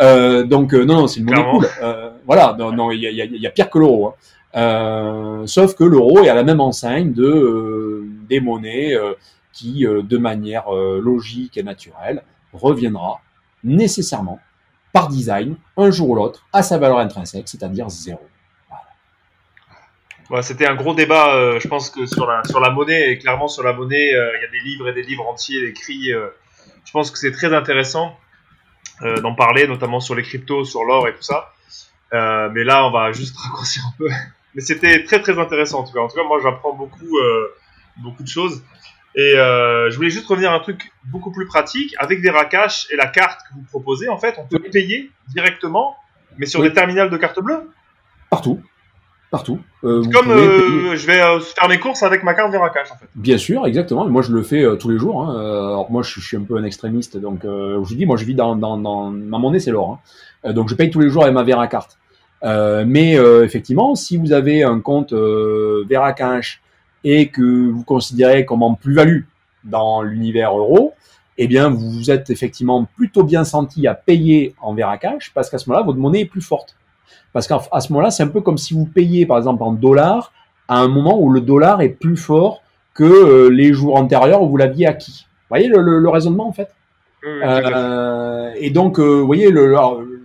donc, 0.48 0.72
non, 0.72 0.96
non, 0.96 1.06
c'est 1.06 1.20
une 1.20 1.26
monnaie 1.26 1.44
cool. 1.48 1.68
voilà, 2.26 2.56
non, 2.58 2.72
non, 2.72 2.90
il 2.90 3.00
y 3.00 3.06
a, 3.06 3.10
y, 3.12 3.22
a, 3.22 3.26
y 3.26 3.46
a, 3.46 3.50
pire 3.50 3.70
que 3.70 3.78
l'euro. 3.78 4.08
Hein. 4.08 4.14
Euh, 4.56 5.46
sauf 5.46 5.74
que 5.74 5.84
l'euro 5.84 6.24
est 6.24 6.28
à 6.28 6.34
la 6.34 6.42
même 6.42 6.60
enseigne 6.60 7.12
de 7.12 7.24
euh, 7.24 8.08
des 8.28 8.40
monnaies 8.40 8.94
euh, 8.94 9.12
qui, 9.52 9.84
de 9.84 10.18
manière 10.18 10.70
logique 10.70 11.56
et 11.56 11.64
naturelle, 11.64 12.22
reviendra 12.52 13.20
nécessairement 13.64 14.38
par 14.92 15.08
design 15.08 15.56
un 15.76 15.90
jour 15.90 16.10
ou 16.10 16.14
l'autre 16.14 16.46
à 16.52 16.62
sa 16.62 16.78
valeur 16.78 16.98
intrinsèque, 16.98 17.48
c'est-à-dire 17.48 17.88
zéro. 17.88 18.20
Voilà. 20.28 20.42
C'était 20.42 20.66
un 20.66 20.74
gros 20.74 20.94
débat, 20.94 21.58
je 21.58 21.68
pense 21.68 21.88
que 21.88 22.04
sur 22.04 22.26
la, 22.26 22.44
sur 22.44 22.60
la 22.60 22.70
monnaie, 22.70 23.12
et 23.12 23.18
clairement 23.18 23.48
sur 23.48 23.62
la 23.62 23.72
monnaie, 23.72 24.08
il 24.08 24.40
y 24.42 24.44
a 24.44 24.50
des 24.50 24.60
livres 24.60 24.88
et 24.88 24.92
des 24.92 25.02
livres 25.02 25.26
entiers 25.26 25.64
écrits. 25.68 26.10
je 26.10 26.92
pense 26.92 27.10
que 27.10 27.18
c'est 27.18 27.32
très 27.32 27.54
intéressant 27.54 28.14
d'en 29.22 29.34
parler, 29.34 29.66
notamment 29.66 30.00
sur 30.00 30.14
les 30.14 30.22
cryptos, 30.22 30.66
sur 30.66 30.84
l'or 30.84 31.08
et 31.08 31.14
tout 31.14 31.22
ça. 31.22 31.54
mais 32.12 32.62
là, 32.62 32.86
on 32.86 32.90
va 32.90 33.12
juste 33.12 33.36
raccourcir 33.42 33.82
un 33.86 33.94
peu 33.96 34.10
mais 34.54 34.62
c'était 34.62 35.04
très 35.04 35.20
très 35.20 35.38
intéressant 35.38 35.80
en 35.80 35.84
tout 35.84 35.92
cas. 35.92 36.00
En 36.00 36.08
tout 36.08 36.16
cas, 36.16 36.24
moi 36.24 36.40
j'apprends 36.42 36.72
beaucoup, 36.72 37.18
euh, 37.18 37.54
beaucoup 37.98 38.22
de 38.22 38.28
choses. 38.28 38.62
Et 39.18 39.34
euh, 39.34 39.90
je 39.90 39.96
voulais 39.96 40.10
juste 40.10 40.28
revenir 40.28 40.52
à 40.52 40.54
un 40.54 40.60
truc 40.60 40.92
beaucoup 41.04 41.32
plus 41.32 41.44
pratique. 41.44 41.92
Avec 41.98 42.22
des 42.22 42.30
Rakash 42.30 42.86
et 42.92 42.96
la 42.96 43.08
carte 43.08 43.40
que 43.48 43.54
vous 43.54 43.64
proposez, 43.68 44.08
en 44.08 44.16
fait, 44.16 44.36
on 44.38 44.46
peut 44.46 44.60
payer 44.60 45.10
directement, 45.26 45.96
mais 46.38 46.46
sur 46.46 46.62
des 46.62 46.72
terminals 46.72 47.10
de 47.10 47.16
carte 47.16 47.40
bleue 47.40 47.68
Partout. 48.30 48.60
Partout. 49.32 49.58
Euh, 49.82 50.04
comme 50.12 50.30
euh, 50.30 50.94
je 50.94 51.06
vais 51.06 51.20
faire 51.40 51.68
mes 51.68 51.80
courses 51.80 52.04
avec 52.04 52.22
ma 52.22 52.32
carte 52.32 52.52
Veracash 52.52 52.92
en 52.92 52.96
fait. 52.96 53.06
Bien 53.16 53.38
sûr, 53.38 53.66
exactement. 53.66 54.08
Moi 54.08 54.22
je 54.22 54.32
le 54.32 54.42
fais 54.42 54.64
tous 54.78 54.88
les 54.88 54.98
jours. 54.98 55.20
Hein. 55.20 55.34
Alors 55.34 55.90
moi 55.90 56.02
je, 56.02 56.20
suis 56.20 56.36
un 56.36 56.44
peu 56.44 56.56
un 56.56 56.64
extrémiste, 56.64 57.18
donc 57.18 57.40
je 57.42 57.76
vous 57.76 57.94
dis, 57.94 58.06
moi 58.06 58.16
je 58.16 58.24
vis 58.24 58.34
dans, 58.34 58.56
dans, 58.56 58.78
dans 58.78 59.10
ma 59.10 59.38
monnaie 59.38 59.60
c'est 59.60 59.70
l'or. 59.70 60.00
Hein. 60.44 60.52
donc 60.54 60.70
je 60.70 60.74
paye 60.74 60.88
tous 60.88 61.00
les 61.00 61.10
jours 61.10 61.24
avec 61.24 61.34
ma 61.34 61.42
Veracarte. 61.42 61.98
Mais 62.42 63.16
effectivement, 63.42 63.94
si 63.94 64.16
vous 64.16 64.32
avez 64.32 64.62
un 64.62 64.80
compte 64.80 65.12
Veracash 65.12 66.62
et 67.04 67.28
que 67.28 67.70
vous 67.70 67.84
considérez 67.84 68.44
comme 68.44 68.62
en 68.62 68.74
plus-value 68.74 69.22
dans 69.64 70.02
l'univers 70.02 70.56
euro, 70.56 70.94
eh 71.36 71.46
bien, 71.46 71.68
vous 71.68 72.10
êtes 72.10 72.30
effectivement 72.30 72.86
plutôt 72.96 73.22
bien 73.22 73.44
senti 73.44 73.86
à 73.86 73.94
payer 73.94 74.54
en 74.60 74.74
Veracash 74.74 75.32
parce 75.34 75.48
qu'à 75.50 75.58
ce 75.58 75.68
moment-là, 75.68 75.86
votre 75.86 75.98
monnaie 75.98 76.20
est 76.22 76.24
plus 76.24 76.40
forte. 76.40 76.74
Parce 77.32 77.46
qu'à 77.46 77.60
ce 77.80 77.92
moment-là, 77.92 78.10
c'est 78.10 78.22
un 78.22 78.28
peu 78.28 78.40
comme 78.40 78.58
si 78.58 78.74
vous 78.74 78.86
payez, 78.86 79.26
par 79.26 79.36
exemple, 79.38 79.62
en 79.62 79.72
dollars 79.72 80.32
à 80.66 80.80
un 80.80 80.88
moment 80.88 81.18
où 81.20 81.30
le 81.30 81.40
dollar 81.40 81.80
est 81.80 81.90
plus 81.90 82.16
fort 82.16 82.62
que 82.94 83.04
euh, 83.04 83.48
les 83.50 83.72
jours 83.72 83.96
antérieurs 83.96 84.42
où 84.42 84.48
vous 84.48 84.56
l'aviez 84.56 84.86
acquis. 84.86 85.26
Vous 85.28 85.56
voyez 85.56 85.68
le, 85.68 85.80
le, 85.80 85.98
le 86.00 86.08
raisonnement, 86.08 86.48
en 86.48 86.52
fait? 86.52 86.74
Euh, 87.24 88.52
Et 88.56 88.70
donc, 88.70 88.98
vous 88.98 89.26
voyez, 89.26 89.50
le, 89.50 89.76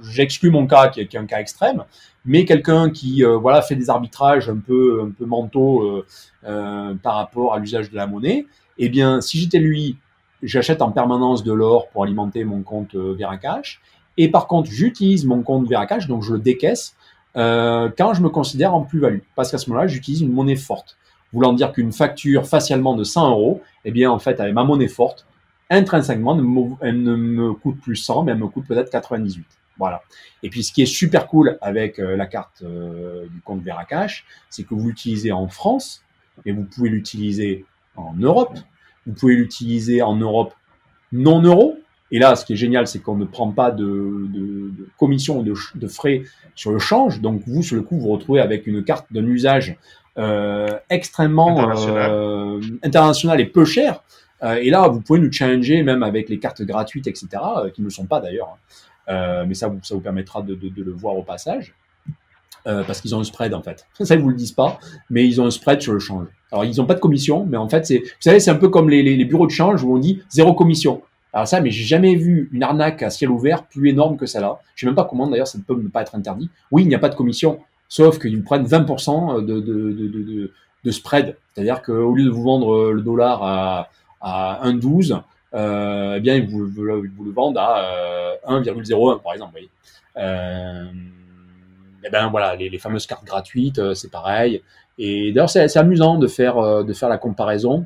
j'exclus 0.03 0.51
mon 0.51 0.67
cas 0.67 0.89
qui 0.89 1.01
est, 1.01 1.15
un 1.15 1.25
cas 1.25 1.39
extrême, 1.39 1.83
mais 2.25 2.45
quelqu'un 2.45 2.89
qui 2.89 3.23
euh, 3.23 3.37
voilà 3.37 3.61
fait 3.61 3.75
des 3.75 3.89
arbitrages 3.89 4.49
un 4.49 4.57
peu 4.57 5.01
un 5.03 5.11
peu 5.11 5.25
mentaux 5.25 5.81
euh, 5.81 6.05
euh, 6.45 6.93
par 7.01 7.15
rapport 7.15 7.53
à 7.53 7.59
l'usage 7.59 7.89
de 7.89 7.95
la 7.95 8.07
monnaie, 8.07 8.45
eh 8.77 8.89
bien 8.89 9.21
si 9.21 9.39
j'étais 9.39 9.59
lui, 9.59 9.97
j'achète 10.41 10.81
en 10.81 10.91
permanence 10.91 11.43
de 11.43 11.53
l'or 11.53 11.89
pour 11.89 12.03
alimenter 12.03 12.43
mon 12.43 12.61
compte 12.61 12.95
Veracash. 12.95 13.81
Et 14.17 14.29
par 14.29 14.47
contre 14.47 14.69
j'utilise 14.69 15.25
mon 15.25 15.41
compte 15.41 15.67
Veracash 15.67 16.07
donc 16.07 16.23
je 16.23 16.33
le 16.33 16.39
décaisse 16.39 16.95
quand 17.35 18.13
je 18.13 18.21
me 18.21 18.29
considère 18.29 18.75
en 18.75 18.81
plus-value. 18.81 19.19
Parce 19.35 19.51
qu'à 19.51 19.57
ce 19.57 19.69
moment-là 19.69 19.87
j'utilise 19.87 20.21
une 20.21 20.31
monnaie 20.31 20.55
forte. 20.55 20.97
Voulant 21.33 21.53
dire 21.53 21.71
qu'une 21.71 21.91
facture 21.91 22.45
facialement 22.45 22.95
de 22.95 23.03
100 23.03 23.31
euros, 23.31 23.61
eh 23.85 23.91
bien 23.91 24.11
en 24.11 24.19
fait 24.19 24.39
avec 24.39 24.53
ma 24.53 24.63
monnaie 24.63 24.87
forte, 24.87 25.25
intrinsèquement 25.71 26.37
elle 26.81 27.01
ne 27.01 27.15
me 27.15 27.53
coûte 27.53 27.79
plus 27.81 27.95
100 27.95 28.23
mais 28.23 28.33
elle 28.33 28.37
me 28.37 28.47
coûte 28.47 28.65
peut-être 28.67 28.91
98. 28.91 29.43
Voilà. 29.77 30.01
Et 30.43 30.49
puis, 30.49 30.63
ce 30.63 30.71
qui 30.71 30.81
est 30.81 30.87
super 30.87 31.27
cool 31.27 31.57
avec 31.61 31.99
euh, 31.99 32.15
la 32.15 32.25
carte 32.25 32.61
euh, 32.63 33.25
du 33.27 33.41
compte 33.41 33.61
Veracash, 33.61 34.25
c'est 34.49 34.63
que 34.63 34.73
vous 34.73 34.87
l'utilisez 34.87 35.31
en 35.31 35.47
France, 35.47 36.03
mais 36.45 36.51
vous 36.51 36.63
pouvez 36.63 36.89
l'utiliser 36.89 37.65
en 37.95 38.13
Europe. 38.13 38.57
Vous 39.05 39.13
pouvez 39.13 39.35
l'utiliser 39.35 40.01
en 40.01 40.15
Europe 40.15 40.53
non 41.11 41.41
euro. 41.41 41.77
Et 42.11 42.19
là, 42.19 42.35
ce 42.35 42.45
qui 42.45 42.53
est 42.53 42.57
génial, 42.57 42.87
c'est 42.87 42.99
qu'on 42.99 43.15
ne 43.15 43.25
prend 43.25 43.51
pas 43.51 43.71
de, 43.71 43.83
de, 43.83 44.69
de 44.69 44.89
commission 44.99 45.39
ou 45.39 45.43
de, 45.43 45.53
de, 45.75 45.87
frais 45.87 46.23
sur 46.53 46.71
le 46.71 46.77
change. 46.77 47.21
Donc, 47.21 47.41
vous, 47.47 47.63
sur 47.63 47.75
le 47.75 47.81
coup, 47.81 47.95
vous, 47.95 48.01
vous 48.01 48.11
retrouvez 48.11 48.39
avec 48.39 48.67
une 48.67 48.83
carte 48.83 49.11
d'un 49.11 49.25
usage 49.25 49.77
euh, 50.19 50.67
extrêmement 50.91 51.57
international. 51.57 52.11
Euh, 52.11 52.61
international. 52.83 53.41
et 53.41 53.45
peu 53.45 53.65
cher. 53.65 54.03
Euh, 54.43 54.55
et 54.55 54.69
là, 54.69 54.87
vous 54.87 55.01
pouvez 55.01 55.19
nous 55.19 55.31
challenger 55.31 55.81
même 55.81 56.03
avec 56.03 56.29
les 56.29 56.37
cartes 56.37 56.61
gratuites, 56.61 57.07
etc., 57.07 57.27
qui 57.73 57.81
ne 57.81 57.85
le 57.85 57.89
sont 57.89 58.05
pas 58.05 58.19
d'ailleurs. 58.19 58.49
Hein. 58.53 58.57
Euh, 59.09 59.45
mais 59.47 59.53
ça, 59.53 59.71
ça 59.83 59.95
vous 59.95 60.01
permettra 60.01 60.41
de, 60.41 60.55
de, 60.55 60.83
le 60.83 60.91
voir 60.91 61.15
au 61.15 61.23
passage. 61.23 61.73
Euh, 62.65 62.83
parce 62.85 63.01
qu'ils 63.01 63.13
ont 63.13 63.19
un 63.19 63.25
spread 63.25 63.53
en 63.53 63.61
fait. 63.61 63.85
Ça, 63.99 64.15
ils 64.15 64.21
vous 64.21 64.29
le 64.29 64.35
disent 64.35 64.53
pas, 64.53 64.79
mais 65.09 65.27
ils 65.27 65.41
ont 65.41 65.45
un 65.45 65.51
spread 65.51 65.81
sur 65.81 65.91
le 65.91 65.99
change. 65.99 66.27
Alors, 66.49 66.63
ils 66.63 66.77
n'ont 66.77 66.85
pas 66.85 66.93
de 66.93 67.01
commission, 67.01 67.45
mais 67.45 67.57
en 67.57 67.67
fait, 67.67 67.85
c'est, 67.85 67.97
vous 67.97 68.21
savez, 68.21 68.39
c'est 68.39 68.51
un 68.51 68.55
peu 68.55 68.69
comme 68.69 68.89
les, 68.89 69.03
les, 69.03 69.25
bureaux 69.25 69.47
de 69.47 69.51
change 69.51 69.83
où 69.83 69.93
on 69.93 69.97
dit 69.97 70.21
zéro 70.29 70.53
commission. 70.53 71.01
Alors 71.33 71.47
ça, 71.47 71.59
mais 71.59 71.71
j'ai 71.71 71.83
jamais 71.83 72.15
vu 72.15 72.49
une 72.53 72.63
arnaque 72.63 73.03
à 73.03 73.09
ciel 73.09 73.31
ouvert 73.31 73.65
plus 73.65 73.89
énorme 73.89 74.15
que 74.15 74.25
celle-là. 74.25 74.59
Je 74.75 74.81
sais 74.81 74.85
même 74.85 74.95
pas 74.95 75.03
comment 75.03 75.27
d'ailleurs 75.27 75.47
ça 75.47 75.57
ne 75.57 75.63
peut 75.63 75.77
pas 75.89 76.03
être 76.03 76.15
interdit. 76.15 76.49
Oui, 76.71 76.83
il 76.83 76.87
n'y 76.87 76.95
a 76.95 76.99
pas 76.99 77.09
de 77.09 77.15
commission, 77.15 77.59
sauf 77.89 78.19
qu'ils 78.19 78.37
vous 78.37 78.43
prennent 78.43 78.65
20% 78.65 79.43
de, 79.43 79.59
de, 79.59 79.91
de, 79.91 80.51
de, 80.85 80.91
spread. 80.91 81.35
C'est-à-dire 81.53 81.81
qu'au 81.81 82.13
lieu 82.13 82.23
de 82.23 82.29
vous 82.29 82.43
vendre 82.43 82.91
le 82.93 83.01
dollar 83.01 83.43
à, 83.43 83.89
à 84.21 84.61
1,12, 84.69 85.11
euh, 85.11 85.17
eh 85.53 86.19
bien, 86.19 86.35
ils 86.35 86.47
vous, 86.47 86.67
vous, 86.67 87.03
vous, 87.15 87.23
le 87.25 87.31
vendent 87.31 87.57
à 87.57 88.35
1,01 88.47 88.93
euh, 88.93 89.19
par 89.19 89.33
exemple. 89.33 89.51
Voyez. 89.51 89.69
Euh, 90.17 90.85
eh 92.05 92.09
ben 92.09 92.27
voilà, 92.29 92.55
les, 92.55 92.77
fameuses 92.77 93.05
cartes 93.05 93.25
gratuites, 93.25 93.79
euh, 93.79 93.93
c'est 93.93 94.11
pareil. 94.11 94.61
Et 94.97 95.31
d'ailleurs, 95.31 95.49
c'est 95.49 95.77
amusant 95.77 96.17
de 96.17 96.27
faire 96.27 96.83
de 96.83 96.93
faire 96.93 97.09
la 97.09 97.17
comparaison. 97.17 97.85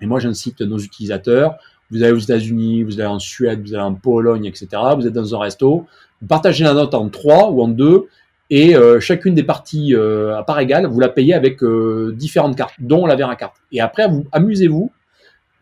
Et 0.00 0.06
moi, 0.06 0.20
j'incite 0.20 0.60
nos 0.60 0.78
utilisateurs 0.78 1.56
Vous 1.90 2.02
allez 2.02 2.12
aux 2.12 2.18
États-Unis, 2.18 2.82
vous 2.84 3.00
allez 3.00 3.08
en 3.08 3.18
Suède, 3.18 3.62
vous 3.62 3.74
allez 3.74 3.82
en 3.82 3.94
Pologne, 3.94 4.44
etc. 4.44 4.68
Vous 4.94 5.06
êtes 5.06 5.12
dans 5.12 5.34
un 5.34 5.38
resto, 5.38 5.86
vous 6.20 6.26
partagez 6.28 6.64
la 6.64 6.74
note 6.74 6.94
en 6.94 7.08
trois 7.08 7.50
ou 7.50 7.62
en 7.62 7.68
deux, 7.68 8.06
et 8.50 8.76
euh, 8.76 9.00
chacune 9.00 9.34
des 9.34 9.42
parties 9.42 9.94
euh, 9.94 10.36
à 10.36 10.44
part 10.44 10.60
égale, 10.60 10.86
vous 10.86 11.00
la 11.00 11.08
payez 11.08 11.34
avec 11.34 11.62
euh, 11.62 12.14
différentes 12.16 12.56
cartes, 12.56 12.74
dont 12.78 13.06
la 13.06 13.16
Vera 13.16 13.34
carte. 13.34 13.56
Et 13.72 13.80
après, 13.80 14.08
vous 14.08 14.24
amusez-vous 14.30 14.92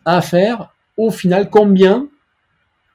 à 0.04 0.20
faire 0.20 0.73
au 0.96 1.10
final 1.10 1.50
combien 1.50 2.08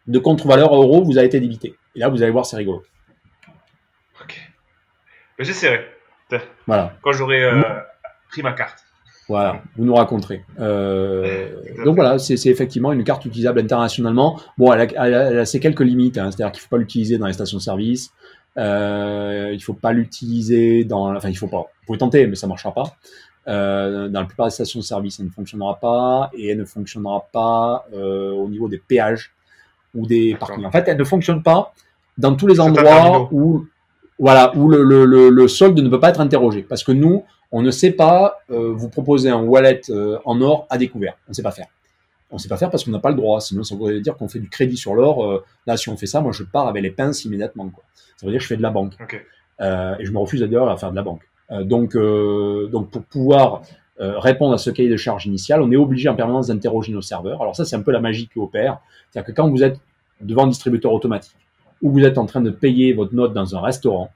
de 0.08 0.20
contre-valeurs 0.20 0.74
euros 0.76 1.04
vous 1.04 1.18
avez 1.18 1.28
été 1.28 1.39
débité? 1.39 1.76
Et 1.95 2.00
là, 2.00 2.10
vous 2.10 2.22
allez 2.22 2.32
voir, 2.32 2.45
c'est 2.45 2.58
rigolo. 2.58 2.84
Ok. 4.22 4.39
J'essaierai. 5.39 5.86
Voilà. 6.68 6.93
Quand 7.02 7.12
j'aurai 7.12 7.43
euh, 7.43 7.62
pris 8.30 8.43
ma 8.43 8.54
carte. 8.54 8.84
Voilà, 9.28 9.62
vous 9.76 9.86
nous 9.86 9.93
raconterez. 9.93 10.43
Euh, 10.60 11.50
donc 11.86 11.95
voilà, 11.95 12.18
c'est 12.18 12.34
effectivement 12.47 12.91
une 12.91 13.04
carte 13.04 13.26
utilisable 13.26 13.60
internationalement. 13.60 14.41
Bon, 14.58 14.74
elle 14.74 14.82
a, 14.82 15.08
elle 15.08 15.39
a, 15.39 15.45
ses 15.45 15.60
quelques 15.60 15.82
limites, 15.82 16.18
hein, 16.18 16.32
c'est-à-dire 16.32 16.52
qu'il 16.52 16.64
faut 16.64 16.70
pas 16.70 16.80
l'utiliser 16.80 17.20
dans 17.20 17.28
les 17.28 17.34
stations-service. 17.34 18.12
Euh, 18.58 19.52
il 19.54 19.60
faut 19.62 19.76
pas 19.76 19.93
l'utiliser 19.93 20.84
dans, 20.84 21.16
enfin 21.16 21.30
il 21.30 21.38
faut 21.38 21.47
pas. 21.47 21.60
Vous 21.60 21.86
pouvez 21.86 22.00
tenter, 22.00 22.26
mais 22.26 22.36
ça 22.36 22.47
marchera 22.47 22.74
pas. 22.74 22.95
Euh, 23.50 24.08
dans 24.08 24.22
la 24.22 24.26
plupart 24.26 24.47
des 24.47 24.52
stations-service, 24.52 25.20
elle 25.20 25.26
ne 25.26 25.32
fonctionnera 25.32 25.80
pas 25.80 26.30
et 26.34 26.50
elle 26.50 26.60
ne 26.60 26.66
fonctionnera 26.66 27.26
pas 27.32 27.86
euh, 27.93 28.32
au 28.32 28.47
niveau 28.47 28.70
des 28.70 28.78
péages 28.78 29.32
ou 29.95 30.06
des 30.06 30.36
parkings. 30.39 30.66
En 30.66 30.72
fait, 30.72 30.88
elle 30.88 30.97
ne 30.97 31.04
fonctionne 31.04 31.41
pas 31.41 31.74
dans 32.18 32.36
tous 32.36 32.47
les 32.47 32.60
endroits 32.60 33.28
où, 33.32 33.66
voilà, 34.20 34.56
où 34.56 34.70
le, 34.70 34.84
le, 34.84 35.06
le, 35.06 35.30
le 35.30 35.47
solde 35.47 35.80
ne 35.80 35.89
peut 35.89 36.00
pas 36.00 36.10
être 36.10 36.22
interrogé, 36.22 36.62
parce 36.62 36.84
que 36.84 36.91
nous, 36.91 37.24
on 37.52 37.62
ne 37.62 37.72
sait 37.72 37.91
pas 37.91 38.39
euh, 38.52 38.74
vous 38.74 38.89
proposer 38.89 39.30
un 39.30 39.41
wallet 39.41 39.82
euh, 39.89 40.20
en 40.26 40.39
or 40.41 40.68
à 40.70 40.78
découvert. 40.78 41.16
On 41.28 41.32
ne 41.32 41.34
sait 41.34 41.41
pas 41.41 41.52
faire. 41.52 41.68
On 42.32 42.36
ne 42.36 42.39
sait 42.39 42.50
pas 42.50 42.58
faire 42.58 42.70
parce 42.70 42.84
qu'on 42.84 42.91
n'a 42.91 43.00
pas 43.00 43.10
le 43.10 43.16
droit. 43.16 43.41
Sinon, 43.41 43.64
ça 43.64 43.76
voudrait 43.76 44.00
dire 44.02 44.16
qu'on 44.16 44.28
fait 44.28 44.39
du 44.39 44.50
crédit 44.50 44.78
sur 44.78 44.93
l'or. 44.93 45.26
Euh, 45.26 45.43
là, 45.66 45.76
si 45.78 45.89
on 45.89 45.97
fait 45.97 46.06
ça, 46.06 46.22
moi, 46.22 46.32
je 46.32 46.43
pars 46.43 46.68
avec 46.68 46.84
les 46.84 46.91
pinces 46.91 47.26
immédiatement. 47.26 47.70
Quoi. 47.70 47.84
Ça 48.18 48.28
veut 48.28 48.32
dire 48.32 48.39
que 48.39 48.43
je 48.43 48.50
fais 48.50 48.58
de 48.58 48.62
la 48.62 48.70
banque. 48.70 48.93
Okay. 49.02 49.22
et 49.62 50.06
je 50.06 50.12
me 50.12 50.20
refuse 50.20 50.39
d'ailleurs 50.39 50.70
à 50.70 50.78
faire 50.78 50.91
de 50.91 50.95
la 50.95 51.02
banque. 51.02 51.28
Donc, 51.52 51.95
donc, 51.95 52.89
pour 52.91 53.04
pouvoir 53.04 53.62
répondre 54.00 54.54
à 54.54 54.58
ce 54.58 54.70
cahier 54.70 54.89
de 54.89 54.97
charge 54.97 55.26
initial, 55.26 55.62
on 55.62 55.72
est 55.72 55.78
obligé 55.78 56.10
en 56.10 56.16
permanence 56.16 56.47
d'interroger 56.47 56.93
nos 56.93 57.02
serveurs. 57.02 57.41
Alors 57.41 57.56
ça, 57.56 57.66
c'est 57.66 57.76
un 57.76 57.82
peu 57.82 57.91
la 57.91 58.00
magie 58.00 58.28
qui 58.28 58.39
opère. 58.39 58.80
C'est-à-dire 59.10 59.28
que 59.28 59.36
quand 59.36 59.50
vous 59.50 59.64
êtes 59.64 59.80
devant 60.22 60.43
un 60.43 60.47
distributeur 60.47 60.93
automatique 60.93 61.36
ou 61.82 61.91
vous 61.91 62.04
êtes 62.04 62.18
en 62.18 62.26
train 62.26 62.41
de 62.41 62.52
payer 62.52 62.93
votre 62.93 63.16
note 63.16 63.34
dans 63.34 63.56
un 63.56 63.62
restaurant, 63.62 64.12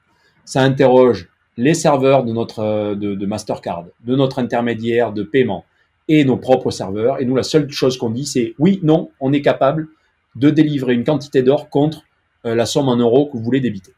ça 0.46 0.62
interroge 0.62 1.30
les 1.58 1.74
serveurs 1.74 2.24
de 2.24 2.32
notre 2.32 2.96
de, 2.96 3.26
Mastercard, 3.26 3.86
de 4.04 4.16
notre 4.16 4.40
intermédiaire 4.40 5.14
de 5.14 5.24
paiement 5.24 5.66
et 6.08 6.26
nos 6.26 6.38
propres 6.38 6.72
serveurs. 6.72 7.22
Et 7.22 7.26
nous, 7.26 7.36
la 7.36 7.44
seule 7.44 7.70
chose 7.72 7.98
qu'on 7.98 8.10
dit, 8.10 8.26
c'est 8.26 8.54
oui, 8.60 8.80
non, 8.84 9.12
on 9.20 9.32
est 9.34 9.42
capable 9.42 9.88
de 10.36 10.50
délivrer 10.50 10.94
une 10.94 11.04
quantité 11.04 11.44
d'or 11.44 11.70
contre 11.70 12.04
euh, 12.46 12.56
la 12.56 12.66
somme 12.66 12.90
en 12.90 12.96
euros 12.96 13.28
que 13.28 13.38
vous 13.38 13.44
voulez 13.44 13.60
débiter. 13.60 13.94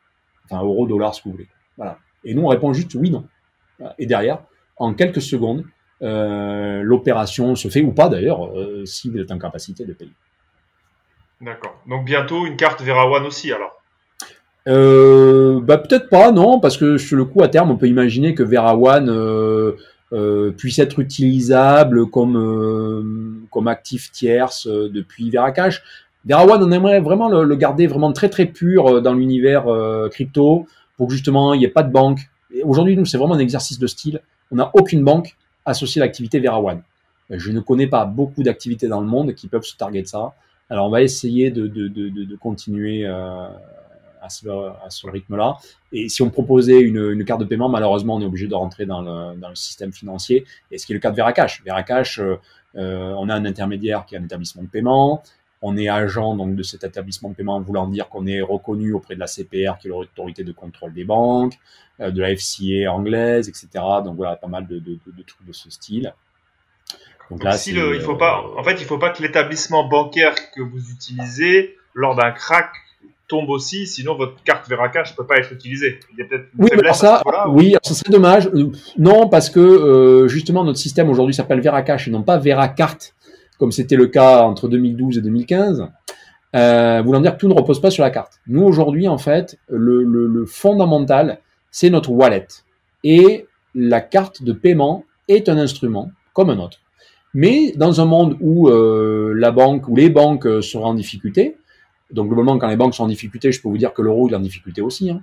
Enfin, 0.46 0.64
euros, 0.64 0.86
dollars, 0.86 1.16
ce 1.16 1.22
que 1.22 1.30
vous 1.30 1.32
voulez. 1.32 1.48
Voilà. 1.78 1.98
Et 2.26 2.34
nous, 2.34 2.44
on 2.44 2.48
répond 2.48 2.74
juste 2.74 2.96
oui, 2.96 3.12
non. 3.12 3.26
Et 3.98 4.06
derrière, 4.06 4.40
en 4.78 4.94
quelques 4.94 5.22
secondes, 5.22 5.64
euh, 6.02 6.82
l'opération 6.84 7.56
se 7.56 7.70
fait 7.70 7.82
ou 7.82 7.92
pas 7.92 8.10
d'ailleurs, 8.10 8.48
euh, 8.58 8.86
si 8.86 9.10
vous 9.10 9.18
êtes 9.20 9.32
en 9.32 9.40
capacité 9.40 9.86
de 9.86 9.94
payer. 9.94 10.12
D'accord. 11.42 11.82
Donc 11.88 12.06
bientôt 12.06 12.46
une 12.46 12.58
carte 12.58 12.82
Vera 12.82 13.10
One 13.10 13.26
aussi 13.26 13.52
alors? 13.52 13.82
Euh, 14.68 15.60
bah 15.62 15.78
peut-être 15.78 16.10
pas, 16.10 16.32
non, 16.32 16.60
parce 16.60 16.76
que 16.78 16.98
sur 16.98 17.18
le 17.18 17.26
coup 17.26 17.44
à 17.44 17.48
terme, 17.48 17.72
on 17.72 17.78
peut 17.78 17.88
imaginer 17.88 18.34
que 18.34 18.44
Vera 18.44 18.76
One 18.76 19.10
euh, 19.10 20.52
puisse 20.52 20.80
être 20.80 21.00
utilisable 21.00 22.10
comme 22.10 23.46
comme 23.52 23.68
actif 23.68 24.12
tierce 24.12 24.68
depuis 24.68 25.30
Veracash. 25.30 25.84
Vera 26.26 26.46
One, 26.46 26.64
on 26.64 26.72
aimerait 26.72 27.00
vraiment 27.00 27.30
le, 27.30 27.44
le, 27.44 27.56
garder 27.56 27.86
vraiment 27.86 28.12
très 28.12 28.30
très 28.30 28.48
pur 28.48 29.02
dans 29.02 29.14
l'univers 29.14 29.66
crypto 30.10 30.66
pour 30.98 31.08
que 31.08 31.14
justement 31.14 31.54
il 31.54 31.60
n'y 31.60 31.66
ait 31.66 31.70
pas 31.70 31.84
de 31.84 31.92
banque. 31.92 32.20
Aujourd'hui, 32.64 32.96
nous, 32.96 33.06
c'est 33.06 33.18
vraiment 33.18 33.36
un 33.36 33.40
exercice 33.40 33.80
de 33.80 33.88
style. 33.88 34.22
On 34.52 34.56
n'a 34.56 34.72
aucune 34.74 35.04
banque 35.04 35.36
associée 35.66 36.02
à 36.02 36.06
l'activité 36.06 36.40
Vera 36.40 36.62
One. 36.62 36.82
Je 37.30 37.52
ne 37.52 37.60
connais 37.60 37.88
pas 37.88 38.06
beaucoup 38.06 38.44
d'activités 38.44 38.88
dans 38.88 39.02
le 39.02 39.08
monde 39.08 39.34
qui 39.34 39.48
peuvent 39.48 39.64
se 39.64 39.76
targuer 39.76 40.04
de 40.04 40.08
ça. 40.08 40.34
Alors 40.70 40.88
on 40.88 40.90
va 40.90 41.02
essayer 41.02 41.52
de, 41.52 42.36
continuer 42.38 43.06
euh, 43.06 43.48
à 44.22 44.30
ce, 44.30 45.08
rythme-là. 45.08 45.58
Et 45.92 46.10
si 46.10 46.22
on 46.22 46.30
proposait 46.30 46.82
une, 46.82 47.24
carte 47.26 47.42
de 47.42 47.46
paiement, 47.46 47.70
malheureusement, 47.70 48.16
on 48.16 48.22
est 48.22 48.26
obligé 48.26 48.48
de 48.48 48.56
rentrer 48.56 48.86
dans 48.86 49.02
le, 49.02 49.56
système 49.56 49.92
financier. 49.92 50.46
Et 50.72 50.78
ce 50.78 50.86
qui 50.86 50.94
est 50.94 50.96
le 50.96 51.00
cas 51.00 51.12
de 51.12 51.16
Veracash. 51.16 51.64
Veracash, 51.64 52.20
euh, 52.20 52.38
on 52.74 53.30
a 53.30 53.36
un 53.36 53.46
intermédiaire 53.46 54.06
qui 54.06 54.16
est 54.16 54.18
un 54.18 54.24
établissement 54.24 54.64
de 54.64 54.68
paiement. 54.68 55.24
On 55.62 55.78
est 55.78 55.88
agent 55.90 56.36
donc 56.36 56.56
de 56.56 56.64
cet 56.64 56.84
établissement 56.84 57.30
de 57.30 57.36
paiement, 57.36 57.60
voulant 57.62 57.88
dire 57.88 58.10
qu'on 58.10 58.28
est 58.28 58.42
reconnu 58.42 58.94
auprès 58.94 59.16
de 59.16 59.20
la 59.20 59.28
CPR, 59.28 59.78
qui 59.80 59.88
est 59.88 59.90
l'autorité 59.90 60.44
de 60.44 60.52
contrôle 60.52 60.94
des 60.94 61.06
banques, 61.06 61.54
euh, 62.00 62.12
de 62.12 62.22
la 62.22 62.36
FCA 62.36 62.92
anglaise, 62.92 63.50
etc. 63.50 63.68
Donc 64.04 64.18
voilà, 64.18 64.36
pas 64.36 64.48
mal 64.48 64.68
de, 64.68 64.80
de, 64.80 64.92
de, 65.06 65.12
de 65.18 65.24
trucs 65.24 65.46
de 65.48 65.54
ce 65.54 65.70
style. 65.70 66.14
Donc, 67.30 67.40
Donc 67.40 67.44
là, 67.44 67.58
si 67.58 67.72
le, 67.72 67.96
il 67.96 68.02
faut 68.02 68.18
pas, 68.18 68.44
en 68.58 68.64
fait, 68.64 68.76
il 68.80 68.86
faut 68.86 69.00
pas 69.00 69.10
que 69.10 69.24
l'établissement 69.24 69.88
bancaire 69.88 70.36
que 70.52 70.62
vous 70.62 70.92
utilisez 70.92 71.78
lors 71.94 72.16
d'un 72.16 72.32
crack 72.32 72.70
tombe 73.28 73.50
aussi, 73.50 73.88
sinon 73.88 74.16
votre 74.16 74.42
carte 74.44 74.68
Veracash 74.70 75.12
ne 75.12 75.16
peut 75.16 75.26
pas 75.26 75.38
être 75.38 75.52
utilisée. 75.52 76.00
Il 76.14 76.20
y 76.20 76.22
a 76.22 76.26
peut-être 76.26 76.46
oui, 76.58 76.70
mais 76.76 76.94
ça, 76.94 77.24
là, 77.26 77.50
oui, 77.50 77.76
ou... 77.76 77.88
ça 77.88 77.94
serait 77.96 78.12
dommage. 78.12 78.50
Non, 78.98 79.28
parce 79.30 79.50
que 79.50 79.60
euh, 79.60 80.28
justement 80.28 80.64
notre 80.64 80.78
système 80.78 81.10
aujourd'hui 81.10 81.34
s'appelle 81.34 81.62
Veracash 81.62 82.08
et 82.08 82.12
non 82.12 82.22
pas 82.22 82.38
Veracart, 82.38 82.98
comme 83.58 83.72
c'était 83.72 83.96
le 83.96 84.08
cas 84.08 84.44
entre 84.44 84.68
2012 84.68 85.18
et 85.18 85.22
2015. 85.22 85.88
Euh, 86.56 87.02
voulant 87.02 87.20
dire 87.20 87.34
que 87.34 87.40
tout 87.40 87.50
ne 87.50 87.54
repose 87.54 87.82
pas 87.82 87.92
sur 87.92 88.04
la 88.04 88.12
carte. 88.12 88.40
Nous 88.48 88.64
aujourd'hui, 88.64 89.08
en 89.08 89.18
fait, 89.18 89.60
le, 89.68 90.46
fondamental, 90.46 91.40
c'est 91.70 91.90
notre 91.90 92.12
wallet 92.12 92.48
et 93.04 93.48
la 93.74 94.00
carte 94.00 94.42
de 94.42 94.54
paiement 94.54 95.04
est 95.28 95.50
un 95.50 95.58
instrument 95.58 96.12
comme 96.34 96.50
un 96.50 96.60
autre. 96.60 96.80
Mais 97.34 97.74
dans 97.76 98.00
un 98.00 98.06
monde 98.06 98.38
où 98.40 98.70
euh, 98.70 99.34
la 99.36 99.52
banque 99.52 99.90
ou 99.90 99.96
les 99.98 100.10
banques 100.10 100.48
seront 100.64 100.86
en 100.86 100.94
difficulté, 100.94 101.58
donc 102.12 102.28
globalement, 102.28 102.58
quand 102.58 102.70
les 102.70 102.78
banques 102.78 102.94
sont 102.94 103.04
en 103.04 103.08
difficulté, 103.08 103.52
je 103.52 103.62
peux 103.62 103.68
vous 103.68 103.78
dire 103.78 103.94
que 103.94 104.02
l'euro 104.02 104.30
est 104.30 104.36
en 104.36 104.40
difficulté 104.40 104.82
aussi. 104.82 105.10
Hein. 105.10 105.22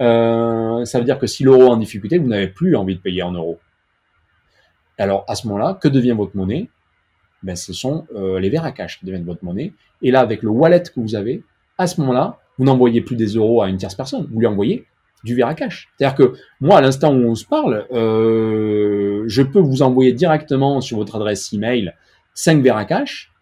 Euh, 0.00 0.84
ça 0.84 0.98
veut 0.98 1.04
dire 1.04 1.18
que 1.18 1.26
si 1.26 1.44
l'euro 1.44 1.64
est 1.64 1.70
en 1.70 1.76
difficulté, 1.76 2.18
vous 2.18 2.28
n'avez 2.28 2.48
plus 2.48 2.76
envie 2.76 2.96
de 2.96 3.00
payer 3.00 3.22
en 3.22 3.32
euros. 3.32 3.58
Alors 4.98 5.24
à 5.28 5.34
ce 5.34 5.46
moment-là, 5.46 5.78
que 5.80 5.88
devient 5.88 6.12
votre 6.12 6.36
monnaie? 6.36 6.68
Ben, 7.42 7.56
Ce 7.56 7.72
sont 7.72 8.06
euh, 8.14 8.38
les 8.40 8.48
verres 8.50 8.64
à 8.64 8.72
cash 8.72 8.98
qui 8.98 9.06
deviennent 9.06 9.24
votre 9.24 9.44
monnaie. 9.44 9.72
Et 10.02 10.10
là, 10.10 10.20
avec 10.20 10.42
le 10.42 10.50
wallet 10.50 10.82
que 10.82 11.00
vous 11.00 11.14
avez, 11.14 11.42
à 11.78 11.86
ce 11.86 12.00
moment-là, 12.00 12.38
vous 12.58 12.64
n'envoyez 12.64 13.00
plus 13.00 13.16
des 13.16 13.34
euros 13.34 13.62
à 13.62 13.68
une 13.68 13.76
tierce 13.76 13.94
personne, 13.94 14.26
vous 14.30 14.40
lui 14.40 14.46
envoyez 14.46 14.86
du 15.24 15.34
verre 15.34 15.48
à 15.48 15.54
cash. 15.54 15.88
C'est-à-dire 15.96 16.16
que 16.16 16.34
moi, 16.60 16.78
à 16.78 16.80
l'instant 16.80 17.12
où 17.12 17.18
on 17.18 17.34
se 17.34 17.44
parle, 17.44 17.86
euh, 17.92 19.24
je 19.26 19.42
peux 19.42 19.58
vous 19.58 19.82
envoyer 19.82 20.12
directement 20.12 20.80
sur 20.80 20.98
votre 20.98 21.16
adresse 21.16 21.52
email 21.52 21.92
5 22.34 22.62
verres 22.62 22.76
à 22.76 22.84
cash. 22.84 23.32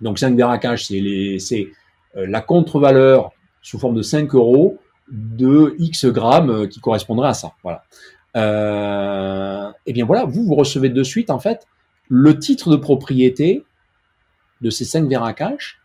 Donc 0.00 0.18
5 0.18 0.36
verres 0.36 0.50
à 0.50 0.58
cash, 0.58 0.86
c'est 0.86 1.68
la 2.14 2.40
contre-valeur 2.40 3.30
sous 3.60 3.78
forme 3.78 3.96
de 3.96 4.02
5 4.02 4.34
euros 4.34 4.78
de 5.10 5.74
X 5.78 6.06
grammes 6.06 6.68
qui 6.68 6.80
correspondrait 6.80 7.28
à 7.28 7.34
ça. 7.34 7.52
Voilà. 7.62 7.82
Euh, 8.36 9.70
et 9.86 9.92
bien 9.92 10.04
voilà, 10.04 10.24
vous, 10.24 10.44
vous 10.44 10.54
recevez 10.54 10.88
de 10.88 11.02
suite, 11.02 11.30
en 11.30 11.38
fait, 11.38 11.66
le 12.08 12.38
titre 12.38 12.70
de 12.70 12.76
propriété 12.76 13.64
de 14.60 14.70
ces 14.70 14.84
5 14.84 15.08
verres 15.08 15.24
à 15.24 15.32
cash. 15.32 15.80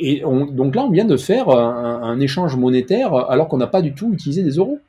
Et 0.00 0.24
on, 0.24 0.46
donc 0.46 0.74
là, 0.74 0.82
on 0.82 0.90
vient 0.90 1.04
de 1.04 1.16
faire 1.16 1.48
un, 1.48 2.02
un 2.02 2.20
échange 2.20 2.56
monétaire 2.56 3.14
alors 3.14 3.48
qu'on 3.48 3.56
n'a 3.56 3.66
pas 3.66 3.82
du 3.82 3.94
tout 3.94 4.12
utilisé 4.12 4.42
des 4.42 4.52
euros. 4.52 4.80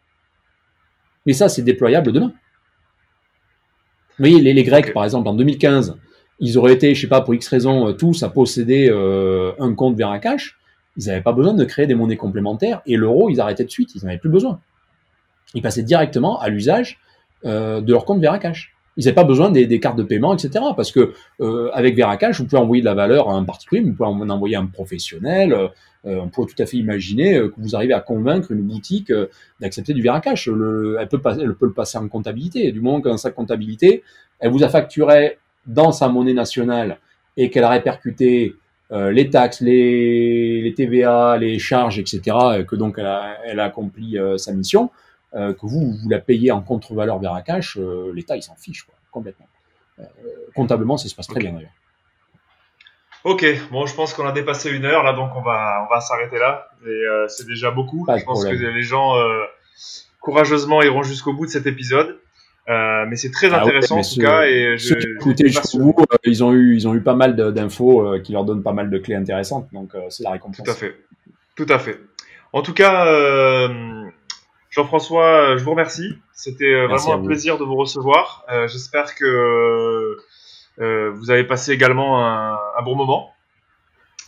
Mais 1.25 1.33
ça, 1.33 1.49
c'est 1.49 1.63
déployable 1.63 2.11
demain. 2.11 2.33
Vous 4.17 4.25
voyez, 4.25 4.41
les, 4.41 4.53
les 4.53 4.63
Grecs, 4.63 4.85
okay. 4.85 4.93
par 4.93 5.03
exemple, 5.03 5.27
en 5.27 5.33
2015, 5.33 5.97
ils 6.39 6.57
auraient 6.57 6.73
été, 6.73 6.93
je 6.93 7.01
sais 7.01 7.07
pas, 7.07 7.21
pour 7.21 7.33
X 7.33 7.47
raison, 7.47 7.93
tous 7.93 8.23
à 8.23 8.29
posséder 8.29 8.89
euh, 8.89 9.53
un 9.59 9.73
compte 9.73 9.95
Veracash, 9.95 10.57
ils 10.97 11.05
n'avaient 11.05 11.21
pas 11.21 11.31
besoin 11.33 11.53
de 11.53 11.63
créer 11.63 11.87
des 11.87 11.95
monnaies 11.95 12.17
complémentaires 12.17 12.81
et 12.85 12.97
l'euro, 12.97 13.29
ils 13.29 13.39
arrêtaient 13.39 13.63
de 13.63 13.69
suite, 13.69 13.95
ils 13.95 14.03
n'en 14.03 14.09
avaient 14.09 14.17
plus 14.17 14.29
besoin. 14.29 14.59
Ils 15.53 15.61
passaient 15.61 15.83
directement 15.83 16.39
à 16.39 16.49
l'usage 16.49 16.99
euh, 17.45 17.81
de 17.81 17.91
leur 17.91 18.05
compte 18.05 18.19
Veracash. 18.19 18.75
Ils 18.99 19.05
n'avaient 19.05 19.15
pas 19.15 19.23
besoin 19.23 19.49
des, 19.49 19.79
cartes 19.79 19.97
de 19.97 20.03
paiement, 20.03 20.33
etc. 20.33 20.63
Parce 20.75 20.91
que 20.91 21.13
euh, 21.39 21.69
avec 21.73 21.95
Veracash, 21.95 22.39
vous 22.39 22.45
pouvez 22.45 22.61
envoyer 22.61 22.81
de 22.81 22.85
la 22.85 22.93
valeur 22.93 23.29
à 23.29 23.33
un 23.33 23.43
particulier, 23.43 23.81
vous 23.81 23.93
pouvez 23.93 24.09
en 24.09 24.29
envoyer 24.29 24.57
à 24.57 24.59
un 24.59 24.65
professionnel. 24.67 25.53
Euh, 25.53 25.69
on 26.03 26.27
pourrait 26.27 26.47
tout 26.47 26.61
à 26.61 26.65
fait 26.65 26.77
imaginer 26.77 27.39
que 27.39 27.53
vous 27.57 27.75
arrivez 27.75 27.93
à 27.93 28.01
convaincre 28.01 28.51
une 28.51 28.61
boutique 28.61 29.11
d'accepter 29.59 29.93
du 29.93 30.01
Veracash. 30.01 30.47
Le, 30.47 30.97
elle, 30.99 31.07
peut 31.07 31.21
elle 31.39 31.55
peut 31.55 31.65
le 31.65 31.73
passer 31.73 31.97
en 31.97 32.07
comptabilité. 32.07 32.71
Du 32.71 32.81
moment 32.81 33.01
que 33.01 33.09
dans 33.09 33.17
sa 33.17 33.31
comptabilité, 33.31 34.03
elle 34.39 34.51
vous 34.51 34.63
a 34.63 34.69
facturé 34.69 35.37
dans 35.65 35.91
sa 35.91 36.09
monnaie 36.09 36.33
nationale 36.33 36.99
et 37.37 37.49
qu'elle 37.49 37.63
a 37.63 37.69
répercuté 37.69 38.55
euh, 38.91 39.11
les 39.11 39.29
taxes, 39.29 39.61
les, 39.61 40.73
TVA, 40.75 41.37
les 41.37 41.59
charges, 41.59 41.99
etc., 41.99 42.21
et 42.59 42.65
que 42.65 42.75
donc 42.75 42.95
elle 42.97 43.05
a, 43.59 43.63
accompli 43.63 44.17
euh, 44.17 44.37
sa 44.37 44.51
mission, 44.51 44.89
euh, 45.35 45.53
que 45.53 45.65
vous, 45.65 45.93
vous 45.93 46.09
la 46.09 46.19
payez 46.19 46.51
en 46.51 46.61
contre-valeur 46.61 47.19
vers 47.19 47.33
un 47.33 47.41
cash, 47.41 47.77
l'État, 48.13 48.35
il 48.35 48.43
s'en 48.43 48.55
fiche, 48.55 48.83
quoi, 48.83 48.95
complètement. 49.11 49.47
comptablement, 50.55 50.97
ça 50.97 51.07
se 51.09 51.15
passe 51.15 51.27
très 51.27 51.37
okay. 51.37 51.47
bien 51.47 51.53
d'ailleurs. 51.53 51.71
Ok, 53.25 53.45
bon, 53.71 53.85
je 53.85 53.93
pense 53.95 54.13
qu'on 54.13 54.25
a 54.25 54.31
dépassé 54.31 54.71
une 54.71 54.85
heure 54.85 55.03
là, 55.03 55.11
donc 55.11 55.31
on 55.35 55.41
va, 55.41 55.85
on 55.85 55.93
va 55.93 55.99
s'arrêter 55.99 56.39
là. 56.39 56.69
Et 56.85 56.87
euh, 56.87 57.27
c'est 57.27 57.45
déjà 57.45 57.69
beaucoup. 57.69 58.05
Pas 58.05 58.17
je 58.17 58.23
pense 58.23 58.39
problème. 58.39 58.61
que 58.61 58.67
les 58.67 58.81
gens 58.83 59.17
euh, 59.17 59.43
courageusement 60.21 60.81
iront 60.81 61.03
jusqu'au 61.03 61.33
bout 61.33 61.45
de 61.45 61.51
cet 61.51 61.67
épisode. 61.67 62.17
Euh, 62.69 63.05
mais 63.09 63.17
c'est 63.17 63.31
très 63.31 63.47
Ah 63.47 63.57
ouais, 63.57 63.61
intéressant 63.63 63.97
en 63.97 64.01
tout 64.03 64.21
cas. 64.21 64.43
Et 64.45 64.77
je, 64.77 64.87
Ceux 64.87 64.95
qui 64.95 65.07
écoutaient 65.07 65.49
jusqu'au 65.49 65.79
bout, 65.79 65.95
euh, 65.99 66.17
ils 66.23 66.43
ont 66.43 66.53
eu, 66.53 66.75
ils 66.75 66.87
ont 66.87 66.93
eu 66.93 67.01
pas 67.01 67.15
mal 67.15 67.35
d'infos 67.35 68.05
euh, 68.05 68.19
qui 68.19 68.31
leur 68.31 68.45
donnent 68.45 68.63
pas 68.63 68.73
mal 68.73 68.89
de 68.89 68.97
clés 68.99 69.15
intéressantes. 69.15 69.67
Donc 69.73 69.95
euh, 69.95 70.01
c'est 70.09 70.23
la 70.23 70.31
récompense. 70.31 70.63
Tout 70.63 70.71
à 70.71 70.75
fait. 70.75 70.95
Tout 71.55 71.65
à 71.67 71.79
fait. 71.79 71.99
En 72.53 72.61
tout 72.61 72.73
cas, 72.73 73.05
euh, 73.07 74.05
Jean-François, 74.69 75.57
je 75.57 75.63
vous 75.63 75.71
remercie. 75.71 76.15
C'était 76.33 76.73
euh, 76.73 76.87
vraiment 76.87 77.13
un 77.15 77.25
plaisir 77.25 77.57
de 77.57 77.63
vous 77.63 77.75
recevoir. 77.75 78.45
Euh, 78.51 78.67
J'espère 78.67 79.15
que 79.15 80.17
euh, 80.79 81.11
vous 81.15 81.31
avez 81.31 81.43
passé 81.43 81.71
également 81.71 82.25
un, 82.25 82.53
un 82.77 82.81
bon 82.83 82.95
moment. 82.95 83.31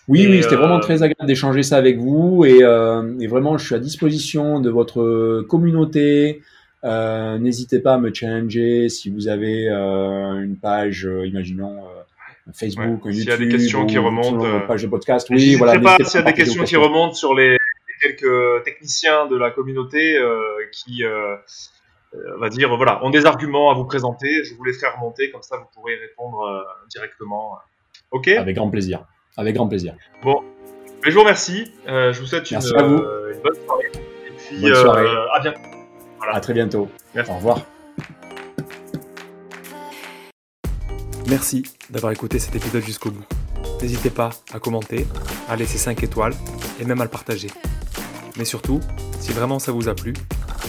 Oui, 0.07 0.23
Et, 0.23 0.27
oui, 0.27 0.43
c'était 0.43 0.55
euh, 0.55 0.59
vraiment 0.59 0.79
très 0.79 1.03
agréable 1.03 1.27
d'échanger 1.27 1.63
ça 1.63 1.77
avec 1.77 1.97
vous 1.97 2.43
et, 2.43 2.63
euh, 2.63 3.13
et 3.19 3.27
vraiment, 3.27 3.57
je 3.57 3.65
suis 3.65 3.75
à 3.75 3.79
disposition 3.79 4.59
de 4.59 4.69
votre 4.69 5.43
communauté. 5.47 6.41
Euh, 6.83 7.37
N'hésitez 7.37 7.79
pas 7.79 7.93
à 7.93 7.97
me 7.99 8.11
challenger 8.11 8.89
si 8.89 9.11
vous 9.11 9.27
avez 9.27 9.69
euh, 9.69 10.41
une 10.41 10.57
page, 10.57 11.05
euh, 11.05 11.27
imaginons 11.27 11.85
euh, 11.85 12.51
Facebook, 12.53 13.05
Ouais, 13.05 13.13
YouTube, 13.13 13.13
s'il 13.13 13.29
y 13.29 13.31
a 13.31 13.37
des 13.37 13.49
questions 13.49 13.83
ou 13.83 13.85
qui 13.85 13.99
remontent, 13.99 14.43
euh, 14.43 14.59
page 14.61 14.81
de 14.81 14.87
podcast. 14.87 15.27
Oui, 15.29 15.55
voilà. 15.55 15.79
pas 15.79 16.03
s'il 16.03 16.19
y 16.19 16.23
a 16.23 16.25
des 16.25 16.33
questions 16.33 16.63
qui 16.63 16.75
remontent 16.75 17.13
sur 17.13 17.35
les 17.35 17.55
quelques 18.01 18.63
techniciens 18.63 19.27
de 19.27 19.37
la 19.37 19.51
communauté 19.51 20.17
euh, 20.17 20.41
qui, 20.71 21.03
euh, 21.05 21.35
euh, 22.13 22.17
on 22.35 22.39
va 22.39 22.49
dire, 22.49 22.75
voilà, 22.75 23.03
ont 23.05 23.09
des 23.09 23.25
arguments 23.25 23.69
à 23.71 23.73
vous 23.75 23.85
présenter. 23.85 24.43
Je 24.43 24.55
vous 24.55 24.63
les 24.63 24.73
ferai 24.73 24.91
remonter, 24.95 25.29
comme 25.31 25.43
ça 25.43 25.57
vous 25.57 25.67
pourrez 25.73 25.95
répondre 25.95 26.41
euh, 26.41 26.61
directement. 26.89 27.57
Ok? 28.11 28.27
Avec 28.29 28.55
grand 28.55 28.69
plaisir. 28.69 29.05
Avec 29.37 29.55
grand 29.55 29.67
plaisir. 29.67 29.93
Mais 30.25 31.09
je 31.09 31.11
vous 31.15 31.21
remercie. 31.21 31.71
Euh, 31.87 32.11
je 32.13 32.19
vous 32.19 32.25
souhaite 32.25 32.49
une, 32.51 32.57
Merci 32.57 32.75
à 32.75 32.83
vous. 32.83 32.97
euh, 32.97 33.33
une 33.33 33.41
bonne 33.41 33.55
soirée. 33.65 33.91
Et 34.27 34.31
puis, 34.31 34.61
Bonne 34.61 34.75
soirée. 34.75 35.05
euh, 35.05 35.31
à 35.33 35.39
bientôt. 35.39 35.59
Voilà. 36.17 36.35
À 36.35 36.39
très 36.41 36.53
bientôt. 36.53 36.89
Merci. 37.15 37.31
Au 37.31 37.35
revoir. 37.35 37.59
Merci 41.27 41.63
d'avoir 41.89 42.11
écouté 42.11 42.39
cet 42.39 42.55
épisode 42.55 42.83
jusqu'au 42.83 43.11
bout. 43.11 43.25
N'hésitez 43.81 44.09
pas 44.09 44.31
à 44.53 44.59
commenter, 44.59 45.07
à 45.49 45.55
laisser 45.55 45.77
5 45.77 46.03
étoiles 46.03 46.33
et 46.79 46.85
même 46.85 46.99
à 46.99 47.05
le 47.05 47.09
partager. 47.09 47.47
Mais 48.37 48.45
surtout, 48.45 48.79
si 49.19 49.31
vraiment 49.31 49.59
ça 49.59 49.71
vous 49.71 49.89
a 49.89 49.95
plu, 49.95 50.13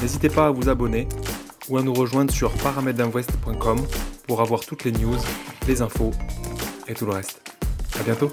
n'hésitez 0.00 0.28
pas 0.28 0.46
à 0.46 0.50
vous 0.50 0.68
abonner 0.68 1.08
ou 1.68 1.78
à 1.78 1.82
nous 1.82 1.94
rejoindre 1.94 2.32
sur 2.32 2.52
paramèdinvest.com 2.52 3.78
pour 4.26 4.40
avoir 4.40 4.60
toutes 4.60 4.84
les 4.84 4.92
news, 4.92 5.16
les 5.66 5.82
infos 5.82 6.10
et 6.88 6.94
tout 6.94 7.06
le 7.06 7.12
reste. 7.12 7.40
À 7.98 8.02
bientôt 8.02 8.30